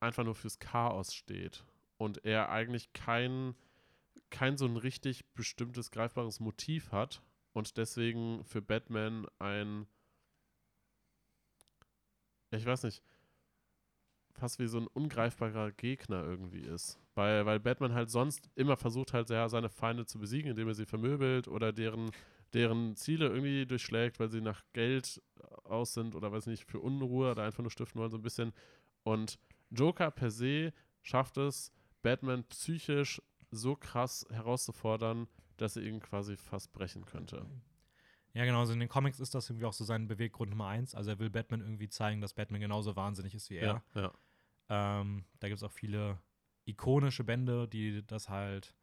einfach 0.01 0.25
nur 0.25 0.35
fürs 0.35 0.59
Chaos 0.59 1.15
steht 1.15 1.65
und 1.99 2.25
er 2.25 2.49
eigentlich 2.51 2.93
kein, 2.93 3.55
kein 4.31 4.57
so 4.57 4.65
ein 4.65 4.77
richtig 4.77 5.27
bestimmtes 5.35 5.91
greifbares 5.91 6.41
Motiv 6.41 6.91
hat 6.93 7.23
und 7.53 7.77
deswegen 7.77 8.45
für 8.45 8.63
Batman 8.63 9.27
ein, 9.39 9.87
ich 12.51 12.67
weiß 12.67 12.85
nicht, 12.85 13.03
fast 14.37 14.59
wie 14.59 14.67
so 14.67 14.79
ein 14.79 14.87
ungreifbarer 14.87 15.73
Gegner 15.73 16.23
irgendwie 16.23 16.61
ist. 16.61 16.99
Weil, 17.15 17.47
weil 17.47 17.61
Batman 17.61 17.95
halt 17.95 18.11
sonst 18.11 18.51
immer 18.55 18.77
versucht 18.77 19.13
halt 19.13 19.31
ja, 19.31 19.49
seine 19.49 19.69
Feinde 19.69 20.07
zu 20.07 20.19
besiegen, 20.19 20.51
indem 20.51 20.69
er 20.69 20.75
sie 20.75 20.87
vermöbelt 20.87 21.49
oder 21.49 21.73
deren, 21.73 22.11
deren 22.53 22.95
Ziele 22.97 23.29
irgendwie 23.29 23.67
durchschlägt, 23.67 24.21
weil 24.21 24.31
sie 24.31 24.43
nach 24.43 24.63
Geld 24.73 25.23
aus 25.65 25.95
sind 25.95 26.15
oder 26.15 26.31
weiß 26.31 26.47
nicht, 26.47 26.65
für 26.65 26.81
Unruhe 26.81 27.31
oder 27.31 27.45
einfach 27.45 27.63
nur 27.63 27.71
stiften 27.71 28.01
wollen, 28.01 28.11
so 28.11 28.19
ein 28.19 28.23
bisschen. 28.23 28.53
Und 29.03 29.39
Joker 29.71 30.11
per 30.11 30.31
se 30.31 30.73
schafft 31.03 31.39
es, 31.39 31.73
Batman 32.03 32.45
psychisch 32.45 33.23
so 33.51 33.75
krass 33.75 34.27
herauszufordern, 34.31 35.29
dass 35.57 35.77
er 35.77 35.83
ihn 35.83 36.01
quasi 36.01 36.37
fast 36.37 36.73
brechen 36.73 37.05
könnte. 37.07 37.47
Ja, 38.37 38.45
genau. 38.45 38.61
Also 38.61 38.75
in 38.75 38.81
den 38.81 38.91
Comics 38.91 39.19
ist 39.19 39.35
das 39.35 39.49
irgendwie 39.49 39.65
auch 39.65 39.73
so 39.73 39.83
sein 39.83 40.09
Beweggrund 40.09 40.51
Nummer 40.51 40.67
eins. 40.67 40.95
Also 40.95 41.11
er 41.11 41.19
will 41.19 41.31
Batman 41.31 41.63
irgendwie 41.63 41.89
zeigen, 41.89 42.21
dass 42.21 42.35
Batman 42.35 42.61
genauso 42.61 42.95
wahnsinnig 42.95 43.35
ist 43.35 43.49
wie 43.49 43.57
er. 43.57 43.83
Ja, 43.95 44.13
ja. 44.69 45.01
Ähm, 45.01 45.25
da 45.41 45.49
gibt 45.49 45.57
es 45.57 45.63
auch 45.63 45.73
viele 45.73 46.19
ikonische 46.67 47.25
Bände, 47.25 47.67
die 47.67 48.07
das 48.07 48.29
halt, 48.29 48.75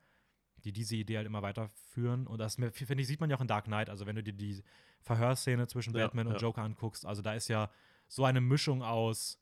die 0.64 0.74
diese 0.74 0.96
Idee 0.96 1.18
halt 1.18 1.28
immer 1.28 1.44
weiterführen. 1.44 2.26
Und 2.26 2.40
das, 2.40 2.56
finde 2.56 3.02
ich, 3.02 3.08
sieht 3.08 3.22
man 3.22 3.30
ja 3.30 3.36
auch 3.36 3.42
in 3.42 3.48
Dark 3.48 3.66
Knight. 3.66 3.92
Also 3.92 4.08
wenn 4.08 4.16
du 4.16 4.24
dir 4.24 4.34
die 4.34 4.64
Verhörszene 5.02 5.68
zwischen 5.68 5.96
Ja, 5.96 6.06
Batman 6.06 6.26
und. 6.26 6.42
Joker 6.42 6.64
anguckst, 6.64 7.06
also 7.06 7.22
da 7.22 7.36
ist 7.36 7.48
ja 7.48 7.70
so 8.08 8.26
eine 8.26 8.42
Mischung 8.42 8.82
aus 8.82 9.40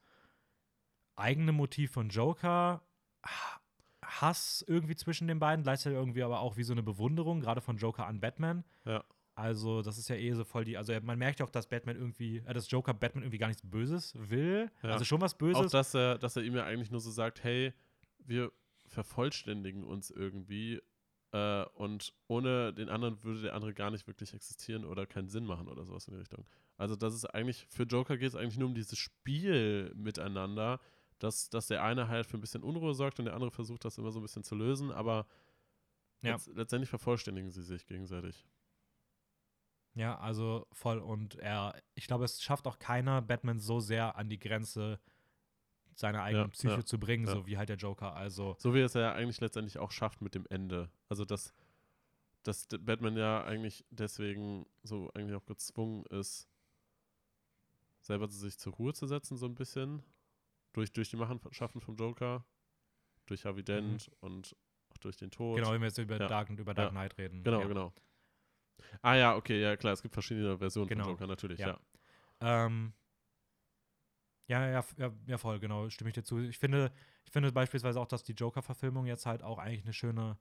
eigene 1.16 1.53
Motiv 1.53 1.91
von 1.93 2.09
Joker, 2.09 2.82
Hass 4.03 4.66
irgendwie 4.68 4.97
zwischen 4.97 5.30
den 5.30 5.39
beiden, 5.39 5.64
gleichzeitig 5.64 5.97
irgendwie 5.97 6.24
aber 6.24 6.41
auch 6.41 6.57
wie 6.57 6.64
so 6.64 6.74
eine 6.74 6.84
Bewunderung, 6.84 7.39
gerade 7.39 7.62
von 7.62 7.78
Joker 7.78 8.07
an 8.07 8.20
Batman. 8.20 8.66
Ja. 8.84 9.05
Also, 9.34 9.82
das 9.82 9.97
ist 9.97 10.09
ja 10.09 10.15
eh 10.15 10.34
so 10.34 10.43
voll 10.43 10.65
die. 10.65 10.77
Also, 10.77 10.93
man 11.01 11.17
merkt 11.17 11.39
ja 11.39 11.45
auch, 11.45 11.49
dass 11.49 11.67
Batman 11.67 11.95
irgendwie, 11.95 12.38
äh, 12.45 12.53
dass 12.53 12.69
Joker 12.69 12.93
Batman 12.93 13.23
irgendwie 13.23 13.38
gar 13.38 13.47
nichts 13.47 13.61
Böses 13.63 14.13
will. 14.17 14.69
Ja. 14.84 14.89
Also 14.89 15.05
schon 15.05 15.21
was 15.21 15.34
Auch, 15.36 15.38
Böses. 15.39 15.71
dass 15.71 15.93
er, 15.95 16.17
dass 16.17 16.36
er 16.36 16.43
ihm 16.43 16.55
ja 16.55 16.65
eigentlich 16.65 16.91
nur 16.91 16.99
so 16.99 17.09
sagt, 17.11 17.43
hey, 17.43 17.73
wir 18.19 18.51
vervollständigen 18.88 19.84
uns 19.86 20.11
irgendwie 20.11 20.82
äh, 21.32 21.63
und 21.75 22.13
ohne 22.27 22.73
den 22.73 22.89
anderen 22.89 23.23
würde 23.23 23.41
der 23.41 23.53
andere 23.55 23.73
gar 23.73 23.89
nicht 23.89 24.05
wirklich 24.05 24.34
existieren 24.34 24.84
oder 24.84 25.05
keinen 25.05 25.29
Sinn 25.29 25.45
machen 25.45 25.69
oder 25.69 25.86
sowas 25.86 26.07
in 26.07 26.13
die 26.13 26.19
Richtung. 26.19 26.45
Also 26.77 26.97
das 26.97 27.13
ist 27.13 27.23
eigentlich, 27.25 27.65
für 27.69 27.84
Joker 27.84 28.17
geht 28.17 28.27
es 28.27 28.36
eigentlich 28.36 28.57
nur 28.57 28.67
um 28.67 28.75
dieses 28.75 28.97
Spiel 28.97 29.93
miteinander, 29.95 30.82
dass, 31.19 31.49
dass 31.49 31.67
der 31.67 31.84
eine 31.84 32.09
halt 32.09 32.25
für 32.27 32.38
ein 32.38 32.41
bisschen 32.41 32.63
Unruhe 32.63 32.93
sorgt 32.93 33.19
und 33.19 33.25
der 33.25 33.34
andere 33.34 33.51
versucht, 33.51 33.86
das 33.86 33.97
immer 33.97 34.11
so 34.11 34.19
ein 34.19 34.23
bisschen 34.23 34.43
zu 34.43 34.55
lösen, 34.55 34.91
aber 34.91 35.25
Ja. 36.21 36.34
letzt, 36.34 36.47
letztendlich 36.53 36.89
vervollständigen 36.89 37.49
sie 37.49 37.61
sich 37.63 37.86
gegenseitig. 37.88 38.45
Ja, 39.93 40.17
also 40.19 40.67
voll. 40.71 40.99
Und 40.99 41.35
er, 41.35 41.75
ich 41.95 42.07
glaube, 42.07 42.25
es 42.25 42.41
schafft 42.41 42.67
auch 42.67 42.79
keiner, 42.79 43.21
Batman 43.21 43.59
so 43.59 43.79
sehr 43.79 44.15
an 44.15 44.29
die 44.29 44.39
Grenze 44.39 44.99
seiner 45.95 46.23
eigenen 46.23 46.45
Ja, 46.45 46.51
Psyche 46.51 46.75
ja, 46.75 46.85
zu 46.85 46.99
bringen, 46.99 47.27
ja. 47.27 47.33
so 47.33 47.45
wie 47.45 47.57
halt 47.57 47.69
der 47.69 47.75
Joker. 47.77 48.15
Also, 48.15 48.55
So 48.57 48.73
wie 48.73 48.79
es 48.79 48.93
ja 48.93 49.13
eigentlich 49.13 49.41
letztendlich 49.41 49.77
auch 49.77 49.91
schafft 49.91 50.21
mit 50.21 50.33
dem 50.35 50.45
Ende. 50.49 50.89
Also 51.09 51.25
dass, 51.25 51.53
dass 52.43 52.67
Batman 52.67 53.17
ja 53.17 53.43
eigentlich 53.43 53.85
deswegen 53.89 54.65
so 54.83 55.11
eigentlich 55.13 55.35
auch 55.35 55.45
gezwungen 55.45 56.05
ist, 56.05 56.47
selber 58.01 58.27
sich 58.29 58.57
zur 58.57 58.73
Ruhe 58.73 58.93
zu 58.93 59.07
setzen, 59.07 59.37
so 59.37 59.45
ein 59.45 59.55
bisschen. 59.55 60.03
Durch, 60.73 60.93
durch 60.93 61.09
die 61.09 61.17
Machenschaften 61.17 61.81
vom 61.81 61.97
Joker, 61.97 62.45
durch 63.25 63.43
Harvey 63.43 63.61
Dent 63.63 64.09
und 64.21 64.55
auch 64.89 64.97
durch 64.97 65.17
den 65.17 65.29
Tod. 65.29 65.57
genau, 65.57 65.73
wenn 65.73 65.81
wir 65.81 65.87
jetzt 65.87 65.97
über. 65.97 66.17
Dark, 66.17 66.49
über 66.49 66.73
Dark. 66.73 66.91
Knight 66.91 67.17
reden. 67.17 67.43
Genau, 67.43 67.67
genau. 67.67 67.93
Ah 69.01 69.15
ja, 69.15 69.36
okay, 69.36 69.61
ja 69.61 69.75
klar, 69.77 69.93
es 69.93 70.01
gibt 70.01 70.13
verschiedene 70.13 70.57
Versionen 70.57 70.88
Genau. 70.88 71.03
von 71.03 71.13
Joker, 71.13 71.27
natürlich, 71.27 71.59
Ja. 71.59 71.79
ja. 72.41 72.65
Ähm, 72.65 72.93
ja, 74.47 74.67
ja, 74.69 74.84
ja, 74.97 75.11
ja, 75.27 75.38
voll, 75.38 75.59
genau, 75.59 75.89
stimme 75.89 76.09
ich 76.09 76.13
dir 76.13 76.23
zu. 76.23 76.39
Ich 76.39 76.57
finde, 76.57 76.91
ich 77.25 77.32
finde 77.32 77.51
beispielsweise 77.51 77.99
auch, 77.99 78.07
dass 78.07 78.23
die 78.23 78.34
Joker-Verfilmung 78.34 79.05
jetzt 79.05 79.25
halt 79.25 79.43
auch 79.43 79.59
eigentlich 79.59 79.84
eine 79.84 79.93
schöne 79.93 80.38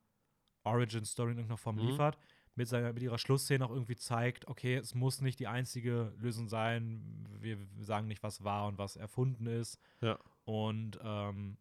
Origin-Story 0.64 1.32
in 1.32 1.38
irgendeiner 1.38 1.58
Form 1.58 1.76
Mhm. 1.76 1.82
liefert. 1.88 2.18
Mit, 2.56 2.66
seiner, 2.68 2.92
mit 2.92 3.02
ihrer 3.02 3.18
Schlussszene 3.18 3.64
auch 3.64 3.70
irgendwie 3.70 3.94
zeigt, 3.96 4.48
okay, 4.48 4.74
es 4.76 4.94
muss 4.94 5.20
nicht 5.20 5.38
die 5.38 5.46
einzige 5.46 6.12
Lösung 6.18 6.48
sein. 6.48 7.28
Wir 7.38 7.56
sagen 7.78 8.08
nicht, 8.08 8.22
was 8.24 8.42
war 8.42 8.66
und 8.66 8.76
was 8.76 8.96
erfunden 8.96 9.46
ist. 9.46 9.78
Ja. 10.00 10.18
Und 10.44 10.98
ähm, 11.02 11.56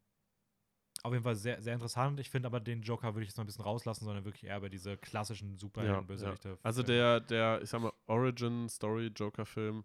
auf 1.03 1.11
jeden 1.13 1.23
Fall 1.23 1.35
sehr, 1.35 1.61
sehr 1.61 1.73
interessant. 1.73 2.19
Ich 2.19 2.29
finde 2.29 2.47
aber, 2.47 2.59
den 2.59 2.81
Joker 2.81 3.13
würde 3.15 3.23
ich 3.23 3.29
jetzt 3.29 3.37
mal 3.37 3.43
ein 3.43 3.47
bisschen 3.47 3.63
rauslassen, 3.63 4.05
sondern 4.05 4.25
wirklich 4.25 4.45
eher 4.45 4.57
über 4.57 4.69
diese 4.69 4.97
klassischen 4.97 5.51
Ja, 5.51 5.57
Superhelden-Bösewichte. 5.59 6.49
ja. 6.49 6.57
Also 6.63 6.83
filmen. 6.83 6.97
der, 6.97 7.19
der, 7.21 7.61
ich 7.61 7.69
sag 7.69 7.81
mal, 7.81 7.93
Origin-Story-Joker-Film, 8.07 9.83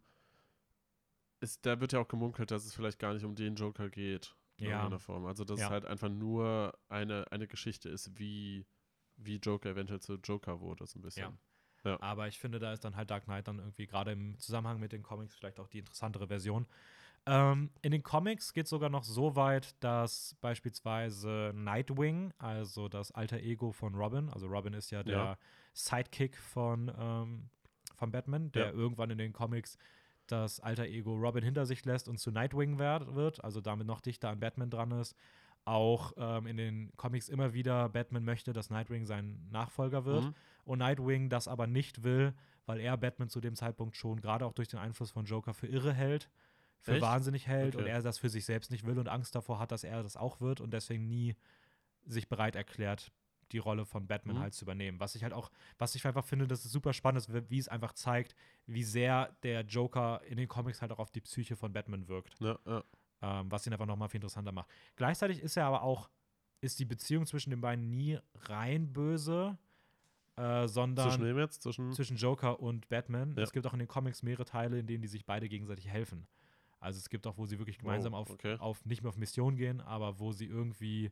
ist, 1.41 1.65
da 1.67 1.81
wird 1.81 1.93
ja 1.93 2.01
auch 2.01 2.09
gemunkelt, 2.09 2.51
dass 2.51 2.65
es 2.65 2.75
vielleicht 2.75 2.99
gar 2.99 3.13
nicht 3.15 3.25
um 3.25 3.35
den 3.35 3.55
Joker 3.55 3.89
geht. 3.91 4.35
In 4.57 4.67
Ja. 4.67 4.71
irgendeiner 4.79 5.01
Form. 5.01 5.27
Also, 5.27 5.45
dass 5.45 5.59
Ja. 5.61 5.67
es 5.67 5.71
halt 5.73 5.85
einfach 5.85 6.09
nur 6.09 6.79
eine, 6.89 7.31
eine 7.33 7.49
Geschichte 7.49 7.89
ist, 7.89 8.17
wie, 8.19 8.65
wie 9.17 9.37
Joker 9.37 9.71
eventuell 9.71 10.01
zu 10.01 10.15
Joker 10.15 10.61
wurde, 10.61 10.87
so 10.87 10.99
ein 10.99 11.03
bisschen. 11.03 11.39
Aber 12.01 12.29
ich 12.29 12.39
finde, 12.39 12.61
da 12.61 12.73
ist 12.73 12.85
dann 12.85 12.97
halt 12.97 13.11
Dark 13.11 13.25
Knight 13.25 13.47
dann 13.47 13.59
irgendwie 13.59 13.87
gerade 13.87 14.13
im 14.13 14.39
Zusammenhang 14.39 14.81
mit 14.81 14.93
den 14.93 15.03
Comics 15.03 15.35
vielleicht 15.35 15.61
auch 15.61 15.69
die 15.69 15.81
interessantere 15.81 16.29
Version. 16.29 16.67
Ähm, 17.27 17.71
in 17.81 17.91
den 17.93 18.03
Comics 18.03 18.53
geht 18.53 18.65
es 18.65 18.71
sogar 18.71 18.91
noch 18.91 19.05
so 19.05 19.35
weit, 19.35 19.83
dass 19.83 20.37
beispielsweise 20.43 21.53
Nightwing, 21.55 22.35
also 22.39 22.89
das 22.89 23.13
alter 23.13 23.39
Ego 23.39 23.73
von 23.73 23.95
Robin, 23.95 24.29
also 24.29 24.47
Robin 24.47 24.75
ist 24.75 24.91
ja 24.91 25.03
der 25.03 25.13
Ja. 25.13 25.39
Sidekick 25.73 26.37
von, 26.37 26.93
ähm, 26.99 27.49
von 27.97 28.11
Batman, 28.11 28.53
der 28.53 28.67
Ja. 28.67 28.73
irgendwann 28.73 29.11
in 29.11 29.19
den 29.19 29.33
Comics 29.33 29.79
das 30.27 30.61
alter 30.61 30.85
Ego 30.87 31.15
Robin 31.15 31.43
hinter 31.45 31.65
sich 31.67 31.85
lässt 31.85 32.09
und 32.09 32.19
zu 32.19 32.31
Nightwing 32.31 32.79
wird, 32.79 33.43
also 33.45 33.61
damit 33.61 33.87
noch 33.87 34.01
dichter 34.01 34.29
an 34.31 34.41
Batman 34.41 34.71
dran 34.71 34.91
ist. 34.91 35.15
Auch 35.67 36.13
ähm, 36.19 36.47
in 36.47 36.59
den 36.59 36.93
Comics 36.97 37.31
immer 37.31 37.55
wieder 37.55 37.89
Batman 37.89 38.25
möchte, 38.25 38.53
dass 38.53 38.69
Nightwing 38.69 39.07
sein 39.07 39.49
Nachfolger 39.51 40.05
wird 40.05 40.25
Mhm. 40.25 40.35
und 40.65 40.79
Nightwing 40.79 41.31
das 41.31 41.49
aber 41.49 41.67
nicht 41.67 42.03
will, 42.05 42.35
weil 42.67 42.81
er 42.81 42.99
Batman 42.99 43.31
zu 43.31 43.41
dem 43.41 43.55
Zeitpunkt 43.55 43.97
schon 43.97 44.21
gerade 44.21 44.45
auch 44.45 44.53
durch 44.53 44.69
den 44.69 44.79
Einfluss 44.79 45.11
von 45.11 45.25
Joker 45.25 45.55
für 45.55 45.67
irre 45.67 45.93
hält, 45.95 46.29
für 46.85 46.93
Echt? 46.93 47.03
wahnsinnig 47.03 47.47
hält 47.47 47.75
und 47.77 47.83
Okay. 47.83 47.91
er 47.91 48.03
das 48.03 48.19
für 48.19 48.29
sich 48.29 48.45
selbst 48.45 48.71
nicht 48.71 48.87
will 48.87 48.99
und 48.99 49.09
Angst 49.09 49.35
davor 49.35 49.59
hat, 49.59 49.73
dass 49.73 49.85
er 49.85 50.03
das 50.03 50.17
auch 50.17 50.41
wird 50.41 50.61
und 50.61 50.73
deswegen 50.73 51.09
nie 51.09 51.35
sich 52.07 52.29
bereit 52.29 52.55
erklärt, 52.57 53.11
die 53.53 53.59
Rolle 53.59 53.85
von 53.87 54.07
Batman 54.07 54.37
Mhm. 54.37 54.41
halt 54.41 54.55
zu 54.55 54.65
übernehmen. 54.65 55.01
Was 55.01 55.15
ich 55.15 55.23
halt 55.23 55.33
auch, 55.33 55.51
was 55.79 55.95
ich 55.95 56.07
einfach 56.07 56.25
finde, 56.25 56.47
dass 56.47 56.65
es 56.65 56.71
super 56.73 56.93
spannend 56.93 57.27
ist, 57.27 57.51
wie- 57.51 57.59
es 57.59 57.69
einfach 57.69 57.93
zeigt, 57.95 58.35
wie 58.67 58.83
sehr 58.83 59.35
der 59.43 59.63
Joker 59.63 60.21
in 60.29 60.37
den 60.37 60.49
Comics 60.49 60.83
halt 60.83 60.93
auch 60.93 60.99
auf 60.99 61.11
die 61.11 61.21
Psyche 61.23 61.57
von 61.57 61.73
Batman 61.73 62.07
wirkt 62.09 62.37
Ja, 62.41 62.59
ja. 62.67 62.85
ähm, 63.23 63.51
was 63.51 63.67
ihn 63.67 63.73
einfach 63.73 63.87
nochmal 63.87 64.09
viel 64.09 64.19
interessanter 64.19 64.53
macht. 64.53 64.69
Gleichzeitig 64.97 65.41
ist 65.41 65.57
er 65.57 65.65
aber 65.67 65.83
auch, 65.83 66.11
ist 66.61 66.79
die 66.79 66.85
Beziehung 66.85 67.27
zwischen 67.27 67.51
den 67.51 67.61
beiden 67.61 67.91
nie 67.91 68.19
rein 68.35 68.93
böse, 68.93 69.57
äh, 70.37 70.67
sondern 70.67 71.11
Zwischen 71.11 71.37
jetzt? 71.39 71.63
Zwischen. 71.63 71.93
zwischen 71.93 72.17
Joker 72.17 72.61
und 72.61 72.89
Batman. 72.89 73.35
Ja. 73.37 73.43
Es 73.43 73.53
gibt 73.53 73.67
auch 73.67 73.73
in 73.73 73.79
den 73.79 73.89
Comics 73.89 74.23
mehrere 74.23 74.45
Teile, 74.45 74.79
in 74.79 74.87
denen 74.87 75.03
die 75.03 75.09
sich 75.09 75.25
beide 75.25 75.49
gegenseitig 75.49 75.87
helfen. 75.89 76.27
Also 76.85 76.99
es 76.99 77.09
gibt 77.09 77.27
auch, 77.27 77.37
wo 77.39 77.47
sie 77.47 77.59
wirklich 77.59 77.79
gemeinsam 77.79 78.13
Wow, 78.13 78.21
auf, 78.21 78.31
okay. 78.31 78.57
auf 78.59 78.85
nicht 78.85 79.03
mehr 79.03 79.09
auf 79.09 79.17
Mission 79.17 79.57
gehen, 79.57 79.81
aber 79.81 80.19
wo 80.21 80.33
sie 80.33 80.47
irgendwie, 80.47 81.11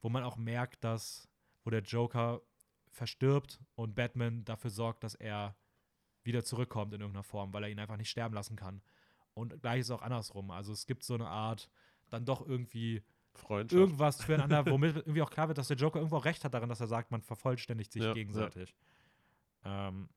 wo 0.00 0.08
man 0.08 0.22
auch 0.24 0.36
merkt, 0.36 0.84
dass, 0.84 1.28
wo 1.64 1.70
der 1.70 1.82
Joker 1.82 2.40
verstirbt 2.90 3.60
und 3.74 3.94
Batman 3.94 4.44
dafür 4.44 4.70
sorgt, 4.70 5.04
dass 5.04 5.14
er 5.14 5.56
wieder 6.22 6.44
zurückkommt 6.44 6.92
in 6.94 7.00
irgendeiner 7.00 7.24
Form, 7.24 7.52
weil 7.52 7.64
er 7.64 7.70
ihn 7.70 7.78
einfach 7.78 7.96
nicht 7.96 8.10
sterben 8.10 8.34
lassen 8.34 8.56
kann. 8.56 8.82
Und 9.34 9.60
gleich 9.62 9.80
ist 9.80 9.90
auch 9.90 10.02
andersrum. 10.02 10.50
Also 10.50 10.72
es 10.72 10.86
gibt 10.86 11.02
so 11.02 11.14
eine 11.14 11.28
Art, 11.28 11.68
dann 12.08 12.24
doch 12.24 12.46
irgendwie 12.46 13.02
irgendwas 13.50 14.22
füreinander, 14.22 14.66
womit 14.70 14.96
irgendwie 14.96 15.22
auch 15.22 15.30
klar 15.30 15.48
wird, 15.48 15.58
dass 15.58 15.68
der 15.68 15.76
Joker 15.76 15.98
irgendwo 15.98 16.16
auch 16.16 16.24
recht 16.24 16.44
hat 16.44 16.52
darin, 16.52 16.68
dass 16.68 16.80
er 16.80 16.88
sagt, 16.88 17.10
man 17.10 17.22
vervollständigt 17.22 17.92
sich 17.92 18.02
Ja, 18.02 18.08
ja. 18.08 18.14
gegenseitig. 18.14 18.74
Ähm, 19.64 20.08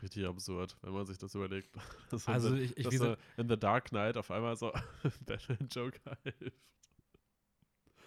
Richtig 0.00 0.26
absurd, 0.26 0.76
wenn 0.82 0.92
man 0.92 1.06
sich 1.06 1.18
das 1.18 1.34
überlegt. 1.34 1.70
Dass 2.10 2.24
so 2.24 2.32
also 2.32 2.54
in, 2.54 2.62
ich, 2.62 2.76
ich 2.76 2.84
dass 2.84 2.92
gesagt, 2.92 3.22
in 3.36 3.48
The 3.48 3.58
Dark 3.58 3.86
Knight 3.86 4.16
auf 4.16 4.30
einmal 4.30 4.56
so 4.56 4.72
Batman 5.26 5.68
Joker 5.70 6.16
hilft. 6.22 6.56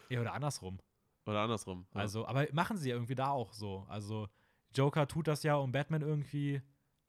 ja, 0.10 0.22
oder 0.22 0.34
andersrum. 0.34 0.80
Oder 1.26 1.42
andersrum. 1.42 1.86
ja. 1.94 2.02
Also, 2.02 2.26
aber 2.26 2.48
machen 2.54 2.78
sie 2.78 2.90
ja 2.90 2.96
irgendwie 2.96 3.16
da 3.16 3.30
auch 3.30 3.54
so. 3.54 3.86
Also 3.90 4.28
Joker 4.74 5.08
tut 5.08 5.28
das 5.28 5.44
ja, 5.44 5.56
um 5.56 5.72
Batman 5.72 6.02
irgendwie 6.02 6.62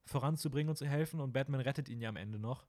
voranzubringen 0.06 0.70
und 0.70 0.76
zu 0.76 0.86
helfen 0.86 1.20
und 1.20 1.32
Batman 1.32 1.60
rettet 1.60 1.88
ihn 1.88 2.00
ja 2.00 2.08
am 2.08 2.16
Ende 2.16 2.38
noch 2.38 2.66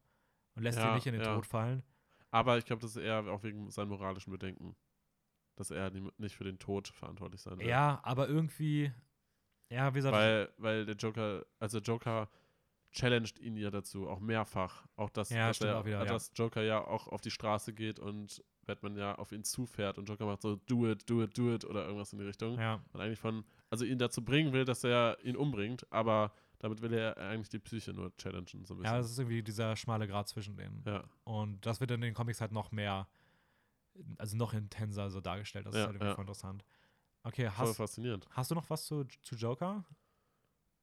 und 0.54 0.62
lässt 0.62 0.78
ihn 0.78 0.84
Ja, 0.84 0.94
nicht 0.94 1.06
in 1.06 1.14
den 1.14 1.22
ja. 1.22 1.34
Tod 1.34 1.46
fallen. 1.46 1.82
Aber 2.30 2.58
ich 2.58 2.64
glaube, 2.64 2.82
das 2.82 2.96
ist 2.96 3.02
eher 3.02 3.26
auch 3.26 3.42
wegen 3.42 3.70
seinen 3.70 3.88
moralischen 3.88 4.32
Bedenken. 4.32 4.76
Dass 5.56 5.70
er 5.70 5.90
nicht 6.18 6.34
für 6.34 6.42
den 6.42 6.58
Tod 6.58 6.88
verantwortlich 6.88 7.40
sein 7.40 7.58
will. 7.58 7.66
Ja, 7.68 8.00
aber 8.02 8.28
irgendwie, 8.28 8.92
ja, 9.74 9.92
wie 9.94 9.98
gesagt, 9.98 10.14
Weil, 10.14 10.50
weil 10.58 10.86
der 10.86 10.96
Joker, 10.96 11.44
also 11.58 11.78
Joker 11.78 12.28
challenged 12.92 13.38
ihn 13.40 13.56
ja 13.56 13.70
dazu, 13.70 14.08
auch 14.08 14.20
mehrfach. 14.20 14.86
Auch 14.96 15.10
dass, 15.10 15.30
Ja, 15.30 15.48
dass, 15.48 15.60
er, 15.60 15.78
auch 15.78 15.84
wieder, 15.84 15.98
ja. 15.98 16.04
dass 16.04 16.30
Joker 16.34 16.62
ja 16.62 16.84
auch 16.86 17.08
auf 17.08 17.20
die 17.20 17.30
Straße 17.30 17.72
geht 17.72 17.98
und 17.98 18.42
Batman 18.66 18.96
ja 18.96 19.16
auf 19.16 19.32
ihn 19.32 19.44
zufährt 19.44 19.98
und 19.98 20.08
Joker 20.08 20.26
macht 20.26 20.42
so, 20.42 20.56
do 20.56 20.88
it, 20.90 21.08
do 21.10 21.22
it, 21.22 21.36
do 21.36 21.52
it 21.52 21.64
oder 21.64 21.84
irgendwas 21.84 22.12
in 22.12 22.18
die 22.20 22.24
Richtung. 22.24 22.58
ja, 22.58 22.80
Und 22.92 23.00
eigentlich 23.00 23.18
von, 23.18 23.44
also 23.70 23.84
ihn 23.84 23.98
dazu 23.98 24.24
bringen 24.24 24.52
will, 24.52 24.64
dass 24.64 24.84
er 24.84 25.18
ihn 25.24 25.36
umbringt, 25.36 25.86
aber 25.92 26.32
damit 26.60 26.80
will 26.80 26.94
er 26.94 27.16
eigentlich 27.18 27.50
die 27.50 27.58
Psyche 27.58 27.92
nur 27.92 28.16
challengen, 28.16 28.64
so 28.64 28.74
ein 28.74 28.78
ja, 28.78 28.82
bisschen. 28.82 28.96
das 28.96 29.10
ist 29.10 29.18
irgendwie 29.18 29.42
dieser 29.42 29.76
schmale 29.76 30.06
Grat 30.06 30.28
zwischen 30.28 30.56
denen. 30.56 30.82
Ja, 30.86 31.04
Und 31.24 31.66
das 31.66 31.80
wird 31.80 31.90
in 31.90 32.00
den 32.00 32.14
Comics 32.14 32.40
halt 32.40 32.52
noch 32.52 32.70
mehr, 32.72 33.06
also 34.18 34.36
noch 34.36 34.54
intenser 34.54 35.10
so 35.10 35.20
dargestellt. 35.20 35.66
Das 35.66 35.74
ist 35.74 35.80
Ja, 35.80 35.86
halt 35.86 35.96
irgendwie 35.96 36.08
ja. 36.10 36.14
voll 36.14 36.22
interessant. 36.22 36.64
Okay, 37.24 37.50
voll 37.50 37.68
hast, 37.68 37.76
faszinierend. 37.76 38.26
hast 38.30 38.50
du 38.50 38.54
noch 38.54 38.68
was 38.70 38.84
zu, 38.84 39.04
zu 39.22 39.34
Joker? 39.34 39.84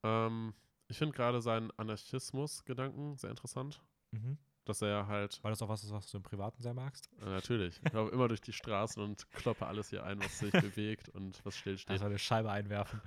Ähm, 0.04 0.54
ich 0.88 0.98
finde 0.98 1.16
gerade 1.16 1.42
seinen 1.42 1.72
Anarchismus-Gedanken 1.78 3.16
sehr 3.18 3.30
interessant. 3.30 3.82
Mhm. 4.12 4.38
Dass 4.66 4.82
er 4.82 5.08
halt, 5.08 5.40
Weil 5.44 5.52
das 5.52 5.62
auch 5.62 5.70
was 5.70 5.84
ist, 5.84 5.92
was 5.92 6.10
du 6.12 6.18
im 6.18 6.24
Privaten 6.24 6.62
sehr 6.62 6.74
magst? 6.74 7.10
äh, 7.22 7.26
natürlich, 7.26 7.80
ich 7.84 7.94
laufe 7.94 8.12
immer 8.12 8.28
durch 8.28 8.42
die 8.42 8.54
Straßen 8.54 9.02
und 9.02 9.30
kloppe 9.32 9.66
alles 9.66 9.90
hier 9.90 10.04
ein, 10.04 10.20
was 10.20 10.40
sich 10.40 10.52
bewegt 10.76 11.10
und 11.10 11.44
was 11.46 11.56
stillsteht. 11.58 11.92
Also 11.92 12.06
eine 12.06 12.20
Scheibe 12.20 12.52
einwerfen. 12.52 13.02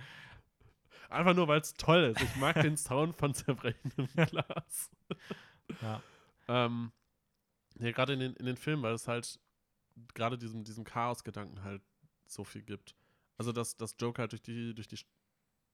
Einfach 1.11 1.35
nur, 1.35 1.47
weil 1.47 1.61
es 1.61 1.75
toll 1.75 2.05
ist. 2.05 2.23
Ich 2.23 2.37
mag 2.37 2.61
den 2.61 2.77
Sound 2.77 3.15
von 3.15 3.35
zerbrechendem 3.35 4.07
Glas. 4.17 4.91
Ja. 5.81 6.03
Ähm, 6.49 6.93
ja, 7.79 7.93
gerade 7.93 8.15
in 8.15 8.21
den, 8.21 8.35
in 8.37 8.47
den 8.47 8.57
Filmen, 8.57 8.83
weil 8.83 8.95
es 8.95 9.07
halt 9.07 9.39
gerade 10.15 10.39
diesem, 10.39 10.65
diesem 10.65 10.85
Chaos-Gedanken 10.85 11.63
halt 11.63 11.83
so 12.27 12.43
viel 12.43 12.63
gibt. 12.63 12.97
Also, 13.39 13.53
dass, 13.53 13.77
dass 13.77 13.97
Joker 13.99 14.23
halt 14.23 14.33
durch 14.33 14.43
die, 14.43 14.75
durch 14.75 14.89
die 14.89 14.97
St- 14.97 15.07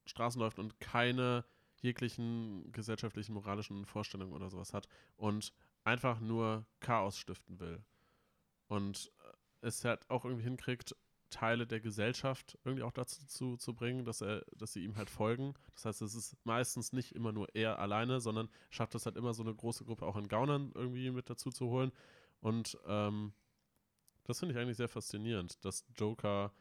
Straßen 0.06 0.40
läuft 0.40 0.58
und 0.58 0.80
keine 0.80 1.44
jeglichen 1.82 2.70
gesellschaftlichen, 2.72 3.34
moralischen 3.34 3.86
Vorstellungen 3.86 4.32
oder 4.34 4.50
sowas 4.50 4.74
hat 4.74 4.88
und 5.16 5.52
einfach 5.84 6.20
nur 6.20 6.66
Chaos 6.80 7.18
stiften 7.18 7.60
will. 7.60 7.82
und 8.68 9.12
äh, 9.24 9.32
es 9.66 9.84
halt 9.84 10.08
auch 10.10 10.24
irgendwie 10.24 10.44
hinkriegt, 10.44 10.94
Teile 11.30 11.66
der 11.66 11.80
Gesellschaft 11.80 12.58
irgendwie 12.64 12.82
auch 12.82 12.92
dazu 12.92 13.24
zu, 13.26 13.56
zu 13.56 13.74
bringen, 13.74 14.04
dass 14.04 14.20
er, 14.20 14.44
dass 14.56 14.72
sie 14.72 14.82
ihm 14.82 14.96
halt 14.96 15.10
folgen. 15.10 15.54
Das 15.74 15.84
heißt, 15.84 16.02
es 16.02 16.14
ist 16.16 16.36
meistens 16.44 16.92
nicht 16.92 17.14
immer 17.14 17.30
nur 17.30 17.46
er 17.54 17.78
alleine, 17.78 18.20
sondern 18.20 18.48
schafft 18.70 18.96
es 18.96 19.06
halt 19.06 19.16
immer 19.16 19.32
so 19.32 19.42
eine 19.44 19.54
große 19.54 19.84
Gruppe 19.84 20.06
auch 20.06 20.16
an 20.16 20.26
Gaunern 20.28 20.72
irgendwie 20.74 21.10
mit 21.12 21.30
dazu 21.30 21.50
zu 21.50 21.66
holen. 21.68 21.92
Und 22.40 22.76
ähm, 22.86 23.32
das 24.24 24.38
finde 24.40 24.54
ich 24.54 24.60
eigentlich 24.60 24.76
sehr 24.76 24.88
faszinierend, 24.88 25.64
dass 25.64 25.84
Joker 25.96 26.52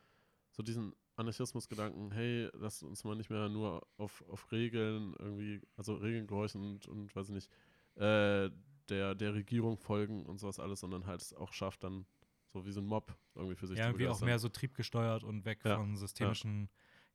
so 0.60 0.64
diesen 0.64 0.94
Anarchismus-Gedanken, 1.15 2.11
hey, 2.11 2.49
lass 2.52 2.84
uns 2.84 3.06
mal 3.06 3.15
nicht 3.15 3.30
mehr 3.30 3.48
nur 3.48 3.88
auf, 3.95 4.26
auf 4.27 4.52
Regeln 4.52 5.15
irgendwie, 5.18 5.61
also 5.77 5.95
Regeln 5.95 6.27
gehorchen 6.27 6.61
und, 6.61 6.86
und 6.86 7.15
weiß 7.15 7.30
ich 7.30 7.34
nicht, 7.34 7.49
äh, 7.95 8.49
der, 8.90 9.15
der 9.15 9.34
Regierung 9.34 9.77
folgen 9.77 10.26
und 10.26 10.38
sowas 10.38 10.60
alles, 10.60 10.81
sondern 10.81 11.06
halt 11.06 11.22
es 11.22 11.34
auch 11.34 11.53
schafft, 11.53 11.86
dann 11.86 12.06
so 12.48 12.65
wie 12.65 12.73
so 12.73 12.81
ein 12.81 12.86
Mob 12.88 13.15
irgendwie 13.36 13.56
für 13.56 13.68
sich 13.68 13.77
Ja, 13.77 13.86
zu 13.86 13.90
irgendwie 13.91 14.10
auch 14.10 14.19
mehr 14.19 14.38
so 14.38 14.49
triebgesteuert 14.49 15.23
und 15.23 15.45
weg 15.45 15.61
Ja, 15.64 15.77
von 15.77 15.95
systemischen 15.95 16.69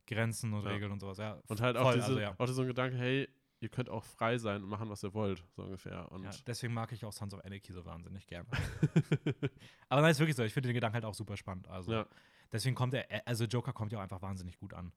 Grenzen 0.07 0.53
und 0.53 0.63
Ja. 0.63 0.71
Regeln 0.71 0.91
und 0.91 0.99
sowas. 0.99 1.19
Ja, 1.19 1.39
Und 1.45 1.61
halt 1.61 1.77
auch, 1.77 1.83
voll, 1.83 1.93
diese, 1.93 2.05
also 2.07 2.19
ja. 2.19 2.33
auch 2.39 2.47
so 2.47 2.61
ein 2.63 2.67
Gedanke, 2.67 2.97
hey, 2.97 3.29
ihr 3.59 3.69
könnt 3.69 3.89
auch 3.89 4.03
frei 4.03 4.39
sein 4.39 4.63
und 4.63 4.69
machen, 4.69 4.89
was 4.89 5.03
ihr 5.03 5.13
wollt, 5.13 5.43
so 5.55 5.61
ungefähr. 5.61 6.11
Und 6.11 6.23
Ja, 6.23 6.31
deswegen 6.47 6.73
mag 6.73 6.91
ich 6.93 7.05
auch 7.05 7.13
Sons 7.13 7.35
of 7.35 7.45
Anarchy 7.45 7.73
so 7.73 7.85
wahnsinnig 7.85 8.25
gerne. 8.25 8.47
Aber 9.89 10.01
nein, 10.01 10.11
ist 10.11 10.19
wirklich 10.19 10.35
so. 10.35 10.43
Ich 10.43 10.53
finde 10.53 10.69
den 10.69 10.73
Gedanken 10.73 10.95
halt 10.95 11.05
auch 11.05 11.13
super 11.13 11.37
spannend. 11.37 11.67
Also 11.67 11.91
Ja. 11.91 12.07
Deswegen 12.51 12.75
kommt 12.75 12.93
er, 12.93 13.05
also 13.27 13.45
Joker 13.45 13.73
kommt 13.73 13.91
ja 13.91 13.99
auch 13.99 14.03
einfach 14.03 14.21
wahnsinnig 14.21 14.57
gut 14.57 14.73
an. 14.73 14.91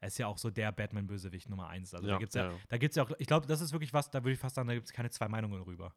Er 0.00 0.08
ist 0.08 0.18
ja 0.18 0.26
auch 0.26 0.38
so 0.38 0.50
der 0.50 0.72
Batman-Bösewicht 0.72 1.48
Nummer 1.50 1.68
eins. 1.68 1.92
Also 1.94 2.06
Ja, 2.06 2.14
da 2.14 2.18
gibt's 2.18 2.34
ja, 2.34 2.50
ja. 2.50 2.58
da 2.68 2.78
gibt's 2.78 2.96
ja 2.96 3.02
auch, 3.02 3.10
ich 3.18 3.26
glaube, 3.26 3.46
das 3.46 3.60
ist 3.60 3.72
wirklich 3.72 3.92
was, 3.92 4.10
da 4.10 4.22
würde 4.22 4.32
ich 4.32 4.38
fast 4.38 4.56
sagen, 4.56 4.68
da 4.68 4.74
gibt 4.74 4.86
es 4.86 4.92
keine 4.92 5.10
zwei 5.10 5.28
Meinungen 5.28 5.60
rüber. 5.62 5.94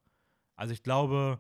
Also 0.56 0.74
ich 0.74 0.84
glaube, 0.84 1.40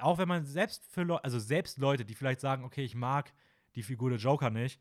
auch 0.00 0.18
wenn 0.18 0.28
man 0.28 0.44
selbst 0.44 0.84
für 0.86 1.02
Leute, 1.02 1.24
also 1.24 1.38
selbst 1.38 1.78
Leute, 1.78 2.04
die 2.04 2.14
vielleicht 2.14 2.40
sagen, 2.40 2.64
okay, 2.64 2.84
ich 2.84 2.94
mag 2.94 3.32
die 3.74 3.82
Figur 3.82 4.10
der 4.10 4.18
Joker 4.18 4.50
nicht, 4.50 4.80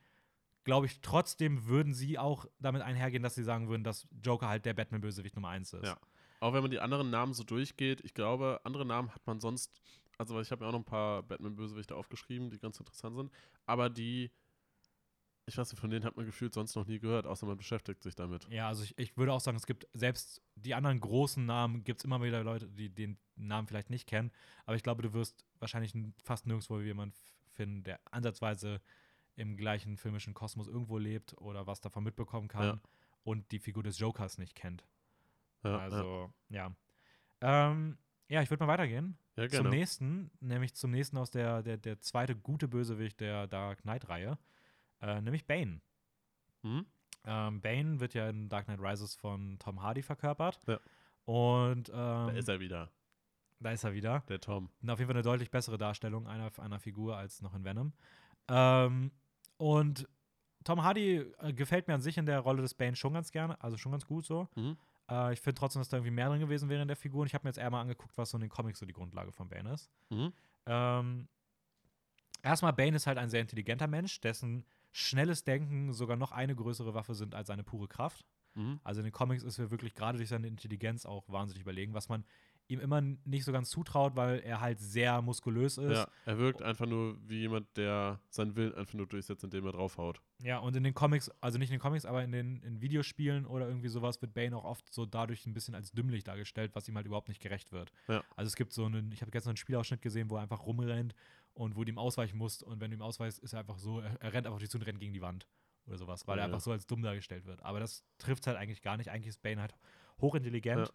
glaube 0.63 0.87
ich, 0.87 1.01
trotzdem 1.01 1.65
würden 1.65 1.93
sie 1.93 2.17
auch 2.17 2.45
damit 2.59 2.81
einhergehen, 2.81 3.23
dass 3.23 3.35
sie 3.35 3.43
sagen 3.43 3.67
würden, 3.67 3.83
dass 3.83 4.07
Joker 4.23 4.47
halt 4.47 4.65
der 4.65 4.73
Batman-Bösewicht 4.73 5.35
Nummer 5.35 5.49
eins 5.49 5.73
ist. 5.73 5.85
Ja. 5.85 5.97
Auch 6.39 6.53
wenn 6.53 6.61
man 6.61 6.71
die 6.71 6.79
anderen 6.79 7.09
Namen 7.09 7.33
so 7.33 7.43
durchgeht, 7.43 8.01
ich 8.03 8.13
glaube, 8.13 8.59
andere 8.63 8.85
Namen 8.85 9.13
hat 9.13 9.25
man 9.27 9.39
sonst, 9.39 9.71
also 10.17 10.39
ich 10.41 10.51
habe 10.51 10.63
mir 10.63 10.67
auch 10.69 10.73
noch 10.73 10.79
ein 10.79 10.85
paar 10.85 11.23
Batman-Bösewichte 11.23 11.95
aufgeschrieben, 11.95 12.49
die 12.49 12.59
ganz 12.59 12.79
interessant 12.79 13.15
sind, 13.15 13.31
aber 13.65 13.89
die, 13.89 14.31
ich 15.45 15.57
weiß 15.57 15.71
nicht, 15.71 15.79
von 15.79 15.89
denen 15.89 16.05
hat 16.05 16.15
man 16.17 16.25
gefühlt 16.25 16.53
sonst 16.53 16.75
noch 16.75 16.85
nie 16.87 16.99
gehört, 16.99 17.27
außer 17.27 17.45
man 17.45 17.57
beschäftigt 17.57 18.01
sich 18.03 18.15
damit. 18.15 18.47
Ja, 18.49 18.67
also 18.67 18.83
ich, 18.83 18.97
ich 18.97 19.15
würde 19.17 19.33
auch 19.33 19.39
sagen, 19.39 19.57
es 19.57 19.65
gibt 19.65 19.87
selbst 19.93 20.41
die 20.55 20.73
anderen 20.73 20.99
großen 20.99 21.45
Namen, 21.45 21.83
gibt 21.83 22.01
es 22.01 22.05
immer 22.05 22.21
wieder 22.21 22.43
Leute, 22.43 22.67
die 22.67 22.89
den 22.89 23.17
Namen 23.35 23.67
vielleicht 23.67 23.89
nicht 23.89 24.07
kennen. 24.07 24.31
Aber 24.65 24.75
ich 24.75 24.83
glaube, 24.83 25.01
du 25.03 25.13
wirst 25.13 25.45
wahrscheinlich 25.59 25.93
fast 26.23 26.47
nirgendwo 26.47 26.79
jemanden 26.79 27.15
finden, 27.53 27.83
der 27.83 27.99
ansatzweise 28.11 28.81
im 29.35 29.57
gleichen 29.57 29.97
filmischen 29.97 30.33
Kosmos 30.33 30.67
irgendwo 30.67 30.97
lebt 30.97 31.37
oder 31.39 31.67
was 31.67 31.81
davon 31.81 32.03
mitbekommen 32.03 32.47
kann 32.47 32.63
Ja. 32.63 32.79
und 33.23 33.51
die 33.51 33.59
Figur 33.59 33.83
des 33.83 33.99
Jokers 33.99 34.37
nicht 34.37 34.55
kennt. 34.55 34.85
Ja, 35.63 35.71
ja. 35.71 35.77
also, 35.77 36.33
ja. 36.49 36.71
Ähm, 37.41 37.97
ja, 38.29 38.41
ich 38.41 38.49
würde 38.49 38.63
mal 38.63 38.71
weitergehen. 38.71 39.17
Ja 39.35 39.49
Zum 39.49 39.57
genau. 39.65 39.69
nächsten, 39.69 40.31
nämlich 40.39 40.73
zum 40.75 40.91
nächsten 40.91 41.17
aus 41.17 41.31
der, 41.31 41.61
der, 41.63 41.77
der 41.77 41.99
zweite 41.99 42.35
gute 42.35 42.67
Bösewicht 42.67 43.19
der 43.19 43.47
Dark 43.47 43.81
Knight-Reihe, 43.81 44.37
äh, 45.01 45.21
nämlich 45.21 45.45
Bane. 45.45 45.81
Hm? 46.63 46.85
Ähm, 47.25 47.61
Bane 47.61 47.99
wird 47.99 48.13
ja 48.13 48.29
in 48.29 48.49
Dark 48.49 48.65
Knight 48.65 48.79
Rises 48.79 49.15
von 49.15 49.57
Tom 49.59 49.81
Hardy 49.81 50.01
verkörpert. 50.03 50.59
Ja. 50.67 50.79
Und 51.25 51.89
Da 51.89 52.29
ähm, 52.29 52.35
ist 52.35 52.47
er 52.47 52.59
wieder, 52.59 52.91
da 53.59 53.71
ist 53.71 53.83
er 53.83 53.93
wieder. 53.93 54.23
der 54.29 54.39
Tom. 54.39 54.69
Und 54.81 54.89
auf 54.89 54.99
jeden 54.99 55.07
Fall 55.07 55.15
eine 55.15 55.23
deutlich 55.23 55.49
bessere 55.49 55.77
Darstellung 55.77 56.27
einer, 56.27 56.51
einer 56.59 56.79
Figur 56.79 57.17
als 57.17 57.41
noch 57.41 57.55
in 57.55 57.63
Venom. 57.63 57.93
Ähm, 58.47 59.11
und 59.57 60.07
Tom 60.63 60.83
Hardy 60.83 61.25
äh, 61.39 61.53
gefällt 61.53 61.87
mir 61.87 61.95
an 61.95 62.01
sich 62.01 62.17
in 62.17 62.25
der 62.25 62.39
Rolle 62.39 62.61
des 62.61 62.73
Bane 62.73 62.95
schon 62.95 63.13
ganz 63.13 63.31
gerne, 63.31 63.61
also 63.63 63.77
schon 63.77 63.91
ganz 63.91 64.05
gut 64.05 64.25
so. 64.25 64.47
Mhm. 64.55 64.77
Äh, 65.09 65.33
ich 65.33 65.41
finde 65.41 65.59
trotzdem, 65.59 65.81
dass 65.81 65.89
da 65.89 65.97
irgendwie 65.97 66.11
mehr 66.11 66.29
drin 66.29 66.39
gewesen 66.39 66.69
wäre 66.69 66.81
in 66.81 66.87
der 66.87 66.97
Figur. 66.97 67.21
Und 67.21 67.27
ich 67.27 67.33
habe 67.33 67.45
mir 67.45 67.49
jetzt 67.49 67.57
eher 67.57 67.69
mal 67.69 67.81
angeguckt, 67.81 68.17
was 68.17 68.29
so 68.29 68.37
in 68.37 68.41
den 68.41 68.49
Comics 68.49 68.79
so 68.79 68.85
die 68.85 68.93
Grundlage 68.93 69.31
von 69.31 69.49
Bane 69.49 69.73
ist. 69.73 69.89
Mhm. 70.09 70.33
Ähm, 70.65 71.27
erstmal, 72.43 72.73
Bane 72.73 72.95
ist 72.95 73.07
halt 73.07 73.17
ein 73.17 73.29
sehr 73.29 73.41
intelligenter 73.41 73.87
Mensch, 73.87 74.19
dessen 74.21 74.65
schnelles 74.91 75.43
Denken 75.43 75.93
sogar 75.93 76.17
noch 76.17 76.31
eine 76.31 76.55
größere 76.55 76.93
Waffe 76.93 77.15
sind 77.15 77.35
als 77.35 77.47
seine 77.47 77.63
pure 77.63 77.87
Kraft. 77.87 78.25
Mhm. 78.55 78.79
Also 78.83 79.01
in 79.01 79.05
den 79.05 79.13
Comics 79.13 79.43
ist 79.43 79.59
er 79.59 79.71
wirklich 79.71 79.93
gerade 79.93 80.17
durch 80.17 80.29
seine 80.29 80.47
Intelligenz 80.47 81.05
auch 81.05 81.27
wahnsinnig 81.27 81.61
überlegen, 81.61 81.93
was 81.93 82.09
man 82.09 82.23
ihm 82.67 82.79
immer 82.79 83.01
nicht 83.01 83.45
so 83.45 83.51
ganz 83.51 83.69
zutraut, 83.69 84.15
weil 84.15 84.39
er 84.39 84.59
halt 84.59 84.79
sehr 84.79 85.21
muskulös 85.21 85.77
ist. 85.77 85.91
Ja, 85.97 86.07
er 86.25 86.37
wirkt 86.39 86.61
einfach 86.61 86.85
nur 86.87 87.17
wie 87.27 87.39
jemand, 87.41 87.77
der 87.77 88.19
seinen 88.29 88.55
Willen 88.55 88.73
einfach 88.73 88.95
nur 88.95 89.05
durchsetzt, 89.07 89.43
indem 89.43 89.65
er 89.65 89.71
draufhaut. 89.71 90.21
Ja, 90.41 90.57
und 90.59 90.75
in 90.75 90.83
den 90.83 90.93
Comics, 90.93 91.29
also 91.41 91.57
nicht 91.59 91.69
in 91.69 91.75
den 91.75 91.79
Comics, 91.81 92.05
aber 92.05 92.23
in 92.23 92.31
den 92.31 92.61
in 92.61 92.81
Videospielen 92.81 93.45
oder 93.45 93.67
irgendwie 93.67 93.89
sowas 93.89 94.21
wird 94.21 94.33
Bane 94.33 94.55
auch 94.57 94.63
oft 94.65 94.91
so 94.91 95.05
dadurch 95.05 95.45
ein 95.45 95.53
bisschen 95.53 95.75
als 95.75 95.91
dümmlich 95.91 96.23
dargestellt, 96.23 96.71
was 96.73 96.87
ihm 96.87 96.95
halt 96.95 97.05
überhaupt 97.05 97.27
nicht 97.29 97.41
gerecht 97.41 97.71
wird. 97.71 97.91
Ja. 98.07 98.23
Also 98.35 98.47
es 98.47 98.55
gibt 98.55 98.73
so 98.73 98.85
einen, 98.85 99.11
ich 99.11 99.21
habe 99.21 99.31
gestern 99.31 99.51
einen 99.51 99.57
Spielausschnitt 99.57 100.01
gesehen, 100.01 100.29
wo 100.29 100.37
er 100.37 100.41
einfach 100.41 100.65
rumrennt 100.65 101.13
und 101.53 101.75
wo 101.75 101.83
du 101.83 101.91
ihm 101.91 101.99
ausweichen 101.99 102.37
musst 102.37 102.63
und 102.63 102.81
wenn 102.81 102.89
du 102.91 102.97
ihm 102.97 103.01
ausweichst, 103.03 103.39
ist 103.39 103.53
er 103.53 103.59
einfach 103.59 103.77
so, 103.77 103.99
er, 103.99 104.19
er 104.21 104.33
rennt 104.33 104.47
einfach 104.47 104.55
auf 104.55 104.59
dich 104.59 104.69
zu 104.71 104.77
und 104.77 104.83
rennt 104.83 104.99
gegen 104.99 105.13
die 105.13 105.21
Wand 105.21 105.47
oder 105.85 105.97
sowas, 105.97 106.27
weil 106.27 106.37
Ja, 106.37 106.41
er 106.43 106.45
einfach 106.45 106.57
ja. 106.57 106.61
so 106.63 106.71
als 106.71 106.87
dumm 106.87 107.03
dargestellt 107.03 107.45
wird. 107.45 107.61
Aber 107.61 107.79
das 107.79 108.03
trifft 108.17 108.47
halt 108.47 108.57
eigentlich 108.57 108.81
gar 108.81 108.97
nicht. 108.97 109.11
Eigentlich 109.11 109.27
ist 109.27 109.43
Bane 109.43 109.61
halt 109.61 109.75
hochintelligent. 110.19 110.91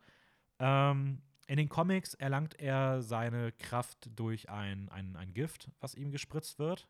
Ähm, 0.58 1.22
in 1.50 1.56
den 1.56 1.68
Comics 1.68 2.14
erlangt 2.14 2.60
er 2.60 3.02
seine 3.02 3.50
Kraft 3.50 4.08
durch 4.14 4.48
ein, 4.48 4.88
ein, 4.90 5.16
ein 5.16 5.34
Gift, 5.34 5.68
was 5.80 5.96
ihm 5.96 6.12
gespritzt 6.12 6.60
wird. 6.60 6.86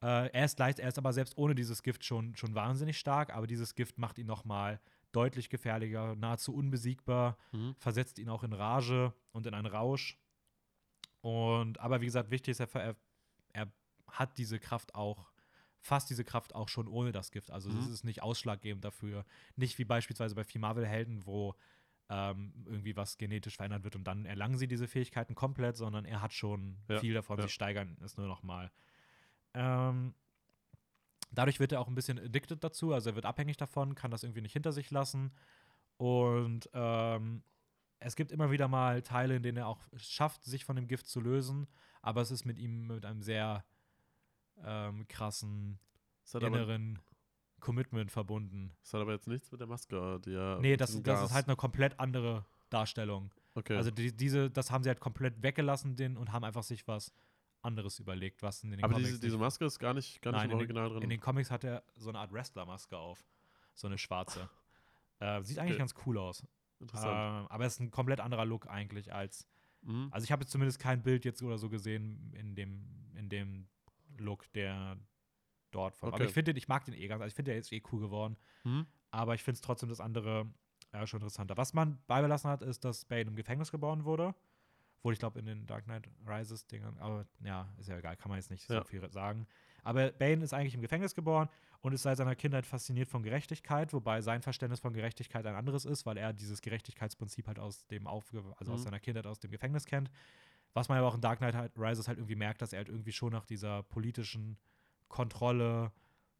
Äh, 0.00 0.30
er, 0.32 0.46
ist 0.46 0.58
leicht, 0.58 0.78
er 0.78 0.88
ist 0.88 0.96
aber 0.96 1.12
selbst 1.12 1.36
ohne 1.36 1.54
dieses 1.54 1.82
Gift 1.82 2.02
schon, 2.02 2.34
schon 2.34 2.54
wahnsinnig 2.54 2.98
stark, 2.98 3.34
aber 3.34 3.46
dieses 3.46 3.74
Gift 3.74 3.98
macht 3.98 4.16
ihn 4.16 4.26
nochmal 4.26 4.80
deutlich 5.12 5.50
gefährlicher, 5.50 6.16
nahezu 6.16 6.54
unbesiegbar, 6.54 7.36
Mhm. 7.52 7.74
versetzt 7.76 8.18
ihn 8.18 8.30
auch 8.30 8.44
in 8.44 8.54
Rage 8.54 9.12
und 9.32 9.46
in 9.46 9.52
einen 9.52 9.66
Rausch. 9.66 10.18
Und 11.20 11.78
aber 11.78 12.00
wie 12.00 12.06
gesagt, 12.06 12.30
wichtig 12.30 12.52
ist, 12.52 12.60
er, 12.60 12.74
er, 12.74 12.96
er 13.52 13.72
hat 14.08 14.38
diese 14.38 14.58
Kraft 14.58 14.94
auch, 14.94 15.30
fast 15.80 16.08
diese 16.08 16.24
Kraft 16.24 16.54
auch 16.54 16.70
schon 16.70 16.88
ohne 16.88 17.12
das 17.12 17.30
Gift. 17.30 17.50
Also 17.50 17.68
es 17.68 17.86
Mhm. 17.86 17.92
ist 17.92 18.04
nicht 18.04 18.22
ausschlaggebend 18.22 18.86
dafür. 18.86 19.26
Nicht 19.56 19.76
wie 19.78 19.84
beispielsweise 19.84 20.34
bei 20.34 20.44
vier 20.44 20.62
Marvel-Helden, 20.62 21.26
wo 21.26 21.54
ähm, 22.14 22.52
irgendwie 22.66 22.94
was 22.94 23.16
genetisch 23.16 23.56
verändert 23.56 23.84
wird 23.84 23.96
und 23.96 24.04
dann 24.04 24.26
erlangen 24.26 24.58
sie 24.58 24.68
diese 24.68 24.86
Fähigkeiten 24.86 25.34
komplett, 25.34 25.78
sondern 25.78 26.04
er 26.04 26.20
hat 26.20 26.34
schon 26.34 26.76
Ja, 26.88 26.98
viel 26.98 27.14
davon. 27.14 27.38
ja. 27.38 27.44
Sie 27.44 27.48
steigern 27.50 27.96
es 28.04 28.18
nur 28.18 28.26
noch 28.26 28.42
mal. 28.42 28.70
Ähm, 29.54 30.14
dadurch 31.30 31.58
wird 31.58 31.72
er 31.72 31.80
auch 31.80 31.88
ein 31.88 31.94
bisschen 31.94 32.18
addicted 32.18 32.62
dazu, 32.62 32.92
also 32.92 33.10
er 33.10 33.14
wird 33.16 33.24
abhängig 33.24 33.56
davon, 33.56 33.94
kann 33.94 34.10
das 34.10 34.24
irgendwie 34.24 34.42
nicht 34.42 34.52
hinter 34.52 34.72
sich 34.72 34.90
lassen. 34.90 35.32
Und 35.96 36.68
ähm, 36.74 37.42
es 37.98 38.14
gibt 38.14 38.30
immer 38.30 38.50
wieder 38.50 38.68
mal 38.68 39.00
Teile, 39.00 39.36
in 39.36 39.42
denen 39.42 39.56
er 39.58 39.68
auch 39.68 39.80
schafft, 39.96 40.44
sich 40.44 40.66
von 40.66 40.76
dem 40.76 40.88
Gift 40.88 41.06
zu 41.06 41.20
lösen, 41.20 41.66
aber 42.02 42.20
es 42.20 42.30
ist 42.30 42.44
mit 42.44 42.58
ihm 42.58 42.88
mit 42.88 43.06
einem 43.06 43.22
sehr 43.22 43.64
ähm, 44.62 45.08
krassen 45.08 45.78
inneren 46.34 46.98
Commitment 47.62 48.10
verbunden. 48.10 48.72
das 48.82 48.92
hat 48.92 49.00
aber 49.00 49.12
jetzt 49.12 49.28
nichts 49.28 49.50
mit 49.50 49.60
der 49.60 49.66
Maske, 49.68 50.20
die 50.24 50.34
er. 50.34 50.58
Nee, 50.60 50.76
das, 50.76 51.00
das 51.02 51.22
ist 51.22 51.32
halt 51.32 51.46
eine 51.46 51.56
komplett 51.56 51.98
andere 51.98 52.44
Darstellung. 52.68 53.30
Okay. 53.54 53.76
Also 53.76 53.90
die, 53.90 54.14
diese, 54.14 54.50
das 54.50 54.70
haben 54.70 54.82
sie 54.82 54.88
halt 54.90 55.00
komplett 55.00 55.42
weggelassen 55.42 55.96
den, 55.96 56.16
und 56.16 56.32
haben 56.32 56.44
einfach 56.44 56.62
sich 56.64 56.86
was 56.88 57.12
anderes 57.62 57.98
überlegt, 58.00 58.42
was 58.42 58.64
in 58.64 58.72
den 58.72 58.82
aber 58.82 58.94
Comics 58.94 59.08
diese, 59.10 59.20
diese 59.20 59.36
nicht- 59.36 59.40
Maske 59.40 59.64
ist 59.64 59.78
gar 59.78 59.94
nicht, 59.94 60.20
gar 60.20 60.32
nicht 60.32 60.40
Nein, 60.40 60.50
im 60.50 60.52
in 60.52 60.58
den- 60.58 60.76
Original 60.76 60.88
drin. 60.90 61.02
in 61.02 61.10
den 61.10 61.20
Comics 61.20 61.50
hat 61.50 61.62
er 61.64 61.82
so 61.96 62.08
eine 62.08 62.18
Art 62.18 62.32
Wrestler-Maske 62.32 62.96
auf. 62.98 63.24
So 63.74 63.86
eine 63.86 63.96
schwarze. 63.98 64.50
Äh, 65.20 65.42
sieht 65.42 65.58
eigentlich 65.58 65.72
Okay. 65.72 65.78
ganz 65.78 65.94
cool 66.04 66.18
aus. 66.18 66.44
Interessant. 66.80 67.12
Ähm, 67.44 67.46
aber 67.48 67.64
es 67.64 67.74
ist 67.74 67.80
ein 67.80 67.90
komplett 67.92 68.18
anderer 68.20 68.44
Look 68.44 68.66
eigentlich 68.68 69.12
als. 69.14 69.46
Mhm. 69.82 70.08
Also 70.10 70.24
ich 70.24 70.32
habe 70.32 70.42
jetzt 70.42 70.50
zumindest 70.50 70.80
kein 70.80 71.02
Bild 71.02 71.24
jetzt 71.24 71.42
oder 71.42 71.58
so 71.58 71.68
gesehen 71.68 72.32
in 72.34 72.54
dem, 72.56 72.84
in 73.14 73.28
dem 73.28 73.68
Look, 74.18 74.50
der 74.52 74.96
dort 75.72 75.96
von. 75.96 76.08
Aber 76.08 76.16
Okay. 76.16 76.26
ich 76.26 76.32
finde 76.32 76.52
ich 76.52 76.68
mag 76.68 76.84
den 76.84 76.94
eh 76.94 77.06
ganz. 77.08 77.20
Also 77.22 77.28
ich 77.32 77.34
finde 77.34 77.50
der 77.52 77.58
ist 77.60 77.72
eh 77.72 77.82
cool 77.92 78.00
geworden. 78.00 78.36
Mhm. 78.64 78.86
Aber 79.10 79.34
ich 79.34 79.42
finde 79.42 79.56
es 79.56 79.60
trotzdem 79.60 79.88
das 79.88 80.00
andere 80.00 80.46
ja, 80.92 81.06
schon 81.06 81.18
interessanter. 81.20 81.56
Was 81.56 81.72
man 81.74 81.98
beibelassen 82.06 82.50
hat, 82.50 82.62
ist, 82.62 82.84
dass 82.84 83.04
Bane 83.06 83.22
im 83.22 83.34
Gefängnis 83.36 83.70
geboren 83.70 84.04
wurde. 84.04 84.34
Wurde, 85.02 85.14
ich 85.14 85.18
glaube, 85.18 85.38
in 85.40 85.46
den 85.46 85.66
Dark 85.66 85.84
Knight 85.86 86.08
Rises-Dingern. 86.26 86.96
Aber 86.98 87.26
ja, 87.42 87.68
ist 87.78 87.88
ja 87.88 87.98
egal, 87.98 88.16
kann 88.16 88.28
man 88.28 88.38
jetzt 88.38 88.50
nicht 88.50 88.68
Ja. 88.70 88.78
so 88.78 88.84
viel 88.84 89.10
sagen. 89.10 89.46
Aber 89.82 90.12
Bane 90.12 90.44
ist 90.44 90.52
eigentlich 90.54 90.74
im 90.74 90.80
Gefängnis 90.80 91.14
geboren 91.14 91.48
und 91.80 91.92
ist 91.92 92.02
seit 92.02 92.18
seiner 92.18 92.36
Kindheit 92.36 92.66
fasziniert 92.66 93.08
von 93.08 93.22
Gerechtigkeit, 93.24 93.92
wobei 93.92 94.20
sein 94.20 94.42
Verständnis 94.42 94.78
von 94.78 94.92
Gerechtigkeit 94.92 95.44
ein 95.44 95.56
anderes 95.56 95.84
ist, 95.86 96.06
weil 96.06 96.16
er 96.18 96.32
dieses 96.32 96.62
Gerechtigkeitsprinzip 96.62 97.48
halt 97.48 97.58
aus 97.58 97.84
dem 97.88 98.06
Aufge 98.06 98.44
also 98.58 98.72
aus 98.72 98.80
Mhm. 98.80 98.84
seiner 98.84 99.00
Kindheit 99.00 99.26
aus 99.26 99.40
dem 99.40 99.50
Gefängnis 99.50 99.86
kennt. 99.86 100.08
Was 100.74 100.88
man 100.88 100.98
aber 100.98 101.08
auch 101.08 101.14
in 101.16 101.20
Dark 101.20 101.38
Knight 101.38 101.54
halt- 101.54 101.72
Rises 101.76 102.06
halt 102.06 102.18
irgendwie 102.18 102.36
merkt, 102.36 102.62
dass 102.62 102.72
er 102.72 102.78
halt 102.78 102.88
irgendwie 102.88 103.12
schon 103.12 103.32
nach 103.32 103.44
dieser 103.44 103.82
politischen 103.82 104.56
Kontrolle 105.12 105.92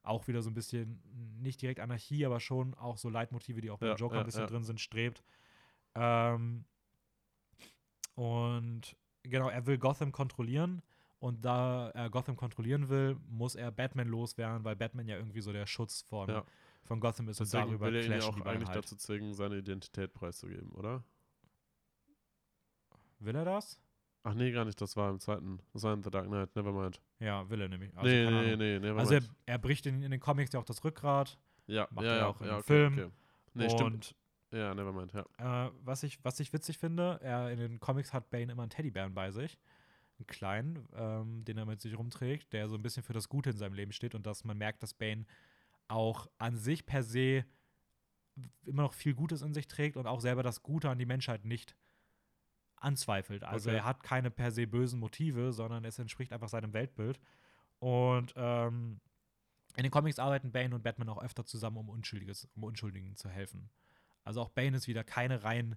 auch 0.02 0.26
wieder 0.26 0.42
so 0.42 0.50
ein 0.50 0.54
bisschen, 0.54 1.00
nicht 1.40 1.62
direkt 1.62 1.78
Anarchie, 1.78 2.26
aber 2.26 2.40
schon 2.40 2.74
auch 2.74 2.96
so 2.98 3.08
Leitmotive, 3.08 3.60
die 3.60 3.70
auch 3.70 3.78
beim 3.78 3.90
Ja, 3.90 3.94
Joker 3.94 4.16
ja, 4.16 4.20
ein 4.22 4.26
bisschen 4.26 4.40
ja. 4.42 4.46
drin 4.48 4.64
sind, 4.64 4.80
strebt. 4.80 5.22
Ähm, 5.94 6.64
und 8.16 8.96
genau, 9.22 9.48
er 9.48 9.64
will 9.66 9.78
Gotham 9.78 10.10
kontrollieren 10.10 10.82
Und 11.20 11.44
da 11.44 11.90
er 11.90 12.10
Gotham 12.10 12.34
kontrollieren 12.34 12.88
will, 12.88 13.16
muss 13.28 13.54
er 13.54 13.70
Batman 13.70 14.08
loswerden, 14.08 14.64
weil 14.64 14.74
Batman 14.74 15.06
ja 15.06 15.16
irgendwie 15.16 15.40
so 15.40 15.52
der 15.52 15.66
Schutz 15.66 16.02
von, 16.02 16.28
Ja. 16.28 16.44
von 16.82 16.98
Gotham 16.98 17.28
ist 17.28 17.38
Deswegen 17.38 17.62
und 17.62 17.68
darüber 17.70 17.86
will 17.86 17.94
er 17.94 18.06
ihn 18.06 18.12
ja 18.20 18.24
auch 18.26 18.40
eigentlich 18.44 18.68
halt. 18.70 18.78
dazu 18.78 18.96
zwingen, 18.96 19.32
seine 19.34 19.58
Identität 19.58 20.12
preiszugeben, 20.14 20.72
oder? 20.72 21.04
Will 23.20 23.36
er 23.36 23.44
das? 23.44 23.78
Ach 24.24 24.34
nee, 24.34 24.52
gar 24.52 24.64
nicht, 24.64 24.80
das 24.80 24.96
war 24.96 25.10
im 25.10 25.18
zweiten. 25.18 25.58
Das 25.72 25.82
war 25.82 25.94
in 25.94 26.02
The 26.02 26.10
Dark 26.10 26.26
Knight, 26.26 26.54
nevermind. 26.54 27.00
Ja, 27.18 27.48
will 27.50 27.60
er 27.60 27.68
nämlich. 27.68 27.90
Also, 27.96 28.08
nee, 28.08 28.30
nee, 28.30 28.56
nee, 28.56 28.78
nevermind. 28.78 28.98
Also 29.00 29.14
er, 29.14 29.22
er 29.46 29.58
bricht 29.58 29.86
in, 29.86 30.02
in 30.02 30.10
den 30.12 30.20
Comics 30.20 30.52
ja 30.52 30.60
auch 30.60 30.64
das 30.64 30.84
Rückgrat. 30.84 31.38
ja, 31.66 31.88
macht 31.90 32.04
ja, 32.04 32.12
er 32.12 32.18
ja, 32.18 32.26
auch 32.28 32.40
im 32.40 32.46
ja, 32.46 32.54
okay, 32.58 32.62
Film. 32.62 32.92
Okay. 32.92 33.10
Nee, 33.54 33.68
stimmt. 33.70 33.82
und 33.82 34.14
Ja, 34.52 34.74
nevermind, 34.74 35.12
ja. 35.12 35.66
Äh, 35.66 35.70
was, 35.82 36.02
ich, 36.04 36.24
was 36.24 36.38
ich 36.40 36.52
witzig 36.52 36.78
finde, 36.78 37.18
er 37.22 37.50
in 37.50 37.58
den 37.58 37.80
Comics 37.80 38.12
hat 38.12 38.30
Bane 38.30 38.52
immer 38.52 38.62
einen 38.62 38.70
Teddybären 38.70 39.12
bei 39.12 39.30
sich. 39.30 39.58
Einen 40.18 40.26
kleinen, 40.26 40.88
ähm, 40.94 41.44
den 41.44 41.58
er 41.58 41.66
mit 41.66 41.80
sich 41.80 41.98
rumträgt, 41.98 42.52
der 42.52 42.68
so 42.68 42.76
ein 42.76 42.82
bisschen 42.82 43.02
für 43.02 43.14
das 43.14 43.28
Gute 43.28 43.50
in 43.50 43.56
seinem 43.56 43.74
Leben 43.74 43.92
steht 43.92 44.14
und 44.14 44.26
dass 44.26 44.44
man 44.44 44.56
merkt, 44.56 44.82
dass 44.82 44.94
Bane 44.94 45.26
auch 45.88 46.28
an 46.38 46.56
sich 46.56 46.86
per 46.86 47.02
se 47.02 47.44
immer 48.64 48.82
noch 48.82 48.94
viel 48.94 49.14
Gutes 49.14 49.42
in 49.42 49.52
sich 49.52 49.66
trägt 49.66 49.96
und 49.96 50.06
auch 50.06 50.20
selber 50.20 50.42
das 50.42 50.62
Gute 50.62 50.88
an 50.88 50.98
die 50.98 51.06
Menschheit 51.06 51.44
nicht 51.44 51.74
anzweifelt. 52.82 53.44
Also 53.44 53.70
Okay. 53.70 53.78
er 53.78 53.84
hat 53.84 54.02
keine 54.02 54.30
per 54.30 54.50
se 54.50 54.66
bösen 54.66 54.98
Motive, 55.00 55.52
sondern 55.52 55.84
es 55.84 55.98
entspricht 55.98 56.32
einfach 56.32 56.48
seinem 56.48 56.72
Weltbild. 56.72 57.20
Und 57.78 58.32
ähm, 58.36 59.00
in 59.76 59.82
den 59.84 59.90
Comics 59.90 60.18
arbeiten 60.18 60.52
Bane 60.52 60.74
und 60.74 60.82
Batman 60.82 61.08
auch 61.08 61.22
öfter 61.22 61.44
zusammen, 61.44 61.78
um, 61.78 61.88
Unschuldiges, 61.88 62.48
um 62.54 62.64
Unschuldigen 62.64 63.16
zu 63.16 63.28
helfen. 63.28 63.70
Also 64.24 64.40
auch 64.40 64.50
Bane 64.50 64.76
ist 64.76 64.86
wieder 64.86 65.02
keine 65.04 65.42
rein 65.44 65.76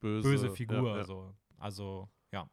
Böse, 0.00 0.28
böse 0.28 0.50
Figur. 0.50 0.90
Ja, 0.92 0.96
ja. 0.98 1.04
So. 1.04 1.34
Also, 1.58 2.08
ja. 2.32 2.48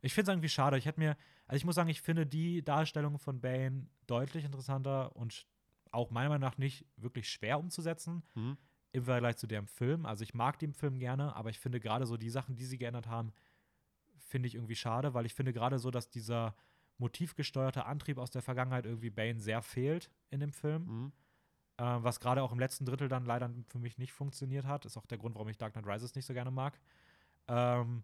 Ich 0.00 0.14
finde 0.14 0.30
es 0.30 0.34
irgendwie 0.34 0.48
schade. 0.48 0.78
Ich 0.78 0.86
hätte 0.86 1.00
mir, 1.00 1.16
also 1.46 1.56
ich 1.58 1.64
muss 1.64 1.74
sagen, 1.74 1.88
ich 1.90 2.00
finde 2.00 2.26
die 2.26 2.64
Darstellung 2.64 3.18
von 3.18 3.40
Bane 3.40 3.86
deutlich 4.06 4.44
interessanter 4.44 5.14
und 5.16 5.46
auch 5.90 6.10
meiner 6.10 6.28
Meinung 6.28 6.48
nach 6.48 6.58
nicht 6.58 6.86
wirklich 6.96 7.28
schwer 7.28 7.58
umzusetzen 7.58 8.22
Mhm. 8.34 8.56
Im 8.92 9.04
Vergleich 9.04 9.36
zu 9.36 9.46
dem 9.46 9.66
Film. 9.66 10.06
Also 10.06 10.22
ich 10.22 10.34
mag 10.34 10.58
den 10.58 10.72
Film 10.72 10.98
gerne, 10.98 11.36
aber 11.36 11.50
ich 11.50 11.58
finde 11.58 11.80
gerade 11.80 12.06
so 12.06 12.16
die 12.16 12.30
Sachen, 12.30 12.56
die 12.56 12.64
sie 12.64 12.78
geändert 12.78 13.06
haben, 13.06 13.32
finde 14.18 14.46
ich 14.46 14.54
irgendwie 14.54 14.76
schade, 14.76 15.14
weil 15.14 15.26
ich 15.26 15.34
finde 15.34 15.52
gerade 15.52 15.78
so, 15.78 15.90
dass 15.90 16.10
dieser 16.10 16.54
motivgesteuerte 16.98 17.86
Antrieb 17.86 18.18
aus 18.18 18.30
der 18.30 18.42
Vergangenheit 18.42 18.86
irgendwie 18.86 19.10
Bane 19.10 19.40
sehr 19.40 19.62
fehlt 19.62 20.10
in 20.30 20.40
dem 20.40 20.52
Film. 20.52 20.84
Mhm. 20.84 21.12
Äh, 21.78 22.02
was 22.02 22.18
gerade 22.20 22.42
auch 22.42 22.52
im 22.52 22.58
letzten 22.58 22.84
Drittel 22.84 23.08
dann 23.08 23.24
leider 23.24 23.50
für 23.68 23.78
mich 23.78 23.98
nicht 23.98 24.12
funktioniert 24.12 24.66
hat. 24.66 24.84
Ist 24.84 24.96
auch 24.96 25.06
der 25.06 25.18
Grund, 25.18 25.36
warum 25.36 25.48
ich 25.48 25.58
Dark 25.58 25.74
Knight 25.74 25.86
Rises 25.86 26.14
nicht 26.14 26.26
so 26.26 26.34
gerne 26.34 26.50
mag. 26.50 26.78
Ähm, 27.46 28.02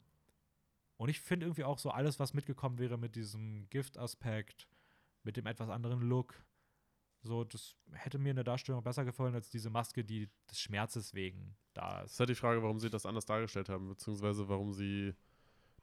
und 0.97 1.09
ich 1.09 1.21
finde 1.21 1.47
irgendwie 1.47 1.65
auch 1.65 1.79
so 1.79 1.91
alles, 1.91 2.21
was 2.21 2.35
mitgekommen 2.35 2.79
wäre 2.79 2.97
mit 2.97 3.17
diesem 3.17 3.69
Gift-Aspekt, 3.71 4.69
mit 5.25 5.37
dem 5.37 5.47
etwas 5.47 5.71
anderen 5.71 6.01
Look, 6.03 6.45
so, 7.25 7.45
das 7.45 7.75
hätte 7.93 8.19
mir 8.19 8.31
in 8.31 8.37
der 8.37 8.45
Darstellung 8.45 8.83
besser 8.83 9.05
gefallen 9.05 9.35
als 9.35 9.51
diese 9.51 9.71
Maske, 9.71 10.05
die 10.05 10.29
des 10.51 10.61
Schmerzes 10.61 11.15
wegen 11.15 11.57
da 11.73 12.03
ist. 12.03 12.13
ist 12.13 12.21
halt 12.21 12.29
die 12.31 12.35
Frage, 12.35 12.63
warum 12.63 12.79
sie 12.79 12.91
das 12.91 13.07
anders 13.07 13.25
dargestellt 13.25 13.69
haben, 13.69 13.89
beziehungsweise 13.89 14.49
warum 14.49 14.73
sie 14.73 15.15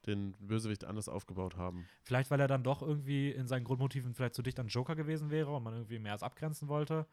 den 0.06 0.32
Bösewicht 0.38 0.84
anders 0.84 1.08
aufgebaut 1.08 1.56
haben. 1.56 1.86
Vielleicht, 2.02 2.30
weil 2.30 2.40
er 2.40 2.48
dann 2.48 2.64
doch 2.64 2.82
irgendwie 2.82 3.30
in 3.30 3.46
seinen 3.46 3.64
Grundmotiven 3.64 4.14
vielleicht 4.14 4.34
zu 4.34 4.42
dicht 4.42 4.58
an 4.58 4.68
Joker 4.68 4.96
gewesen 4.96 5.30
wäre 5.30 5.54
und 5.54 5.62
man 5.62 5.74
irgendwie 5.74 5.98
mehr 5.98 6.12
als 6.12 6.22
abgrenzen 6.22 6.68
wollte. 6.68 7.06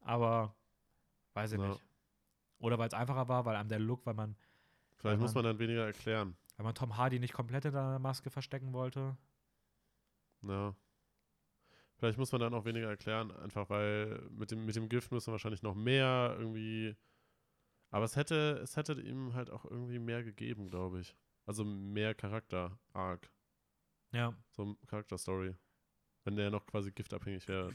Aber 0.00 0.54
weiß 1.34 1.52
ich 1.52 1.60
Ja. 1.60 1.68
nicht. 1.68 1.84
Oder 2.60 2.78
weil 2.78 2.88
es 2.88 2.94
einfacher 2.94 3.28
war, 3.28 3.44
weil 3.44 3.56
einem 3.56 3.68
der 3.68 3.78
Look, 3.78 4.04
weil 4.06 4.14
man 4.14 4.36
Vielleicht 4.96 5.18
Weil 5.18 5.22
muss 5.22 5.34
man 5.34 5.44
dann 5.44 5.58
weniger 5.60 5.86
erklären. 5.86 6.36
Weil 6.56 6.64
man 6.64 6.74
Tom 6.74 6.96
Hardy 6.96 7.20
nicht 7.20 7.32
komplett 7.32 7.62
hinter 7.62 7.80
einer 7.80 7.98
Maske 8.00 8.30
verstecken 8.30 8.72
wollte. 8.72 9.16
Ja. 10.42 10.74
Vielleicht 11.98 12.18
muss 12.18 12.30
man 12.32 12.40
dann 12.40 12.54
auch 12.54 12.64
weniger 12.64 12.88
erklären, 12.88 13.30
einfach 13.32 13.68
weil 13.70 14.22
mit 14.30 14.50
dem, 14.52 14.64
mit 14.64 14.76
dem 14.76 14.88
Gift 14.88 15.10
müssen 15.10 15.28
wir 15.28 15.32
wahrscheinlich 15.32 15.62
noch 15.62 15.74
mehr 15.74 16.36
irgendwie. 16.38 16.96
Aber 17.90 18.04
es 18.04 18.14
hätte, 18.16 18.58
es 18.62 18.76
hätte 18.76 18.92
ihm 19.00 19.34
halt 19.34 19.50
auch 19.50 19.64
irgendwie 19.64 19.98
mehr 19.98 20.22
gegeben, 20.22 20.68
glaube 20.68 21.00
ich. 21.00 21.16
Also 21.46 21.64
mehr 21.64 22.14
Charakter-Arc, 22.14 23.30
Ja. 24.12 24.34
so 24.50 24.76
Charakter-Story. 24.86 25.54
Wenn 26.24 26.36
der 26.36 26.50
noch 26.50 26.66
quasi 26.66 26.92
giftabhängig 26.92 27.48
wäre. 27.48 27.74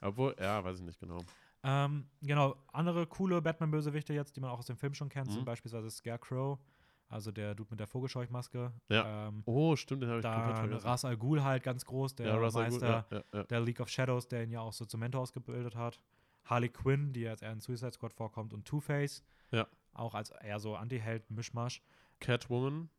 Obwohl, 0.00 0.36
ja, 0.38 0.62
weiß 0.62 0.78
ich 0.78 0.84
nicht 0.84 1.00
genau. 1.00 1.24
Ähm, 1.62 2.06
genau, 2.20 2.54
andere 2.72 3.06
coole 3.06 3.40
Batman-Bösewichte 3.40 4.12
jetzt, 4.12 4.36
die 4.36 4.40
man 4.40 4.50
auch 4.50 4.58
aus 4.58 4.66
dem 4.66 4.76
Film 4.76 4.92
schon 4.94 5.08
kennt, 5.08 5.28
Mhm. 5.28 5.32
sind 5.32 5.44
beispielsweise 5.46 5.90
Scarecrow, 5.90 6.58
also 7.08 7.30
der 7.32 7.54
Dude 7.54 7.70
mit 7.70 7.80
der 7.80 7.86
Vogelscheuchmaske. 7.86 8.72
Ja. 8.88 9.28
Ähm, 9.28 9.42
Oh, 9.46 9.76
stimmt, 9.76 10.02
den 10.02 10.08
habe 10.10 10.20
ich 10.20 10.24
komplett 10.24 10.46
dann 10.48 10.56
vergessen. 10.56 10.86
Ras 10.88 11.04
Al 11.04 11.16
Ghul 11.16 11.42
halt 11.44 11.62
ganz 11.62 11.84
groß, 11.84 12.14
der 12.16 12.26
ja, 12.28 12.36
Ra's 12.36 12.56
al 12.56 12.68
Ghul, 12.70 12.80
Meister 12.80 13.24
ja, 13.32 13.44
der 13.44 13.60
League 13.60 13.80
of 13.80 13.88
Shadows, 13.88 14.26
der 14.28 14.44
ihn 14.44 14.50
ja 14.50 14.60
auch 14.60 14.72
so 14.72 14.84
zum 14.84 15.00
Mentor 15.00 15.22
ausgebildet 15.22 15.76
hat. 15.76 15.98
Harley 16.44 16.68
Quinn, 16.68 17.12
die 17.12 17.20
jetzt 17.20 17.42
eher 17.42 17.52
in 17.52 17.60
Suicide 17.60 17.92
Squad 17.92 18.12
vorkommt, 18.12 18.52
und 18.52 18.66
Two-Face. 18.66 19.22
Ja. 19.50 19.66
Auch 19.94 20.14
als 20.14 20.30
eher 20.30 20.58
so 20.58 20.76
Anti-Held, 20.76 21.30
Mischmasch. 21.30 21.80
Catwoman. 22.20 22.90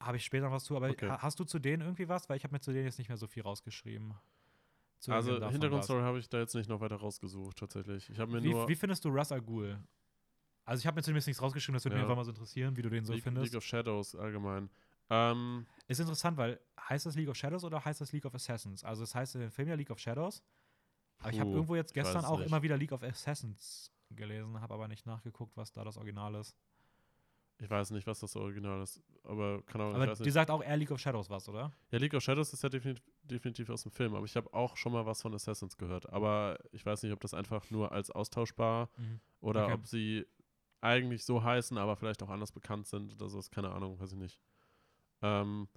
Habe 0.00 0.16
ich 0.16 0.24
später 0.24 0.46
noch 0.46 0.52
was 0.52 0.64
zu, 0.64 0.76
aber 0.76 0.88
Okay. 0.90 1.08
ha- 1.08 1.22
hast 1.22 1.38
du 1.40 1.44
zu 1.44 1.58
denen 1.58 1.82
irgendwie 1.82 2.08
was? 2.08 2.28
Weil 2.28 2.36
ich 2.36 2.44
habe 2.44 2.52
mir 2.54 2.60
zu 2.60 2.72
denen 2.72 2.84
jetzt 2.86 2.98
nicht 2.98 3.08
mehr 3.08 3.16
so 3.16 3.26
viel 3.26 3.42
rausgeschrieben. 3.42 4.14
Zu 4.98 5.12
Also 5.12 5.32
Hintergrundstory 5.48 6.02
habe 6.02 6.18
ich 6.18 6.28
da 6.28 6.38
jetzt 6.38 6.54
nicht 6.54 6.68
noch 6.68 6.80
weiter 6.80 6.96
rausgesucht, 6.96 7.58
tatsächlich. 7.58 8.10
Ich 8.10 8.18
habe 8.18 8.32
mir. 8.32 8.42
Wie, 8.42 8.50
nur 8.52 8.68
wie 8.68 8.74
findest 8.74 9.04
du 9.04 9.08
Russ 9.10 9.32
Al 9.32 9.40
Ghul? 9.40 9.78
Also 10.64 10.80
ich 10.80 10.86
habe 10.86 10.96
mir 10.96 11.02
zumindest 11.02 11.26
nichts 11.26 11.42
rausgeschrieben, 11.42 11.74
das 11.74 11.84
würde 11.84 11.96
mich 11.96 12.02
Ja. 12.02 12.06
einfach 12.06 12.16
mal 12.16 12.24
so 12.24 12.30
interessieren, 12.30 12.76
wie 12.76 12.82
du 12.82 12.90
den 12.90 13.04
so 13.04 13.12
League, 13.12 13.22
findest. 13.22 13.44
League 13.52 13.56
of 13.56 13.64
Shadows 13.64 14.14
allgemein. 14.14 14.70
Ähm, 15.08 15.66
Ist 15.88 15.98
interessant, 16.00 16.36
weil 16.36 16.60
heißt 16.88 17.06
das 17.06 17.16
League 17.16 17.28
of 17.28 17.36
Shadows 17.36 17.64
oder 17.64 17.84
heißt 17.84 18.00
das 18.00 18.12
League 18.12 18.24
of 18.24 18.34
Assassins? 18.34 18.84
Also 18.84 19.02
es 19.02 19.14
heißt 19.14 19.34
in 19.34 19.40
dem 19.40 19.50
Film 19.50 19.68
ja 19.68 19.74
League 19.74 19.90
of 19.90 19.98
Shadows. 19.98 20.42
Aber 21.18 21.30
ich 21.30 21.40
habe 21.40 21.50
Puh, 21.50 21.56
irgendwo 21.56 21.74
jetzt 21.74 21.92
gestern 21.92 22.18
es 22.18 22.24
auch 22.24 22.38
nicht. 22.38 22.46
immer 22.46 22.62
wieder 22.62 22.76
League 22.76 22.92
of 22.92 23.02
Assassins 23.02 23.90
gelesen, 24.10 24.60
habe 24.60 24.72
aber 24.74 24.86
nicht 24.88 25.06
nachgeguckt, 25.06 25.56
was 25.56 25.72
da 25.72 25.82
das 25.84 25.96
Original 25.96 26.34
ist. 26.36 26.56
ich 27.58 27.68
weiß 27.68 27.90
nicht, 27.90 28.06
was 28.06 28.20
das 28.20 28.34
Original 28.36 28.80
ist, 28.82 29.02
aber 29.24 29.62
kann 29.62 29.80
auch, 29.82 29.94
Aber 29.94 30.06
dir 30.06 30.24
nicht. 30.24 30.32
sagt 30.32 30.50
auch 30.50 30.62
eher 30.62 30.76
League 30.76 30.90
of 30.92 30.98
Shadows 30.98 31.28
was, 31.28 31.46
oder? 31.48 31.72
Ja, 31.90 31.98
League 31.98 32.14
of 32.14 32.22
Shadows 32.22 32.52
ist 32.52 32.62
ja 32.62 32.68
definitiv, 32.70 33.04
definitiv 33.22 33.68
aus 33.70 33.82
dem 33.82 33.92
Film, 33.92 34.14
aber 34.14 34.24
ich 34.24 34.34
habe 34.36 34.52
auch 34.54 34.76
schon 34.76 34.92
mal 34.92 35.04
was 35.04 35.20
von 35.20 35.34
Assassins 35.34 35.76
gehört. 35.76 36.08
Aber 36.08 36.58
ich 36.72 36.86
weiß 36.86 37.02
nicht, 37.02 37.12
ob 37.12 37.20
das 37.20 37.34
einfach 37.34 37.68
nur 37.70 37.92
als 37.92 38.10
austauschbar 38.10 38.88
oder 39.40 39.64
Okay. 39.64 39.74
ob 39.74 39.86
sie 39.86 40.26
eigentlich 40.80 41.24
so 41.24 41.42
heißen, 41.42 41.76
aber 41.78 41.96
vielleicht 41.96 42.22
auch 42.22 42.30
anders 42.30 42.52
bekannt 42.52 42.86
sind 42.86 43.12
oder 43.14 43.28
sowas, 43.28 43.50
keine 43.50 43.70
Ahnung, 43.70 43.98
weiß 44.00 44.12
ich 44.12 44.18
nicht. 44.18 44.40
Ähm, 45.22 45.68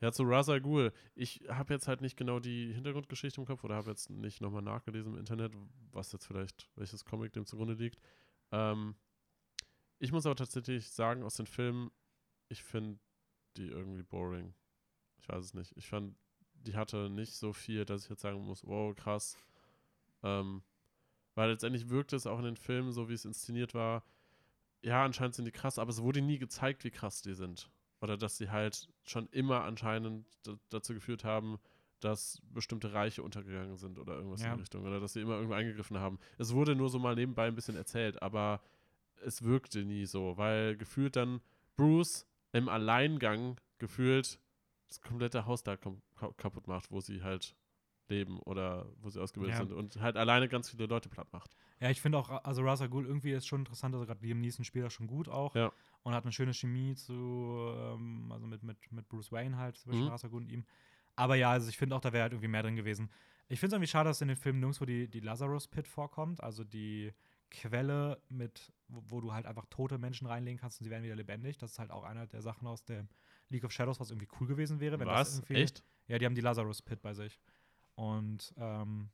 ja, 0.00 0.12
zu 0.12 0.22
Ra's 0.24 0.48
al 0.48 0.60
Ghul. 0.60 0.92
Ich 1.14 1.42
habe 1.48 1.74
jetzt 1.74 1.88
halt 1.88 2.00
nicht 2.00 2.16
genau 2.16 2.38
die 2.38 2.72
Hintergrundgeschichte 2.72 3.40
im 3.40 3.46
Kopf 3.46 3.64
oder 3.64 3.74
habe 3.74 3.90
jetzt 3.90 4.10
nicht 4.10 4.40
nochmal 4.40 4.62
nachgelesen 4.62 5.12
im 5.12 5.18
Internet, 5.18 5.52
was 5.92 6.12
jetzt 6.12 6.26
vielleicht, 6.26 6.68
welches 6.76 7.04
Comic 7.04 7.32
dem 7.32 7.46
zugrunde 7.46 7.74
liegt. 7.74 7.98
Ähm, 8.52 8.94
ich 9.98 10.12
muss 10.12 10.26
aber 10.26 10.36
tatsächlich 10.36 10.90
sagen, 10.90 11.24
aus 11.24 11.34
den 11.34 11.46
Filmen, 11.46 11.90
ich 12.48 12.62
finde 12.62 13.00
die 13.56 13.68
irgendwie 13.68 14.04
boring. 14.04 14.54
Ich 15.18 15.28
weiß 15.28 15.44
es 15.44 15.54
nicht. 15.54 15.76
Ich 15.76 15.88
fand, 15.88 16.16
die 16.54 16.76
hatte 16.76 17.10
nicht 17.10 17.34
so 17.34 17.52
viel, 17.52 17.84
dass 17.84 18.04
ich 18.04 18.10
jetzt 18.10 18.22
sagen 18.22 18.40
muss, 18.44 18.64
wow, 18.64 18.94
krass. 18.94 19.36
Ähm, 20.22 20.62
weil 21.34 21.50
letztendlich 21.50 21.88
wirkte 21.88 22.14
es 22.14 22.26
auch 22.26 22.38
in 22.38 22.44
den 22.44 22.56
Filmen, 22.56 22.92
so 22.92 23.08
wie 23.08 23.14
es 23.14 23.24
inszeniert 23.24 23.74
war, 23.74 24.04
ja, 24.82 25.04
anscheinend 25.04 25.34
sind 25.34 25.44
die 25.44 25.52
krass, 25.52 25.78
aber 25.78 25.90
es 25.90 26.02
wurde 26.02 26.20
nie 26.22 26.38
gezeigt, 26.38 26.84
wie 26.84 26.90
krass 26.90 27.22
die 27.22 27.34
sind. 27.34 27.70
Oder 28.00 28.16
dass 28.16 28.36
sie 28.36 28.50
halt 28.50 28.88
schon 29.04 29.26
immer 29.30 29.64
anscheinend 29.64 30.26
dazu 30.70 30.94
geführt 30.94 31.24
haben, 31.24 31.58
dass 32.00 32.40
bestimmte 32.52 32.92
Reiche 32.92 33.24
untergegangen 33.24 33.76
sind 33.76 33.98
oder 33.98 34.14
irgendwas 34.14 34.40
in 34.40 34.46
Ja. 34.46 34.54
die 34.54 34.60
Richtung. 34.60 34.84
Oder 34.84 35.00
dass 35.00 35.14
sie 35.14 35.20
immer 35.20 35.34
irgendwo 35.34 35.54
eingegriffen 35.54 35.98
haben. 35.98 36.20
Es 36.38 36.52
wurde 36.54 36.76
nur 36.76 36.88
so 36.90 37.00
mal 37.00 37.16
nebenbei 37.16 37.48
ein 37.48 37.56
bisschen 37.56 37.74
erzählt, 37.74 38.22
aber 38.22 38.60
es 39.24 39.42
wirkte 39.42 39.84
nie 39.84 40.06
so, 40.06 40.36
weil 40.36 40.76
gefühlt 40.76 41.16
dann 41.16 41.40
Bruce 41.74 42.24
im 42.52 42.68
Alleingang 42.68 43.60
gefühlt 43.78 44.38
das 44.86 45.00
komplette 45.00 45.44
Haus 45.46 45.64
da 45.64 45.76
kaputt 45.76 46.68
macht, 46.68 46.92
wo 46.92 47.00
sie 47.00 47.22
halt 47.22 47.56
leben 48.10 48.38
oder 48.40 48.86
wo 49.00 49.10
sie 49.10 49.20
ausgebildet 49.20 49.58
Ja. 49.58 49.64
sind 49.66 49.72
und 49.72 50.00
halt 50.00 50.16
alleine 50.16 50.48
ganz 50.48 50.70
viele 50.70 50.86
Leute 50.86 51.08
platt 51.08 51.32
macht. 51.32 51.56
Ja, 51.80 51.90
ich 51.90 52.00
finde 52.00 52.18
auch, 52.18 52.28
also 52.44 52.62
Ra's 52.62 52.80
al 52.80 52.88
Ghul 52.88 53.06
irgendwie 53.06 53.32
ist 53.32 53.46
schon 53.46 53.60
interessant, 53.60 53.94
also 53.94 54.06
gerade 54.06 54.24
Liam 54.24 54.40
Neeson 54.40 54.64
spielt 54.64 54.84
das 54.84 54.92
schon 54.92 55.06
gut 55.06 55.28
auch. 55.28 55.54
Ja. 55.54 55.72
Und 56.02 56.14
hat 56.14 56.24
eine 56.24 56.32
schöne 56.32 56.54
Chemie 56.54 56.94
zu, 56.94 57.12
ähm, 57.76 58.30
also 58.32 58.46
mit, 58.46 58.62
mit, 58.62 58.76
mit 58.92 59.08
Bruce 59.08 59.30
Wayne 59.32 59.56
halt, 59.56 59.76
zwischen 59.76 60.04
Mhm. 60.04 60.08
Ra's 60.08 60.24
al 60.24 60.30
Ghul 60.30 60.42
und 60.42 60.50
ihm. 60.50 60.64
Aber 61.16 61.34
ja, 61.34 61.50
also 61.50 61.68
ich 61.68 61.76
finde 61.76 61.96
auch, 61.96 62.00
da 62.00 62.12
wäre 62.12 62.22
halt 62.22 62.32
irgendwie 62.32 62.48
mehr 62.48 62.62
drin 62.62 62.76
gewesen. 62.76 63.10
Ich 63.48 63.58
finde 63.60 63.68
es 63.68 63.72
irgendwie 63.78 63.90
schade, 63.90 64.08
dass 64.10 64.20
in 64.20 64.28
den 64.28 64.36
Filmen 64.36 64.60
nirgendwo 64.60 64.84
die, 64.84 65.08
die 65.08 65.20
Lazarus 65.20 65.66
Pit 65.68 65.88
vorkommt, 65.88 66.42
also 66.42 66.64
die 66.64 67.12
Quelle 67.50 68.20
mit, 68.28 68.72
wo, 68.88 69.02
wo 69.08 69.20
du 69.20 69.32
halt 69.32 69.46
einfach 69.46 69.64
tote 69.70 69.98
Menschen 69.98 70.26
reinlegen 70.26 70.60
kannst 70.60 70.80
und 70.80 70.84
sie 70.84 70.90
werden 70.90 71.02
wieder 71.02 71.16
lebendig. 71.16 71.56
Das 71.58 71.72
ist 71.72 71.78
halt 71.78 71.90
auch 71.90 72.04
eine 72.04 72.26
der 72.28 72.42
Sachen 72.42 72.66
aus 72.68 72.84
der 72.84 73.06
League 73.48 73.64
of 73.64 73.72
Shadows, 73.72 73.98
was 74.00 74.10
irgendwie 74.10 74.28
cool 74.38 74.46
gewesen 74.46 74.80
wäre, 74.80 74.98
wenn 75.00 75.08
das 75.08 75.18
Was? 75.18 75.38
irgendwie. 75.38 75.54
Echt? 75.54 75.82
Ja, 76.08 76.18
die 76.18 76.26
haben 76.26 76.34
die 76.34 76.40
Lazarus 76.42 76.82
Pit 76.82 77.00
bei 77.00 77.14
sich. 77.14 77.40
Und 77.98 78.54
ähm, 78.56 79.10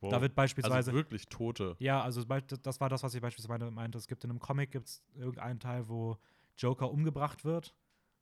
Wow. 0.00 0.10
da 0.12 0.20
wird 0.22 0.36
beispielsweise. 0.36 0.76
also 0.76 0.92
wirklich 0.92 1.28
Tote. 1.28 1.74
Ja, 1.80 2.00
also 2.00 2.22
das 2.22 2.80
war 2.80 2.88
das, 2.88 3.02
was 3.02 3.14
ich 3.16 3.20
beispielsweise 3.20 3.68
meinte. 3.72 3.98
Es 3.98 4.06
gibt 4.06 4.22
in 4.22 4.30
einem 4.30 4.38
Comic 4.38 4.70
gibt's 4.70 5.02
irgendeinen 5.16 5.58
Teil, 5.58 5.88
wo 5.88 6.16
Joker 6.56 6.88
umgebracht 6.92 7.44
wird 7.44 7.74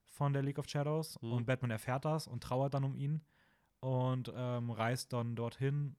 von 0.07 0.33
der 0.33 0.43
League 0.43 0.59
of 0.59 0.67
Shadows 0.71 1.21
Mhm. 1.21 1.33
und 1.33 1.45
Batman 1.47 1.71
erfährt 1.71 2.07
das 2.07 2.27
und 2.27 2.43
trauert 2.43 2.73
dann 2.73 2.85
um 2.85 2.95
ihn. 2.95 3.21
und 3.81 4.33
ähm, 4.35 4.71
reist 4.71 5.13
dann 5.13 5.37
dorthin, 5.37 5.95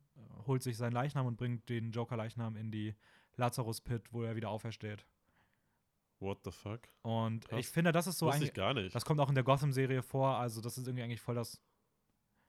holt 0.48 0.64
sich 0.64 0.76
seinen 0.78 0.94
Leichnam 0.94 1.28
und 1.28 1.38
bringt 1.38 1.70
den 1.70 1.91
Joker-Leichnam 1.91 2.56
in 2.58 2.72
die 2.72 2.95
Lazarus-Pit, 3.36 4.12
wo 4.12 4.24
er 4.24 4.36
wieder 4.36 4.49
aufersteht. 4.49 5.06
What 6.20 6.40
the 6.44 6.52
fuck? 6.52 6.82
Und 7.04 7.48
Krass. 7.48 7.60
ich 7.60 7.68
finde, 7.68 7.91
das 7.91 8.08
ist 8.08 8.18
so 8.18 8.26
Wusste 8.26 8.38
eigentlich, 8.38 8.49
ich 8.49 8.56
gar 8.56 8.74
nicht. 8.74 8.95
das 8.95 9.06
kommt 9.06 9.20
auch 9.20 9.30
in 9.30 9.36
der 9.36 9.44
Gotham-Serie 9.44 10.02
vor, 10.02 10.36
also 10.38 10.60
das 10.60 10.78
ist 10.80 10.88
irgendwie 10.88 11.04
eigentlich 11.04 11.22
voll 11.22 11.36
das 11.36 11.62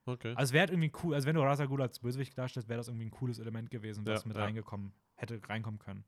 Okay. 0.09 0.33
Also 0.37 0.55
wäre 0.55 0.71
irgendwie 0.71 0.91
cool, 1.03 1.15
also 1.15 1.27
wenn 1.27 1.35
du 1.35 1.43
Ra's 1.43 1.61
al 1.61 1.69
Ghul 1.69 1.83
als 1.83 1.99
Bösewicht 1.99 2.37
darstellst, 2.37 2.69
wäre 2.69 2.79
das 2.79 2.89
irgendwie 2.89 3.05
ein 3.07 3.11
cooles 3.11 3.39
Element 3.39 3.71
gewesen, 3.71 4.07
was 4.07 4.23
Ja, 4.23 4.29
mit 4.29 4.37
ja. 4.37 4.45
reingekommen, 4.45 4.95
hätte 5.17 5.41
reinkommen 5.47 5.79
können. 5.79 6.05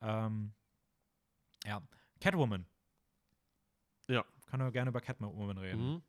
Ähm, 0.00 0.52
ja. 1.64 1.80
Catwoman. 2.20 2.66
Ja. 4.08 4.24
Können 4.46 4.64
wir 4.64 4.72
gerne 4.72 4.90
über 4.90 5.00
Catwoman 5.00 5.58
reden. 5.58 5.94
Mhm. 5.94 6.02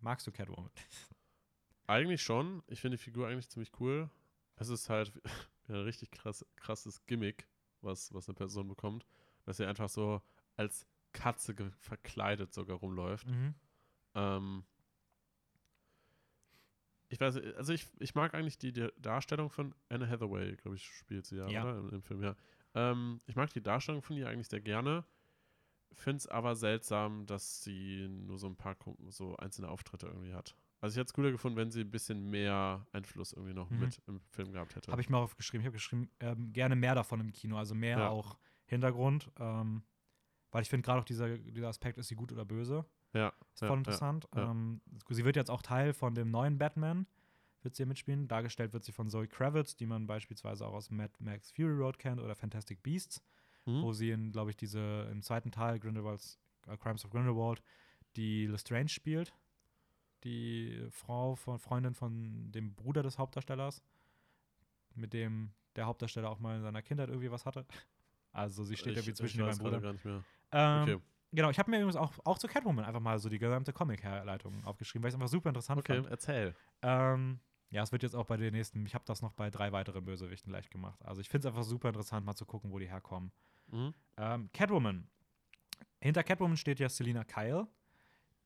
Magst 0.00 0.26
du 0.26 0.32
Catwoman? 0.32 0.70
Eigentlich 1.86 2.22
schon. 2.22 2.64
Ich 2.66 2.80
finde 2.80 2.96
die 2.96 3.02
Figur 3.02 3.28
eigentlich 3.28 3.48
ziemlich 3.48 3.70
cool. 3.78 4.10
Es 4.56 4.68
ist 4.68 4.90
halt 4.90 5.12
ein 5.68 5.74
richtig 5.76 6.10
krass, 6.10 6.44
krasses 6.56 7.04
Gimmick, 7.06 7.46
was, 7.80 8.12
was 8.12 8.28
eine 8.28 8.34
Person 8.34 8.66
bekommt, 8.66 9.06
dass 9.44 9.58
sie 9.58 9.66
einfach 9.66 9.88
so 9.88 10.20
als 10.56 10.84
Katze 11.12 11.54
verkleidet 11.78 12.52
sogar 12.52 12.78
rumläuft. 12.78 13.28
Mhm. 13.28 13.54
Ähm, 14.14 14.64
ich 17.08 17.20
weiß, 17.20 17.36
also 17.56 17.72
ich, 17.72 17.86
ich 17.98 18.14
mag 18.14 18.34
eigentlich 18.34 18.58
die, 18.58 18.72
die 18.72 18.88
Darstellung 19.00 19.50
von 19.50 19.74
Anne 19.88 20.08
Hathaway, 20.08 20.56
glaube 20.56 20.76
ich, 20.76 20.84
spielt 20.86 21.26
sie 21.26 21.36
ja, 21.36 21.48
Ja. 21.48 21.62
oder? 21.62 21.78
Im, 21.78 21.90
Im 21.90 22.02
Film, 22.02 22.22
ja. 22.22 22.34
Ähm, 22.74 23.20
ich 23.26 23.36
mag 23.36 23.52
die 23.52 23.62
Darstellung 23.62 24.02
von 24.02 24.16
ihr 24.16 24.28
eigentlich 24.28 24.48
sehr 24.48 24.60
gerne. 24.60 25.04
Finde 25.94 26.18
es 26.18 26.26
aber 26.26 26.56
seltsam, 26.56 27.24
dass 27.26 27.62
sie 27.62 28.06
nur 28.08 28.38
so 28.38 28.46
ein 28.48 28.56
paar 28.56 28.76
so 29.08 29.36
einzelne 29.36 29.68
Auftritte 29.68 30.06
irgendwie 30.08 30.34
hat. 30.34 30.56
Also 30.80 30.92
ich 30.94 30.98
hätte 31.00 31.08
es 31.08 31.14
cooler 31.14 31.30
gefunden, 31.30 31.56
wenn 31.56 31.70
sie 31.70 31.80
ein 31.80 31.90
bisschen 31.90 32.28
mehr 32.28 32.86
Einfluss 32.92 33.32
irgendwie 33.32 33.54
noch 33.54 33.70
Mhm. 33.70 33.78
mit 33.80 34.02
im 34.06 34.20
Film 34.28 34.52
gehabt 34.52 34.76
hätte. 34.76 34.92
Habe 34.92 35.00
ich 35.00 35.08
mir 35.08 35.16
aufgeschrieben. 35.16 35.62
Ich 35.62 35.66
habe 35.66 35.76
geschrieben, 35.76 36.10
ähm, 36.20 36.52
gerne 36.52 36.76
mehr 36.76 36.94
davon 36.94 37.20
im 37.20 37.32
Kino, 37.32 37.56
also 37.56 37.74
mehr 37.74 37.98
Ja. 37.98 38.08
auch 38.10 38.36
Hintergrund. 38.66 39.30
Ähm, 39.38 39.84
weil 40.50 40.62
ich 40.62 40.68
finde 40.68 40.84
gerade 40.84 41.00
auch 41.00 41.04
dieser, 41.04 41.38
dieser 41.38 41.68
Aspekt, 41.68 41.96
ist 41.98 42.08
sie 42.08 42.14
gut 42.14 42.30
oder 42.32 42.44
böse, 42.44 42.84
ja, 43.16 43.32
ist 43.54 43.62
ja, 43.62 43.68
voll 43.68 43.76
ja, 43.76 43.80
interessant. 43.80 44.28
ja. 44.34 44.50
Ähm, 44.50 44.80
sie 45.08 45.24
wird 45.24 45.36
jetzt 45.36 45.50
auch 45.50 45.62
Teil 45.62 45.92
von 45.92 46.14
dem 46.14 46.30
neuen 46.30 46.58
Batman, 46.58 47.06
wird 47.62 47.74
sie 47.74 47.82
hier 47.82 47.86
mitspielen. 47.88 48.28
Dargestellt 48.28 48.72
wird 48.72 48.84
sie 48.84 48.92
von 48.92 49.08
Zoe 49.08 49.26
Kravitz, 49.28 49.76
die 49.76 49.86
man 49.86 50.06
beispielsweise 50.06 50.66
auch 50.66 50.74
aus 50.74 50.90
Mad 50.90 51.12
Max 51.18 51.50
Fury 51.52 51.72
Road 51.76 51.98
kennt 51.98 52.20
oder 52.20 52.34
Fantastic 52.34 52.82
Beasts, 52.82 53.22
Mhm. 53.66 53.82
wo 53.82 53.92
sie 53.92 54.10
in, 54.10 54.30
glaube 54.30 54.50
ich, 54.50 54.56
diese 54.56 55.08
im 55.10 55.22
zweiten 55.22 55.50
Teil 55.50 55.80
Grindelwalds 55.80 56.38
äh, 56.68 56.76
Crimes 56.76 57.04
of 57.04 57.10
Grindelwald 57.10 57.62
die 58.16 58.46
Lestrange 58.46 58.88
spielt. 58.88 59.34
Die 60.24 60.86
Frau 60.90 61.34
von 61.34 61.58
Freundin 61.58 61.94
von 61.94 62.50
dem 62.52 62.74
Bruder 62.74 63.02
des 63.02 63.18
Hauptdarstellers, 63.18 63.82
mit 64.94 65.12
dem 65.12 65.52
der 65.76 65.86
Hauptdarsteller 65.86 66.30
auch 66.30 66.38
mal 66.38 66.56
in 66.56 66.62
seiner 66.62 66.82
Kindheit 66.82 67.08
irgendwie 67.08 67.30
was 67.30 67.44
hatte. 67.46 67.66
Also 68.32 68.64
sie 68.64 68.76
steht 68.76 68.92
ich, 68.92 68.98
irgendwie 68.98 69.10
ich 69.12 69.16
zwischen 69.16 69.38
gar 69.38 69.48
nicht 69.48 70.04
mehr. 70.04 70.22
Ähm, 70.52 70.82
Okay, 70.82 70.98
Genau, 71.36 71.50
ich 71.50 71.58
habe 71.58 71.70
mir 71.70 71.76
übrigens 71.76 71.96
auch, 71.96 72.14
auch 72.24 72.38
zu 72.38 72.48
Catwoman 72.48 72.86
einfach 72.86 73.00
mal 73.00 73.18
so 73.18 73.28
die 73.28 73.38
gesamte 73.38 73.70
Comic-Herleitung 73.74 74.64
aufgeschrieben, 74.64 75.02
weil 75.02 75.10
ich 75.10 75.12
es 75.12 75.20
einfach 75.20 75.30
super 75.30 75.50
interessant 75.50 75.78
okay, 75.78 75.96
fand. 75.96 76.06
erzähl. 76.06 76.54
Ähm, 76.80 77.40
ja, 77.68 77.82
es 77.82 77.92
wird 77.92 78.02
jetzt 78.02 78.16
auch 78.16 78.24
bei 78.24 78.38
den 78.38 78.54
nächsten, 78.54 78.86
ich 78.86 78.94
habe 78.94 79.04
das 79.04 79.20
noch 79.20 79.32
bei 79.32 79.50
drei 79.50 79.70
weiteren 79.70 80.02
Bösewichten 80.02 80.50
leicht 80.50 80.70
gemacht. 80.70 80.98
Also 81.04 81.20
ich 81.20 81.28
finde 81.28 81.46
es 81.46 81.52
einfach 81.52 81.64
super 81.64 81.88
interessant, 81.88 82.24
mal 82.24 82.34
zu 82.34 82.46
gucken, 82.46 82.72
wo 82.72 82.78
die 82.78 82.88
herkommen. 82.88 83.32
Mhm. 83.66 83.92
Ähm, 84.16 84.48
Catwoman. 84.54 85.08
Hinter 86.00 86.24
Catwoman 86.24 86.56
steht 86.56 86.80
ja 86.80 86.88
Selina 86.88 87.22
Kyle, 87.22 87.66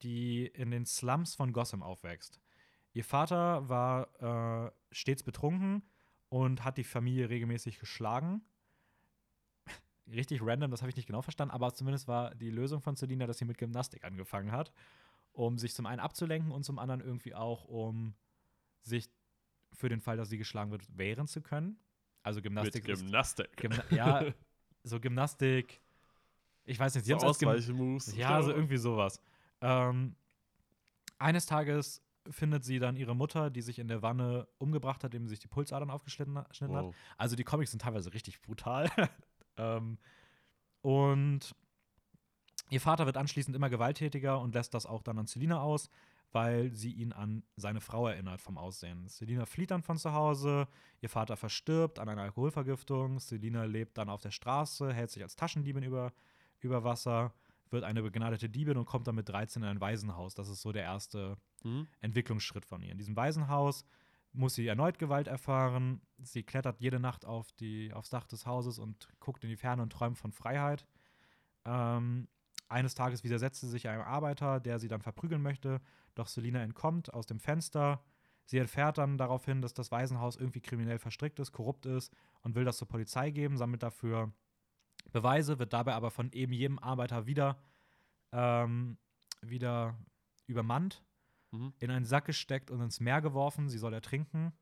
die 0.03 0.47
in 0.47 0.73
den 0.73 0.85
Slums 0.85 1.37
von 1.37 1.53
Gotham 1.53 1.85
aufwächst. 1.85 2.41
Ihr 2.93 3.05
Vater 3.05 3.69
war 3.69 4.67
äh, 4.67 4.73
stets 4.91 5.23
betrunken 5.23 5.85
und 6.29 6.65
hat 6.65 6.77
die 6.77 6.83
Familie 6.83 7.31
regelmäßig 7.31 7.79
geschlagen. 7.79 8.43
Richtig 10.13 10.41
random, 10.43 10.71
das 10.71 10.83
habe 10.83 10.91
ich 10.91 10.97
nicht 10.97 11.07
genau 11.07 11.23
verstanden, 11.23 11.55
aber 11.55 11.73
zumindest 11.73 12.09
war 12.09 12.35
die 12.35 12.51
Lösung 12.51 12.81
von 12.81 12.97
Selina, 12.97 13.27
dass 13.27 13.39
sie 13.39 13.45
mit 13.45 13.59
Gymnastik 13.59 14.05
angefangen 14.05 14.53
hat, 14.53 14.73
um 15.33 15.59
sich 15.59 15.75
zum 15.75 15.87
einen 15.87 16.01
abzulenken 16.01 16.51
und 16.51 16.65
zum 16.65 16.79
anderen 16.79 17.01
irgendwie 17.01 17.35
auch, 17.35 17.65
um 17.65 18.15
sich 18.83 19.09
für 19.73 19.89
den 19.89 20.01
Fall, 20.01 20.17
dass 20.17 20.29
sie 20.29 20.39
geschlagen 20.39 20.71
wird, 20.71 20.83
wehren 20.97 21.27
zu 21.27 21.43
können. 21.43 21.79
Also 22.23 22.43
Gymnastik 22.43 22.85
Mit 22.85 22.93
ist 22.93 23.03
Gymnastik. 23.05 23.57
Gymna 23.57 23.85
ja, 23.91 24.25
so 24.83 25.01
Gymnastik. 25.01 25.81
Ich 26.65 26.79
weiß 26.79 26.95
nicht, 26.95 27.05
sie 27.05 27.13
so 27.13 27.19
Ausweichmoves. 27.19 28.15
Ja, 28.17 28.43
so 28.43 28.51
irgendwie 28.51 28.77
sowas. 28.77 29.21
Ähm, 29.61 30.17
eines 31.19 31.47
Tages 31.47 32.03
findet 32.29 32.65
sie 32.65 32.79
dann 32.79 32.97
ihre 32.97 33.17
Mutter, 33.17 33.51
die 33.51 33.63
sich 33.63 33.79
in 33.79 33.89
der 33.89 34.03
Wanne 34.03 34.47
umgebracht 34.59 35.03
hat, 35.05 35.15
indem 35.15 35.27
sie 35.27 35.31
sich 35.31 35.41
die 35.41 35.49
Pulsadern 35.49 35.91
aufgeschnitten 35.91 36.43
geschnitten 36.49 36.77
hat. 36.77 36.85
Wow. 36.85 36.95
Also 37.17 37.37
die 37.37 37.45
Comics 37.45 37.71
sind 37.71 37.83
teilweise 37.83 38.13
richtig 38.13 38.43
brutal. 38.43 38.91
Ähm, 39.61 39.99
und 40.83 41.55
ihr 42.71 42.81
Vater 42.81 43.07
wird 43.07 43.17
anschließend 43.17 43.55
immer 43.55 43.71
gewalttätiger 43.71 44.41
und 44.41 44.55
lässt 44.55 44.75
das 44.75 44.87
auch 44.87 45.03
dann 45.03 45.19
an 45.19 45.27
Selina 45.27 45.61
aus, 45.61 45.91
weil 46.33 46.73
sie 46.73 46.93
ihn 46.93 47.13
an 47.13 47.43
seine 47.57 47.81
Frau 47.81 48.07
erinnert 48.07 48.41
vom 48.41 48.57
Aussehen. 48.57 49.09
Selina 49.09 49.47
flieht 49.47 49.73
dann 49.73 49.83
von 49.83 49.99
zu 49.99 50.13
Hause, 50.13 50.69
ihr 51.01 51.09
Vater 51.09 51.37
verstirbt 51.37 51.99
an 51.99 52.09
einer 52.09 52.23
Alkoholvergiftung, 52.23 53.19
Selina 53.19 53.65
lebt 53.65 53.99
dann 53.99 54.09
auf 54.09 54.23
der 54.23 54.31
Straße, 54.31 54.93
hält 54.93 55.11
sich 55.11 55.23
als 55.23 55.37
Taschendiebin 55.37 55.83
über, 55.83 56.13
über 56.61 56.85
Wasser, 56.85 57.35
wird 57.71 57.85
eine 57.85 58.03
begnadete 58.03 58.49
Diebin 58.49 58.77
und 58.79 58.87
kommt 58.87 59.07
dann 59.07 59.15
mit 59.17 59.29
13 59.29 59.63
in 59.63 59.69
ein 59.69 59.81
Waisenhaus. 59.81 60.35
Das 60.35 60.49
ist 60.49 60.63
so 60.63 60.73
der 60.73 60.83
erste 60.83 61.37
Mhm. 61.65 61.87
Entwicklungsschritt 62.01 62.65
von 62.65 62.83
ihr. 62.83 62.93
In 62.93 62.99
diesem 62.99 63.17
Waisenhaus 63.17 63.85
muss 64.33 64.55
sie 64.55 64.67
erneut 64.67 64.99
Gewalt 64.99 65.29
erfahren. 65.29 66.01
Sie 66.19 66.43
klettert 66.43 66.81
jede 66.81 67.01
Nacht 67.01 67.25
auf 67.25 67.53
die, 67.53 67.93
aufs 67.93 68.11
Dach 68.11 68.27
des 68.27 68.47
Hauses 68.47 68.79
und 68.79 69.09
guckt 69.19 69.43
in 69.45 69.51
die 69.51 69.57
Ferne 69.57 69.83
und 69.83 69.93
träumt 69.93 70.19
von 70.19 70.33
Freiheit. 70.33 70.87
Ähm, 71.65 72.29
eines 72.69 72.95
Tages 72.95 73.25
widersetzt 73.25 73.61
sie 73.61 73.69
sich 73.69 73.89
einem 73.89 74.03
Arbeiter, 74.03 74.61
der 74.61 74.79
sie 74.79 74.89
dann 74.89 75.03
verprügeln 75.03 75.43
möchte, 75.43 75.81
doch 76.15 76.29
Selina 76.29 76.63
entkommt 76.63 77.13
aus 77.13 77.27
dem 77.27 77.41
Fenster. 77.41 78.03
Sie 78.45 78.59
erfährt 78.59 78.99
dann 78.99 79.19
daraufhin, 79.19 79.63
dass 79.63 79.75
das 79.75 79.91
Waisenhaus 79.91 80.37
irgendwie 80.37 80.61
kriminell 80.61 80.99
verstrickt 80.99 81.41
ist, 81.41 81.53
korrupt 81.53 81.87
ist 81.87 82.15
und 82.43 82.55
will 82.55 82.65
das 82.65 82.79
zur 82.79 82.89
Polizei 82.89 83.31
geben, 83.31 83.57
sammelt 83.57 83.83
dafür 83.83 84.33
Beweise, 85.13 85.59
wird 85.59 85.73
dabei 85.73 85.95
aber 85.95 86.11
von 86.11 86.31
eben 86.33 86.53
jedem 86.53 86.79
Arbeiter 86.79 87.27
wieder, 87.27 87.59
ähm, 88.33 88.99
wieder 89.41 89.97
übermannt 90.47 91.03
Mhm. 91.53 91.73
in 91.81 91.91
einen 91.91 92.05
Sack 92.05 92.27
gesteckt 92.27 92.71
und 92.71 92.81
ins 92.81 93.01
Meer 93.01 93.21
geworfen. 93.21 93.69
Sie 93.69 93.79
soll 93.79 93.93
ertrinken. 93.95 94.53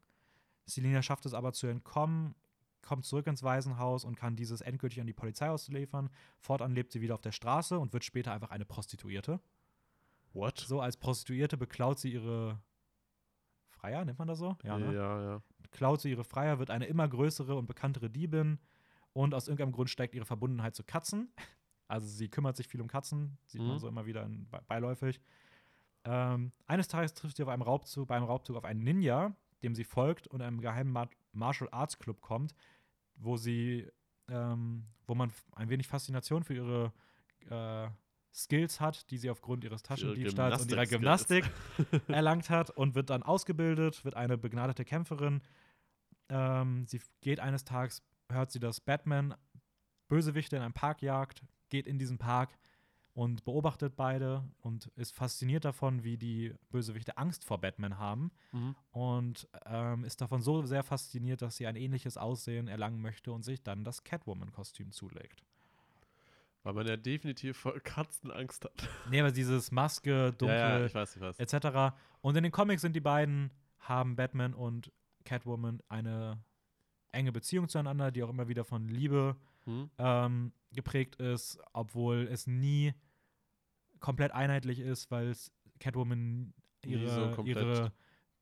Selina 0.64 1.02
schafft 1.02 1.26
es 1.26 1.34
aber 1.34 1.52
zu 1.52 1.66
entkommen, 1.66 2.34
kommt 2.82 3.04
zurück 3.04 3.26
ins 3.26 3.42
Waisenhaus 3.42 4.04
und 4.04 4.16
kann 4.16 4.36
dieses 4.36 4.60
endgültig 4.60 5.00
an 5.00 5.06
die 5.06 5.12
Polizei 5.12 5.48
ausliefern. 5.50 6.10
Fortan 6.38 6.72
lebt 6.74 6.92
sie 6.92 7.00
wieder 7.00 7.14
auf 7.14 7.20
der 7.20 7.32
Straße 7.32 7.78
und 7.78 7.92
wird 7.92 8.04
später 8.04 8.32
einfach 8.32 8.50
eine 8.50 8.64
Prostituierte. 8.64 9.40
What? 10.32 10.58
So 10.58 10.80
als 10.80 10.96
Prostituierte 10.96 11.56
beklaut 11.56 11.98
sie 11.98 12.12
ihre 12.12 12.60
Freier, 13.68 14.04
nennt 14.04 14.18
man 14.18 14.28
das 14.28 14.38
so? 14.38 14.56
ja, 14.64 14.78
ne? 14.78 14.94
ja, 14.94 15.22
ja. 15.22 15.42
klaut 15.70 16.00
sie 16.00 16.10
ihre 16.10 16.24
Freier, 16.24 16.58
wird 16.58 16.70
eine 16.70 16.86
immer 16.86 17.06
größere 17.08 17.54
und 17.54 17.66
bekanntere 17.66 18.10
Diebin 18.10 18.58
und 19.12 19.34
aus 19.34 19.48
irgendeinem 19.48 19.72
Grund 19.72 19.90
steigt 19.90 20.14
ihre 20.14 20.24
Verbundenheit 20.26 20.74
zu 20.74 20.84
Katzen. 20.84 21.32
Also 21.90 22.06
sie 22.06 22.28
kümmert 22.28 22.54
sich 22.54 22.68
viel 22.68 22.82
um 22.82 22.86
Katzen, 22.86 23.38
sieht 23.46 23.62
man 23.62 23.76
Mhm. 23.76 23.78
so 23.78 23.88
immer 23.88 24.04
wieder 24.04 24.28
beiläufig. 24.66 25.22
Ähm, 26.04 26.52
eines 26.66 26.88
Tages 26.88 27.14
trifft 27.14 27.36
sie 27.36 27.42
auf 27.42 27.48
einem 27.48 27.62
Raubzug, 27.62 28.08
beim 28.08 28.24
Raubzug 28.24 28.56
auf 28.56 28.64
einen 28.64 28.82
Ninja, 28.82 29.34
dem 29.62 29.74
sie 29.74 29.84
folgt 29.84 30.26
und 30.26 30.42
einem 30.42 30.60
geheimen 30.60 30.92
Mar 30.92 31.08
Martial 31.32 31.68
Arts 31.70 31.98
Club 31.98 32.20
kommt, 32.20 32.54
wo 33.16 33.36
sie, 33.36 33.86
ähm, 34.28 34.86
wo 35.06 35.14
man 35.14 35.32
ein 35.52 35.68
wenig 35.68 35.86
Faszination 35.86 36.42
für 36.42 36.54
ihre 36.54 36.92
äh, 37.48 37.88
Skills 38.34 38.80
hat, 38.80 39.10
die 39.10 39.18
sie 39.18 39.30
aufgrund 39.30 39.64
ihres 39.64 39.82
Taschendiebstahls 39.82 40.62
und 40.62 40.70
ihrer. 40.70 40.86
Gymnastik 40.86 41.50
erlangt 42.08 42.50
hat 42.50 42.70
und 42.70 42.94
wird 42.94 43.10
dann 43.10 43.22
ausgebildet, 43.22 44.04
wird 44.04 44.14
eine 44.14 44.38
begnadete 44.38 44.84
Kämpferin. 44.84 45.42
Ähm, 46.28 46.86
sie 46.86 47.00
geht 47.20 47.40
eines 47.40 47.64
Tages, 47.64 48.02
hört 48.30 48.50
sie, 48.50 48.60
dass 48.60 48.80
Batman 48.80 49.34
Bösewichte 50.08 50.56
in 50.56 50.62
einem 50.62 50.74
Park 50.74 51.02
jagt, 51.02 51.42
geht 51.68 51.86
in 51.86 51.98
diesen 51.98 52.18
Park 52.18 52.58
und 53.18 53.44
beobachtet 53.44 53.96
beide 53.96 54.44
und 54.60 54.86
ist 54.94 55.12
fasziniert 55.12 55.64
davon, 55.64 56.04
wie 56.04 56.16
die 56.16 56.54
Bösewichte 56.70 57.18
Angst 57.18 57.44
vor 57.44 57.58
Batman 57.60 57.98
haben 57.98 58.30
Mhm. 58.52 58.76
und 58.92 59.48
ähm, 59.66 60.04
ist 60.04 60.20
davon 60.20 60.40
so 60.40 60.62
sehr 60.62 60.84
fasziniert, 60.84 61.42
dass 61.42 61.56
sie 61.56 61.66
ein 61.66 61.74
ähnliches 61.74 62.16
Aussehen 62.16 62.68
erlangen 62.68 63.00
möchte 63.02 63.32
und 63.32 63.42
sich 63.44 63.60
dann 63.62 63.82
das 63.82 64.04
Catwoman-Kostüm 64.04 64.92
zulegt. 64.92 65.42
Weil 66.62 66.74
man 66.74 66.86
ja 66.86 66.96
definitiv 66.96 67.56
vor 67.56 67.78
Katzenangst 67.80 68.64
hat. 68.64 68.72
Nee, 69.10 69.20
aber 69.20 69.32
dieses 69.32 69.72
Maske, 69.72 70.32
dunkel, 70.34 70.56
Ja, 70.56 70.78
ja, 70.78 70.86
ich 70.86 70.94
weiß, 70.94 71.16
ich 71.16 71.22
weiß. 71.22 71.38
etc. 71.40 71.96
Und 72.20 72.36
in 72.36 72.44
den 72.44 72.52
Comics 72.52 72.82
sind 72.82 72.94
die 72.94 73.00
beiden, 73.00 73.50
haben 73.80 74.14
Batman 74.14 74.54
und 74.54 74.92
Catwoman 75.24 75.80
eine 75.88 76.38
enge 77.10 77.32
Beziehung 77.32 77.68
zueinander, 77.68 78.12
die 78.12 78.22
auch 78.22 78.28
immer 78.30 78.46
wieder 78.46 78.64
von 78.64 78.86
Liebe 78.88 79.36
Hm? 79.64 79.90
ähm, 79.98 80.52
geprägt 80.72 81.16
ist, 81.16 81.58
obwohl 81.72 82.28
es 82.30 82.46
nie 82.46 82.94
komplett 84.00 84.32
einheitlich 84.32 84.80
ist, 84.80 85.10
weil 85.10 85.34
Catwoman 85.80 86.52
ihre, 86.84 87.34
so 87.34 87.42
ihre 87.44 87.92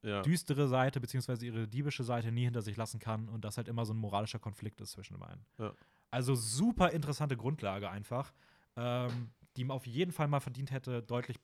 Ja. 0.02 0.22
düstere 0.22 0.68
Seite 0.68 1.00
beziehungsweise 1.00 1.46
ihre 1.46 1.66
diebische 1.66 2.04
Seite 2.04 2.30
nie 2.30 2.44
hinter 2.44 2.62
sich 2.62 2.76
lassen 2.76 3.00
kann 3.00 3.28
und 3.28 3.44
das 3.44 3.56
halt 3.56 3.66
immer 3.68 3.84
so 3.84 3.92
ein 3.92 3.96
moralischer 3.98 4.38
Konflikt 4.38 4.80
ist 4.80 4.92
zwischen 4.92 5.14
den 5.14 5.20
beiden. 5.20 5.44
Ja. 5.58 5.72
Also 6.10 6.34
super 6.34 6.90
interessante 6.90 7.36
Grundlage 7.36 7.90
einfach, 7.90 8.32
ähm, 8.76 9.30
die 9.56 9.64
man 9.64 9.74
auf 9.76 9.86
jeden 9.86 10.12
Fall 10.12 10.28
mal 10.28 10.40
verdient 10.40 10.70
hätte, 10.70 11.02
deutlich 11.02 11.38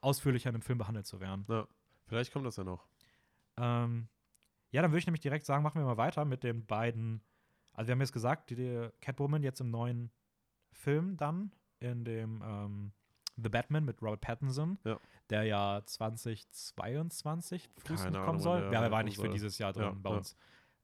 ausführlicher 0.00 0.50
in 0.50 0.56
einem 0.56 0.62
Film 0.62 0.78
behandelt 0.78 1.06
zu 1.06 1.20
werden. 1.20 1.44
ja. 1.48 1.66
Vielleicht 2.08 2.32
kommt 2.32 2.46
das 2.46 2.56
ja 2.56 2.62
noch. 2.62 2.86
Ähm, 3.56 4.06
ja, 4.70 4.80
dann 4.82 4.92
würde 4.92 5.00
ich 5.00 5.06
nämlich 5.06 5.22
direkt 5.22 5.44
sagen, 5.44 5.64
machen 5.64 5.80
wir 5.80 5.86
mal 5.86 5.96
weiter 5.96 6.24
mit 6.24 6.44
den 6.44 6.64
beiden. 6.64 7.20
Also 7.72 7.88
wir 7.88 7.92
haben 7.92 8.00
jetzt 8.00 8.12
gesagt, 8.12 8.50
die, 8.50 8.54
die 8.54 8.88
Catwoman 9.00 9.42
jetzt 9.42 9.60
im 9.60 9.70
neuen 9.72 10.12
Film 10.70 11.16
dann, 11.16 11.50
in 11.80 12.04
dem 12.04 12.42
ähm, 12.44 12.92
The 13.42 13.48
Batman 13.48 13.84
mit 13.84 14.00
Robert 14.02 14.20
Pattinson, 14.20 14.78
Ja. 14.84 14.98
der 15.30 15.42
ja 15.44 15.82
2022 15.84 17.68
frühestens 17.78 18.14
kommen 18.16 18.28
Ahnung, 18.28 18.38
soll. 18.40 18.70
Ja, 18.72 18.82
er 18.82 18.90
war 18.90 19.02
nicht 19.02 19.18
für 19.20 19.28
dieses 19.28 19.58
Jahr 19.58 19.72
drin 19.72 19.82
Ja, 19.84 19.90
bei 19.90 20.10
uns. 20.10 20.36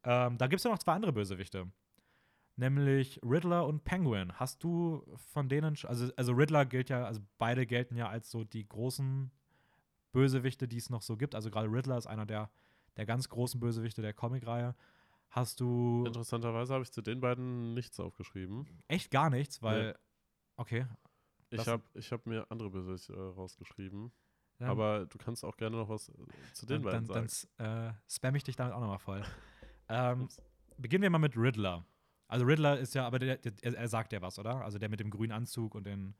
Ähm, 0.04 0.36
da 0.38 0.46
gibt 0.46 0.58
es 0.60 0.64
ja 0.64 0.70
noch 0.70 0.78
zwei 0.78 0.92
andere 0.94 1.12
Bösewichte. 1.12 1.70
Nämlich 2.56 3.18
Riddler 3.24 3.66
und 3.66 3.84
Penguin. 3.84 4.32
Hast 4.38 4.62
du 4.62 5.02
von 5.32 5.48
denen, 5.48 5.76
also, 5.84 6.12
also 6.16 6.32
Riddler 6.32 6.66
gilt 6.66 6.90
ja, 6.90 7.04
also 7.04 7.20
beide 7.38 7.66
gelten 7.66 7.96
ja 7.96 8.08
als 8.08 8.30
so 8.30 8.44
die 8.44 8.68
großen 8.68 9.30
Bösewichte, 10.12 10.68
die 10.68 10.76
es 10.76 10.90
noch 10.90 11.00
so 11.02 11.16
gibt. 11.16 11.34
Also 11.34 11.50
gerade 11.50 11.72
Riddler 11.72 11.96
ist 11.96 12.06
einer 12.06 12.26
der, 12.26 12.50
der 12.98 13.06
ganz 13.06 13.28
großen 13.30 13.58
Bösewichte 13.58 14.02
der 14.02 14.12
Comicreihe. 14.12 14.74
Hast 15.30 15.60
du 15.60 16.04
Interessanterweise 16.06 16.74
habe 16.74 16.82
ich 16.82 16.92
zu 16.92 17.00
den 17.00 17.20
beiden 17.20 17.72
nichts 17.72 17.98
aufgeschrieben. 17.98 18.66
echt 18.88 19.10
gar 19.10 19.30
nichts, 19.30 19.62
weil, 19.62 19.96
okay. 20.56 20.84
Ich 21.52 21.66
habe 21.66 21.82
ich 21.94 22.12
hab 22.12 22.26
mir 22.26 22.50
andere 22.50 22.70
Bösewichte 22.70 23.12
äh, 23.12 23.16
rausgeschrieben. 23.16 24.12
Dann, 24.58 24.68
Aber 24.68 25.06
du 25.06 25.18
kannst 25.18 25.44
auch 25.44 25.56
gerne 25.56 25.76
noch 25.76 25.88
was 25.88 26.08
äh, 26.08 26.12
zu 26.52 26.66
den 26.66 26.82
dann, 26.82 27.04
beiden 27.04 27.08
dann, 27.08 27.28
sagen. 27.28 27.52
dann 27.58 27.88
äh, 27.90 27.94
spam 28.08 28.34
ich 28.34 28.44
dich 28.44 28.56
damit 28.56 28.74
auch 28.74 28.80
nochmal 28.80 28.98
voll. 28.98 29.22
ähm, 29.88 30.28
beginnen 30.78 31.02
wir 31.02 31.10
mal 31.10 31.18
mit 31.18 31.36
Riddler. 31.36 31.84
Also 32.28 32.46
Riddler 32.46 32.78
ist 32.78 32.94
ja, 32.94 33.06
aber 33.06 33.18
der, 33.18 33.36
der, 33.36 33.52
er, 33.60 33.74
er 33.74 33.88
sagt 33.88 34.12
ja 34.12 34.22
was, 34.22 34.38
oder? 34.38 34.62
Also 34.64 34.78
der 34.78 34.88
mit 34.88 35.00
dem 35.00 35.10
grünen 35.10 35.32
Anzug 35.32 35.74
und 35.74 35.84
den 35.84 36.14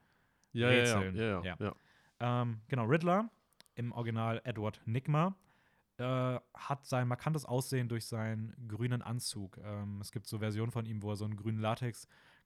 ja, 0.53 0.71
ja, 0.71 0.73
ja, 0.73 0.99
Rätseln. 0.99 1.17
ja, 1.17 1.25
ja, 1.25 1.43
Ja. 1.43 1.57
ja. 1.59 2.43
Ähm, 2.43 2.61
genau, 2.69 2.85
Riddler, 2.85 3.31
im 3.75 3.93
Original 3.93 4.41
Edward 4.45 4.81
Nigma, 4.85 5.35
äh, 5.99 6.39
hat 6.55 6.87
sein 6.87 7.09
markantes 7.09 7.45
Aussehen 7.45 7.89
durch 7.89 8.07
seinen 8.07 8.55
grünen 8.69 9.03
Anzug. 9.03 9.59
Ähm, 9.59 10.01
es 10.01 10.13
gibt 10.13 10.27
so 10.27 10.39
Versionen 10.39 10.73
von 10.73 10.85
ihm, 10.85 11.03
wo 11.03 11.11
er 11.11 11.17
so 11.17 11.25
einen 11.25 11.37
grünen 11.37 11.61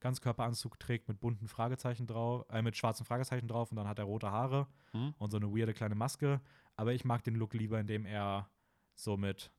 Latex-Ganzkörperanzug 0.00 0.78
trägt 0.78 1.08
mit 1.08 1.20
bunten 1.20 1.48
Fragezeichen 1.48 2.06
drauf, 2.06 2.44
äh, 2.50 2.62
mit 2.62 2.76
schwarzen 2.76 3.04
Fragezeichen 3.04 3.48
drauf 3.48 3.70
und 3.70 3.76
dann 3.76 3.88
hat 3.88 3.98
er 3.98 4.04
rote 4.04 4.30
Haare 4.30 4.66
Hm? 4.92 5.14
und 5.18 5.30
so 5.30 5.36
eine 5.36 5.48
weirde 5.48 5.74
kleine 5.74 5.94
Maske. 5.94 6.40
Aber 6.76 6.92
ich 6.92 7.04
mag 7.04 7.24
den 7.24 7.34
Look 7.34 7.54
lieber, 7.54 7.80
indem 7.80 8.06
er 8.06 8.48
so 8.94 9.16
mit 9.16 9.52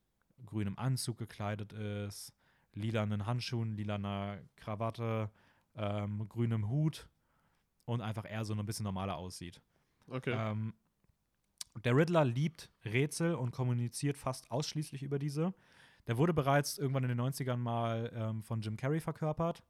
grünem 0.46 0.78
Anzug 0.78 1.18
gekleidet 1.18 1.72
ist, 1.72 2.32
lilanen 2.72 3.26
Handschuhen, 3.26 3.72
lilaner 3.72 4.38
Krawatte, 4.56 5.30
ähm, 5.74 6.28
grünem 6.28 6.68
Hut 6.68 7.08
und 7.84 8.00
einfach 8.00 8.24
eher 8.28 8.44
so 8.44 8.54
ein 8.54 8.66
bisschen 8.66 8.84
normaler 8.84 9.16
aussieht. 9.16 9.60
Okay. 10.08 10.34
Ähm, 10.36 10.74
der 11.84 11.94
Riddler 11.96 12.24
liebt 12.24 12.70
Rätsel 12.84 13.34
und 13.34 13.50
kommuniziert 13.52 14.16
fast 14.16 14.50
ausschließlich 14.50 15.02
über 15.02 15.18
diese. 15.18 15.54
Der 16.06 16.16
wurde 16.16 16.32
bereits 16.32 16.78
irgendwann 16.78 17.04
in 17.04 17.10
den 17.10 17.20
90ern 17.20 17.56
mal 17.56 18.10
ähm, 18.14 18.42
von 18.42 18.60
Jim 18.60 18.76
Carrey 18.76 19.00
verkörpert. 19.00 19.62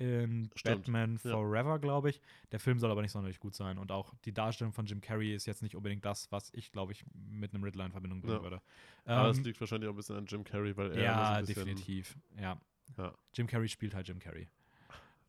In 0.00 0.50
Stimmt, 0.56 0.84
Batman 0.84 1.20
ja. 1.22 1.30
Forever, 1.32 1.78
glaube 1.78 2.08
ich. 2.10 2.20
Der 2.52 2.58
Film 2.58 2.78
soll 2.78 2.90
aber 2.90 3.02
nicht 3.02 3.12
sonderlich 3.12 3.38
gut 3.38 3.54
sein. 3.54 3.76
Und 3.76 3.92
auch 3.92 4.14
die 4.24 4.32
Darstellung 4.32 4.72
von 4.72 4.86
Jim 4.86 5.00
Carrey 5.02 5.34
ist 5.34 5.44
jetzt 5.46 5.62
nicht 5.62 5.76
unbedingt 5.76 6.04
das, 6.06 6.32
was 6.32 6.50
ich, 6.54 6.72
glaube 6.72 6.92
ich, 6.92 7.04
mit 7.14 7.52
einem 7.54 7.62
Riddler 7.62 7.84
in 7.84 7.92
Verbindung 7.92 8.22
bringen 8.22 8.36
Ja. 8.38 8.42
würde. 8.42 8.62
Aber 9.04 9.28
es 9.28 9.36
Ähm, 9.38 9.44
liegt 9.44 9.60
wahrscheinlich 9.60 9.88
auch 9.88 9.92
ein 9.92 9.96
bisschen 9.96 10.16
an 10.16 10.24
Jim 10.24 10.42
Carrey, 10.42 10.74
weil 10.76 10.92
er 10.92 11.02
ja, 11.02 11.32
ein 11.34 11.44
bisschen, 11.44 11.64
definitiv. 11.66 12.16
Ja. 12.40 12.58
Ja. 12.96 13.12
Jim 13.34 13.46
Carrey 13.46 13.68
spielt 13.68 13.94
halt 13.94 14.08
Jim 14.08 14.18
Carrey. 14.18 14.48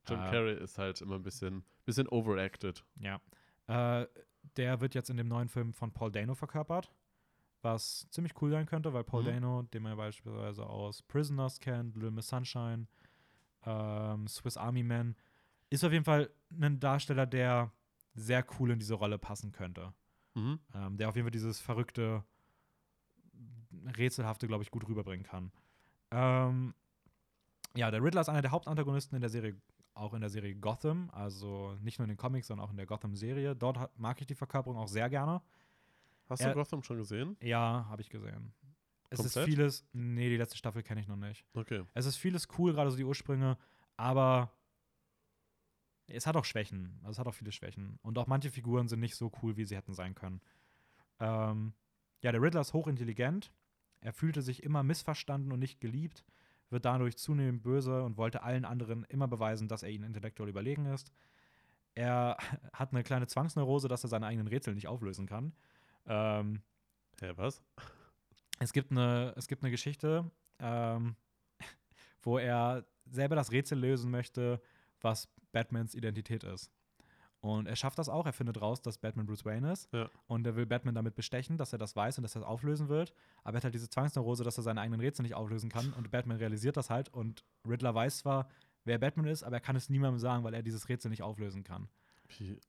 Jim 0.07 0.19
Äh, 0.19 0.31
Carrey 0.31 0.53
ist 0.64 0.77
halt 0.77 1.02
immer 1.02 1.15
ein 1.15 1.23
bisschen, 1.23 1.64
bisschen 1.85 2.07
overacted. 2.07 2.84
Ja. 2.99 3.19
Äh, 3.68 4.07
der 4.56 4.80
wird 4.80 4.95
jetzt 4.95 5.10
in 5.10 5.18
dem 5.18 5.27
neuen 5.27 5.49
Film 5.49 5.73
von 5.73 5.91
Paul 5.91 6.11
Dano 6.11 6.34
verkörpert, 6.34 6.91
was 7.61 8.07
ziemlich 8.10 8.34
cool 8.41 8.49
sein 8.52 8.65
könnte, 8.65 8.93
weil 8.93 9.03
Paul 9.03 9.22
Mhm. 9.23 9.27
Dano, 9.27 9.61
den 9.64 9.84
man 9.84 9.95
beispielsweise 9.98 10.65
aus 10.65 11.02
Prisoners 11.03 11.60
kennt, 11.60 11.95
Little 11.95 12.11
Miss 12.11 12.30
Sunshine, 12.30 12.88
ähm, 13.65 14.27
Swiss 14.27 14.57
Army 14.57 14.83
Man, 14.83 15.15
ist 15.69 15.83
auf 15.83 15.91
jeden 15.91 16.05
Fall 16.05 16.29
ein 16.59 16.79
Darsteller, 16.79 17.25
der 17.25 17.71
sehr 18.13 18.45
cool 18.59 18.71
in 18.71 18.79
diese 18.79 18.95
Rolle 18.95 19.17
passen 19.17 19.51
könnte. 19.51 19.93
Mhm. 20.33 20.59
Ähm, 20.73 20.97
der 20.97 21.09
auf 21.09 21.15
jeden 21.15 21.25
Fall 21.25 21.31
dieses 21.31 21.59
verrückte, 21.59 22.23
rätselhafte, 23.97 24.47
glaube 24.47 24.63
ich, 24.63 24.71
gut 24.71 24.88
rüberbringen 24.88 25.25
kann. 25.25 25.51
Ähm, 26.11 26.73
ja, 27.75 27.89
der 27.89 28.03
Riddler 28.03 28.21
ist 28.21 28.29
einer 28.29 28.41
der 28.41 28.51
Hauptantagonisten 28.51 29.15
in 29.15 29.21
der 29.21 29.29
Serie, 29.29 29.55
auch 29.93 30.13
in 30.13 30.21
der 30.21 30.29
Serie 30.29 30.55
Gotham, 30.55 31.09
also 31.11 31.75
nicht 31.81 31.99
nur 31.99 32.05
in 32.05 32.09
den 32.09 32.17
Comics, 32.17 32.47
sondern 32.47 32.65
auch 32.65 32.71
in 32.71 32.77
der 32.77 32.85
Gotham-Serie. 32.85 33.55
Dort 33.55 33.77
hat, 33.77 33.97
mag 33.97 34.19
ich 34.19 34.27
die 34.27 34.35
Verkörperung 34.35 34.77
auch 34.77 34.88
sehr 34.88 35.09
gerne. 35.09 35.41
Hast 36.29 36.41
Er- 36.41 36.49
du 36.49 36.55
Gotham 36.55 36.83
schon 36.83 36.97
gesehen? 36.97 37.38
Ja, 37.41 37.85
habe 37.89 38.01
ich 38.01 38.09
gesehen. 38.09 38.53
Es 39.11 39.19
ist 39.19 39.33
Komplett? 39.33 39.45
vieles, 39.45 39.85
nee, 39.91 40.29
die 40.29 40.38
letzte 40.38 40.57
Staffel 40.57 40.83
kenne 40.83 41.01
ich 41.01 41.07
noch 41.07 41.17
nicht. 41.17 41.45
Okay. 41.53 41.83
Es 41.93 42.05
ist 42.05 42.15
vieles 42.15 42.47
cool, 42.57 42.71
gerade 42.71 42.89
so 42.89 42.97
die 42.97 43.03
Ursprünge, 43.03 43.57
aber 43.97 44.51
es 46.07 46.25
hat 46.25 46.38
auch 46.38 46.45
Schwächen. 46.45 46.97
Also 47.01 47.11
es 47.11 47.19
hat 47.19 47.27
auch 47.27 47.33
viele 47.33 47.51
Schwächen. 47.51 47.99
Und 48.03 48.17
auch 48.17 48.27
manche 48.27 48.49
Figuren 48.49 48.88
sind 48.88 49.01
nicht 49.01 49.15
so 49.15 49.29
cool, 49.41 49.57
wie 49.57 49.65
sie 49.65 49.75
hätten 49.75 49.93
sein 49.93 50.15
können. 50.15 50.41
Ähm, 51.19 51.73
ja, 52.23 52.31
der 52.31 52.41
Riddler 52.41 52.61
ist 52.61 52.73
hochintelligent. 52.73 53.51
Er 53.99 54.13
fühlte 54.13 54.41
sich 54.41 54.63
immer 54.63 54.81
missverstanden 54.81 55.51
und 55.51 55.59
nicht 55.59 55.81
geliebt, 55.81 56.23
wird 56.69 56.85
dadurch 56.85 57.17
zunehmend 57.17 57.63
böse 57.63 58.03
und 58.03 58.15
wollte 58.15 58.43
allen 58.43 58.63
anderen 58.63 59.03
immer 59.05 59.27
beweisen, 59.27 59.67
dass 59.67 59.83
er 59.83 59.89
ihnen 59.89 60.05
intellektuell 60.05 60.49
überlegen 60.49 60.85
ist. 60.85 61.11
Er 61.95 62.38
hat 62.73 62.93
eine 62.93 63.03
kleine 63.03 63.27
Zwangsneurose, 63.27 63.89
dass 63.89 64.03
er 64.05 64.09
seine 64.09 64.27
eigenen 64.27 64.47
Rätsel 64.47 64.73
nicht 64.73 64.88
auflösen 64.88 65.27
kann. 65.27 65.53
Ähm, 66.07 66.61
Hä, 67.19 67.33
was? 67.35 67.61
Es 68.61 68.73
gibt 68.73 68.91
eine, 68.91 69.33
es 69.35 69.47
gibt 69.47 69.63
eine 69.63 69.71
Geschichte, 69.71 70.29
ähm, 70.59 71.15
wo 72.23 72.38
er 72.38 72.85
selber 73.09 73.35
das 73.35 73.51
Rätsel 73.51 73.79
lösen 73.79 74.11
möchte, 74.11 74.61
was 75.01 75.27
Batmans 75.51 75.95
Identität 75.95 76.43
ist. 76.43 76.71
Und 77.41 77.65
er 77.65 77.75
schafft 77.75 77.97
das 77.97 78.07
auch. 78.07 78.27
Er 78.27 78.33
findet 78.33 78.61
raus, 78.61 78.83
dass 78.83 78.99
Batman 78.99 79.25
Bruce 79.25 79.45
Wayne 79.45 79.71
ist. 79.71 79.91
Ja. 79.91 80.07
Und 80.27 80.45
er 80.45 80.55
will 80.55 80.67
Batman 80.67 80.93
damit 80.93 81.15
bestechen, 81.15 81.57
dass 81.57 81.73
er 81.73 81.79
das 81.79 81.95
weiß 81.95 82.19
und 82.19 82.21
dass 82.21 82.35
er 82.35 82.41
das 82.41 82.47
auflösen 82.47 82.88
wird. 82.88 83.13
Aber 83.43 83.55
er 83.55 83.57
hat 83.57 83.63
halt 83.63 83.73
diese 83.73 83.89
Zwangsneurose, 83.89 84.43
dass 84.43 84.57
er 84.57 84.63
seine 84.63 84.79
eigenen 84.79 85.01
Rätsel 85.01 85.23
nicht 85.23 85.33
auflösen 85.33 85.69
kann. 85.69 85.91
Und 85.93 86.11
Batman 86.11 86.38
realisiert 86.38 86.77
das 86.77 86.91
halt. 86.91 87.09
Und 87.09 87.43
Riddler 87.67 87.95
weiß 87.95 88.19
zwar, 88.19 88.47
wer 88.85 88.99
Batman 88.99 89.25
ist, 89.25 89.41
aber 89.41 89.55
er 89.55 89.59
kann 89.59 89.75
es 89.75 89.89
niemandem 89.89 90.19
sagen, 90.19 90.43
weil 90.43 90.53
er 90.53 90.61
dieses 90.61 90.88
Rätsel 90.88 91.09
nicht 91.09 91.23
auflösen 91.23 91.63
kann. 91.63 91.89
Wie, 92.38 92.59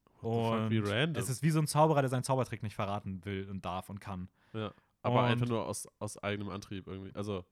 Und 1.10 1.16
es 1.18 1.28
ist 1.28 1.42
wie 1.42 1.50
so 1.50 1.58
ein 1.58 1.66
Zauberer, 1.66 2.00
der 2.00 2.08
seinen 2.08 2.24
Zaubertrick 2.24 2.62
nicht 2.62 2.74
verraten 2.74 3.22
will 3.26 3.50
und 3.50 3.66
darf 3.66 3.90
und 3.90 4.00
kann. 4.00 4.30
ja. 4.54 4.72
Aber 5.02 5.20
und- 5.20 5.24
einfach 5.26 5.46
nur 5.48 5.66
aus, 5.66 5.86
aus 5.98 6.16
eigenem 6.18 6.48
Antrieb 6.50 6.86
irgendwie. 6.86 7.14
Also, 7.14 7.44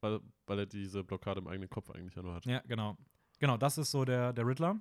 weil, 0.00 0.20
weil 0.46 0.58
er 0.60 0.66
diese 0.66 1.02
Blockade 1.04 1.40
im 1.40 1.48
eigenen 1.48 1.70
Kopf 1.70 1.90
eigentlich 1.90 2.14
ja 2.14 2.22
nur 2.22 2.34
hat. 2.34 2.44
Ja, 2.46 2.60
genau. 2.66 2.96
Genau, 3.40 3.56
das 3.56 3.78
ist 3.78 3.90
so 3.90 4.04
der, 4.04 4.32
der 4.32 4.46
Riddler. 4.46 4.80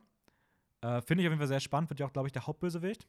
Äh, 0.81 1.01
Finde 1.01 1.23
ich 1.23 1.27
auf 1.27 1.31
jeden 1.31 1.39
Fall 1.39 1.47
sehr 1.47 1.59
spannend, 1.59 1.89
wird 1.89 1.99
ja 1.99 2.05
auch, 2.05 2.13
glaube 2.13 2.27
ich, 2.27 2.33
der 2.33 2.45
Hauptbösewicht. 2.45 3.07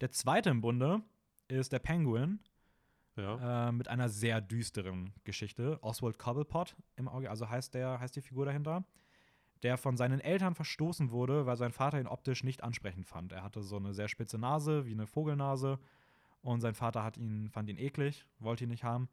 Der 0.00 0.10
zweite 0.10 0.50
im 0.50 0.60
Bunde 0.60 1.00
ist 1.48 1.72
der 1.72 1.78
Penguin 1.78 2.40
Ja. 3.16 3.68
äh, 3.68 3.72
mit 3.72 3.86
einer 3.88 4.08
sehr 4.08 4.40
düsteren 4.40 5.12
Geschichte. 5.22 5.78
Oswald 5.82 6.18
Cobblepot 6.18 6.74
im 6.96 7.08
Auge, 7.08 7.30
also 7.30 7.48
heißt 7.48 7.74
der, 7.74 8.00
heißt 8.00 8.16
die 8.16 8.20
Figur 8.20 8.44
dahinter, 8.46 8.84
der 9.62 9.78
von 9.78 9.96
seinen 9.96 10.20
Eltern 10.20 10.54
verstoßen 10.54 11.10
wurde, 11.12 11.46
weil 11.46 11.56
sein 11.56 11.72
Vater 11.72 12.00
ihn 12.00 12.08
optisch 12.08 12.42
nicht 12.42 12.62
ansprechend 12.64 13.06
fand. 13.06 13.32
Er 13.32 13.42
hatte 13.44 13.62
so 13.62 13.76
eine 13.76 13.94
sehr 13.94 14.08
spitze 14.08 14.36
Nase, 14.38 14.84
wie 14.84 14.92
eine 14.92 15.06
Vogelnase, 15.06 15.78
und 16.44 16.60
sein 16.60 16.74
Vater 16.74 17.02
hat 17.02 17.16
ihn, 17.16 17.48
fand 17.48 17.70
ihn 17.70 17.78
eklig, 17.78 18.26
wollte 18.38 18.64
ihn 18.64 18.70
nicht 18.70 18.84
haben. 18.84 19.08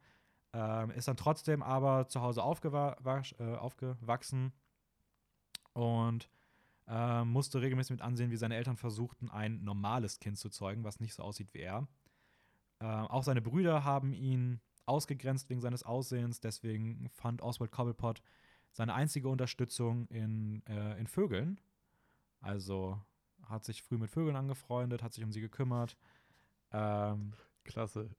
Ähm, 0.52 0.90
ist 0.90 1.08
dann 1.08 1.16
trotzdem 1.16 1.62
aber 1.62 2.06
zu 2.08 2.20
Hause 2.20 2.40
äh, 2.40 3.54
aufgewachsen 3.54 4.52
und 5.72 6.28
äh, 6.86 7.24
musste 7.24 7.62
regelmäßig 7.62 7.92
mit 7.92 8.02
ansehen, 8.02 8.30
wie 8.30 8.36
seine 8.36 8.56
Eltern 8.56 8.76
versuchten, 8.76 9.30
ein 9.30 9.64
normales 9.64 10.18
Kind 10.18 10.36
zu 10.36 10.50
zeugen, 10.50 10.84
was 10.84 11.00
nicht 11.00 11.14
so 11.14 11.22
aussieht 11.22 11.54
wie 11.54 11.60
er. 11.60 11.88
Äh, 12.80 12.84
auch 12.84 13.22
seine 13.22 13.40
Brüder 13.40 13.82
haben 13.82 14.12
ihn 14.12 14.60
ausgegrenzt 14.84 15.48
wegen 15.48 15.62
seines 15.62 15.84
Aussehens, 15.84 16.40
deswegen 16.40 17.08
fand 17.14 17.40
Oswald 17.40 17.72
Cobblepot 17.72 18.20
seine 18.72 18.92
einzige 18.92 19.30
Unterstützung 19.30 20.06
in, 20.08 20.62
äh, 20.66 21.00
in 21.00 21.06
Vögeln. 21.06 21.60
Also 22.40 23.00
hat 23.44 23.64
sich 23.64 23.82
früh 23.82 23.96
mit 23.96 24.10
Vögeln 24.10 24.36
angefreundet, 24.36 25.02
hat 25.02 25.14
sich 25.14 25.24
um 25.24 25.32
sie 25.32 25.40
gekümmert. 25.40 25.96
Ähm, 26.72 27.32
Klasse. 27.64 28.10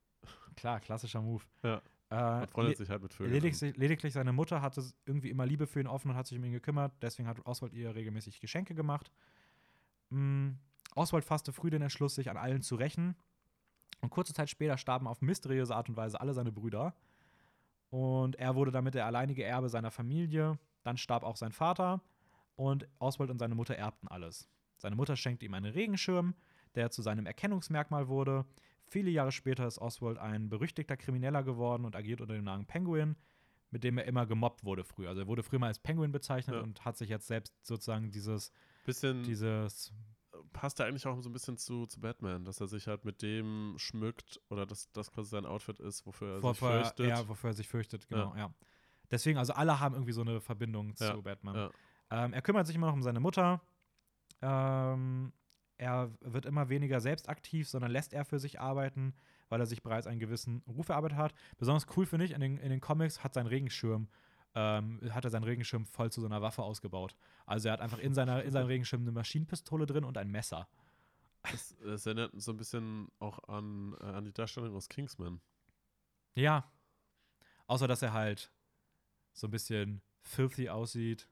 klar, 0.55 0.79
klassischer 0.79 1.21
Move. 1.21 1.43
Ja. 1.63 1.81
Äh, 2.09 2.45
freundet 2.47 2.77
sich 2.77 2.89
halt 2.89 3.01
mit 3.01 3.11
Vögeln. 3.11 3.33
lediglich, 3.33 3.75
lediglich 3.75 4.13
seine 4.13 4.33
Mutter 4.33 4.61
hatte 4.61 4.83
irgendwie 5.05 5.31
immer 5.31 5.47
Liebe 5.47 5.65
für 5.65 5.79
ihn 5.79 5.87
offen 5.87 6.11
und 6.11 6.15
hat 6.15 6.27
sich 6.27 6.37
um 6.37 6.43
ihn 6.43 6.51
gekümmert. 6.51 6.93
Deswegen 7.01 7.27
hat 7.27 7.43
Oswald 7.45 7.73
ihr 7.73 7.95
regelmäßig 7.95 8.39
Geschenke 8.39 8.75
gemacht. 8.75 9.11
Mm, 10.09 10.51
Oswald 10.95 11.25
fasste 11.25 11.51
früh 11.51 11.71
den 11.71 11.81
Entschluss, 11.81 12.13
sich 12.13 12.29
an 12.29 12.37
allen 12.37 12.61
zu 12.61 12.75
rächen. 12.75 13.15
Und 14.01 14.11
kurze 14.11 14.33
Zeit 14.33 14.49
später 14.49 14.77
starben 14.77 15.07
auf 15.07 15.21
mysteriöse 15.21 15.75
Art 15.75 15.89
und 15.89 15.97
Weise 15.97 16.21
alle 16.21 16.33
seine 16.33 16.51
Brüder. 16.51 16.93
Und 17.89 18.35
er 18.35 18.55
wurde 18.55 18.71
damit 18.71 18.93
der 18.93 19.07
alleinige 19.07 19.43
Erbe 19.43 19.69
seiner 19.69 19.89
Familie. 19.89 20.59
Dann 20.83 20.97
starb 20.97 21.23
auch 21.23 21.37
sein 21.37 21.51
Vater. 21.51 22.01
Und 22.55 22.87
Oswald 22.99 23.31
und 23.31 23.39
seine 23.39 23.55
Mutter 23.55 23.75
erbten 23.75 24.07
alles. 24.07 24.47
Seine 24.77 24.95
Mutter 24.95 25.15
schenkte 25.15 25.45
ihm 25.45 25.53
einen 25.53 25.71
Regenschirm, 25.71 26.35
der 26.75 26.91
zu 26.91 27.01
seinem 27.01 27.25
Erkennungsmerkmal 27.25 28.07
wurde. 28.07 28.45
Viele 28.85 29.09
Jahre 29.09 29.31
später 29.31 29.65
ist 29.67 29.79
Oswald 29.79 30.17
ein 30.17 30.49
berüchtigter 30.49 30.97
Krimineller 30.97 31.43
geworden 31.43 31.85
und 31.85 31.95
agiert 31.95 32.21
unter 32.21 32.33
dem 32.35 32.43
Namen 32.43 32.65
Penguin, 32.65 33.15
mit 33.71 33.83
dem 33.83 33.97
er 33.97 34.05
immer 34.05 34.25
gemobbt 34.25 34.63
wurde 34.63 34.83
früher. 34.83 35.09
Also 35.09 35.21
er 35.21 35.27
wurde 35.27 35.41
früher 35.43 35.59
mal 35.59 35.67
als 35.67 35.79
Penguin 35.79 36.11
bezeichnet 36.11 36.57
Ja. 36.57 36.61
und 36.61 36.83
hat 36.85 36.97
sich 36.97 37.09
jetzt 37.09 37.27
selbst 37.27 37.53
sozusagen 37.65 38.11
dieses, 38.11 38.51
Bisschen 38.85 39.23
dieses 39.23 39.93
passt 40.51 40.77
ja 40.79 40.85
eigentlich 40.85 41.05
auch 41.07 41.19
so 41.21 41.29
ein 41.29 41.33
bisschen 41.33 41.57
zu, 41.57 41.85
zu 41.87 41.99
Batman, 42.01 42.43
dass 42.45 42.59
er 42.61 42.67
sich 42.67 42.87
halt 42.87 43.05
mit 43.05 43.21
dem 43.21 43.75
schmückt 43.77 44.39
oder 44.49 44.65
dass 44.67 44.91
das 44.91 45.11
quasi 45.11 45.29
sein 45.29 45.45
Outfit 45.45 45.79
ist, 45.79 46.05
wofür 46.05 46.35
er 46.35 46.41
vor, 46.41 46.53
sich 46.53 46.59
fürchtet. 46.59 47.07
ja, 47.07 47.27
wofür 47.27 47.49
er 47.51 47.53
sich 47.53 47.67
fürchtet, 47.67 48.07
genau, 48.07 48.35
ja. 48.35 48.53
Deswegen, 49.09 49.37
also 49.39 49.53
alle 49.53 49.79
haben 49.79 49.95
irgendwie 49.95 50.11
so 50.11 50.21
eine 50.21 50.41
Verbindung 50.41 50.93
Ja, 50.99 51.13
zu 51.15 51.21
Batman. 51.23 51.55
ja. 51.55 51.71
Ähm, 52.11 52.33
er 52.33 52.41
kümmert 52.43 52.67
sich 52.67 52.75
immer 52.75 52.87
noch 52.87 52.93
um 52.93 53.01
seine 53.03 53.19
Mutter. 53.19 53.61
Ähm, 54.41 55.31
er 55.83 56.11
wird 56.21 56.45
immer 56.45 56.69
weniger 56.69 57.01
selbst 57.01 57.27
aktiv, 57.27 57.69
sondern 57.69 57.91
lässt 57.91 58.13
er 58.13 58.23
für 58.23 58.39
sich 58.39 58.59
arbeiten, 58.59 59.13
weil 59.49 59.59
er 59.59 59.65
sich 59.65 59.83
bereits 59.83 60.07
einen 60.07 60.19
gewissen 60.19 60.63
Ruf 60.67 60.89
erarbeitet 60.89 61.17
hat. 61.17 61.33
Besonders 61.57 61.85
cool 61.95 62.05
finde 62.05 62.25
ich, 62.25 62.31
in 62.31 62.39
den, 62.39 62.57
in 62.57 62.69
den 62.69 62.79
Comics 62.79 63.23
hat 63.23 63.33
sein 63.33 63.47
Regenschirm, 63.47 64.07
ähm, 64.55 65.01
hat 65.11 65.25
er 65.25 65.29
seinen 65.29 65.43
Regenschirm 65.43 65.85
voll 65.85 66.11
zu 66.11 66.21
so 66.21 66.27
einer 66.27 66.41
Waffe 66.41 66.63
ausgebaut. 66.63 67.15
Also 67.45 67.67
er 67.67 67.73
hat 67.73 67.81
einfach 67.81 67.99
in, 67.99 68.13
seiner, 68.13 68.43
in 68.43 68.51
seinem 68.51 68.67
Regenschirm 68.67 69.01
eine 69.01 69.11
Maschinenpistole 69.11 69.85
drin 69.85 70.05
und 70.05 70.17
ein 70.17 70.31
Messer. 70.31 70.67
Das, 71.51 71.75
das 71.83 72.05
erinnert 72.05 72.31
so 72.35 72.51
ein 72.53 72.57
bisschen 72.57 73.09
auch 73.19 73.39
an, 73.49 73.95
äh, 73.99 74.05
an 74.05 74.23
die 74.23 74.33
Darstellung 74.33 74.73
aus 74.75 74.87
Kingsman. 74.87 75.41
Ja. 76.35 76.71
Außer, 77.67 77.87
dass 77.87 78.01
er 78.01 78.13
halt 78.13 78.51
so 79.33 79.47
ein 79.47 79.51
bisschen 79.51 80.01
filthy 80.21 80.69
aussieht. 80.69 81.27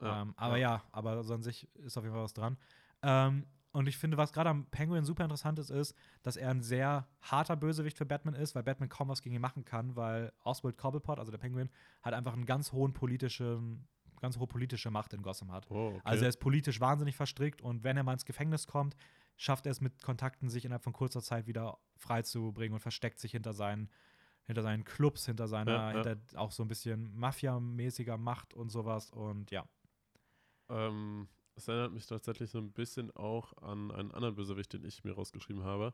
ähm, 0.00 0.34
aber 0.36 0.58
ja. 0.58 0.84
aber 0.92 1.24
so 1.24 1.34
an 1.34 1.42
sich 1.42 1.68
ist 1.74 1.96
auf 1.96 2.04
jeden 2.04 2.14
Fall 2.14 2.22
was 2.22 2.34
dran. 2.34 2.56
Ähm, 3.02 3.46
und 3.76 3.86
ich 3.88 3.98
finde, 3.98 4.16
was 4.16 4.32
gerade 4.32 4.48
am 4.48 4.64
Penguin 4.70 5.04
super 5.04 5.22
interessant 5.22 5.58
ist, 5.58 5.68
ist, 5.68 5.94
dass 6.22 6.38
er 6.38 6.50
ein 6.50 6.62
sehr 6.62 7.06
harter 7.20 7.56
Bösewicht 7.56 7.98
für 7.98 8.06
Batman 8.06 8.32
ist, 8.32 8.54
weil 8.54 8.62
Batman 8.62 8.88
kaum 8.88 9.08
was 9.08 9.20
gegen 9.20 9.34
ihn 9.34 9.42
machen 9.42 9.66
kann, 9.66 9.94
weil 9.96 10.32
Oswald 10.44 10.78
Cobblepot, 10.78 11.18
also 11.18 11.30
der 11.30 11.36
Penguin, 11.36 11.68
hat 12.00 12.14
einfach 12.14 12.32
einen 12.32 12.46
ganz 12.46 12.72
hohen 12.72 12.94
politischen, 12.94 13.86
ganz 14.22 14.38
hohe 14.38 14.46
politische 14.46 14.90
Macht 14.90 15.12
in 15.12 15.20
Gotham 15.20 15.52
hat. 15.52 15.70
Oh, 15.70 15.88
okay. 15.88 16.00
Also 16.04 16.24
er 16.24 16.30
ist 16.30 16.38
politisch 16.38 16.80
wahnsinnig 16.80 17.16
verstrickt 17.16 17.60
und 17.60 17.84
wenn 17.84 17.98
er 17.98 18.02
mal 18.02 18.14
ins 18.14 18.24
Gefängnis 18.24 18.66
kommt, 18.66 18.96
schafft 19.36 19.66
er 19.66 19.72
es 19.72 19.82
mit 19.82 20.02
Kontakten, 20.02 20.48
sich 20.48 20.64
innerhalb 20.64 20.82
von 20.82 20.94
kurzer 20.94 21.20
Zeit 21.20 21.46
wieder 21.46 21.76
freizubringen 21.98 22.72
und 22.72 22.80
versteckt 22.80 23.18
sich 23.18 23.32
hinter 23.32 23.52
seinen, 23.52 23.90
hinter 24.44 24.62
seinen 24.62 24.84
Clubs, 24.84 25.26
hinter 25.26 25.48
seiner, 25.48 25.72
Ja, 25.72 25.92
ja. 25.92 26.02
hinter 26.02 26.40
auch 26.40 26.50
so 26.50 26.62
ein 26.62 26.68
bisschen 26.68 27.14
Mafia-mäßiger 27.14 28.16
Macht 28.16 28.54
und 28.54 28.70
sowas. 28.70 29.10
Und 29.10 29.50
ja. 29.50 29.68
Ähm, 30.70 31.28
es 31.56 31.68
erinnert 31.68 31.92
mich 31.92 32.06
tatsächlich 32.06 32.50
so 32.50 32.58
ein 32.58 32.70
bisschen 32.72 33.10
auch 33.16 33.52
an 33.62 33.90
einen 33.90 34.12
anderen 34.12 34.34
Bösewicht, 34.34 34.72
den 34.72 34.84
ich 34.84 35.02
mir 35.04 35.14
rausgeschrieben 35.14 35.64
habe. 35.64 35.92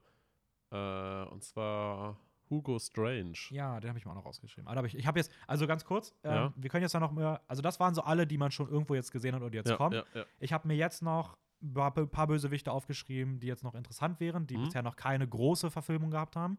Äh, 0.70 1.24
und 1.30 1.43
zwar 1.44 2.18
Hugo 2.51 2.78
Strange. 2.78 3.34
Ja, 3.51 3.78
den 3.80 3.89
habe 3.89 3.98
ich 3.98 4.05
mir 4.05 4.10
auch 4.10 4.16
noch 4.16 4.24
rausgeschrieben. 4.26 4.66
Aber 4.66 4.74
da 4.74 4.78
hab 4.80 4.86
ich, 4.86 4.97
ich 4.97 5.06
habe 5.06 5.18
jetzt, 5.18 5.30
also 5.47 5.66
ganz 5.66 5.84
kurz, 5.84 6.14
ähm, 6.24 6.32
Ja. 6.32 6.52
wir 6.56 6.70
können 6.70 6.82
jetzt 6.82 6.94
noch 6.94 7.12
mehr, 7.12 7.40
also 7.48 7.62
das 7.62 7.80
waren 7.80 7.94
so 7.94 8.02
alle, 8.02 8.26
die 8.26 8.39
man 8.39 8.51
schon 8.51 8.68
irgendwo 8.68 8.94
jetzt 8.94 9.12
gesehen 9.12 9.34
hat 9.34 9.43
und 9.43 9.52
die 9.52 9.56
jetzt 9.59 9.70
ja, 9.70 9.76
kommen. 9.76 9.94
ja, 9.94 10.05
ja. 10.14 10.24
Ich 10.40 10.52
habe 10.52 10.66
mir 10.68 10.74
jetzt 10.74 11.02
noch 11.02 11.36
ein 11.62 11.74
paar, 12.10 12.26
Bösewichte 12.26 12.72
aufgeschrieben, 12.72 13.39
die 13.39 13.47
jetzt 13.47 13.62
noch 13.62 13.74
interessant 13.74 14.18
wären, 14.18 14.47
die 14.48 14.56
Mhm. 14.59 14.64
bisher 14.64 14.82
noch 14.82 14.97
keine 14.97 15.28
große 15.28 15.70
Verfilmung 15.70 16.10
gehabt 16.10 16.34
haben. 16.34 16.59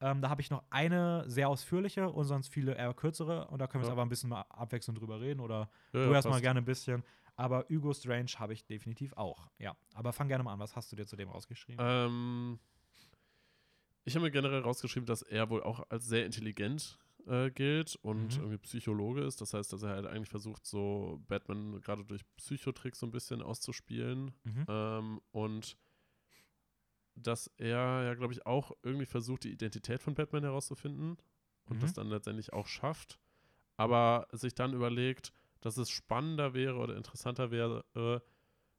Ähm, 0.00 0.22
da 0.22 0.28
habe 0.30 0.40
ich 0.40 0.50
noch 0.50 0.62
eine 0.70 1.24
sehr 1.28 1.48
ausführliche 1.48 2.08
und 2.08 2.24
sonst 2.24 2.48
viele 2.48 2.74
eher 2.76 2.94
kürzere. 2.94 3.48
Und 3.48 3.58
da 3.58 3.66
können 3.66 3.82
wir 3.82 3.86
Ja. 3.86 3.90
jetzt 3.90 3.92
aber 3.94 4.02
ein 4.02 4.08
bisschen 4.08 4.30
mal 4.30 4.42
abwechselnd 4.42 5.00
drüber 5.00 5.20
reden. 5.20 5.40
Oder 5.40 5.68
ja, 5.92 6.04
du 6.04 6.10
ja, 6.10 6.12
erstmal 6.12 6.40
gerne 6.40 6.60
ein 6.60 6.64
bisschen. 6.64 7.02
Aber 7.38 7.64
Hugo 7.70 7.94
Strange 7.94 8.32
habe 8.38 8.52
ich 8.52 8.66
definitiv 8.66 9.12
auch. 9.12 9.48
Ja. 9.58 9.76
Aber 9.94 10.12
fang 10.12 10.26
gerne 10.26 10.42
mal 10.42 10.52
an. 10.54 10.58
Was 10.58 10.74
hast 10.74 10.90
du 10.90 10.96
dir 10.96 11.06
zu 11.06 11.14
dem 11.14 11.28
rausgeschrieben? 11.28 11.78
Ähm, 11.86 12.58
ich 14.04 14.16
habe 14.16 14.24
mir 14.24 14.32
generell 14.32 14.60
rausgeschrieben, 14.60 15.06
dass 15.06 15.22
er 15.22 15.48
wohl 15.48 15.62
auch 15.62 15.88
als 15.88 16.06
sehr 16.06 16.26
intelligent 16.26 16.98
äh, 17.26 17.50
gilt 17.52 17.94
und 18.02 18.34
Mhm. 18.36 18.40
irgendwie 18.40 18.58
Psychologe 18.58 19.20
ist. 19.22 19.40
Das 19.40 19.54
heißt, 19.54 19.72
dass 19.72 19.82
er 19.84 19.90
halt 19.90 20.06
eigentlich 20.06 20.28
versucht, 20.28 20.66
so 20.66 21.22
Batman 21.28 21.80
gerade 21.80 22.04
durch 22.04 22.22
Psychotricks 22.36 22.98
so 22.98 23.06
ein 23.06 23.12
bisschen 23.12 23.40
auszuspielen. 23.40 24.32
Mhm. 24.42 24.64
Ähm, 24.66 25.20
und 25.30 25.76
dass 27.14 27.48
er 27.56 28.02
ja, 28.04 28.14
glaube 28.14 28.32
ich, 28.32 28.46
auch 28.46 28.72
irgendwie 28.82 29.06
versucht, 29.06 29.44
die 29.44 29.52
Identität 29.52 30.02
von 30.02 30.14
Batman 30.14 30.42
herauszufinden 30.42 31.18
und 31.66 31.76
Mhm. 31.76 31.80
das 31.80 31.92
dann 31.92 32.08
letztendlich 32.08 32.52
auch 32.52 32.66
schafft. 32.66 33.20
Aber 33.76 34.26
sich 34.32 34.54
dann 34.56 34.72
überlegt, 34.72 35.32
dass 35.60 35.76
es 35.76 35.90
spannender 35.90 36.54
wäre 36.54 36.76
oder 36.76 36.96
interessanter 36.96 37.50
wäre, 37.50 37.84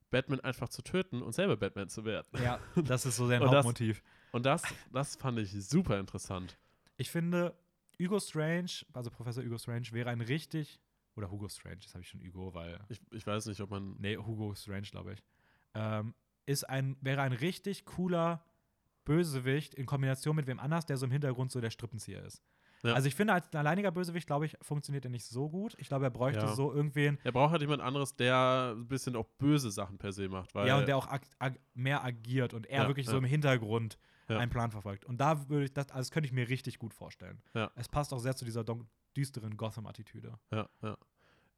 Batman 0.09 0.39
einfach 0.39 0.69
zu 0.69 0.81
töten 0.81 1.21
und 1.21 1.33
selber 1.33 1.55
Batman 1.57 1.89
zu 1.89 2.03
werden. 2.05 2.27
Ja, 2.43 2.59
das 2.75 3.05
ist 3.05 3.17
so 3.17 3.27
sein 3.27 3.41
Und 3.43 3.47
das- 3.51 3.65
Hauptmotiv. 3.65 4.03
Und 4.31 4.45
das, 4.45 4.63
das 4.91 5.15
fand 5.15 5.39
ich 5.39 5.51
super 5.67 5.99
interessant. 5.99 6.57
Ich 6.97 7.09
finde, 7.09 7.55
Hugo 7.99 8.19
Strange, 8.19 8.69
also 8.93 9.09
Professor 9.09 9.43
Hugo 9.43 9.57
Strange, 9.57 9.87
wäre 9.91 10.09
ein 10.09 10.21
richtig. 10.21 10.79
Oder 11.15 11.31
Hugo 11.31 11.49
Strange, 11.49 11.77
das 11.83 11.93
habe 11.93 12.03
ich 12.03 12.09
schon 12.09 12.21
Hugo, 12.21 12.53
weil. 12.53 12.79
Ich, 12.89 13.01
ich 13.11 13.25
weiß 13.25 13.47
nicht, 13.47 13.59
ob 13.61 13.71
man. 13.71 13.95
Nee, 13.99 14.17
Hugo 14.17 14.53
Strange, 14.55 14.87
glaube 14.91 15.13
ich. 15.13 15.23
Ähm, 15.73 16.13
ist 16.45 16.63
ein, 16.69 16.95
wäre 17.01 17.21
ein 17.21 17.33
richtig 17.33 17.85
cooler 17.85 18.43
Bösewicht 19.05 19.73
in 19.75 19.85
Kombination 19.85 20.35
mit 20.35 20.47
wem 20.47 20.59
anders, 20.59 20.85
der 20.85 20.97
so 20.97 21.05
im 21.05 21.11
Hintergrund 21.11 21.51
so 21.51 21.59
der 21.61 21.71
Strippenzieher 21.71 22.23
ist. 22.23 22.41
Ja. 22.83 22.93
Also 22.93 23.07
ich 23.07 23.15
finde, 23.15 23.33
als 23.33 23.51
ein 23.51 23.57
alleiniger 23.57 23.91
Bösewicht, 23.91 24.25
glaube 24.27 24.45
ich, 24.45 24.55
funktioniert 24.61 25.03
er 25.05 25.11
nicht 25.11 25.25
so 25.25 25.49
gut. 25.49 25.75
Ich 25.79 25.87
glaube, 25.87 26.05
er 26.05 26.11
bräuchte 26.11 26.45
Ja. 26.45 26.55
so 26.55 26.73
irgendwen, 26.73 27.17
Er 27.23 27.31
braucht 27.31 27.51
halt 27.51 27.61
jemand 27.61 27.81
anderes, 27.81 28.15
der 28.15 28.73
ein 28.75 28.87
bisschen 28.87 29.15
auch 29.15 29.27
böse 29.37 29.69
Sachen 29.71 29.97
per 29.97 30.11
se 30.13 30.29
macht. 30.29 30.55
Weil, 30.55 30.67
ja, 30.67 30.77
und 30.77 30.87
der 30.87 30.95
auch 30.97 31.07
ag 31.07 31.21
ag 31.39 31.55
mehr 31.73 32.03
agiert 32.03 32.53
und 32.53 32.65
er 32.67 32.83
Ja, 32.83 32.87
wirklich 32.87 33.07
so 33.07 33.17
im 33.17 33.25
Hintergrund 33.25 33.97
einen 34.27 34.51
Plan 34.51 34.69
verfolgt. 34.71 35.05
Und 35.05 35.17
da 35.19 35.49
würde 35.49 35.65
ich 35.65 35.73
das, 35.73 35.89
also 35.89 35.97
das 35.99 36.11
könnte 36.11 36.27
ich 36.27 36.33
mir 36.33 36.47
richtig 36.47 36.77
gut 36.79 36.93
vorstellen. 36.93 37.41
Es 37.75 37.89
passt 37.89 38.13
auch 38.13 38.19
sehr 38.19 38.35
zu 38.35 38.45
dieser 38.45 38.63
düsteren 39.17 39.57
Gotham-Attitüde. 39.57 40.37
Ja, 40.51 40.69
ja. 40.81 40.97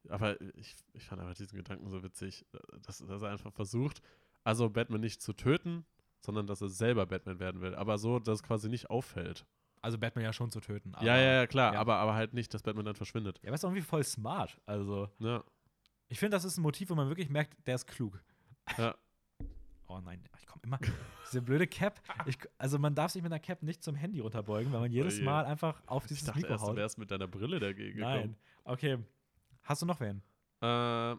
Aber 0.08 0.40
ich, 0.56 0.74
ich 0.94 1.04
fand 1.04 1.20
einfach 1.20 1.34
diesen 1.34 1.56
Gedanken 1.56 1.88
so 1.88 2.02
witzig, 2.02 2.44
dass, 2.84 2.98
dass 2.98 3.22
er 3.22 3.30
einfach 3.30 3.52
versucht, 3.52 4.02
also 4.42 4.68
Batman 4.68 5.00
nicht 5.00 5.22
zu 5.22 5.32
töten, 5.32 5.84
sondern 6.18 6.46
dass 6.48 6.60
er 6.60 6.68
selber 6.70 7.06
Batman 7.06 7.38
werden 7.38 7.60
will. 7.60 7.74
Aber 7.76 7.98
so, 7.98 8.18
dass 8.18 8.40
es 8.40 8.42
quasi 8.42 8.68
nicht 8.68 8.90
auffällt. 8.90 9.46
Also 9.82 9.98
Batman 9.98 10.24
ja 10.24 10.32
schon 10.32 10.50
zu 10.50 10.60
töten. 10.60 10.92
ja, 11.00 11.16
ja, 11.16 11.32
ja, 11.40 11.46
klar. 11.46 11.74
ja. 11.74 11.80
Aber, 11.80 11.96
aber 11.96 12.14
halt 12.14 12.32
nicht, 12.34 12.54
dass 12.54 12.62
Batman 12.62 12.84
dann 12.84 12.94
verschwindet. 12.94 13.38
Ja, 13.42 13.48
aber 13.48 13.56
ist 13.56 13.64
irgendwie 13.64 13.82
voll 13.82 14.04
smart. 14.04 14.58
Also, 14.64 15.10
Ja, 15.18 15.42
ich 16.08 16.18
finde, 16.18 16.36
das 16.36 16.44
ist 16.44 16.56
ein 16.56 16.62
Motiv, 16.62 16.88
wo 16.90 16.94
man 16.94 17.08
wirklich 17.08 17.28
merkt, 17.28 17.56
der 17.66 17.74
ist 17.74 17.86
klug. 17.86 18.22
ja. 18.78 18.94
Oh 19.88 20.00
nein, 20.00 20.24
ich 20.38 20.46
komme 20.46 20.62
immer. 20.64 20.78
Diese 21.26 21.42
blöde 21.42 21.66
Cap. 21.66 22.00
Ich, 22.24 22.38
also, 22.56 22.78
man 22.78 22.94
darf 22.94 23.10
sich 23.12 23.22
mit 23.22 23.30
einer 23.30 23.40
Cap 23.40 23.62
nicht 23.62 23.82
zum 23.82 23.94
Handy 23.94 24.20
runterbeugen, 24.20 24.72
weil 24.72 24.80
man 24.80 24.90
jedes 24.90 25.18
je. 25.18 25.24
Mal 25.24 25.44
einfach 25.44 25.82
auf 25.86 26.04
Ich 26.04 26.08
dieses 26.08 26.24
dachte 26.24 26.38
Mikro 26.38 26.52
erst, 26.54 26.64
du 26.64 26.68
haut. 26.68 26.76
wärst 26.76 26.96
mit 26.96 27.10
deiner 27.10 27.26
Brille 27.28 27.60
dagegen 27.60 28.00
Nein. 28.00 28.34
Okay. 28.64 28.96
Hast 29.64 29.82
du 29.82 29.86
noch 29.86 30.00
wen? 30.00 30.22
gekommen. 30.60 31.18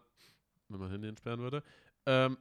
wenn 0.70 0.80
man 0.80 0.90
Handy 0.90 1.06
entsperren 1.08 1.38
würde. 1.38 1.62
Ähm, 2.06 2.36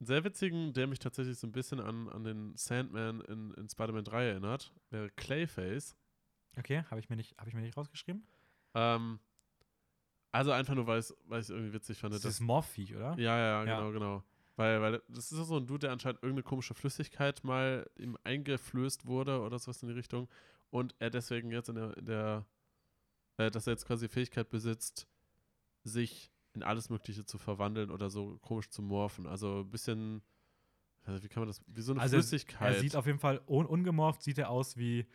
einen 0.00 0.06
sehr 0.06 0.24
witzigen, 0.24 0.72
der 0.72 0.86
mich 0.86 0.98
tatsächlich 0.98 1.38
so 1.38 1.46
ein 1.46 1.52
bisschen 1.52 1.78
an, 1.80 2.08
an 2.08 2.24
den 2.24 2.56
Sandman 2.56 3.20
in, 3.22 3.52
in 3.54 3.68
Spider-Man 3.68 4.04
3 4.04 4.24
erinnert, 4.28 4.72
wäre 4.90 5.10
Clayface. 5.10 5.94
Okay, 6.58 6.82
habe 6.90 7.00
ich, 7.00 7.08
mir 7.08 7.16
nicht- 7.16 7.36
hab 7.38 7.46
ich 7.46 7.54
mir 7.54 7.60
nicht 7.60 7.76
rausgeschrieben. 7.76 8.26
Ähm, 8.74 9.20
also 10.32 10.52
einfach 10.52 10.74
nur, 10.74 10.86
weil 10.86 11.00
ich 11.00 11.10
es 11.30 11.50
irgendwie 11.50 11.72
witzig 11.72 11.98
fand. 11.98 12.14
Das 12.14 12.24
ist 12.24 12.40
Morphy, 12.40 12.94
oder? 12.96 13.18
Ja, 13.18 13.36
ja, 13.36 13.64
Ja. 13.64 13.76
genau, 13.78 13.92
genau. 13.92 14.24
Weil, 14.56 14.80
weil 14.82 15.02
das 15.08 15.32
ist 15.32 15.46
so 15.46 15.56
ein 15.56 15.66
Dude, 15.66 15.80
der 15.80 15.92
anscheinend 15.92 16.22
irgendeine 16.22 16.42
komische 16.44 16.74
Flüssigkeit 16.74 17.42
mal 17.44 17.88
ihm 17.96 18.16
eingeflößt 18.24 19.06
wurde 19.06 19.40
oder 19.40 19.58
sowas 19.58 19.82
in 19.82 19.88
die 19.88 19.94
Richtung. 19.94 20.28
Und 20.70 20.94
er 20.98 21.10
deswegen 21.10 21.50
jetzt 21.50 21.68
in 21.68 21.76
der, 21.76 21.96
in 21.96 22.04
der 22.06 22.46
äh, 23.38 23.50
dass 23.50 23.66
er 23.66 23.72
jetzt 23.72 23.86
quasi 23.86 24.06
die 24.06 24.12
Fähigkeit 24.12 24.50
besitzt, 24.50 25.08
sich 25.82 26.30
in 26.60 26.66
alles 26.66 26.90
Mögliche 26.90 27.24
zu 27.24 27.38
verwandeln 27.38 27.90
oder 27.90 28.10
so 28.10 28.38
komisch 28.42 28.68
zu 28.68 28.82
morphen. 28.82 29.26
Also 29.26 29.60
ein 29.60 29.70
bisschen, 29.70 30.22
also 31.04 31.22
wie 31.22 31.28
kann 31.28 31.40
man 31.40 31.48
das, 31.48 31.62
wie 31.66 31.80
so 31.82 31.92
eine 31.92 32.00
Also 32.02 32.16
er- 32.16 32.22
Flüssigkeit. 32.22 32.74
Er 32.74 32.80
sieht 32.80 32.96
auf 32.96 33.06
jeden 33.06 33.18
Fall 33.18 33.40
un 33.46 33.66
ungemorpht, 33.66 34.22
sieht 34.22 34.38
er 34.38 34.50
aus 34.50 34.76
wie 34.76 35.06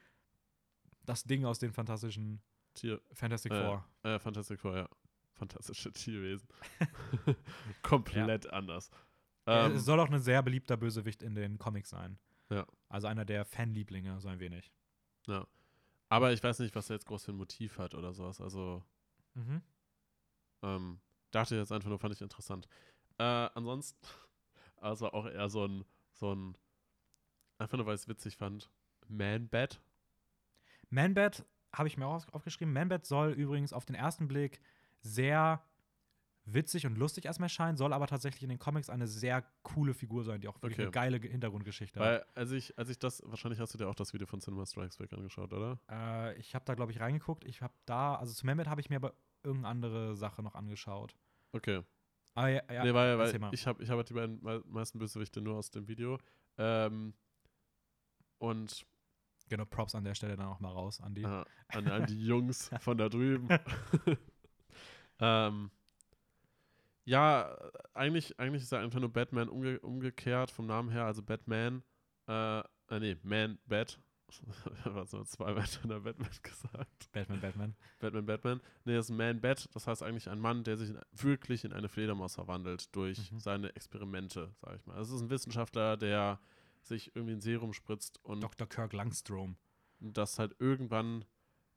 das 1.04 1.24
Ding 1.24 1.46
aus 1.46 1.60
den 1.60 1.72
fantastischen 1.72 2.42
Tier, 2.74 3.00
Fantastic 3.14 3.52
Äh, 3.52 3.62
Four. 3.64 3.86
äh, 4.04 4.20
Fantastic 4.20 4.60
Four, 4.60 4.76
ja. 4.76 4.90
Fantastische 5.34 5.92
Tierwesen. 5.92 6.48
Komplett 7.84 8.48
anders. 8.52 8.90
Er 9.46 9.66
Ähm, 9.68 9.78
soll 9.80 10.00
auch 10.00 10.10
ein 10.10 10.20
sehr 10.22 10.42
beliebter 10.42 10.78
Bösewicht 10.78 11.22
in 11.22 11.36
den 11.36 11.58
Comics 11.60 11.90
sein. 11.90 12.18
Ja. 12.50 12.66
Also 12.90 13.08
einer 13.08 13.26
der 13.26 13.46
Fanlieblinge, 13.46 14.20
so 14.20 14.28
ein 14.28 14.40
wenig. 14.40 14.72
Ja. 15.28 15.46
Aber 16.10 16.32
ich 16.34 16.44
weiß 16.44 16.60
nicht, 16.60 16.76
was 16.76 16.90
er 16.90 16.96
jetzt 16.96 17.06
groß 17.06 17.26
für 17.26 17.32
ein 17.32 17.38
Motiv 17.38 17.78
hat 17.78 17.96
oder 17.96 18.14
sowas. 18.14 18.40
Also, 18.42 18.84
Mhm. 19.34 19.62
ähm, 20.64 21.00
dachte 21.36 21.56
ich 21.56 21.60
jetzt 21.60 21.72
einfach 21.72 21.90
nur, 21.90 22.00
fand 22.00 22.14
ich 22.16 22.22
interessant. 22.22 22.68
Äh, 23.18 23.24
ansonsten, 23.24 23.98
also 24.78 25.12
auch 25.12 25.26
eher 25.26 25.50
so 25.50 25.66
ein, 25.68 25.86
so 26.14 26.34
ein 26.34 26.58
einfach 27.58 27.78
nur, 27.78 27.86
weil 27.86 27.96
ich 27.96 28.02
es 28.02 28.08
witzig 28.08 28.38
fand. 28.38 28.70
Man-Bat. 29.08 29.82
Man-Bat 30.90 31.46
habe 31.74 31.88
ich 31.88 31.98
mir 31.98 32.08
auch 32.08 32.26
aufgeschrieben. 32.34 32.74
Man-Bat 32.74 33.06
soll 33.06 33.32
übrigens 33.32 33.74
auf 33.74 33.86
den 33.86 33.96
ersten 33.96 34.28
Blick 34.28 34.62
sehr 35.02 35.64
witzig 36.48 36.86
und 36.86 36.96
lustig 36.98 37.26
erstmal 37.26 37.50
scheinen, 37.50 37.76
soll 37.76 37.92
aber 37.92 38.06
tatsächlich 38.08 38.44
in 38.44 38.50
den 38.50 38.60
Comics 38.60 38.90
eine 38.90 39.08
sehr 39.08 39.44
coole 39.64 39.94
Figur 39.96 40.24
sein, 40.24 40.42
die 40.42 40.48
auch 40.48 40.56
wirklich 40.62 40.74
Okay. 40.74 40.84
eine 40.84 40.92
geile 40.92 41.20
Ge- 41.20 41.32
Hintergrundgeschichte 41.32 42.00
hat. 42.00 42.06
Weil, 42.06 42.26
als 42.36 42.52
ich, 42.52 42.78
als 42.78 42.90
ich 42.90 43.00
das, 43.00 43.24
wahrscheinlich 43.26 43.60
hast 43.60 43.74
du 43.74 43.80
dir 43.80 43.88
auch 43.88 43.96
das 43.96 44.14
Video 44.14 44.28
von 44.28 44.40
Cinema 44.42 44.66
Strikes 44.66 44.98
Back 44.98 45.12
angeschaut, 45.14 45.52
oder? 45.54 45.80
Äh, 45.90 46.38
ich 46.38 46.54
habe 46.54 46.64
da, 46.66 46.76
glaube 46.76 46.92
ich, 46.92 47.00
reingeguckt. 47.00 47.46
Ich 47.46 47.62
habe 47.64 47.74
da, 47.86 48.16
also 48.16 48.32
zu 48.34 48.46
Mehmet 48.46 48.68
habe 48.68 48.80
ich 48.80 48.90
mir 48.92 48.98
aber 48.98 49.16
irgendeine 49.46 49.70
andere 49.70 50.16
Sache 50.16 50.42
noch 50.44 50.56
angeschaut. 50.56 51.16
Okay. 51.52 51.84
Aber 52.34 52.50
ja, 52.50 52.62
ja 52.72 52.84
nee, 52.84 52.94
weil, 52.94 53.18
weil 53.18 53.54
ich 53.54 53.66
habe 53.66 53.82
ich 53.82 53.90
hab 53.90 53.98
halt 53.98 54.10
die 54.10 54.14
beiden 54.14 54.42
mei- 54.44 54.62
meisten 54.66 55.00
Bösewichte 55.00 55.42
nur 55.42 55.56
aus 55.56 55.72
dem 55.72 55.88
Video. 55.88 56.20
Ähm, 56.58 57.14
und 58.40 58.86
genau, 59.50 59.66
Props 59.66 59.96
an 59.96 60.04
der 60.04 60.16
Stelle 60.16 60.36
dann 60.36 60.48
auch 60.48 60.60
mal 60.60 60.72
raus, 60.72 61.00
Andi. 61.00 61.24
äh, 61.24 61.46
an, 61.70 61.88
an 61.88 62.06
die 62.06 62.26
Jungs 62.26 62.70
von 62.82 62.98
da 62.98 63.08
drüben. 63.08 63.48
ähm, 65.20 65.72
ja, 67.06 67.56
eigentlich, 67.94 68.38
eigentlich 68.40 68.64
ist 68.64 68.72
er 68.72 68.80
einfach 68.80 69.00
nur 69.00 69.14
Batman 69.14 69.48
umge 69.48 69.80
umgekehrt 69.80 70.52
vom 70.52 70.66
Namen 70.66 70.90
her, 70.90 71.06
also 71.06 71.22
Batman. 71.22 71.84
Äh, 72.28 72.60
äh 72.60 73.00
nee, 73.00 73.18
Man, 73.24 73.60
Bat. 73.66 74.00
Was 74.86 75.14
nur 75.14 75.26
zweimal 75.26 75.64
hintereinander 75.64 76.02
Batman 76.02 76.30
gesagt. 76.42 77.12
Batman, 77.12 77.40
Batman. 77.42 77.76
Batman, 78.00 78.26
Batman. 78.26 78.62
Nee, 78.86 78.96
das 78.96 79.06
ist 79.06 79.10
ein 79.12 79.18
Man-Bat. 79.18 79.70
Das 79.74 79.88
heißt 79.88 80.04
eigentlich 80.04 80.30
ein 80.30 80.40
Mann, 80.40 80.64
der 80.64 80.78
sich 80.78 80.90
in, 80.90 81.00
wirklich 81.14 81.64
in 81.64 81.74
eine 81.74 81.90
Fledermaus 81.90 82.36
verwandelt 82.36 82.94
durch 82.96 83.32
Mhm. 83.32 83.40
seine 83.40 83.76
Experimente, 83.76 84.54
sage 84.62 84.78
ich 84.78 84.86
mal. 84.86 84.96
Das 84.98 85.10
ist 85.12 85.22
ein 85.22 85.30
Wissenschaftler, 85.30 85.98
der 85.98 86.40
sich 86.82 87.16
irgendwie 87.16 87.34
ein 87.36 87.42
Serum 87.42 87.74
spritzt 87.74 88.20
und 88.24 88.42
Dr. 88.42 88.68
Kirk 88.68 88.94
Langstrom. 88.94 89.58
das 90.00 90.38
halt 90.40 90.56
irgendwann 90.60 91.20
ein 91.22 91.26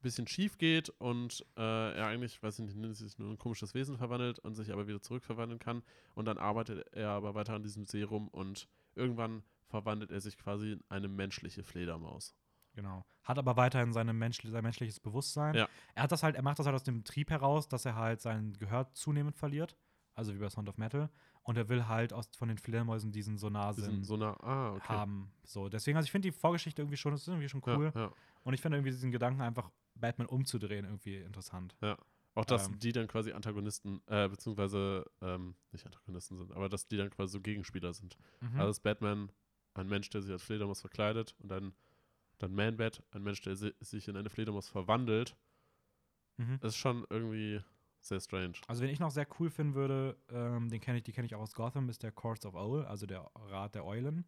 bisschen 0.02 0.26
schief 0.26 0.58
geht 0.58 0.90
und 0.90 1.44
äh, 1.56 1.92
er 1.96 2.06
eigentlich, 2.06 2.42
weiß 2.42 2.58
ich 2.58 2.74
nicht, 2.74 2.96
sich 2.96 3.18
nur 3.18 3.30
ein 3.30 3.38
komisches 3.38 3.74
Wesen 3.74 3.96
verwandelt 3.96 4.38
und 4.40 4.54
sich 4.54 4.72
aber 4.72 4.86
wieder 4.86 5.00
zurückverwandeln 5.00 5.58
kann. 5.58 5.82
Und 6.14 6.24
dann 6.26 6.36
arbeitet 6.38 6.86
er 6.92 7.10
aber 7.10 7.34
weiter 7.34 7.54
an 7.54 7.62
diesem 7.62 7.84
Serum 7.84 8.28
und 8.28 8.68
irgendwann 8.94 9.42
verwandelt 9.68 10.10
er 10.10 10.20
sich 10.20 10.36
quasi 10.38 10.72
in 10.72 10.84
eine 10.88 11.08
menschliche 11.08 11.62
Fledermaus. 11.62 12.34
Genau. 12.74 13.04
Hat 13.24 13.38
aber 13.38 13.56
weiterhin 13.56 13.92
seine 13.92 14.12
Mensch 14.12 14.40
sein 14.44 14.62
menschliches 14.62 15.00
Bewusstsein. 15.00 15.54
Ja. 15.54 15.68
Er 15.94 16.04
hat 16.04 16.12
das 16.12 16.22
halt, 16.22 16.36
er 16.36 16.42
macht 16.42 16.58
das 16.58 16.66
halt 16.66 16.74
aus 16.74 16.84
dem 16.84 17.04
Trieb 17.04 17.30
heraus, 17.30 17.68
dass 17.68 17.84
er 17.84 17.96
halt 17.96 18.20
sein 18.20 18.52
Gehör 18.54 18.92
zunehmend 18.92 19.36
verliert. 19.36 19.76
Also 20.14 20.34
wie 20.34 20.38
bei 20.38 20.48
Sound 20.48 20.68
of 20.68 20.78
Metal. 20.78 21.10
Und 21.42 21.56
er 21.56 21.68
will 21.68 21.86
halt 21.86 22.12
aus, 22.12 22.28
von 22.36 22.48
den 22.48 22.58
Fledermäusen 22.58 23.12
diesen 23.12 23.34
Die 23.34 23.38
Sonarsinn 23.38 24.04
so 24.04 24.16
ah, 24.16 24.74
okay. 24.74 24.88
haben. 24.88 25.32
So, 25.44 25.68
deswegen, 25.68 25.96
also 25.96 26.06
ich 26.06 26.12
finde 26.12 26.28
die 26.28 26.32
Vorgeschichte 26.32 26.82
irgendwie 26.82 26.96
schon, 26.96 27.14
ist 27.14 27.26
irgendwie 27.26 27.48
schon 27.48 27.62
cool. 27.66 27.92
Ja, 27.94 28.00
ja. 28.00 28.12
Und 28.42 28.54
ich 28.54 28.60
finde 28.60 28.76
irgendwie 28.78 28.90
diesen 28.90 29.10
Gedanken 29.10 29.40
einfach, 29.40 29.70
Batman 29.94 30.26
umzudrehen, 30.26 30.84
irgendwie 30.84 31.16
interessant. 31.16 31.76
Auch 32.34 32.44
dass 32.44 32.68
Ähm. 32.68 32.78
die 32.78 32.92
dann 32.92 33.08
quasi 33.08 33.32
Antagonisten, 33.32 34.00
äh, 34.06 34.28
beziehungsweise 34.28 35.04
ähm, 35.20 35.56
nicht 35.72 35.84
Antagonisten 35.84 36.36
sind, 36.36 36.52
aber 36.52 36.68
dass 36.68 36.86
die 36.86 36.96
dann 36.96 37.10
quasi 37.10 37.32
so 37.32 37.40
Gegenspieler 37.40 37.92
sind. 37.92 38.16
Mhm. 38.40 38.60
Also 38.60 38.70
ist 38.70 38.82
Batman 38.82 39.32
ein 39.78 39.88
Mensch, 39.88 40.10
der 40.10 40.22
sich 40.22 40.32
als 40.32 40.42
Fledermaus 40.42 40.80
verkleidet 40.80 41.34
und 41.38 41.48
dann, 41.48 41.74
dann 42.38 42.54
Man-Bat, 42.54 43.02
ein 43.10 43.22
Mensch, 43.22 43.40
der 43.42 43.56
si 43.56 43.72
sich 43.80 44.08
in 44.08 44.16
eine 44.16 44.30
Fledermaus 44.30 44.68
verwandelt. 44.68 45.36
mhm. 46.36 46.58
Das 46.60 46.74
ist 46.74 46.78
schon 46.78 47.06
irgendwie 47.10 47.60
sehr 48.00 48.20
strange. 48.20 48.54
Also, 48.66 48.82
wen 48.82 48.90
ich 48.90 49.00
noch 49.00 49.10
sehr 49.10 49.26
cool 49.38 49.50
finden 49.50 49.74
würde, 49.74 50.16
ähm, 50.30 50.68
den 50.68 50.80
kenne 50.80 50.98
ich, 50.98 51.04
die 51.04 51.12
kenne 51.12 51.26
ich 51.26 51.34
auch 51.34 51.40
aus 51.40 51.54
Gotham, 51.54 51.88
ist 51.88 52.02
der 52.02 52.12
Courts 52.12 52.46
of 52.46 52.54
Owl, 52.54 52.84
also 52.84 53.06
der 53.06 53.30
Rat 53.34 53.74
der 53.74 53.84
Eulen. 53.84 54.24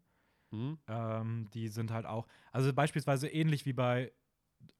Hm? 0.53 0.79
Ähm, 0.89 1.49
die 1.55 1.69
sind 1.69 1.93
halt 1.93 2.07
auch, 2.07 2.27
also 2.51 2.73
beispielsweise 2.73 3.29
ähnlich 3.29 3.67
wie 3.67 3.73
bei 3.73 4.13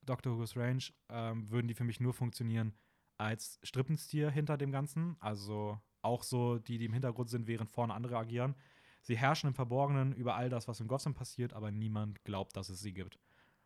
Dr. 0.03 0.37
Who's 0.37 0.57
Range, 0.57 0.83
ähm, 1.09 1.49
würden 1.51 1.69
die 1.69 1.75
für 1.75 1.85
mich 1.85 2.01
nur 2.01 2.13
funktionieren 2.13 2.75
als 3.19 3.61
Strippenstier 3.63 4.31
hinter 4.31 4.57
dem 4.57 4.73
Ganzen. 4.73 5.17
Also 5.21 5.81
auch 6.03 6.23
so 6.23 6.59
die, 6.59 6.79
die 6.79 6.87
im 6.87 6.93
Hintergrund 6.93 7.31
sind, 7.31 7.47
während 7.47 7.71
vorne 7.71 7.95
andere 7.95 8.17
agieren. 8.17 8.55
Sie 9.03 9.17
herrschen 9.17 9.49
im 9.49 9.55
Verborgenen 9.55 10.13
über 10.13 10.35
all 10.37 10.49
das, 10.51 10.69
was 10.69 10.81
in 10.81 10.89
Gotham 10.89 11.15
passiert, 11.15 11.53
aber 11.53 11.71
niemand 11.71 12.23
glaubt, 12.25 12.57
dass 12.57 12.69
es 12.69 12.81
sie 12.81 12.93
gibt. 12.93 13.19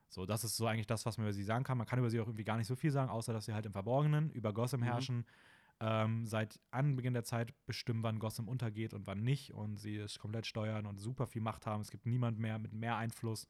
So, 0.08 0.26
das 0.26 0.44
ist 0.44 0.56
so 0.56 0.66
eigentlich 0.66 0.86
das, 0.86 1.06
was 1.06 1.18
man 1.18 1.26
über 1.26 1.32
sie 1.32 1.42
sagen 1.42 1.64
kann. 1.64 1.76
Man 1.76 1.86
kann 1.88 1.98
über 1.98 2.08
sie 2.10 2.20
auch 2.20 2.26
irgendwie 2.26 2.44
gar 2.44 2.56
nicht 2.56 2.68
so 2.68 2.76
viel 2.76 2.92
sagen, 2.92 3.10
außer 3.10 3.32
dass 3.32 3.46
sie 3.46 3.52
halt 3.54 3.66
im 3.66 3.72
Verborgenen 3.72 4.30
über 4.30 4.52
Gotham 4.52 4.80
Mhm. 4.80 4.84
herrschen. 4.84 5.24
Ähm, 5.80 6.24
seit 6.24 6.60
Anbeginn 6.70 7.14
der 7.14 7.24
Zeit 7.24 7.52
bestimmen, 7.66 8.04
wann 8.04 8.20
Gotham 8.20 8.48
untergeht 8.48 8.94
und 8.94 9.08
wann 9.08 9.22
nicht. 9.24 9.52
Und 9.54 9.76
sie 9.80 9.96
es 9.96 10.20
komplett 10.20 10.46
steuern 10.46 10.86
und 10.86 10.98
super 10.98 11.26
viel 11.26 11.42
Macht 11.42 11.66
haben. 11.66 11.80
Es 11.80 11.90
gibt 11.90 12.06
niemand 12.06 12.38
mehr 12.38 12.60
mit 12.60 12.72
mehr 12.72 12.96
Einfluss. 12.96 13.48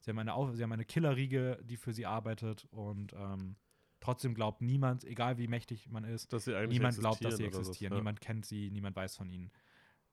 Sie 0.00 0.10
haben 0.10 0.18
eine, 0.20 0.34
Auf 0.34 0.54
sie 0.54 0.62
haben 0.62 0.70
eine 0.72 0.84
Killerriege, 0.84 1.58
die 1.64 1.76
für 1.76 1.92
sie 1.92 2.06
arbeitet. 2.06 2.66
Und 2.70 3.12
ähm, 3.14 3.56
trotzdem 3.98 4.34
glaubt 4.34 4.62
niemand, 4.62 5.02
egal 5.02 5.36
wie 5.38 5.48
mächtig 5.48 5.90
man 5.90 6.04
ist, 6.04 6.32
Dass 6.32 6.44
sie 6.44 6.54
eigentlich 6.54 6.78
niemand 6.78 6.96
glaubt, 6.96 7.24
dass 7.24 7.38
sie 7.38 7.44
existieren 7.44 7.90
so, 7.90 7.96
ja. 7.96 8.00
Niemand 8.00 8.20
kennt 8.20 8.46
sie, 8.46 8.70
niemand 8.70 8.94
weiß 8.94 9.16
von 9.16 9.28
ihnen. 9.28 9.50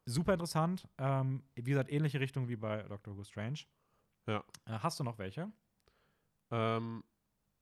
Super 0.06 0.34
interessant. 0.34 0.88
Ähm, 0.98 1.44
wie 1.56 1.64
gesagt, 1.64 1.92
ähnliche 1.92 2.20
Richtung 2.20 2.48
wie 2.50 2.56
bei 2.56 2.84
Doctor 2.84 3.16
Who 3.18 3.24
Strange. 3.24 3.60
Ja. 4.28 4.44
Äh, 4.66 4.80
hast 4.80 5.00
du 5.00 5.04
noch 5.04 5.18
welche? 5.18 5.52
Ähm, 6.52 7.04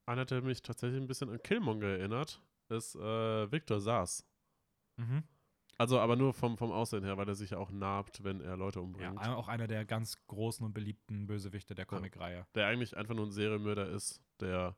einer, 0.05 0.25
der 0.25 0.41
mich 0.41 0.61
tatsächlich 0.61 0.99
ein 0.99 1.07
bisschen 1.07 1.29
an 1.29 1.41
Killmonger 1.43 1.87
erinnert, 1.87 2.41
ist 2.69 2.95
äh, 2.95 3.51
Victor 3.51 3.79
Saas. 3.79 4.25
Mhm. 4.97 5.23
Also 5.77 5.99
aber 5.99 6.15
nur 6.17 6.33
vom, 6.33 6.57
vom 6.57 6.71
Aussehen 6.71 7.03
her, 7.05 7.17
weil 7.17 7.27
er 7.29 7.35
sich 7.35 7.51
ja 7.51 7.57
auch 7.57 7.71
narbt, 7.71 8.23
wenn 8.23 8.41
er 8.41 8.57
Leute 8.57 8.79
Ja, 8.79 8.83
umbringt. 8.83 9.17
ein- 9.17 9.31
auch 9.33 9.47
einer 9.47 9.67
der 9.67 9.85
ganz 9.85 10.17
großen 10.27 10.65
und 10.65 10.73
beliebten 10.73 11.25
Bösewichte 11.27 11.73
der 11.75 11.85
Comicreihe. 11.85 12.45
der 12.55 12.67
eigentlich 12.67 12.97
einfach 12.97 13.15
nur 13.15 13.25
ein 13.27 13.31
Serienmörder 13.31 13.87
ist, 13.89 14.21
der 14.41 14.75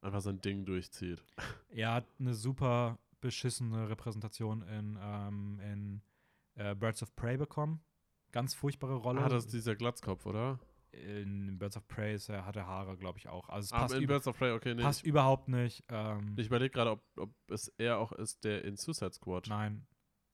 einfach 0.00 0.20
sein 0.20 0.40
Ding 0.40 0.64
durchzieht. 0.64 1.22
Er 1.68 1.92
hat 1.94 2.06
eine 2.18 2.34
super 2.34 2.98
beschissene 3.20 3.88
Repräsentation 3.88 4.62
in, 4.62 4.98
ähm, 5.00 5.60
in 5.60 6.02
äh, 6.58 6.74
Birds 6.74 7.02
of 7.02 7.14
Prey 7.16 7.36
bekommen. 7.36 7.80
Ganz 8.32 8.54
furchtbare 8.54 8.94
Rolle. 8.94 9.22
Ah, 9.22 9.28
das 9.28 9.46
ist 9.46 9.52
dieser 9.54 9.74
Glatzkopf, 9.74 10.26
oder? 10.26 10.58
in 10.90 11.58
Birds 11.58 11.76
of 11.76 11.86
Prey 11.86 12.14
ist 12.14 12.28
er, 12.28 12.46
hat 12.46 12.56
er 12.56 12.66
Haare, 12.66 12.96
glaube 12.96 13.18
ich, 13.18 13.28
auch. 13.28 13.48
Also 13.50 13.66
es 13.66 13.72
Ah, 13.72 13.80
passt, 13.82 13.94
in 13.94 14.02
über, 14.02 14.14
Birds 14.14 14.26
of 14.26 14.38
Prey, 14.38 14.52
okay, 14.52 14.74
nee. 14.74 14.82
passt 14.82 15.02
Ich, 15.02 15.06
überhaupt 15.06 15.48
nicht. 15.48 15.84
Ähm, 15.88 16.34
ich 16.38 16.46
überlege 16.46 16.70
gerade, 16.70 16.92
ob, 16.92 17.02
ob 17.16 17.30
es 17.50 17.68
er 17.76 17.98
auch 17.98 18.12
ist, 18.12 18.42
der 18.44 18.64
in 18.64 18.76
Suicide 18.76 19.12
Squad 19.12 19.48
nein. 19.48 19.86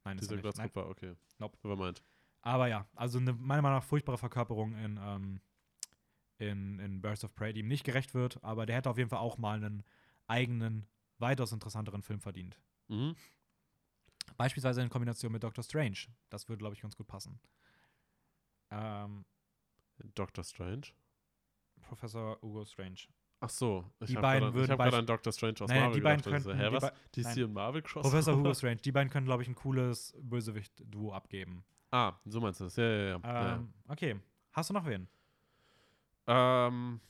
Nein, 0.04 0.16
ist 0.16 0.22
dieser 0.22 0.32
er 0.32 0.36
nicht. 0.36 0.42
Glatzkopf 0.42 0.76
war, 0.76 0.88
okay. 0.88 1.14
Nope. 1.38 1.58
Nevermind. 1.62 2.02
Aber 2.42 2.68
ja, 2.68 2.86
also 2.94 3.18
eine 3.18 3.32
meiner 3.32 3.62
Meinung 3.62 3.78
nach 3.78 3.84
furchtbare 3.84 4.16
Verkörperung 4.18 4.74
in, 4.76 4.98
ähm, 5.02 5.40
in, 6.38 6.78
in 6.78 7.00
Birds 7.00 7.24
of 7.24 7.34
Prey, 7.34 7.52
die 7.52 7.60
ihm 7.60 7.68
nicht 7.68 7.84
gerecht 7.84 8.14
wird, 8.14 8.42
aber 8.44 8.64
der 8.64 8.76
hätte 8.76 8.90
auf 8.90 8.98
jeden 8.98 9.10
Fall 9.10 9.20
auch 9.20 9.38
mal 9.38 9.56
einen 9.56 9.82
eigenen, 10.28 10.86
weitaus 11.18 11.52
interessanteren 11.52 12.02
Film 12.02 12.20
verdient. 12.20 12.60
Mhm. 12.88 13.16
Beispielsweise 14.36 14.82
in 14.82 14.88
Kombination 14.90 15.30
mit 15.32 15.42
Doctor 15.42 15.62
Strange. 15.62 16.06
Das 16.30 16.48
würde, 16.48 16.58
glaube 16.58 16.74
ich, 16.74 16.80
ganz 16.80 16.96
gut 16.96 17.06
passen. 17.06 17.38
Ähm, 18.70 19.24
Doctor 20.14 20.42
Strange. 20.44 20.88
Professor 21.82 22.38
Hugo 22.42 22.64
Strange. 22.64 23.00
Ach 23.40 23.50
so, 23.50 23.84
ich 24.00 24.06
Die 24.08 24.16
habe 24.16 24.22
beiden 24.22 24.40
gerade 24.52 24.54
würden 24.54 24.72
hab 24.72 24.92
an 24.94 25.06
Doctor 25.06 25.32
Strange 25.32 25.56
aus 25.60 25.68
Nein, 25.68 25.80
Marvel 25.80 25.94
die 25.96 26.00
beiden 26.00 26.22
gedacht. 26.22 26.34
Also, 26.34 26.48
könnten- 26.50 26.64
hä, 26.64 26.70
die 26.70 26.82
was? 26.82 26.92
DC 27.12 27.36
nein. 27.36 27.44
und 27.44 27.52
Marvel? 27.52 27.82
Professor 27.82 28.36
Hugo 28.36 28.54
Strange. 28.54 28.76
Die 28.76 28.92
beiden 28.92 29.10
können, 29.10 29.26
glaube 29.26 29.42
ich, 29.42 29.48
ein 29.48 29.54
cooles 29.54 30.14
Bösewicht-Duo 30.18 31.12
abgeben. 31.12 31.64
Ah, 31.90 32.14
so 32.24 32.40
meinst 32.40 32.60
du 32.60 32.64
das. 32.64 32.76
Ja, 32.76 32.84
ja, 32.84 33.18
ja. 33.22 33.54
Ähm, 33.56 33.72
Okay. 33.88 34.18
Hast 34.52 34.70
du 34.70 34.74
noch 34.74 34.86
wen? 34.86 35.06
ja. 36.26 36.68
Ähm, 36.68 37.00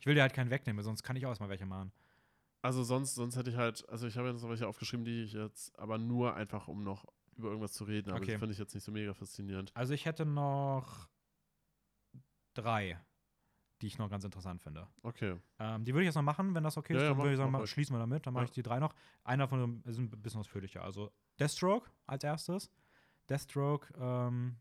Ich 0.00 0.06
will 0.06 0.14
dir 0.14 0.22
halt 0.22 0.34
keinen 0.34 0.50
wegnehmen, 0.50 0.82
sonst 0.82 1.02
kann 1.02 1.14
ich 1.16 1.24
auch 1.24 1.30
erstmal 1.30 1.50
welche 1.50 1.66
machen. 1.66 1.92
Also 2.66 2.82
sonst, 2.84 3.14
sonst 3.14 3.36
hätte 3.36 3.50
ich 3.50 3.56
halt, 3.56 3.88
also 3.88 4.06
ich 4.06 4.16
habe 4.18 4.28
jetzt 4.28 4.42
noch 4.42 4.50
welche 4.50 4.66
aufgeschrieben, 4.68 5.04
die 5.04 5.22
ich 5.22 5.32
jetzt, 5.32 5.76
aber 5.78 5.98
nur 5.98 6.34
einfach, 6.34 6.68
um 6.68 6.82
noch 6.82 7.04
über 7.36 7.48
irgendwas 7.48 7.72
zu 7.72 7.84
reden, 7.84 8.10
aber 8.10 8.18
Okay. 8.20 8.32
das 8.32 8.38
finde 8.40 8.52
ich 8.52 8.58
jetzt 8.58 8.74
nicht 8.74 8.84
so 8.84 8.92
mega 8.92 9.14
faszinierend. 9.14 9.70
Also 9.74 9.92
ich 9.94 10.04
hätte 10.06 10.24
noch 10.26 11.08
drei, 12.54 12.98
die 13.82 13.86
ich 13.88 13.98
noch 13.98 14.08
ganz 14.10 14.24
interessant 14.24 14.62
finde. 14.62 14.88
Okay. 15.02 15.38
Ähm, 15.58 15.84
die 15.84 15.92
würde 15.92 16.02
ich 16.02 16.06
jetzt 16.06 16.14
noch 16.14 16.22
machen, 16.22 16.54
wenn 16.54 16.64
das 16.64 16.76
okay 16.76 16.94
Ja, 16.94 16.98
ist. 16.98 17.02
ja, 17.02 17.08
dann 17.10 17.16
mach- 17.18 17.24
würde 17.24 17.32
ich 17.34 17.38
sagen, 17.38 17.52
mach 17.52 17.66
schließen 17.66 17.94
wir 17.94 17.98
damit. 18.00 18.26
Dann 18.26 18.32
mache 18.34 18.44
Ja. 18.44 18.48
ich 18.48 18.52
die 18.52 18.62
drei 18.62 18.78
noch. 18.78 18.94
Einer 19.24 19.48
von 19.48 19.60
denen 19.60 19.82
ist 19.84 19.98
ein 19.98 20.08
bisschen 20.10 20.40
ausführlicher. 20.40 20.82
Also 20.82 21.10
Deathstroke 21.38 21.90
als 22.06 22.24
erstes. 22.24 22.70
Deathstroke 23.28 23.92
ähm, 23.98 24.56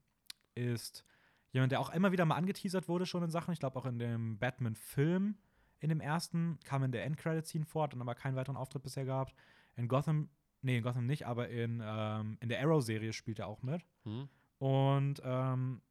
ist 0.55 1.05
jemand, 1.51 1.71
der 1.71 1.79
auch 1.79 1.91
immer 1.91 2.11
wieder 2.11 2.25
mal 2.25 2.35
angeteasert 2.35 2.89
wurde 2.89 3.05
schon 3.05 3.23
in 3.23 3.29
Sachen. 3.29 3.53
Ich 3.53 3.59
glaube 3.59 3.79
auch 3.79 3.85
in 3.85 3.99
dem 3.99 4.37
Batman-Film 4.37 5.37
in 5.79 5.89
dem 5.89 6.01
ersten 6.01 6.59
kam 6.63 6.83
in 6.83 6.91
der 6.91 7.05
Endcredit-Scene 7.05 7.65
vor, 7.65 7.83
hat 7.83 7.93
dann 7.93 8.01
aber 8.01 8.15
keinen 8.15 8.35
weiteren 8.35 8.57
Auftritt 8.57 8.83
bisher 8.83 9.05
gehabt. 9.05 9.35
In 9.75 9.87
Gotham, 9.87 10.29
nee, 10.61 10.77
in 10.77 10.83
Gotham 10.83 11.05
nicht, 11.05 11.25
aber 11.25 11.49
in, 11.49 11.81
ähm, 11.83 12.37
in 12.39 12.49
der 12.49 12.61
Arrow-Serie 12.61 13.13
spielt 13.13 13.39
er 13.39 13.47
auch 13.47 13.61
mit. 13.61 13.85
Hm? 14.03 14.29
Und 14.57 15.21
ähm, 15.23 15.81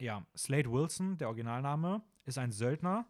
ja, 0.00 0.24
Slade 0.36 0.70
Wilson, 0.70 1.18
der 1.18 1.28
Originalname, 1.28 2.02
ist 2.24 2.38
ein 2.38 2.52
Söldner, 2.52 3.06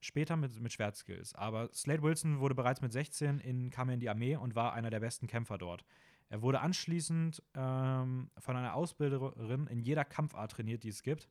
später 0.00 0.36
mit, 0.36 0.60
mit 0.60 0.72
Schwertskills. 0.72 1.34
Aber 1.34 1.72
Slade 1.72 2.02
Wilson 2.02 2.38
wurde 2.38 2.54
bereits 2.54 2.80
mit 2.80 2.92
16 2.92 3.40
in, 3.40 3.70
kam 3.70 3.88
er 3.88 3.94
in 3.94 4.00
die 4.00 4.10
Armee 4.10 4.36
und 4.36 4.54
war 4.54 4.74
einer 4.74 4.90
der 4.90 5.00
besten 5.00 5.26
Kämpfer 5.26 5.58
dort. 5.58 5.84
Er 6.28 6.42
wurde 6.42 6.60
anschließend 6.60 7.42
ähm, 7.54 8.30
von 8.38 8.56
einer 8.56 8.74
Ausbilderin 8.74 9.66
in 9.66 9.80
jeder 9.80 10.04
Kampfart 10.04 10.52
trainiert, 10.52 10.82
die 10.82 10.88
es 10.88 11.02
gibt. 11.02 11.28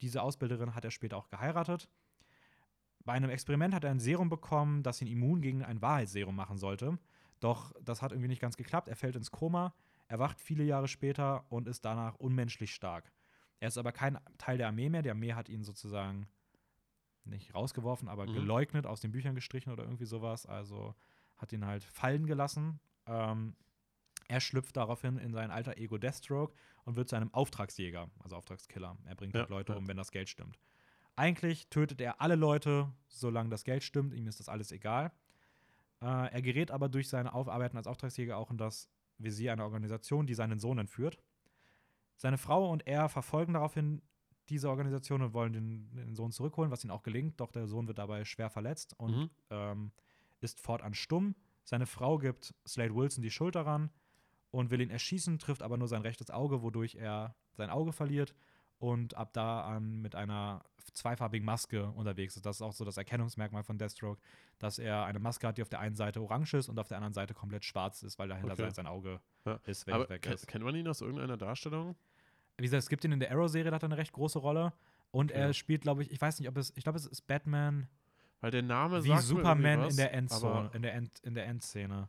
diese 0.00 0.22
Ausbilderin 0.22 0.74
hat 0.74 0.84
er 0.84 0.90
später 0.90 1.16
auch 1.16 1.28
geheiratet. 1.28 1.88
Bei 3.04 3.12
einem 3.14 3.30
Experiment 3.30 3.74
hat 3.74 3.84
er 3.84 3.90
ein 3.90 4.00
Serum 4.00 4.28
bekommen, 4.28 4.82
das 4.82 5.00
ihn 5.02 5.08
immun 5.08 5.40
gegen 5.40 5.64
ein 5.64 5.82
Wahrheitsserum 5.82 6.34
machen 6.36 6.58
sollte. 6.58 6.98
Doch 7.40 7.72
das 7.82 8.02
hat 8.02 8.12
irgendwie 8.12 8.28
nicht 8.28 8.40
ganz 8.40 8.56
geklappt. 8.56 8.88
Er 8.88 8.96
fällt 8.96 9.16
ins 9.16 9.30
Koma, 9.32 9.74
erwacht 10.06 10.40
viele 10.40 10.62
Jahre 10.64 10.86
später 10.88 11.44
und 11.50 11.66
ist 11.66 11.84
danach 11.84 12.14
unmenschlich 12.16 12.72
stark. 12.74 13.10
Er 13.58 13.68
ist 13.68 13.78
aber 13.78 13.92
kein 13.92 14.18
Teil 14.38 14.58
der 14.58 14.68
Armee 14.68 14.88
mehr. 14.88 15.02
Die 15.02 15.10
Armee 15.10 15.32
hat 15.34 15.48
ihn 15.48 15.64
sozusagen 15.64 16.28
nicht 17.24 17.54
rausgeworfen, 17.54 18.08
aber 18.08 18.26
Mhm. 18.26 18.32
geleugnet, 18.34 18.86
aus 18.86 19.00
den 19.00 19.12
Büchern 19.12 19.34
gestrichen 19.34 19.72
oder 19.72 19.84
irgendwie 19.84 20.06
sowas. 20.06 20.46
Also 20.46 20.94
hat 21.36 21.52
ihn 21.52 21.66
halt 21.66 21.84
fallen 21.84 22.26
gelassen. 22.26 22.80
Ähm, 23.06 23.56
er 24.28 24.40
schlüpft 24.40 24.76
daraufhin 24.76 25.18
in 25.18 25.32
sein 25.32 25.50
alter 25.50 25.76
Ego 25.78 25.98
Deathstroke 25.98 26.54
und 26.84 26.96
wird 26.96 27.08
zu 27.08 27.16
einem 27.16 27.32
Auftragsjäger, 27.34 28.08
also 28.20 28.36
Auftragskiller. 28.36 28.96
Er 29.04 29.14
bringt 29.14 29.34
Ja, 29.34 29.40
halt 29.40 29.50
Leute 29.50 29.72
ja. 29.72 29.78
um, 29.78 29.88
wenn 29.88 29.96
das 29.96 30.10
Geld 30.12 30.28
stimmt. 30.28 30.58
Eigentlich 31.16 31.68
tötet 31.68 32.00
er 32.00 32.20
alle 32.20 32.36
Leute, 32.36 32.90
solange 33.08 33.50
das 33.50 33.64
Geld 33.64 33.82
stimmt. 33.84 34.14
Ihm 34.14 34.26
ist 34.26 34.40
das 34.40 34.48
alles 34.48 34.72
egal. 34.72 35.12
Äh, 36.00 36.32
er 36.32 36.42
gerät 36.42 36.70
aber 36.70 36.88
durch 36.88 37.08
seine 37.08 37.32
Aufarbeiten 37.34 37.76
als 37.76 37.86
Auftragsjäger 37.86 38.36
auch 38.36 38.50
in 38.50 38.58
das 38.58 38.88
Visier 39.18 39.52
einer 39.52 39.64
Organisation, 39.64 40.26
die 40.26 40.34
seinen 40.34 40.58
Sohn 40.58 40.78
entführt. 40.78 41.18
Seine 42.16 42.38
Frau 42.38 42.70
und 42.70 42.86
er 42.86 43.08
verfolgen 43.08 43.54
daraufhin 43.54 44.00
diese 44.48 44.68
Organisation 44.68 45.22
und 45.22 45.34
wollen 45.34 45.52
den, 45.52 45.90
den 45.94 46.14
Sohn 46.14 46.32
zurückholen, 46.32 46.70
was 46.70 46.82
ihnen 46.84 46.90
auch 46.90 47.02
gelingt. 47.02 47.40
Doch 47.40 47.52
der 47.52 47.66
Sohn 47.68 47.86
wird 47.86 47.98
dabei 47.98 48.24
schwer 48.24 48.50
verletzt 48.50 48.94
und 48.98 49.16
Mhm. 49.16 49.30
ähm, 49.50 49.92
ist 50.40 50.60
fortan 50.60 50.94
stumm. 50.94 51.34
Seine 51.64 51.86
Frau 51.86 52.18
gibt 52.18 52.54
Slade 52.66 52.94
Wilson 52.94 53.22
die 53.22 53.30
Schuld 53.30 53.54
daran 53.54 53.90
und 54.50 54.70
will 54.70 54.80
ihn 54.80 54.90
erschießen, 54.90 55.38
trifft 55.38 55.62
aber 55.62 55.76
nur 55.76 55.86
sein 55.88 56.02
rechtes 56.02 56.30
Auge, 56.30 56.62
wodurch 56.62 56.96
er 56.96 57.36
sein 57.54 57.70
Auge 57.70 57.92
verliert 57.92 58.34
und 58.78 59.14
ab 59.16 59.32
da 59.32 59.62
an 59.62 60.00
mit 60.02 60.16
einer 60.16 60.64
zweifarbigen 60.92 61.44
Maske 61.46 61.86
unterwegs 61.90 62.36
ist. 62.36 62.44
Das 62.46 62.56
ist 62.56 62.62
auch 62.62 62.72
so 62.72 62.84
das 62.84 62.96
Erkennungsmerkmal 62.96 63.62
von 63.62 63.78
Deathstroke, 63.78 64.20
dass 64.58 64.78
er 64.78 65.04
eine 65.04 65.18
Maske 65.18 65.46
hat, 65.48 65.58
die 65.58 65.62
auf 65.62 65.68
der 65.68 65.80
einen 65.80 65.96
Seite 65.96 66.20
orange 66.20 66.54
ist 66.54 66.68
und 66.68 66.78
auf 66.78 66.88
der 66.88 66.98
anderen 66.98 67.14
Seite 67.14 67.34
komplett 67.34 67.64
schwarz 67.64 68.02
ist, 68.02 68.18
weil 68.18 68.28
dahinter 68.28 68.52
Okay. 68.52 68.62
sein- 68.62 68.74
sein 68.74 68.86
Auge 68.86 69.20
Ja. 69.44 69.58
ist, 69.64 69.86
wenn 69.86 69.94
Aber 69.94 70.08
weg 70.08 70.26
ist. 70.26 70.46
kennt 70.46 70.64
man 70.64 70.74
ihn 70.74 70.86
aus 70.88 71.00
irgendeiner 71.00 71.36
Darstellung? 71.36 71.96
Wie 72.58 72.64
gesagt, 72.64 72.82
es 72.82 72.88
gibt 72.88 73.04
ihn 73.04 73.12
in 73.12 73.20
der 73.20 73.30
Arrow-Serie, 73.32 73.70
da 73.70 73.76
hat 73.76 73.82
er 73.82 73.86
eine 73.88 73.96
recht 73.96 74.12
große 74.12 74.38
Rolle. 74.38 74.72
Und 75.10 75.30
Okay. 75.30 75.40
er 75.40 75.52
spielt, 75.54 75.82
glaube 75.82 76.02
ich, 76.02 76.10
ich 76.10 76.20
weiß 76.20 76.38
nicht, 76.38 76.48
ob 76.48 76.56
es, 76.56 76.72
ich 76.76 76.84
glaube, 76.84 76.98
es 76.98 77.06
ist 77.06 77.22
Batman 77.26 77.88
Weil 78.40 78.50
der 78.50 78.62
Name 78.62 79.02
wie 79.04 79.08
sagt 79.08 79.20
mir 79.22 79.26
Superman 79.26 79.64
irgendwie 79.64 79.80
in 79.82 79.86
was, 79.88 79.96
der 79.96 80.14
Endzone, 80.14 80.70
in 80.74 80.82
der, 80.82 80.94
End, 80.94 81.18
in 81.20 81.34
der 81.34 81.46
Endszene. 81.46 82.08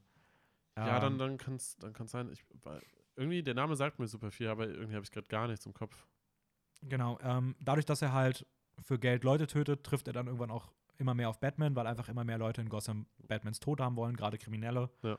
Ja, 0.77 0.99
dann, 0.99 1.13
Ähm, 1.13 1.19
dann 1.19 1.37
kann 1.37 1.55
es 1.55 1.77
dann 1.77 1.93
kann's 1.93 2.11
sein. 2.11 2.29
Ich, 2.31 2.43
weil 2.63 2.81
irgendwie, 3.15 3.43
der 3.43 3.53
Name 3.53 3.75
sagt 3.75 3.99
mir 3.99 4.07
super 4.07 4.31
viel, 4.31 4.47
aber 4.47 4.67
irgendwie 4.67 4.95
habe 4.95 5.03
ich 5.05 5.11
gerade 5.11 5.27
gar 5.27 5.47
nichts 5.47 5.65
im 5.65 5.73
Kopf. 5.73 6.07
Genau, 6.81 7.19
ähm, 7.21 7.55
dadurch, 7.59 7.85
dass 7.85 8.01
er 8.01 8.11
halt 8.13 8.45
für 8.83 8.99
Geld 8.99 9.23
Leute 9.23 9.47
tötet, 9.47 9.83
trifft 9.83 10.07
er 10.07 10.13
dann 10.13 10.27
irgendwann 10.27 10.51
auch 10.51 10.71
immer 10.97 11.13
mehr 11.13 11.29
auf 11.29 11.39
Batman, 11.39 11.75
weil 11.75 11.87
einfach 11.87 12.09
immer 12.09 12.23
mehr 12.23 12.37
Leute 12.37 12.61
in 12.61 12.69
Gotham 12.69 13.07
Batmans 13.27 13.59
Tod 13.59 13.81
haben 13.81 13.95
wollen, 13.95 14.15
gerade 14.15 14.37
Kriminelle. 14.37 14.89
Ja. 15.01 15.17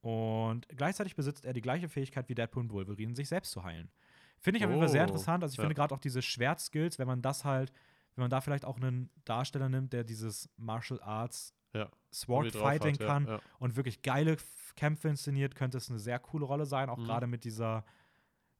Und 0.00 0.68
gleichzeitig 0.68 1.14
besitzt 1.16 1.44
er 1.44 1.52
die 1.52 1.62
gleiche 1.62 1.88
Fähigkeit 1.88 2.28
wie 2.28 2.34
Deadpool 2.34 2.64
und 2.64 2.72
Wolverine, 2.72 3.14
sich 3.14 3.28
selbst 3.28 3.52
zu 3.52 3.64
heilen. 3.64 3.90
Finde 4.38 4.58
ich 4.58 4.64
auf 4.64 4.70
jeden 4.70 4.80
Fall 4.82 4.90
sehr 4.90 5.02
Oh, 5.02 5.06
interessant. 5.06 5.42
Also 5.42 5.52
ich 5.54 5.56
ja. 5.58 5.62
finde 5.62 5.74
gerade 5.74 5.94
auch 5.94 5.98
diese 6.00 6.20
Schwertskills, 6.20 6.98
wenn 6.98 7.06
man 7.06 7.22
das 7.22 7.44
halt, 7.44 7.72
wenn 8.14 8.22
man 8.22 8.30
da 8.30 8.40
vielleicht 8.40 8.64
auch 8.66 8.76
einen 8.76 9.08
Darsteller 9.24 9.68
nimmt, 9.68 9.92
der 9.92 10.04
dieses 10.04 10.50
Martial 10.56 11.00
Arts 11.02 11.54
Ja. 11.72 11.88
Sword 12.12 12.46
hat, 12.54 12.60
Fighting 12.60 12.96
ja, 12.96 13.06
kann 13.06 13.26
Ja. 13.26 13.40
und 13.58 13.76
wirklich 13.76 14.02
geile 14.02 14.36
Kämpfe 14.76 15.08
inszeniert, 15.08 15.54
könnte 15.54 15.78
es 15.78 15.88
eine 15.88 15.98
sehr 15.98 16.18
coole 16.18 16.44
Rolle 16.44 16.66
sein, 16.66 16.90
auch 16.90 16.98
Mhm. 16.98 17.04
gerade 17.04 17.26
mit 17.26 17.44
dieser, 17.44 17.84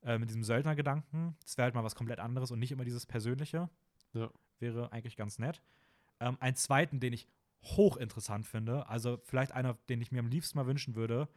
äh, 0.02 0.18
mit 0.18 0.30
diesem 0.30 0.44
Söldnergedanken. 0.44 1.36
Das 1.42 1.58
wäre 1.58 1.64
halt 1.64 1.74
mal 1.74 1.84
was 1.84 1.94
komplett 1.94 2.20
anderes 2.20 2.50
und 2.50 2.58
nicht 2.58 2.72
immer 2.72 2.84
dieses 2.84 3.04
Persönliche. 3.04 3.68
Ja. 4.14 4.30
Wäre 4.60 4.90
eigentlich 4.92 5.16
ganz 5.16 5.38
nett. 5.38 5.60
Ähm, 6.20 6.36
einen 6.40 6.56
zweiten, 6.56 7.00
den 7.00 7.12
ich 7.12 7.26
hochinteressant 7.64 8.46
finde, 8.46 8.86
also 8.88 9.18
vielleicht 9.24 9.52
einer, 9.52 9.74
den 9.88 10.00
ich 10.00 10.12
mir 10.12 10.20
am 10.20 10.28
liebsten 10.28 10.58
mal 10.58 10.66
wünschen 10.66 10.94
würde, 10.94 11.28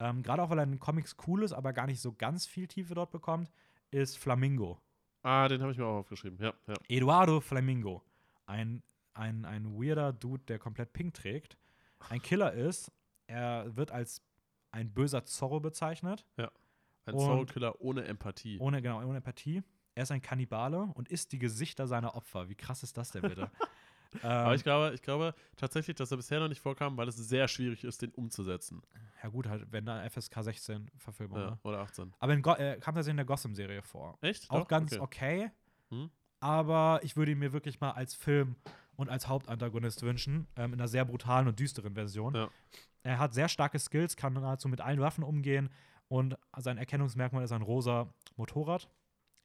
ähm, 0.00 0.22
gerade 0.22 0.42
auch 0.42 0.50
weil 0.50 0.58
er 0.58 0.64
in 0.64 0.70
den 0.72 0.80
Comics 0.80 1.16
cool 1.26 1.42
ist, 1.42 1.52
aber 1.52 1.72
gar 1.72 1.86
nicht 1.86 2.00
so 2.00 2.12
ganz 2.12 2.46
viel 2.46 2.66
Tiefe 2.66 2.94
dort 2.94 3.10
bekommt, 3.10 3.50
ist 3.90 4.18
Flamingo. 4.18 4.80
Ah, 5.22 5.46
den 5.48 5.62
habe 5.62 5.72
ich 5.72 5.78
mir 5.78 5.86
auch 5.86 5.98
aufgeschrieben. 6.00 6.38
Ja, 6.40 6.52
ja. 6.66 6.74
Eduardo 6.88 7.40
Flamingo. 7.40 8.02
Ein, 8.46 8.82
ein, 9.14 9.44
ein 9.44 9.72
weirder 9.80 10.12
Dude, 10.12 10.42
der 10.44 10.58
komplett 10.58 10.92
pink 10.92 11.14
trägt. 11.14 11.56
Ein 12.10 12.20
Killer 12.20 12.52
ist. 12.52 12.90
Er 13.26 13.74
wird 13.76 13.90
als 13.90 14.20
ein 14.72 14.92
böser 14.92 15.24
Zorro 15.24 15.60
bezeichnet. 15.60 16.26
Ein 16.36 17.14
Und- 17.14 17.20
Soulkiller 17.20 17.80
ohne 17.80 18.04
Empathie. 18.04 18.58
Ohne, 18.58 18.82
genau, 18.82 19.02
ohne 19.02 19.18
Empathie. 19.18 19.62
Er 19.94 20.02
ist 20.02 20.10
ein 20.10 20.22
Kannibale 20.22 20.90
und 20.94 21.08
isst 21.08 21.32
die 21.32 21.38
Gesichter 21.38 21.86
seiner 21.86 22.16
Opfer. 22.16 22.48
Wie 22.48 22.54
krass 22.54 22.82
ist 22.82 22.96
das 22.96 23.10
denn 23.10 23.22
bitte? 23.22 23.50
Aber 24.22 24.50
ähm, 24.50 24.56
ich 24.56 24.62
glaube, 24.62 24.92
ich 24.94 25.02
glaube 25.02 25.34
tatsächlich, 25.56 25.96
dass 25.96 26.10
er 26.10 26.16
bisher 26.16 26.40
noch 26.40 26.48
nicht 26.48 26.60
vorkam, 26.60 26.96
weil 26.96 27.08
es 27.08 27.16
sehr 27.16 27.48
schwierig 27.48 27.84
ist, 27.84 28.02
den 28.02 28.10
umzusetzen. 28.12 28.82
ja, 29.22 29.28
gut, 29.28 29.48
halt, 29.48 29.66
wenn 29.72 29.86
da 29.86 30.08
FSK 30.08 30.42
16 30.42 30.90
Verfilmung. 30.96 31.38
Ja, 31.38 31.50
ne? 31.50 31.58
oder 31.62 31.80
18. 31.80 32.12
Aber 32.18 32.32
in 32.32 32.42
Go 32.42 32.52
äh, 32.52 32.78
kam 32.78 32.94
das 32.94 33.06
in 33.06 33.16
der 33.16 33.26
Gotham-Serie 33.26 33.82
vor. 33.82 34.16
Echt? 34.20 34.50
Auch 34.50 34.60
Doch? 34.60 34.68
ganz 34.68 34.92
Okay. 34.98 35.46
okay. 35.46 35.50
Hm. 35.90 36.10
Aber 36.40 37.00
ich 37.02 37.16
würde 37.16 37.32
ihn 37.32 37.38
mir 37.38 37.52
wirklich 37.52 37.80
mal 37.80 37.92
als 37.92 38.14
Film 38.14 38.56
und 38.96 39.08
als 39.08 39.28
Hauptantagonist 39.28 40.02
wünschen. 40.02 40.46
Ähm, 40.56 40.74
in 40.74 40.80
einer 40.80 40.88
sehr 40.88 41.04
brutalen 41.04 41.48
und 41.48 41.58
düsteren 41.58 41.94
Version. 41.94 42.34
Ja. 42.34 42.48
Er 43.02 43.18
hat 43.18 43.34
sehr 43.34 43.48
starke 43.48 43.78
Skills, 43.78 44.16
kann 44.16 44.34
nahezu 44.34 44.68
mit 44.68 44.80
allen 44.80 45.00
Waffen 45.00 45.24
umgehen. 45.24 45.70
Und 46.08 46.36
sein 46.56 46.78
Erkennungsmerkmal 46.78 47.44
ist 47.44 47.52
ein 47.52 47.62
rosa 47.62 48.12
Motorrad. 48.36 48.88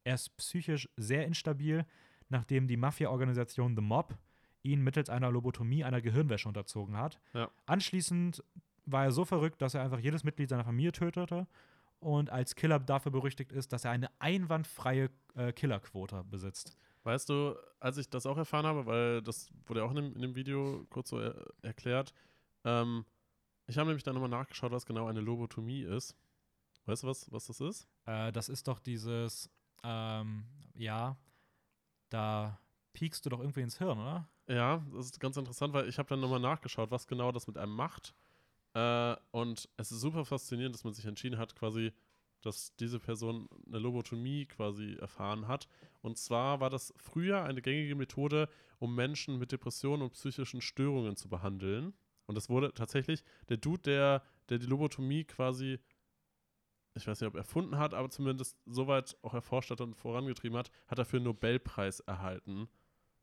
Er 0.10 0.16
ist 0.16 0.36
psychisch 0.38 0.90
sehr 0.98 1.28
instabil, 1.28 1.86
nachdem 2.30 2.68
die 2.68 2.78
Mafia-Organisation 2.78 3.76
The 3.76 3.84
Mob 3.84 4.18
ihn 4.64 4.82
mittels 4.82 5.08
einer 5.08 5.30
Lobotomie 5.30 5.84
einer 5.84 6.02
Gehirnwäsche 6.02 6.48
unterzogen 6.48 6.98
hat. 6.98 7.20
Ja. 7.36 7.52
Anschließend 7.68 8.44
war 8.88 9.04
er 9.04 9.12
so 9.12 9.24
verrückt, 9.24 9.62
dass 9.62 9.76
er 9.76 9.84
einfach 9.84 10.00
jedes 10.00 10.24
Mitglied 10.24 10.50
seiner 10.50 10.64
Familie 10.64 10.94
tötete 10.94 11.46
und 12.00 12.32
als 12.32 12.56
Killer 12.56 12.80
dafür 12.80 13.12
berüchtigt 13.12 13.52
ist, 13.52 13.72
dass 13.72 13.86
er 13.86 13.92
eine 13.92 14.10
einwandfreie 14.18 15.12
äh, 15.36 15.54
Killerquote 15.54 16.24
besitzt. 16.24 16.76
Weißt 17.04 17.30
du, 17.30 17.56
als 17.80 17.98
ich 17.98 18.10
das 18.10 18.26
auch 18.26 18.38
erfahren 18.38 18.66
habe, 18.66 18.88
weil 18.88 19.22
das 19.22 19.52
wurde 19.68 19.84
auch 19.84 19.92
in 19.92 19.98
dem, 19.98 20.16
in 20.16 20.22
dem 20.24 20.34
Video 20.36 20.88
kurz 20.90 21.10
so 21.12 21.20
er, 21.20 21.36
erklärt, 21.62 22.16
ähm, 22.66 23.06
ich 23.68 23.78
habe 23.78 23.90
nämlich 23.90 24.04
dann 24.04 24.16
nochmal 24.16 24.32
nachgeschaut, 24.32 24.72
was 24.72 24.88
genau 24.88 25.06
eine 25.06 25.22
Lobotomie 25.22 25.84
ist. 25.84 26.16
Weißt 26.88 27.04
du, 27.04 27.08
was, 27.08 27.32
was 27.32 27.46
das 27.46 27.62
ist? 27.62 27.88
Äh, 28.08 28.32
das 28.32 28.50
ist 28.50 28.68
doch 28.68 28.80
dieses, 28.80 29.52
ähm, 29.84 30.46
ja, 30.76 31.18
da 32.10 32.60
piekst 32.94 33.26
du 33.26 33.30
doch 33.30 33.40
irgendwie 33.40 33.62
ins 33.62 33.78
Hirn, 33.78 34.00
oder? 34.00 34.28
Ja, 34.48 34.84
das 34.94 35.06
ist 35.06 35.20
ganz 35.20 35.38
interessant, 35.38 35.74
weil 35.74 35.88
ich 35.88 36.00
habe 36.00 36.10
dann 36.10 36.20
nochmal 36.20 36.40
nachgeschaut, 36.40 36.90
was 36.92 37.08
genau 37.08 37.32
das 37.32 37.48
mit 37.48 37.58
einem 37.58 37.76
macht. 37.76 38.16
Äh, 38.74 39.16
und 39.32 39.70
es 39.78 39.92
ist 39.92 40.02
super 40.02 40.26
faszinierend, 40.26 40.76
dass 40.76 40.84
man 40.84 40.94
sich 40.94 41.06
entschieden 41.06 41.38
hat, 41.38 41.56
quasi, 41.56 41.94
dass 42.42 42.76
diese 42.78 43.00
Person 43.00 43.48
eine 43.68 43.80
Lobotomie 43.80 44.46
quasi 44.46 44.96
erfahren 45.00 45.48
hat. 45.48 45.68
Und 46.02 46.18
zwar 46.18 46.60
war 46.60 46.70
das 46.70 46.94
früher 46.98 47.44
eine 47.44 47.62
gängige 47.62 47.96
Methode, 47.96 48.50
um 48.80 48.96
Menschen 48.96 49.38
mit 49.38 49.52
Depressionen 49.52 50.02
und 50.02 50.14
psychischen 50.14 50.62
Störungen 50.62 51.16
zu 51.16 51.30
behandeln. 51.30 51.94
Und 52.26 52.36
das 52.36 52.50
wurde 52.50 52.74
tatsächlich, 52.74 53.24
der 53.50 53.58
Dude, 53.58 53.82
der, 53.84 54.24
der 54.50 54.60
die 54.60 54.68
Lobotomie 54.68 55.26
quasi, 55.26 55.80
ich 57.02 57.08
weiß 57.08 57.20
nicht, 57.22 57.28
ob 57.28 57.36
erfunden 57.36 57.78
hat, 57.78 57.94
aber 57.94 58.10
zumindest 58.10 58.58
soweit 58.66 59.18
auch 59.22 59.34
erforscht 59.34 59.72
hat 59.72 59.82
und 59.82 59.96
vorangetrieben 59.96 60.58
hat, 60.58 60.72
hat 60.88 61.00
dafür 61.00 61.18
einen 61.18 61.26
Nobelpreis 61.26 62.00
erhalten 62.02 62.68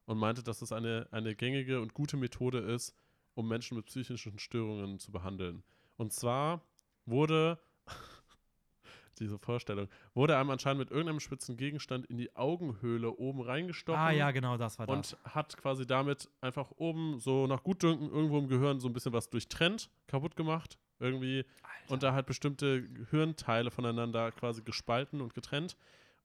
und 0.06 0.18
meinte, 0.18 0.42
dass 0.42 0.62
es 0.62 0.72
eine, 0.72 1.08
eine 1.10 1.34
gängige 1.34 1.80
und 1.80 1.94
gute 1.94 2.16
Methode 2.16 2.58
ist, 2.58 2.94
um 3.34 3.48
Menschen 3.48 3.76
mit 3.76 3.86
psychischen 3.86 4.38
Störungen 4.38 4.98
zu 4.98 5.12
behandeln. 5.12 5.62
Und 5.96 6.12
zwar 6.12 6.62
wurde 7.04 7.58
diese 9.18 9.38
Vorstellung, 9.38 9.88
wurde 10.14 10.36
einem 10.36 10.50
anscheinend 10.50 10.80
mit 10.80 10.90
irgendeinem 10.90 11.20
spitzen 11.20 11.56
Gegenstand 11.56 12.06
in 12.06 12.18
die 12.18 12.34
Augenhöhle 12.36 13.10
oben 13.12 13.40
reingestochen 13.40 13.98
Ah, 14.00 14.10
ja, 14.10 14.30
genau, 14.30 14.56
das 14.56 14.78
war 14.78 14.86
das. 14.86 15.14
und 15.14 15.34
hat 15.34 15.56
quasi 15.56 15.86
damit 15.86 16.28
einfach 16.40 16.70
oben 16.76 17.18
so 17.18 17.46
nach 17.46 17.62
Gutdünken 17.62 18.10
irgendwo 18.10 18.38
im 18.38 18.48
Gehirn 18.48 18.78
so 18.80 18.88
ein 18.88 18.92
bisschen 18.92 19.12
was 19.12 19.30
durchtrennt, 19.30 19.90
kaputt 20.06 20.36
gemacht, 20.36 20.78
irgendwie 20.98 21.44
und 21.89 22.02
da 22.02 22.12
halt 22.12 22.27
bestimmte 22.27 22.82
Gehirnteile 22.82 23.70
voneinander 23.70 24.32
quasi 24.32 24.62
gespalten 24.62 25.20
und 25.20 25.35
getrennt. 25.35 25.77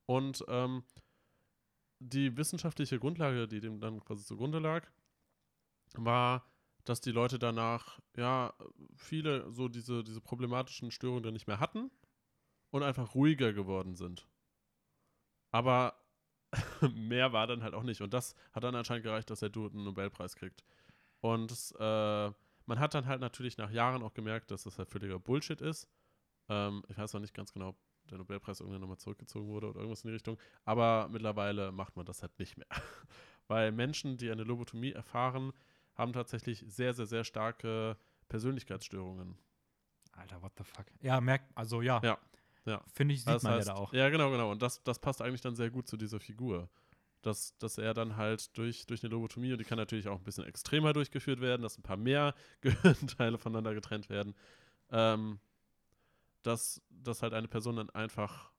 Und 0.06 0.43
ähm, 0.48 0.84
die 1.99 2.35
wissenschaftliche 2.35 2.99
Grundlage, 2.99 3.48
die 3.48 3.60
dem 3.60 3.80
dann 3.80 4.03
quasi 4.03 4.26
zugrunde 4.26 4.60
lag, 4.60 4.88
war, 5.93 6.45
dass 6.84 7.02
die 7.02 7.11
Leute 7.11 7.38
danach 7.38 7.99
ja 8.18 8.53
viele 8.95 9.52
so 9.52 9.68
diese, 9.68 10.03
diese 10.03 10.22
problematischen 10.22 10.89
Störungen 10.89 11.23
dann 11.23 11.34
nicht 11.34 11.48
mehr 11.48 11.60
hatten 11.60 11.91
und 12.72 12.84
einfach 12.84 13.14
ruhiger 13.14 13.53
geworden 13.53 13.95
sind. 13.95 14.27
Aber 15.52 15.95
mehr 16.95 17.34
war 17.34 17.48
dann 17.48 17.64
halt 17.64 17.73
auch 17.73 17.84
nicht. 17.84 18.02
Und 18.02 18.14
das 18.14 18.35
hat 18.52 18.64
dann 18.64 18.76
anscheinend 18.76 19.03
gereicht, 19.03 19.30
dass 19.30 19.41
der 19.41 19.49
Dude 19.49 19.76
einen 19.76 19.85
Nobelpreis 19.85 20.35
kriegt. 20.35 20.64
Und 21.19 21.52
äh, 21.77 22.31
man 22.72 22.80
hat 22.80 22.93
dann 22.93 23.06
halt 23.06 23.19
natürlich 23.19 23.57
nach 23.57 23.69
Jahren 23.69 24.02
auch 24.02 24.14
gemerkt, 24.14 24.49
dass 24.49 24.64
das 24.64 24.77
halt 24.77 24.89
völliger 24.89 25.19
Bullshit 25.19 25.60
ist. 25.60 25.89
Ähm, 26.48 26.84
ich 26.88 26.98
weiß 26.98 27.11
noch 27.11 27.19
nicht 27.19 27.34
ganz 27.34 27.52
genau, 27.52 27.76
der 28.10 28.18
Nobelpreis 28.18 28.61
irgendwann 28.61 28.80
nochmal 28.80 28.98
zurückgezogen 28.98 29.49
wurde 29.49 29.68
oder 29.68 29.81
irgendwas 29.81 30.06
in 30.06 30.07
die 30.07 30.14
Richtung. 30.14 30.39
Aber 30.64 31.10
mittlerweile 31.11 31.73
macht 31.73 31.98
man 31.98 32.06
das 32.06 32.22
halt 32.22 32.39
nicht 32.39 32.56
mehr. 32.57 32.68
Weil 33.49 33.73
Menschen, 33.73 34.15
die 34.15 34.31
eine 34.31 34.45
Lobotomie 34.45 34.93
erfahren, 34.93 35.52
haben 35.95 36.14
tatsächlich 36.14 36.64
sehr, 36.65 36.93
sehr, 36.93 37.07
sehr 37.07 37.26
starke 37.26 37.98
Persönlichkeitsstörungen. 38.30 39.38
Alter, 40.14 40.41
what 40.41 40.53
the 40.57 40.64
fuck. 40.64 40.85
Ja, 41.02 41.19
merkt, 41.19 41.52
also 41.57 41.81
ja. 41.81 41.99
Ja, 42.02 42.19
ja. 42.64 42.81
Finde 42.93 43.15
ich, 43.15 43.26
sieht 43.26 43.34
Das 43.34 43.43
man 43.43 43.56
heißt, 43.56 43.68
ja 43.68 43.73
da 43.73 43.80
auch. 43.81 43.91
Ja, 43.91 44.07
genau, 44.07 44.31
genau. 44.31 44.49
Und 44.49 44.61
das, 44.61 44.81
das 44.85 44.98
passt 44.98 45.22
eigentlich 45.22 45.41
dann 45.41 45.56
sehr 45.56 45.72
gut 45.72 45.89
zu 45.89 45.98
dieser 45.98 46.22
Figur. 46.22 46.69
Dass, 47.22 47.56
dass 47.60 47.77
er 47.77 47.93
dann 47.93 48.18
halt 48.18 48.57
durch, 48.57 48.85
durch 48.88 49.03
eine 49.03 49.11
Lobotomie, 49.11 49.52
und 49.52 49.60
die 49.60 49.64
kann 49.64 49.77
natürlich 49.77 50.07
auch 50.07 50.18
ein 50.18 50.23
bisschen 50.23 50.45
extremer 50.45 50.93
durchgeführt 50.93 51.39
werden, 51.39 51.61
dass 51.61 51.77
ein 51.77 51.84
paar 51.84 51.98
mehr 51.98 52.34
Gehirnteile 52.61 53.38
voneinander 53.38 53.73
getrennt 53.73 54.10
werden, 54.10 54.35
ähm, 54.89 55.39
dass, 56.43 56.81
dass 56.89 57.22
halt 57.22 57.34
eine 57.34 57.48
Person 57.48 57.76
dann 57.76 57.89
einfach 57.91 58.52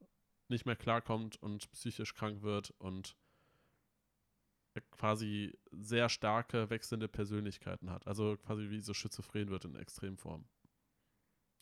nicht 0.49 0.67
mehr 0.67 0.77
klarkommt 0.77 1.43
und 1.43 1.71
psychisch 1.73 2.15
krank 2.15 2.43
wird 2.43 2.71
und 2.79 3.17
quasi 4.91 5.53
sehr 5.71 6.09
starke 6.09 6.71
wechselnde 6.71 7.09
Persönlichkeiten 7.09 7.91
hat. 7.91 8.07
Also 8.07 8.37
quasi 8.37 8.71
wie 8.71 8.81
so 8.81 8.95
schizophren 8.95 9.51
wird 9.51 9.65
in 9.65 9.75
Extremform. 9.77 10.45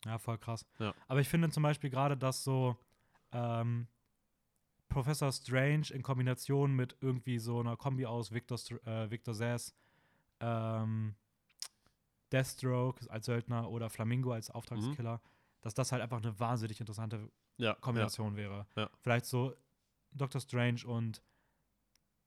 Ja, 0.05 0.17
voll 0.17 0.37
krass. 0.37 0.65
Ja. 0.79 0.93
Aber 1.07 1.19
ich 1.19 1.29
finde 1.29 1.49
zum 1.49 1.63
Beispiel 1.63 1.89
gerade, 1.89 2.17
dass 2.17 2.43
so 2.43 2.77
ähm, 3.31 3.87
Professor 4.91 5.31
Strange 5.31 5.87
in 5.93 6.03
Kombination 6.03 6.75
mit 6.75 6.97
irgendwie 7.01 7.39
so 7.39 7.59
einer 7.61 7.77
Kombi 7.77 8.05
aus 8.05 8.31
Victor, 8.31 8.59
äh, 8.85 9.09
Victor 9.09 9.33
Zsasz, 9.33 9.73
ähm, 10.41 11.15
Deathstroke 12.31 13.09
als 13.09 13.25
Söldner 13.25 13.69
oder 13.69 13.89
Flamingo 13.89 14.31
als 14.33 14.49
Auftragskiller, 14.49 15.21
dass 15.61 15.73
das 15.73 15.91
halt 15.91 16.01
einfach 16.01 16.17
eine 16.17 16.37
wahnsinnig 16.39 16.79
interessante 16.79 17.29
Ja, 17.57 17.73
Kombination 17.75 18.35
wäre. 18.35 18.67
Ja. 18.75 18.89
Vielleicht 19.01 19.25
so 19.25 19.55
Doctor 20.11 20.41
Strange 20.41 20.85
und 20.85 21.21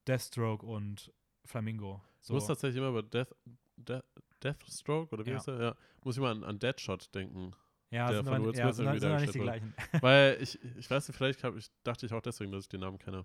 Deathstroke 0.07 0.65
und 0.65 1.13
Flamingo. 1.45 2.01
Ich 2.21 2.27
So. 2.29 2.35
muss 2.35 2.47
tatsächlich 2.47 2.79
immer 2.79 2.89
über 2.91 3.03
Death, 3.03 3.35
Death, 3.77 4.05
Deathstroke 4.43 5.13
oder 5.15 5.25
wie 5.27 5.31
Ja. 5.31 5.37
heißt 5.37 5.49
der? 5.49 5.61
Ja, 5.61 5.77
muss 6.03 6.17
ich 6.17 6.23
mal 6.23 6.31
an, 6.33 6.45
an 6.45 6.59
Deadshot 6.59 7.15
denken. 7.15 7.53
Ja, 7.95 8.07
der 8.09 8.17
sind 8.17 8.27
von 8.27 8.35
aber, 8.35 8.45
Will 8.47 8.57
ja, 8.57 8.73
sind, 8.73 8.85
irgendwie 8.87 9.01
sind 9.01 9.21
nicht 9.21 9.35
die 9.35 9.39
gleichen. 9.39 9.75
Weil 10.01 10.37
ich, 10.41 10.59
ich 10.77 10.91
weiß 10.91 11.09
nicht, 11.09 11.17
vielleicht 11.17 11.45
hab 11.45 11.57
ich, 11.57 11.71
dachte 11.83 12.07
ich 12.07 12.13
auch 12.13 12.21
deswegen, 12.23 12.53
dass 12.53 12.65
ich 12.65 12.69
den 12.69 12.81
Namen 12.81 12.99
kenne. 12.99 13.25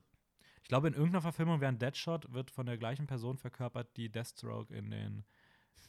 Ich 0.61 0.67
glaube, 0.69 0.87
in 0.87 0.93
irgendeiner 0.93 1.21
Verfilmung 1.21 1.61
während 1.61 1.81
Deadshot 1.81 2.31
wird 2.33 2.51
von 2.51 2.65
der 2.65 2.77
gleichen 2.77 3.07
Person 3.07 3.37
verkörpert, 3.37 3.95
die 3.97 4.09
Deathstroke 4.09 4.73
in 4.73 4.91
den 4.91 5.25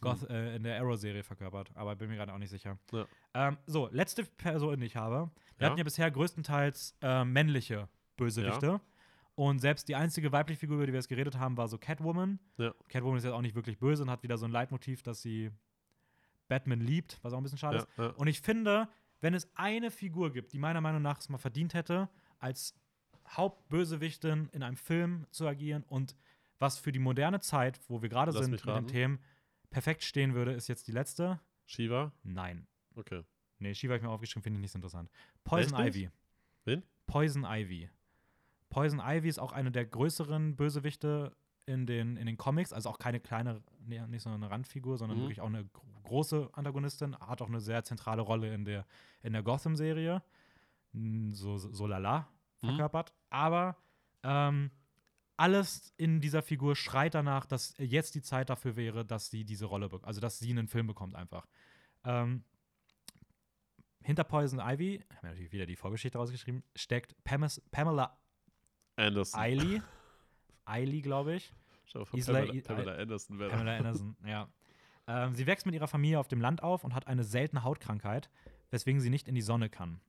Goth, 0.00 0.28
äh, 0.30 0.56
in 0.56 0.62
der 0.62 0.80
Arrow-Serie 0.80 1.22
verkörpert, 1.22 1.70
aber 1.74 1.94
bin 1.96 2.08
mir 2.08 2.16
gerade 2.16 2.32
auch 2.32 2.38
nicht 2.38 2.48
sicher. 2.48 2.78
Ja. 2.92 3.06
Ähm, 3.34 3.58
so, 3.66 3.88
letzte 3.92 4.24
Person, 4.24 4.80
die 4.80 4.86
ich 4.86 4.96
habe. 4.96 5.30
Wir 5.58 5.64
Ja. 5.64 5.66
hatten 5.70 5.78
ja 5.78 5.84
bisher 5.84 6.10
größtenteils 6.10 6.96
äh, 7.02 7.24
männliche 7.24 7.88
Bösewichte. 8.16 8.80
Und 9.34 9.58
selbst 9.58 9.88
die 9.88 9.96
einzige 9.96 10.32
weibliche 10.32 10.60
Figur, 10.60 10.76
über 10.76 10.86
die 10.86 10.92
wir 10.92 10.98
jetzt 10.98 11.08
geredet 11.08 11.38
haben, 11.38 11.56
war 11.56 11.68
so 11.68 11.78
Catwoman. 11.78 12.38
Ja. 12.58 12.74
Catwoman 12.88 13.18
ist 13.18 13.24
jetzt 13.24 13.32
auch 13.32 13.40
nicht 13.42 13.54
wirklich 13.54 13.78
böse 13.78 14.02
und 14.02 14.10
hat 14.10 14.22
wieder 14.22 14.38
so 14.38 14.46
ein 14.46 14.50
Leitmotiv, 14.52 15.02
dass 15.02 15.22
sie 15.22 15.50
Batman 16.50 16.80
liebt, 16.80 17.18
was 17.22 17.32
auch 17.32 17.38
ein 17.38 17.42
bisschen 17.42 17.58
schade 17.58 17.78
ist. 17.78 17.88
Ja, 17.96 18.04
ja. 18.04 18.10
Und 18.10 18.26
ich 18.26 18.42
finde, 18.42 18.88
wenn 19.22 19.32
es 19.32 19.48
eine 19.54 19.90
Figur 19.90 20.32
gibt, 20.32 20.52
die 20.52 20.58
meiner 20.58 20.82
Meinung 20.82 21.00
nach 21.00 21.18
es 21.18 21.28
mal 21.30 21.38
verdient 21.38 21.72
hätte, 21.72 22.10
als 22.38 22.74
Hauptbösewichtin 23.28 24.48
in 24.52 24.62
einem 24.62 24.76
Film 24.76 25.26
zu 25.30 25.46
agieren 25.46 25.84
und 25.84 26.16
was 26.58 26.78
für 26.78 26.92
die 26.92 26.98
moderne 26.98 27.40
Zeit, 27.40 27.80
wo 27.88 28.02
wir 28.02 28.08
gerade 28.08 28.32
sind 28.32 28.50
mit 28.50 28.66
den. 28.66 28.86
Themen, 28.86 29.20
perfekt 29.70 30.02
stehen 30.02 30.34
würde, 30.34 30.52
ist 30.52 30.68
jetzt 30.68 30.88
die 30.88 30.92
letzte. 30.92 31.40
Shiva? 31.64 32.12
Nein. 32.24 32.66
Okay. 32.96 33.22
Nee, 33.60 33.74
Shiva 33.74 33.92
habe 33.92 33.98
ich 33.98 34.02
mir 34.02 34.10
aufgeschrieben, 34.10 34.42
finde 34.42 34.58
ich 34.58 34.62
nicht 34.62 34.72
so 34.72 34.78
interessant. 34.78 35.08
Poison 35.44 35.78
Echt? 35.78 35.96
Ivy. 35.96 36.10
Wen? 36.64 36.82
Poison 37.06 37.44
Ivy. 37.46 37.88
Poison 38.68 39.00
Ivy 39.00 39.28
ist 39.28 39.38
auch 39.38 39.52
eine 39.52 39.70
der 39.70 39.86
größeren 39.86 40.56
Bösewichte 40.56 41.36
in 41.66 41.86
den, 41.86 42.16
in 42.16 42.26
den 42.26 42.36
Comics, 42.36 42.72
also 42.72 42.88
auch 42.90 42.98
keine 42.98 43.20
kleine, 43.20 43.62
nicht 43.86 44.22
so 44.22 44.30
eine 44.30 44.50
Randfigur, 44.50 44.98
sondern 44.98 45.18
Mhm. 45.18 45.22
wirklich 45.22 45.40
auch 45.40 45.46
eine 45.46 45.64
gro- 45.66 46.00
große 46.02 46.48
Antagonistin, 46.52 47.16
hat 47.18 47.40
auch 47.42 47.48
eine 47.48 47.60
sehr 47.60 47.84
zentrale 47.84 48.22
Rolle 48.22 48.52
in 48.54 48.64
der, 48.64 48.86
in 49.22 49.32
der 49.32 49.42
Gotham-Serie. 49.42 50.22
So, 50.92 51.58
so, 51.58 51.86
lala 51.86 52.28
Mhm. 52.62 52.66
verkörpert. 52.66 53.12
Aber 53.30 53.76
ähm, 54.24 54.70
alles 55.36 55.94
in 55.96 56.20
dieser 56.20 56.42
Figur 56.42 56.74
schreit 56.76 57.14
danach, 57.14 57.46
dass 57.46 57.74
jetzt 57.78 58.14
die 58.14 58.22
Zeit 58.22 58.50
dafür 58.50 58.76
wäre, 58.76 59.04
dass 59.04 59.30
sie 59.30 59.44
diese 59.44 59.66
Rolle 59.66 59.88
bekommt, 59.88 60.06
also 60.06 60.20
dass 60.20 60.38
sie 60.38 60.50
einen 60.50 60.66
Film 60.68 60.86
bekommt 60.88 61.14
einfach. 61.14 61.46
Ähm, 62.04 62.42
hinter 64.02 64.24
Poison 64.24 64.58
Ivy, 64.60 64.96
ich 64.96 65.16
habe 65.16 65.26
mir 65.26 65.32
natürlich 65.32 65.52
wieder 65.52 65.66
die 65.66 65.76
Vorgeschichte 65.76 66.18
rausgeschrieben, 66.18 66.62
steckt 66.74 67.14
Pamis, 67.22 67.60
Pamela 67.70 68.18
Anderson. 68.96 69.40
Eiley. 69.40 69.82
Eiley, 70.70 71.00
glaube 71.02 71.34
ich. 71.34 71.52
Schau, 71.86 72.04
von 72.04 72.18
Isla- 72.18 72.40
Pamela, 72.46 72.62
Pamela 72.62 72.94
Anderson 72.94 73.38
wäre 73.38 73.50
Pamela 73.50 73.76
Anderson, 73.76 74.16
ja. 74.24 74.48
Ähm, 75.08 75.34
sie 75.34 75.46
wächst 75.46 75.66
mit 75.66 75.74
ihrer 75.74 75.88
Familie 75.88 76.18
auf 76.20 76.28
dem 76.28 76.40
Land 76.40 76.62
auf 76.62 76.84
und 76.84 76.94
hat 76.94 77.06
eine 77.08 77.24
seltene 77.24 77.64
Hautkrankheit, 77.64 78.30
weswegen 78.70 79.00
sie 79.00 79.10
nicht 79.10 79.26
in 79.28 79.34
die 79.34 79.42
Sonne 79.42 79.68
kann. 79.68 80.00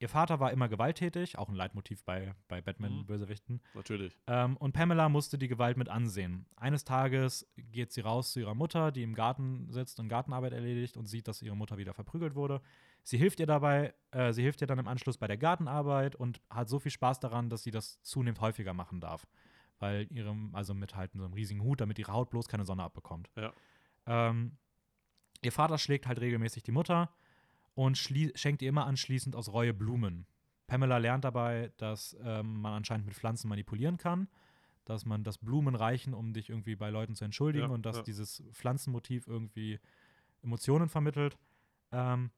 Ihr 0.00 0.08
Vater 0.08 0.38
war 0.38 0.52
immer 0.52 0.68
gewalttätig, 0.68 1.38
auch 1.38 1.48
ein 1.48 1.54
Leitmotiv 1.54 2.04
bei, 2.04 2.34
bei 2.48 2.60
Mhm. 2.60 2.64
Batman-Bösewichten. 2.64 3.60
Natürlich. 3.74 4.16
Ähm, 4.26 4.56
und 4.58 4.72
Pamela 4.72 5.08
musste 5.08 5.38
die 5.38 5.48
Gewalt 5.48 5.76
mit 5.76 5.88
ansehen. 5.88 6.46
Eines 6.56 6.84
Tages 6.84 7.48
geht 7.56 7.92
sie 7.92 8.00
raus 8.02 8.32
zu 8.32 8.40
ihrer 8.40 8.54
Mutter, 8.54 8.92
die 8.92 9.02
im 9.02 9.14
Garten 9.14 9.66
sitzt 9.70 9.98
und 10.00 10.08
Gartenarbeit 10.08 10.52
erledigt 10.52 10.96
und 10.96 11.06
sieht, 11.06 11.26
dass 11.26 11.42
ihre 11.42 11.56
Mutter 11.56 11.78
wieder 11.78 11.94
verprügelt 11.94 12.34
wurde. 12.34 12.60
Sie 13.02 13.18
hilft 13.18 13.40
ihr 13.40 13.46
dabei, 13.46 13.94
äh, 14.10 14.32
sie 14.32 14.42
hilft 14.42 14.60
ihr 14.60 14.66
dann 14.66 14.78
im 14.78 14.88
Anschluss 14.88 15.16
bei 15.16 15.26
der 15.26 15.36
Gartenarbeit 15.38 16.16
und 16.16 16.40
hat 16.50 16.68
so 16.68 16.78
viel 16.80 16.92
Spaß 16.92 17.20
daran, 17.20 17.48
dass 17.48 17.62
sie 17.62 17.70
das 17.70 18.00
zunehmend 18.02 18.40
häufiger 18.40 18.74
machen 18.74 19.00
darf. 19.00 19.26
Weil 19.78 20.06
ihrem, 20.10 20.54
also 20.54 20.74
mit 20.74 20.94
halt 20.94 21.12
so 21.12 21.24
einem 21.24 21.32
riesigen 21.32 21.62
Hut, 21.62 21.80
damit 21.80 21.98
ihre 21.98 22.12
Haut 22.12 22.30
bloß 22.30 22.48
keine 22.48 22.64
Sonne 22.64 22.82
abbekommt. 22.82 23.30
Ja. 23.36 23.52
Ähm, 24.06 24.56
ihr 25.42 25.52
Vater 25.52 25.78
schlägt 25.78 26.06
halt 26.06 26.20
regelmäßig 26.20 26.62
die 26.62 26.72
Mutter 26.72 27.10
und 27.74 27.98
schenkt 27.98 28.62
ihr 28.62 28.68
immer 28.68 28.86
anschließend 28.86 29.34
aus 29.36 29.52
Reue 29.52 29.74
Blumen. 29.74 30.26
Pamela 30.66 30.98
lernt 30.98 31.24
dabei, 31.24 31.72
dass 31.76 32.16
ähm, 32.22 32.60
man 32.60 32.74
anscheinend 32.74 33.06
mit 33.06 33.14
Pflanzen 33.14 33.48
manipulieren 33.48 33.98
kann, 33.98 34.28
dass 34.84 35.04
man 35.04 35.24
das 35.24 35.38
Blumen 35.38 35.74
reichen, 35.74 36.14
um 36.14 36.32
dich 36.32 36.50
irgendwie 36.50 36.76
bei 36.76 36.90
Leuten 36.90 37.14
zu 37.14 37.24
entschuldigen 37.24 37.68
Ja, 37.68 37.74
und 37.74 37.84
dass 37.84 37.98
ja. 37.98 38.02
dieses 38.02 38.42
Pflanzenmotiv 38.52 39.26
irgendwie 39.26 39.80
Emotionen 40.42 40.88
vermittelt. 40.88 41.36
Ähm, 41.92 42.30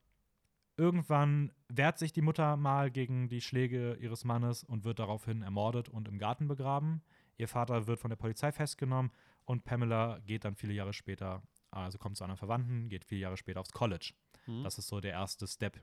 irgendwann 0.75 1.51
wehrt 1.69 1.97
sich 1.99 2.13
die 2.13 2.21
Mutter 2.21 2.57
mal 2.57 2.91
gegen 2.91 3.29
die 3.29 3.41
Schläge 3.41 3.95
ihres 3.95 4.25
Mannes 4.25 4.63
und 4.63 4.83
wird 4.83 4.99
daraufhin 4.99 5.41
ermordet 5.41 5.89
und 5.89 6.07
im 6.07 6.17
Garten 6.17 6.47
begraben. 6.47 7.01
Ihr 7.37 7.47
Vater 7.47 7.87
wird 7.87 7.99
von 7.99 8.09
der 8.09 8.15
Polizei 8.15 8.51
festgenommen 8.51 9.11
und 9.45 9.63
Pamela 9.63 10.19
geht 10.25 10.45
dann 10.45 10.55
viele 10.55 10.73
Jahre 10.73 10.93
später, 10.93 11.43
also 11.71 11.97
kommt 11.97 12.17
zu 12.17 12.23
anderen 12.23 12.37
Verwandten, 12.37 12.89
geht 12.89 13.05
viele 13.05 13.21
Jahre 13.21 13.37
später 13.37 13.59
aufs 13.59 13.71
College. 13.71 14.13
Mhm. 14.47 14.63
Das 14.63 14.77
ist 14.77 14.87
so 14.87 14.99
der 14.99 15.11
erste 15.11 15.47
Step 15.47 15.79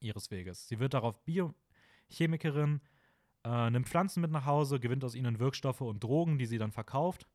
ihres 0.00 0.30
Weges. 0.30 0.68
Sie 0.68 0.78
wird 0.78 0.94
darauf 0.94 1.22
Biochemikerin, 1.24 2.80
äh, 3.44 3.70
nimmt 3.70 3.88
Pflanzen 3.88 4.20
mit 4.20 4.30
nach 4.30 4.46
Hause, 4.46 4.80
gewinnt 4.80 5.04
aus 5.04 5.14
ihnen 5.14 5.38
Wirkstoffe 5.38 5.82
und 5.82 6.02
Drogen, 6.02 6.38
die 6.38 6.46
sie 6.46 6.58
dann 6.58 6.72
verkauft. 6.72 7.26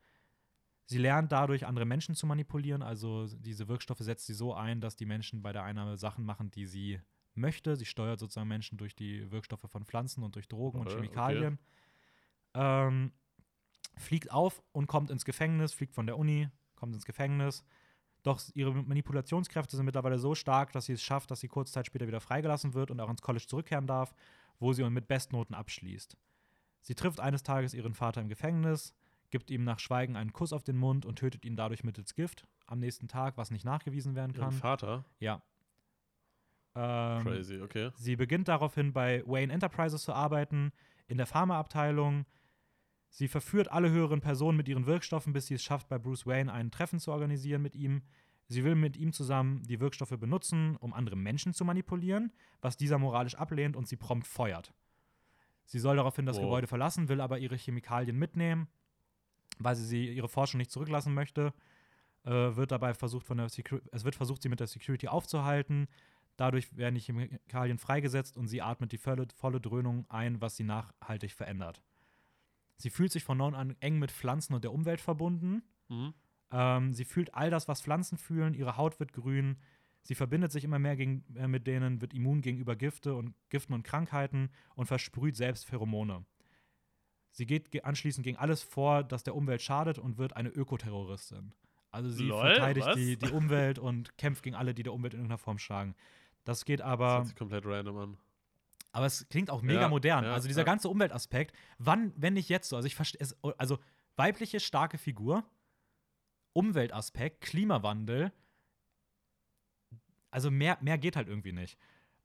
Sie 0.86 0.98
lernt 0.98 1.32
dadurch, 1.32 1.66
andere 1.66 1.86
Menschen 1.86 2.16
zu 2.16 2.26
manipulieren. 2.26 2.82
Also 2.82 3.28
diese 3.28 3.68
Wirkstoffe 3.68 4.00
setzt 4.00 4.26
sie 4.26 4.34
so 4.34 4.54
ein, 4.54 4.82
dass 4.82 4.96
die 4.96 5.06
Menschen 5.06 5.42
bei 5.42 5.54
der 5.54 5.64
Einnahme 5.64 5.98
Sachen 5.98 6.26
machen, 6.26 6.52
die 6.52 6.66
sie 6.66 7.00
möchte. 7.34 7.78
Sie 7.78 7.86
steuert 7.86 8.20
sozusagen 8.20 8.50
Menschen 8.50 8.78
durch 8.78 8.94
die 8.96 9.32
Wirkstoffe 9.32 9.70
von 9.70 9.86
Pflanzen 9.86 10.24
und 10.24 10.36
durch 10.36 10.50
Drogen 10.50 10.80
und 10.80 10.88
Äh, 11.06 11.50
okay. 11.50 11.58
Ähm, 12.54 13.12
fliegt 13.98 14.32
auf 14.32 14.62
und 14.72 14.88
kommt 14.88 15.12
ins 15.12 15.26
Gefängnis, 15.26 15.74
fliegt 15.74 15.94
von 15.94 16.06
der 16.06 16.18
Uni, 16.18 16.50
kommt 16.76 16.96
ins 16.96 17.06
Gefängnis. 17.06 17.64
Doch 18.24 18.42
ihre 18.54 18.74
Manipulationskräfte 18.74 19.76
sind 19.76 19.86
mittlerweile 19.86 20.20
so 20.20 20.36
stark, 20.36 20.72
dass 20.74 20.86
sie 20.86 20.94
es 20.94 21.04
schafft, 21.04 21.32
dass 21.32 21.40
sie 21.40 21.48
kurze 21.48 21.74
Zeit 21.74 21.88
später 21.88 22.08
wieder 22.08 22.22
freigelassen 22.22 22.74
wird 22.74 22.92
und 22.92 23.00
auch 23.00 23.10
ins 23.10 23.22
College 23.22 23.46
zurückkehren 23.48 23.88
darf, 23.88 24.14
wo 24.60 24.74
sie 24.74 24.88
mit 24.90 25.08
Bestnoten 25.08 25.56
abschließt. 25.56 26.18
Sie 26.82 26.96
trifft 26.96 27.20
eines 27.20 27.44
Tages 27.44 27.74
ihren 27.74 27.94
Vater 27.94 28.22
im 28.22 28.30
Gefängnis, 28.30 28.94
gibt 29.32 29.50
ihm 29.50 29.64
nach 29.64 29.80
Schweigen 29.80 30.16
einen 30.16 30.34
Kuss 30.34 30.54
auf 30.54 30.64
den 30.64 30.78
Mund 30.78 31.06
und 31.06 31.18
tötet 31.18 31.46
ihn 31.46 31.56
dadurch 31.56 31.84
mittels 31.84 32.14
Gift 32.14 32.48
am 32.68 32.80
nächsten 32.80 33.08
Tag, 33.08 33.38
was 33.38 33.50
nicht 33.50 33.66
nachgewiesen 33.66 34.16
werden 34.16 34.34
Ihren 34.34 34.42
kann. 34.42 34.52
Vater? 34.52 35.06
Ja. 35.20 35.42
Ähm, 36.76 37.24
Crazy, 37.24 37.60
okay. 37.62 37.92
Sie 37.96 38.16
beginnt 38.16 38.48
daraufhin 38.48 38.94
bei 38.94 39.24
Wayne 39.26 39.52
Enterprises 39.52 40.04
zu 40.04 40.14
arbeiten, 40.14 40.72
in 41.08 41.18
der 41.18 41.26
Pharmaabteilung. 41.26 42.26
Sie 43.12 43.28
verführt 43.28 43.70
alle 43.70 43.92
höheren 43.92 44.22
Personen 44.22 44.58
mit 44.58 44.70
ihren 44.70 44.86
Wirkstoffen, 44.86 45.34
bis 45.34 45.48
sie 45.48 45.56
es 45.56 45.64
schafft, 45.64 45.90
bei 45.90 46.00
Bruce 46.00 46.26
Wayne 46.26 46.52
ein 46.52 46.72
Treffen 46.72 46.98
zu 46.98 47.12
organisieren 47.12 47.62
mit 47.62 47.76
ihm. 47.76 48.04
Sie 48.48 48.64
will 48.64 48.76
mit 48.76 48.96
ihm 48.96 49.12
zusammen 49.12 49.62
die 49.64 49.82
Wirkstoffe 49.82 50.18
benutzen, 50.18 50.78
um 50.78 50.94
andere 50.94 51.18
Menschen 51.18 51.54
zu 51.54 51.66
manipulieren, 51.66 52.32
was 52.62 52.78
dieser 52.78 52.98
moralisch 52.98 53.36
ablehnt 53.36 53.76
und 53.76 53.88
sie 53.88 53.98
prompt 53.98 54.28
feuert. 54.28 54.74
Sie 55.66 55.80
soll 55.80 55.98
daraufhin 55.98 56.26
das 56.26 56.38
Wow. 56.38 56.44
Gebäude 56.44 56.68
verlassen, 56.68 57.10
will 57.10 57.20
aber 57.20 57.38
ihre 57.38 57.58
Chemikalien 57.58 58.18
mitnehmen, 58.18 58.70
weil 59.60 59.76
sie, 59.76 59.86
sie 59.86 60.08
ihre 60.08 60.30
Forschung 60.30 60.58
nicht 60.58 60.72
zurücklassen 60.72 61.14
möchte. 61.14 61.54
Äh, 62.24 62.56
wird 62.56 62.72
dabei 62.72 62.94
versucht 62.94 63.26
von 63.26 63.38
der 63.38 63.50
Secu 63.50 63.80
es 63.92 64.06
wird 64.06 64.16
versucht, 64.16 64.42
sie 64.42 64.50
mit 64.50 64.62
der 64.62 64.68
Security 64.68 65.10
aufzuhalten. 65.10 65.88
Dadurch 66.38 66.76
werden 66.78 66.96
die 66.96 67.02
Chemikalien 67.02 67.78
freigesetzt 67.78 68.38
und 68.38 68.48
sie 68.48 68.62
atmet 68.62 68.94
die 68.94 68.98
volle, 68.98 69.28
volle 69.36 69.60
Dröhnung 69.60 70.06
ein, 70.08 70.40
was 70.40 70.56
sie 70.56 70.64
nachhaltig 70.64 71.34
verändert. 71.34 71.82
Sie 72.82 72.90
fühlt 72.90 73.12
sich 73.12 73.24
von 73.24 73.38
nun 73.38 73.54
an 73.56 73.76
eng 73.80 74.00
mit 74.00 74.12
Pflanzen 74.12 74.54
und 74.54 74.64
der 74.64 74.74
Umwelt 74.74 75.02
verbunden. 75.02 75.64
Mhm. 75.90 76.14
Ähm, 76.52 76.94
sie 76.94 77.06
fühlt 77.06 77.34
all 77.34 77.50
das, 77.50 77.68
was 77.68 77.82
Pflanzen 77.82 78.18
fühlen. 78.18 78.54
Ihre 78.54 78.76
Haut 78.78 79.00
wird 79.00 79.14
grün. 79.14 79.58
Sie 80.04 80.16
verbindet 80.16 80.52
sich 80.52 80.64
immer 80.64 80.80
mehr 80.80 80.96
gegen, 80.96 81.24
äh, 81.36 81.48
mit 81.48 81.68
denen, 81.68 82.02
wird 82.02 82.14
immun 82.14 82.42
gegenüber 82.42 82.76
Gifte 82.76 83.14
und 83.16 83.36
Giften 83.50 83.74
und 83.74 83.84
Krankheiten 83.84 84.50
und 84.76 84.88
versprüht 84.88 85.36
selbst 85.36 85.66
Pheromone. 85.66 86.26
Sie 87.32 87.46
geht 87.46 87.72
ge- 87.72 87.82
anschließend 87.84 88.24
gegen 88.26 88.38
alles 88.38 88.62
vor, 88.64 89.04
das 89.04 89.24
der 89.24 89.36
Umwelt 89.36 89.62
schadet 89.62 89.98
und 90.00 90.18
wird 90.18 90.36
eine 90.36 90.50
Ökoterroristin. 90.50 91.54
Also 91.92 92.10
sie 92.10 92.24
Lol, 92.26 92.42
verteidigt 92.42 92.88
was? 92.88 92.96
die, 92.96 93.16
die 93.18 93.30
Umwelt 93.32 93.78
und 93.80 94.18
kämpft 94.18 94.44
gegen 94.44 94.56
alle, 94.56 94.74
die 94.74 94.84
der 94.84 94.94
Umwelt 94.94 95.14
in 95.14 95.20
irgendeiner 95.20 95.38
Form 95.38 95.58
schlagen. 95.60 95.94
Das 96.46 96.66
geht 96.66 96.80
Das 96.80 96.88
aber, 96.88 97.24
sich 97.26 97.36
komplett 97.36 97.66
random 97.66 97.98
an. 97.98 98.18
Aber 98.92 99.06
es 99.06 99.28
klingt 99.30 99.50
auch 99.50 99.62
mega 99.62 99.82
Ja, 99.82 99.90
modern. 99.90 100.26
ja, 100.26 100.34
also 100.34 100.48
dieser 100.48 100.62
ja. 100.62 100.66
ganze 100.66 100.90
Umweltaspekt, 100.90 101.56
wann, 101.78 102.14
wenn 102.16 102.34
nicht 102.34 102.50
jetzt 102.50 102.70
so? 102.70 102.76
Also 102.76 102.88
ich 102.88 102.96
verstehe 102.96 103.28
also 103.58 103.80
weibliche 104.16 104.60
starke 104.60 104.98
Figur, 104.98 105.44
Umweltaspekt, 106.54 107.42
Klimawandel, 107.42 108.32
also 110.30 110.50
mehr, 110.52 110.78
mehr 110.82 110.98
geht 110.98 111.16
halt 111.16 111.28
irgendwie 111.28 111.52
nicht. 111.54 111.78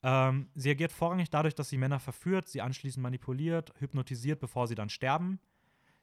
Ähm, 0.02 0.50
sie 0.54 0.70
agiert 0.70 0.92
vorrangig 0.92 1.30
dadurch, 1.30 1.54
dass 1.54 1.68
sie 1.68 1.78
Männer 1.78 1.98
verführt, 1.98 2.48
sie 2.48 2.60
anschließend 2.60 3.02
manipuliert, 3.02 3.72
hypnotisiert, 3.78 4.40
bevor 4.40 4.68
sie 4.68 4.74
dann 4.74 4.88
sterben. 4.88 5.40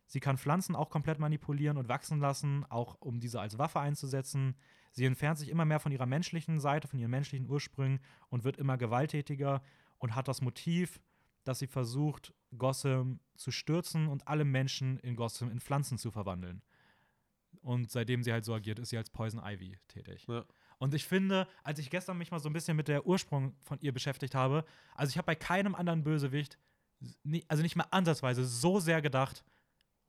Sie 0.05 0.19
kann 0.19 0.37
Pflanzen 0.37 0.75
auch 0.75 0.89
komplett 0.89 1.19
manipulieren 1.19 1.77
und 1.77 1.87
wachsen 1.87 2.19
lassen, 2.19 2.65
auch 2.69 2.97
um 2.99 3.19
diese 3.19 3.39
als 3.39 3.57
Waffe 3.57 3.79
einzusetzen. 3.79 4.55
Sie 4.91 5.05
entfernt 5.05 5.39
sich 5.39 5.49
immer 5.49 5.65
mehr 5.65 5.79
von 5.79 5.91
ihrer 5.91 6.05
menschlichen 6.05 6.59
Seite, 6.59 6.87
von 6.87 6.99
ihren 6.99 7.11
menschlichen 7.11 7.49
Ursprüngen 7.49 7.99
und 8.29 8.43
wird 8.43 8.57
immer 8.57 8.77
gewalttätiger 8.77 9.63
und 10.03 10.15
hat 10.15 10.27
das 10.27 10.41
Motiv, 10.41 10.99
dass 11.45 11.59
sie 11.59 11.67
versucht, 11.67 12.33
Gotham 12.57 13.21
zu 13.37 13.51
stürzen 13.51 14.09
und 14.09 14.27
alle 14.27 14.43
Menschen 14.43 14.99
in 14.99 15.15
Gotham 15.15 15.49
in 15.49 15.61
Pflanzen 15.61 15.97
zu 15.97 16.11
verwandeln. 16.11 16.61
Und 17.61 17.89
seitdem 17.89 18.21
sie 18.21 18.33
halt 18.33 18.43
so 18.43 18.53
agiert, 18.53 18.79
ist 18.79 18.89
sie 18.89 18.97
als 18.97 19.09
Poison 19.09 19.41
Ivy 19.41 19.77
tätig. 19.87 20.25
Ja. 20.27 20.43
Und 20.77 20.93
ich 20.93 21.05
finde, 21.05 21.47
als 21.63 21.79
ich 21.79 21.89
gestern 21.89 22.17
mich 22.17 22.31
mal 22.31 22.39
so 22.39 22.49
ein 22.49 22.53
bisschen 22.53 22.75
mit 22.75 22.89
der 22.89 23.05
Ursprung 23.05 23.55
von 23.61 23.79
ihr 23.79 23.93
beschäftigt 23.93 24.35
habe, 24.35 24.65
also 24.93 25.09
ich 25.09 25.17
habe 25.17 25.25
bei 25.25 25.35
keinem 25.35 25.73
anderen 25.73 26.03
Bösewicht, 26.03 26.57
also 27.47 27.63
nicht 27.63 27.77
mal 27.77 27.87
ansatzweise, 27.91 28.43
so 28.43 28.81
sehr 28.81 29.01
gedacht, 29.01 29.45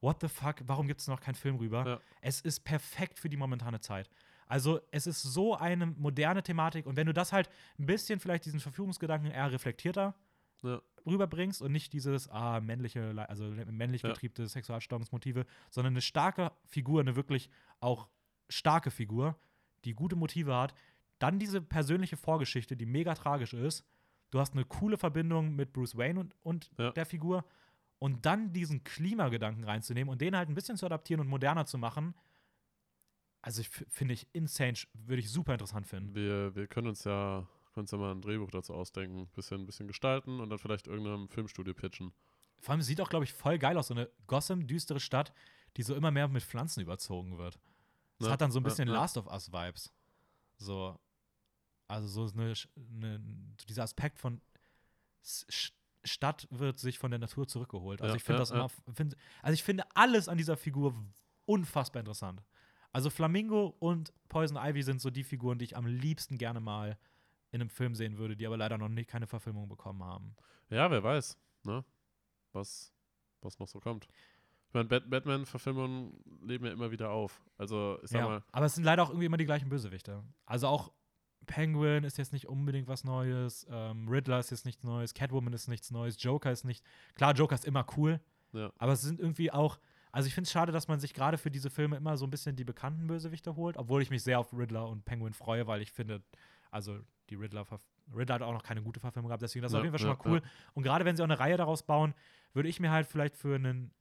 what 0.00 0.20
the 0.20 0.28
fuck, 0.28 0.56
warum 0.66 0.88
gibt 0.88 1.02
es 1.02 1.06
noch 1.06 1.20
keinen 1.20 1.36
Film 1.36 1.54
rüber? 1.54 1.86
Ja. 1.86 2.00
Es 2.20 2.40
ist 2.40 2.64
perfekt 2.64 3.20
für 3.20 3.28
die 3.28 3.36
momentane 3.36 3.78
Zeit. 3.78 4.10
Also 4.54 4.80
es 4.92 5.08
ist 5.08 5.20
so 5.20 5.56
eine 5.56 5.84
moderne 5.86 6.40
Thematik 6.40 6.86
und 6.86 6.96
wenn 6.96 7.08
du 7.08 7.12
das 7.12 7.32
halt 7.32 7.50
ein 7.76 7.86
bisschen 7.86 8.20
vielleicht 8.20 8.44
diesen 8.44 8.60
Verführungsgedanken 8.60 9.32
eher 9.32 9.50
reflektierter 9.50 10.14
Ja. 10.62 10.80
rüberbringst 11.04 11.60
und 11.60 11.72
nicht 11.72 11.92
dieses 11.92 12.28
ah, 12.30 12.60
männliche, 12.60 13.12
also 13.28 13.46
männlich 13.46 14.02
Ja. 14.02 14.10
getriebene 14.10 14.46
Sexualsteuerungsmotive, 14.46 15.44
sondern 15.70 15.94
eine 15.94 16.02
starke 16.02 16.52
Figur, 16.66 17.00
eine 17.00 17.16
wirklich 17.16 17.50
auch 17.80 18.06
starke 18.48 18.92
Figur, 18.92 19.36
die 19.84 19.92
gute 19.92 20.14
Motive 20.14 20.54
hat, 20.54 20.72
dann 21.18 21.40
diese 21.40 21.60
persönliche 21.60 22.16
Vorgeschichte, 22.16 22.76
die 22.76 22.86
mega 22.86 23.14
tragisch 23.16 23.54
ist. 23.54 23.84
Du 24.30 24.38
hast 24.38 24.52
eine 24.52 24.64
coole 24.64 24.98
Verbindung 24.98 25.56
mit 25.56 25.72
Bruce 25.72 25.96
Wayne 25.96 26.20
und, 26.20 26.36
und 26.44 26.70
Ja. 26.78 26.92
der 26.92 27.06
Figur. 27.06 27.44
Und 27.98 28.24
dann 28.24 28.52
diesen 28.52 28.84
Klimagedanken 28.84 29.64
reinzunehmen 29.64 30.10
und 30.12 30.20
den 30.20 30.36
halt 30.36 30.48
ein 30.48 30.54
bisschen 30.54 30.76
zu 30.76 30.86
adaptieren 30.86 31.20
und 31.20 31.26
moderner 31.26 31.66
zu 31.66 31.76
machen, 31.76 32.14
also 33.44 33.62
finde 33.62 34.14
ich 34.14 34.26
insane, 34.32 34.74
würde 34.94 35.20
ich 35.20 35.30
super 35.30 35.52
interessant 35.52 35.86
finden. 35.86 36.14
Wir, 36.14 36.54
wir 36.56 36.66
können 36.66 36.88
uns 36.88 37.04
ja, 37.04 37.46
können 37.74 37.82
uns 37.84 37.90
ja 37.90 37.98
mal 37.98 38.10
ein 38.10 38.22
Drehbuch 38.22 38.50
dazu 38.50 38.72
ausdenken, 38.72 39.28
bisschen, 39.34 39.66
bisschen 39.66 39.86
gestalten 39.86 40.40
und 40.40 40.48
dann 40.48 40.58
vielleicht 40.58 40.86
irgendeinem 40.86 41.28
Filmstudio 41.28 41.74
pitchen. 41.74 42.14
Vor 42.58 42.72
allem 42.72 42.80
sieht 42.80 43.02
auch, 43.02 43.10
glaube 43.10 43.26
ich, 43.26 43.34
voll 43.34 43.58
geil 43.58 43.76
aus, 43.76 43.88
so 43.88 43.94
eine 43.94 44.08
Gotham, 44.26 44.66
düstere 44.66 44.98
Stadt, 44.98 45.34
die 45.76 45.82
so 45.82 45.94
immer 45.94 46.10
mehr 46.10 46.26
mit 46.28 46.42
Pflanzen 46.42 46.80
überzogen 46.80 47.36
wird. 47.36 47.58
Das 48.18 48.28
Ne? 48.28 48.32
hat 48.32 48.40
dann 48.40 48.50
so 48.50 48.60
ein 48.60 48.62
bisschen 48.62 48.88
ja. 48.88 48.94
Last 48.94 49.18
of 49.18 49.26
Us-Vibes. 49.26 49.92
So. 50.56 50.98
Also 51.86 52.08
so 52.26 52.32
eine, 52.32 52.54
eine, 52.76 53.20
dieser 53.68 53.82
Aspekt 53.82 54.18
von 54.18 54.40
Stadt 56.02 56.48
wird 56.50 56.78
sich 56.78 56.98
von 56.98 57.10
der 57.10 57.20
Natur 57.20 57.46
zurückgeholt. 57.46 58.00
Also 58.00 58.14
Ja, 58.14 58.16
ich 58.16 58.22
finde 58.24 58.36
ja, 58.36 58.40
das 58.40 58.50
ja. 58.50 58.56
immer, 58.56 58.70
find, 58.94 59.16
also 59.42 59.52
ich 59.52 59.62
finde 59.62 59.84
alles 59.94 60.28
an 60.30 60.38
dieser 60.38 60.56
Figur 60.56 60.94
unfassbar 61.44 62.00
interessant. 62.00 62.42
Also 62.94 63.10
Flamingo 63.10 63.74
und 63.80 64.12
Poison 64.28 64.56
Ivy 64.56 64.84
sind 64.84 65.00
so 65.00 65.10
die 65.10 65.24
Figuren, 65.24 65.58
die 65.58 65.64
ich 65.64 65.76
am 65.76 65.84
liebsten 65.84 66.38
gerne 66.38 66.60
mal 66.60 66.96
in 67.50 67.60
einem 67.60 67.68
Film 67.68 67.96
sehen 67.96 68.18
würde, 68.18 68.36
die 68.36 68.46
aber 68.46 68.56
leider 68.56 68.78
noch 68.78 68.88
nicht 68.88 69.10
keine 69.10 69.26
Verfilmung 69.26 69.68
bekommen 69.68 70.04
haben. 70.04 70.36
Ja, 70.70 70.88
wer 70.92 71.02
weiß, 71.02 71.36
ne? 71.64 71.84
Was, 72.52 72.92
was 73.40 73.58
noch 73.58 73.66
so 73.66 73.80
kommt. 73.80 74.06
Ich 74.68 74.74
meine, 74.74 74.88
Bat 74.88 75.10
Batman-Verfilmungen 75.10 76.20
leben 76.40 76.66
ja 76.66 76.72
immer 76.72 76.92
wieder 76.92 77.10
auf. 77.10 77.44
Also, 77.58 77.98
ich 78.04 78.10
sag 78.10 78.20
Ja, 78.20 78.28
mal, 78.28 78.44
aber 78.52 78.66
es 78.66 78.76
sind 78.76 78.84
leider 78.84 79.02
auch 79.02 79.10
irgendwie 79.10 79.26
immer 79.26 79.38
die 79.38 79.44
gleichen 79.44 79.68
Bösewichte. 79.68 80.22
Also 80.46 80.68
auch 80.68 80.92
Penguin 81.46 82.04
ist 82.04 82.16
jetzt 82.16 82.32
nicht 82.32 82.46
unbedingt 82.46 82.86
was 82.86 83.02
Neues, 83.02 83.66
ähm, 83.70 84.08
Riddler 84.08 84.38
ist 84.38 84.52
jetzt 84.52 84.66
nichts 84.66 84.84
Neues, 84.84 85.14
Catwoman 85.14 85.52
ist 85.52 85.66
nichts 85.66 85.90
Neues, 85.90 86.22
Joker 86.22 86.52
ist 86.52 86.62
nicht. 86.62 86.84
Klar, 87.16 87.34
Joker 87.34 87.56
ist 87.56 87.64
immer 87.64 87.84
cool, 87.96 88.20
ja. 88.52 88.72
aber 88.78 88.92
es 88.92 89.02
sind 89.02 89.18
irgendwie 89.18 89.50
auch. 89.50 89.80
Also 90.14 90.28
ich 90.28 90.34
finde 90.34 90.46
es 90.46 90.52
schade, 90.52 90.70
dass 90.70 90.86
man 90.86 91.00
sich 91.00 91.12
gerade 91.12 91.38
für 91.38 91.50
diese 91.50 91.70
Filme 91.70 91.96
immer 91.96 92.16
so 92.16 92.24
ein 92.24 92.30
bisschen 92.30 92.54
die 92.54 92.62
bekannten 92.62 93.08
Bösewichte 93.08 93.56
holt, 93.56 93.76
obwohl 93.76 94.00
ich 94.00 94.10
mich 94.10 94.22
sehr 94.22 94.38
auf 94.38 94.52
Riddler 94.52 94.88
und 94.88 95.04
Penguin 95.04 95.32
freue, 95.34 95.66
weil 95.66 95.82
ich 95.82 95.90
finde, 95.90 96.22
also 96.70 97.00
die 97.30 97.34
Riddler, 97.34 97.66
Riddler 98.14 98.36
hat 98.36 98.42
auch 98.42 98.52
noch 98.52 98.62
keine 98.62 98.80
gute 98.80 99.00
Verfilmung 99.00 99.28
gehabt, 99.28 99.42
deswegen 99.42 99.64
das 99.64 99.72
ist 99.72 99.74
Ja, 99.74 99.80
auf 99.80 99.84
jeden 99.84 99.92
Fall 99.92 99.98
schon 99.98 100.10
ja, 100.10 100.14
mal 100.16 100.30
cool. 100.30 100.42
Und 100.74 100.84
gerade 100.84 101.04
wenn 101.04 101.16
sie 101.16 101.22
auch 101.22 101.26
eine 101.26 101.40
Reihe 101.40 101.56
daraus 101.56 101.82
bauen, 101.82 102.14
würde 102.52 102.68
ich 102.68 102.78
mir 102.78 102.92
halt 102.92 103.08
vielleicht 103.08 103.36
für 103.36 103.56
einen 103.56 103.92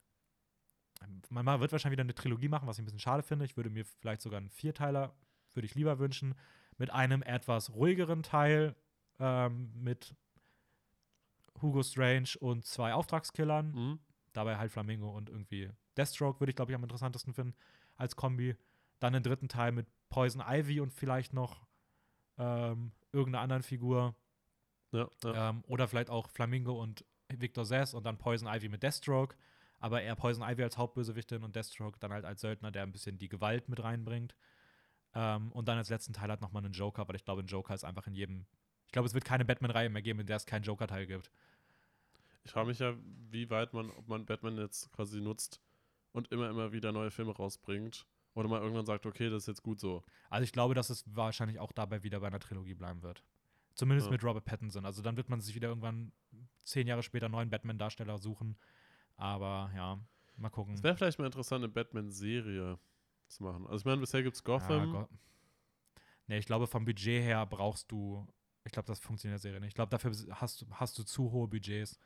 man 1.30 1.44
ma- 1.45 1.60
wird 1.60 1.72
wahrscheinlich 1.72 1.94
wieder 1.98 2.03
eine 2.03 2.14
Trilogie 2.15 2.48
machen, 2.48 2.68
was 2.68 2.77
ich 2.77 2.84
ein 2.84 2.85
bisschen 2.85 2.99
schade 2.99 3.23
finde. 3.23 3.45
Ich 3.45 3.57
würde 3.57 3.72
mir 3.72 3.84
vielleicht 3.84 4.22
sogar 4.22 4.38
einen 4.38 4.49
Vierteiler, 4.52 5.15
würde 5.53 5.65
ich 5.65 5.73
lieber 5.76 5.98
wünschen, 5.99 6.35
mit 6.77 6.91
einem 6.91 7.23
etwas 7.23 7.73
ruhigeren 7.73 8.22
Teil, 8.23 8.76
ähm, 9.19 9.72
mit 9.76 10.15
Hugo 11.61 11.84
Strange 11.84 12.30
und 12.40 12.65
zwei 12.65 12.94
Auftragskillern. 12.94 13.72
Mhm. 13.72 13.99
Dabei 14.34 14.57
halt 14.57 14.72
Flamingo 14.72 15.10
und 15.10 15.30
irgendwie 15.30 15.69
Deathstroke 15.97 16.39
würde 16.39 16.51
ich, 16.51 16.55
glaube 16.55 16.71
ich, 16.71 16.75
am 16.75 16.83
interessantesten 16.83 17.33
finden 17.33 17.55
als 17.95 18.15
Kombi. 18.15 18.55
Dann 18.99 19.15
einen 19.15 19.23
dritten 19.23 19.49
Teil 19.49 19.71
mit 19.71 19.87
Poison 20.09 20.43
Ivy 20.45 20.79
und 20.79 20.93
vielleicht 20.93 21.33
noch 21.33 21.65
ähm, 22.37 22.91
irgendeiner 23.11 23.43
anderen 23.43 23.63
Figur. 23.63 24.15
Ja, 24.91 25.09
ja. 25.23 25.49
Ähm, 25.49 25.63
oder 25.67 25.87
vielleicht 25.87 26.09
auch 26.09 26.29
Flamingo 26.29 26.81
und 26.81 27.03
Victor 27.29 27.65
Zess 27.65 27.93
und 27.93 28.05
dann 28.05 28.17
Poison 28.17 28.47
Ivy 28.47 28.69
mit 28.69 28.83
Deathstroke. 28.83 29.35
Aber 29.79 30.01
eher 30.01 30.15
Poison 30.15 30.47
Ivy 30.47 30.63
als 30.63 30.77
Hauptbösewichtin 30.77 31.43
und 31.43 31.55
Deathstroke 31.55 31.99
dann 31.99 32.13
halt 32.13 32.25
als 32.25 32.41
Söldner, 32.41 32.71
der 32.71 32.83
ein 32.83 32.91
bisschen 32.91 33.17
die 33.17 33.27
Gewalt 33.27 33.67
mit 33.69 33.83
reinbringt. 33.83 34.35
Ähm, 35.13 35.51
und 35.51 35.67
dann 35.67 35.77
als 35.77 35.89
letzten 35.89 36.13
Teil 36.13 36.31
hat 36.31 36.41
nochmal 36.41 36.63
einen 36.63 36.73
Joker, 36.73 37.07
weil 37.07 37.15
ich 37.15 37.25
glaube, 37.25 37.41
ein 37.41 37.47
Joker 37.47 37.73
ist 37.73 37.83
einfach 37.83 38.07
in 38.07 38.15
jedem. 38.15 38.45
Ich 38.85 38.91
glaube, 38.93 39.07
es 39.07 39.13
wird 39.13 39.25
keine 39.25 39.45
Batman-Reihe 39.45 39.89
mehr 39.89 40.01
geben, 40.01 40.21
in 40.21 40.27
der 40.27 40.37
es 40.37 40.45
keinen 40.45 40.63
Joker-Teil 40.63 41.07
gibt. 41.07 41.31
Ich 42.45 42.51
frage 42.51 42.67
mich 42.67 42.79
ja, 42.79 42.93
wie 43.31 43.49
weit 43.49 43.73
man, 43.73 43.89
ob 43.91 44.07
man 44.07 44.25
Batman 44.25 44.57
jetzt 44.57 44.91
quasi 44.91 45.19
nutzt 45.21 45.59
und 46.14 46.31
immer, 46.31 46.49
immer 46.49 46.72
wieder 46.72 46.91
neue 46.91 47.11
Filme 47.11 47.35
rausbringt. 47.35 48.06
Oder 48.35 48.48
mal 48.48 48.61
irgendwann 48.61 48.85
sagt, 48.85 49.06
okay, 49.06 49.30
das 49.30 49.44
ist 49.44 49.48
jetzt 49.48 49.64
gut 49.64 49.80
so. 49.80 50.03
Also 50.30 50.44
ich 50.44 50.52
glaube, 50.53 50.73
dass 50.73 50.90
es 50.90 51.03
wahrscheinlich 51.14 51.60
auch 51.60 51.72
dabei 51.72 52.02
wieder 52.02 52.19
bei 52.19 52.27
einer 52.27 52.40
Trilogie 52.40 52.73
bleiben 52.73 53.03
wird. 53.03 53.23
Zumindest 53.76 54.07
Ja. 54.07 54.11
mit 54.11 54.23
Robert 54.23 54.45
Pattinson. 54.45 54.85
Also 54.85 55.02
dann 55.02 55.18
wird 55.18 55.30
man 55.30 55.40
sich 55.41 55.53
wieder 55.53 55.68
irgendwann 55.68 56.11
zehn 56.61 56.88
Jahre 56.88 57.03
später 57.03 57.26
einen 57.26 57.34
neuen 57.34 57.49
Batman-Darsteller 57.49 58.18
suchen. 58.18 58.57
Aber 59.18 59.72
ja, 59.76 59.99
mal 60.38 60.49
gucken. 60.49 60.73
Es 60.73 60.81
wäre 60.84 60.95
vielleicht 60.95 61.19
mal 61.19 61.26
interessant, 61.26 61.64
eine 61.64 61.72
Batman-Serie 61.72 62.80
zu 63.27 63.44
machen. 63.44 63.65
Also 63.68 63.77
ich 63.81 63.85
meine, 63.85 64.02
bisher 64.02 64.23
gibt 64.23 64.35
es 64.35 64.41
Ja, 64.41 64.45
Gotham. 64.45 64.91
Go 64.91 65.07
nee, 66.27 66.38
ich 66.38 66.45
glaube, 66.45 66.65
vom 66.68 66.85
Budget 66.85 67.22
her 67.23 67.45
brauchst 67.45 67.91
du. 67.91 68.27
Ich 68.64 68.72
glaube, 68.72 68.88
das 68.88 68.99
funktioniert 68.99 69.34
in 69.38 69.41
der 69.41 69.41
Serie 69.52 69.60
nicht. 69.60 69.69
Ich 69.69 69.76
glaube, 69.76 69.90
dafür 69.90 70.11
hast 70.31 70.61
du, 70.61 70.65
hast 70.72 70.98
du 70.98 71.03
zu 71.03 71.31
hohe 71.31 71.48
Budgets. 71.48 71.99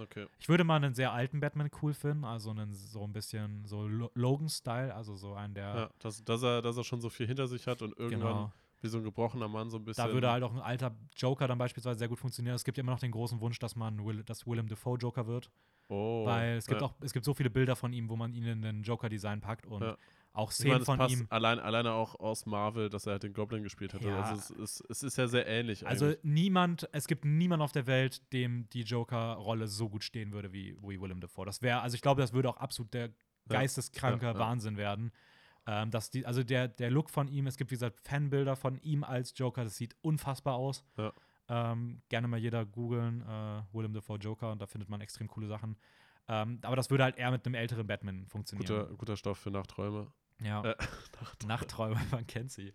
Okay. 0.00 0.26
Ich 0.38 0.48
würde 0.48 0.64
mal 0.64 0.76
einen 0.76 0.94
sehr 0.94 1.12
alten 1.12 1.40
Batman 1.40 1.70
cool 1.82 1.94
finden, 1.94 2.24
also 2.24 2.50
einen 2.50 2.72
so 2.74 3.04
ein 3.04 3.12
bisschen 3.12 3.64
so 3.66 3.86
Lo- 3.86 4.10
Logan-Style, 4.14 4.94
also 4.94 5.16
so 5.16 5.34
einen, 5.34 5.54
der. 5.54 5.74
Ja, 5.74 5.90
dass, 5.98 6.24
dass, 6.24 6.42
er, 6.42 6.62
dass 6.62 6.76
er 6.76 6.84
schon 6.84 7.00
so 7.00 7.08
viel 7.08 7.26
hinter 7.26 7.46
sich 7.46 7.66
hat 7.66 7.82
und 7.82 7.96
irgendwann 7.98 8.34
genau. 8.34 8.52
wie 8.80 8.88
so 8.88 8.98
ein 8.98 9.04
gebrochener 9.04 9.48
Mann 9.48 9.70
so 9.70 9.76
ein 9.76 9.84
bisschen. 9.84 10.04
Da 10.04 10.12
würde 10.12 10.30
halt 10.30 10.42
auch 10.42 10.52
ein 10.52 10.60
alter 10.60 10.96
Joker 11.16 11.46
dann 11.46 11.58
beispielsweise 11.58 11.98
sehr 11.98 12.08
gut 12.08 12.18
funktionieren. 12.18 12.54
Es 12.54 12.64
gibt 12.64 12.78
ja 12.78 12.82
immer 12.82 12.92
noch 12.92 13.00
den 13.00 13.12
großen 13.12 13.40
Wunsch, 13.40 13.58
dass 13.58 13.76
man 13.76 14.04
Will, 14.04 14.24
dass 14.24 14.46
Willem 14.46 14.68
Dafoe 14.68 14.98
Joker 14.98 15.26
wird. 15.26 15.50
Oh, 15.90 16.24
weil 16.24 16.56
es 16.56 16.66
gibt 16.66 16.80
ja. 16.80 16.86
auch, 16.86 16.94
es 17.02 17.12
gibt 17.12 17.24
so 17.26 17.34
viele 17.34 17.50
Bilder 17.50 17.76
von 17.76 17.92
ihm, 17.92 18.08
wo 18.08 18.16
man 18.16 18.32
ihn 18.32 18.44
in 18.46 18.64
ein 18.64 18.82
Joker-Design 18.82 19.40
packt 19.42 19.66
und 19.66 19.82
Ja. 19.82 19.96
auch 20.32 20.50
Szenen 20.52 20.72
meine, 20.74 20.84
von 20.86 20.98
passt 20.98 21.14
ihm. 21.14 21.26
allein, 21.28 21.58
alleine 21.58 21.92
auch 21.92 22.18
aus 22.18 22.46
Marvel, 22.46 22.88
dass 22.88 23.04
er 23.06 23.12
halt 23.12 23.24
den 23.24 23.32
Goblin 23.34 23.62
gespielt 23.62 23.92
hätte. 23.92 24.08
Ja. 24.08 24.22
Also 24.22 24.54
es, 24.54 24.80
es, 24.80 24.84
es 24.88 25.02
ist 25.02 25.18
ja 25.18 25.26
sehr 25.26 25.46
ähnlich 25.46 25.86
Also 25.86 26.06
eigentlich. 26.06 26.20
niemand, 26.22 26.88
es 26.92 27.06
gibt 27.06 27.24
niemand 27.24 27.62
auf 27.62 27.72
der 27.72 27.86
Welt, 27.86 28.32
dem 28.32 28.68
die 28.70 28.82
Joker-Rolle 28.82 29.66
so 29.68 29.88
gut 29.90 30.04
stehen 30.04 30.32
würde 30.32 30.52
wie, 30.52 30.76
wie 30.80 31.00
Willem 31.00 31.20
Dafoe. 31.20 31.44
Das 31.44 31.60
wäre, 31.62 31.80
also 31.82 31.94
ich 31.94 32.00
glaube, 32.02 32.20
das 32.22 32.32
würde 32.32 32.48
auch 32.48 32.56
absolut 32.56 32.94
der 32.94 33.10
geisteskranke 33.48 34.26
Ja, 34.26 34.32
ja. 34.32 34.38
Wahnsinn 34.38 34.76
werden. 34.76 35.10
Ähm, 35.66 35.90
dass 35.90 36.10
die, 36.10 36.24
also 36.24 36.42
der, 36.42 36.68
der 36.68 36.90
Look 36.90 37.10
von 37.10 37.28
ihm, 37.28 37.46
es 37.46 37.56
gibt 37.56 37.70
wie 37.70 37.74
gesagt 37.74 38.00
Fanbilder 38.00 38.56
von 38.56 38.78
ihm 38.80 39.04
als 39.04 39.34
Joker, 39.36 39.64
das 39.64 39.76
sieht 39.76 39.94
unfassbar 40.00 40.54
aus. 40.54 40.84
Ja. 40.96 41.12
Ähm, 41.52 42.00
gerne 42.08 42.28
mal 42.28 42.38
jeder 42.38 42.64
googeln, 42.64 43.22
äh, 43.22 43.62
Willem 43.72 43.92
Dafoe 43.92 44.18
Joker, 44.18 44.52
und 44.52 44.62
da 44.62 44.66
findet 44.66 44.88
man 44.88 45.00
extrem 45.00 45.26
coole 45.26 45.48
Sachen. 45.48 45.76
Ähm, 46.28 46.60
aber 46.62 46.76
das 46.76 46.90
würde 46.90 47.02
halt 47.02 47.16
eher 47.18 47.30
mit 47.32 47.44
einem 47.44 47.56
älteren 47.56 47.86
Batman 47.86 48.24
funktionieren. 48.28 48.68
Guter, 48.68 48.94
guter 48.96 49.16
Stoff 49.16 49.38
für 49.38 49.50
Nachträume. 49.50 50.06
ja, 50.40 50.62
Äh, 50.62 50.76
Nachträume, 51.46 52.00
man 52.12 52.24
kennt 52.26 52.52
sie. 52.52 52.72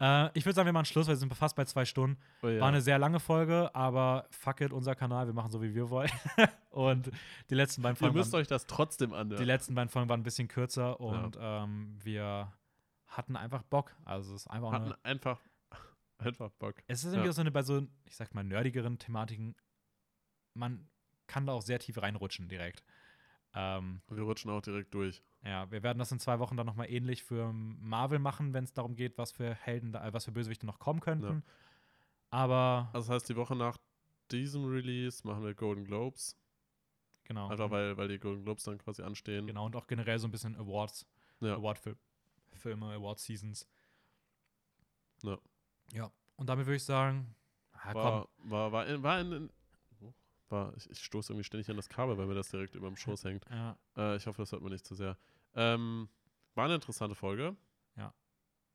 Äh, 0.00 0.30
ich 0.38 0.44
würde 0.44 0.54
sagen, 0.54 0.66
wir 0.66 0.72
machen 0.72 0.84
Schluss, 0.86 1.06
weil 1.08 1.14
wir 1.14 1.18
sind 1.18 1.34
fast 1.34 1.56
bei 1.56 1.64
zwei 1.64 1.84
Stunden. 1.84 2.16
Oh 2.42 2.48
ja. 2.48 2.60
War 2.60 2.68
eine 2.68 2.80
sehr 2.80 2.98
lange 2.98 3.18
Folge, 3.18 3.74
aber 3.74 4.26
fuck 4.30 4.60
it, 4.60 4.72
unser 4.72 4.94
Kanal, 4.94 5.26
wir 5.26 5.34
machen 5.34 5.50
so, 5.50 5.60
wie 5.60 5.74
wir 5.74 5.90
wollen. 5.90 6.10
und 6.70 7.10
die 7.50 7.54
letzten 7.56 7.82
beiden 7.82 7.96
Ihr 7.96 7.98
Folgen, 7.98 8.16
müsst 8.16 8.32
waren, 8.32 8.40
euch 8.42 8.46
das 8.48 8.66
trotzdem 8.66 9.10
die 9.10 9.16
anhören. 9.16 9.44
letzten 9.44 9.74
beiden 9.74 9.88
Folgen 9.88 10.08
waren 10.08 10.20
ein 10.20 10.24
bisschen 10.24 10.46
kürzer 10.48 11.00
und 11.00 11.36
ähm, 11.40 11.98
wir 12.02 12.52
hatten 13.08 13.36
einfach 13.36 13.62
Bock. 13.64 13.94
Also 14.04 14.34
es 14.34 14.42
ist 14.42 14.46
einfach 14.48 14.72
Hatten 14.72 14.84
eine, 14.92 15.04
einfach, 15.04 15.40
einfach 16.26 16.50
Bock. 16.52 16.76
es 16.86 17.04
ist 17.04 17.12
irgendwie 17.12 17.26
ja. 17.28 17.32
so 17.32 17.40
eine, 17.40 17.50
bei 17.50 17.62
so, 17.62 17.86
ich 18.04 18.16
sag 18.16 18.34
mal, 18.34 18.44
nerdigeren 18.44 18.98
Thematiken, 18.98 19.54
man 20.54 20.88
kann 21.26 21.46
da 21.46 21.52
auch 21.52 21.62
sehr 21.62 21.78
tief 21.78 22.00
reinrutschen 22.00 22.48
direkt. 22.48 22.82
Ähm, 23.54 24.00
Wir 24.08 24.22
rutschen 24.22 24.50
auch 24.50 24.62
direkt 24.62 24.94
durch. 24.94 25.22
ja, 25.44 25.70
wir 25.70 25.82
werden 25.82 25.98
das 25.98 26.10
in 26.12 26.18
zwei 26.18 26.38
Wochen 26.38 26.56
dann 26.56 26.66
nochmal 26.66 26.90
ähnlich 26.90 27.22
für 27.22 27.52
Marvel 27.52 28.18
machen, 28.18 28.54
wenn 28.54 28.64
es 28.64 28.72
darum 28.72 28.96
geht, 28.96 29.18
was 29.18 29.30
für 29.32 29.54
Helden, 29.54 29.92
da, 29.92 30.06
äh, 30.06 30.12
was 30.12 30.24
für 30.24 30.32
Bösewichte 30.32 30.64
noch 30.66 30.78
kommen 30.78 31.00
könnten. 31.00 31.42
Aber 32.30 32.88
Also 32.94 33.12
das 33.12 33.14
heißt, 33.22 33.28
die 33.28 33.36
Woche 33.36 33.54
nach 33.54 33.76
diesem 34.30 34.64
Release 34.64 35.26
machen 35.26 35.44
wir 35.44 35.54
Golden 35.54 35.84
Globes. 35.84 36.34
genau. 37.24 37.48
Einfach 37.48 37.70
weil, 37.70 37.96
weil 37.98 38.08
die 38.08 38.18
Golden 38.18 38.42
Globes 38.44 38.64
dann 38.64 38.78
quasi 38.78 39.02
anstehen. 39.02 39.46
Genau, 39.46 39.66
und 39.66 39.76
auch 39.76 39.86
generell 39.86 40.18
so 40.18 40.26
ein 40.28 40.30
bisschen 40.30 40.56
Awards, 40.56 41.06
Ja. 41.40 41.56
Award-Filme, 41.56 42.94
Award-Seasons. 42.94 43.68
Ja. 45.22 45.38
Ja, 45.92 46.10
und 46.36 46.48
damit 46.48 46.66
würde 46.66 46.76
ich 46.76 46.84
sagen, 46.84 47.34
komm, 47.72 47.94
War, 47.94 48.28
war, 48.38 48.72
war, 48.72 48.86
in, 48.86 49.02
war 49.02 49.20
in, 49.20 49.50
war, 50.48 50.76
ich, 50.76 50.90
ich 50.90 50.98
stoße 51.04 51.32
irgendwie 51.32 51.44
ständig 51.44 51.70
an 51.70 51.76
das 51.76 51.88
Kabel, 51.88 52.18
weil 52.18 52.26
mir 52.26 52.34
das 52.34 52.50
direkt 52.50 52.74
über 52.74 52.88
dem 52.88 52.96
Schoß 52.96 53.24
hängt. 53.24 53.44
ja, 53.50 53.78
Äh, 53.96 54.16
ich 54.16 54.26
hoffe, 54.26 54.42
das 54.42 54.52
hört 54.52 54.62
man 54.62 54.72
nicht 54.72 54.84
zu 54.86 54.94
sehr. 54.94 55.16
Ähm, 55.54 56.08
war 56.54 56.64
eine 56.66 56.74
interessante 56.74 57.14
Folge. 57.14 57.56
Ja. 57.96 58.12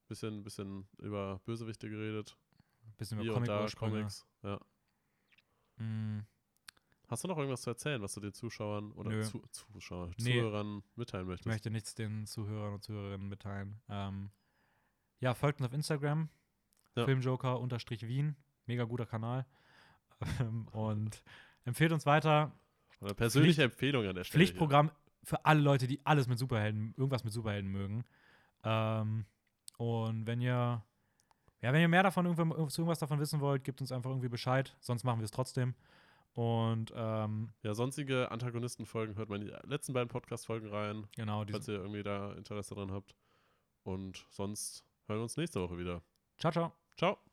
Bisschen, 0.07 0.44
bisschen 0.44 0.88
über 0.99 1.39
Bösewichte 1.45 1.89
geredet. 1.89 2.38
ein 2.85 2.94
bisschen 2.98 3.19
über 3.22 3.35
und 3.35 3.48
da. 3.48 3.68
Comics. 3.76 4.26
Ja. 4.44 4.60
Mm, 5.77 6.22
Hast 7.10 7.23
du 7.23 7.27
noch 7.30 7.38
irgendwas 7.38 7.61
zu 7.61 7.69
erzählen, 7.69 8.02
was 8.02 8.14
du 8.15 8.19
den 8.19 8.34
Zuschauern 8.34 8.91
oder 8.91 9.22
zu, 9.23 9.41
Zuschauern, 9.52 10.14
Nee. 10.19 10.39
Zuhörern 10.41 10.84
mitteilen 10.95 11.26
Ich 11.26 11.30
möchtest? 11.30 11.48
möchte 11.48 11.69
nichts 11.72 11.95
den 11.95 12.26
Zuhörern 12.26 12.73
und 12.73 12.84
Zuhörerinnen 12.84 13.30
mitteilen. 13.30 13.80
Ähm, 13.88 14.30
ja, 15.19 15.34
folgt 15.34 15.60
uns 15.61 15.68
auf 15.69 15.73
Instagram, 15.73 16.30
Ja. 16.98 17.06
Filmjoker-Wien, 17.06 18.36
mega 18.65 18.84
guter 18.84 19.06
Kanal. 19.06 19.45
Ähm, 20.40 20.68
und 20.69 21.24
empfehlt 21.65 21.91
uns 21.91 22.06
weiter. 22.07 22.52
Oder 23.02 23.14
persönliche 23.14 23.64
Empfehlung 23.64 24.06
an 24.07 24.15
der 24.15 24.24
Stelle. 24.24 24.44
Pflichtprogramm 24.44 24.90
für 25.24 25.45
alle 25.45 25.61
Leute, 25.61 25.88
die 25.88 25.99
alles 26.06 26.28
mit 26.28 26.40
Superhelden, 26.40 26.94
irgendwas 26.98 27.24
mit 27.24 27.34
Superhelden 27.34 27.72
mögen. 27.72 28.03
Ähm, 28.64 29.26
und 29.78 30.26
wenn 30.26 30.41
ihr, 30.41 30.84
ja, 31.61 31.74
wenn 31.74 31.82
ihr 31.82 31.88
mehr 31.88 32.03
davon, 32.03 32.26
irgendwas 32.26 32.99
davon 32.99 33.19
wissen 33.19 33.40
wollt, 33.41 33.64
gebt 33.64 33.82
uns 33.82 33.91
einfach 33.91 34.10
irgendwie 34.10 34.30
Bescheid. 34.30 34.76
Sonst 34.80 35.03
machen 35.03 35.19
wir 35.19 35.26
es 35.26 35.32
trotzdem. 35.32 35.76
Und 36.34 36.94
ähm, 36.95 37.49
Ja, 37.64 37.74
sonstige 37.74 38.32
Antagonistenfolgen 38.32 39.15
hört 39.15 39.30
man 39.30 39.41
in 39.41 39.48
die 39.48 39.68
letzten 39.68 39.94
beiden 39.94 40.07
Podcast-Folgen 40.07 40.69
rein, 40.69 41.07
genau, 41.15 41.44
falls 41.49 41.68
ihr 41.68 41.76
irgendwie 41.76 42.03
da 42.03 42.34
Interesse 42.34 42.76
dran 42.76 42.91
habt. 42.91 43.15
Und 43.84 44.26
sonst 44.30 44.84
hören 45.07 45.19
wir 45.19 45.24
uns 45.24 45.38
nächste 45.38 45.61
Woche 45.61 45.78
wieder. 45.78 46.02
ciao, 46.38 46.52
ciao. 46.52 46.86
Ciao. 46.98 47.27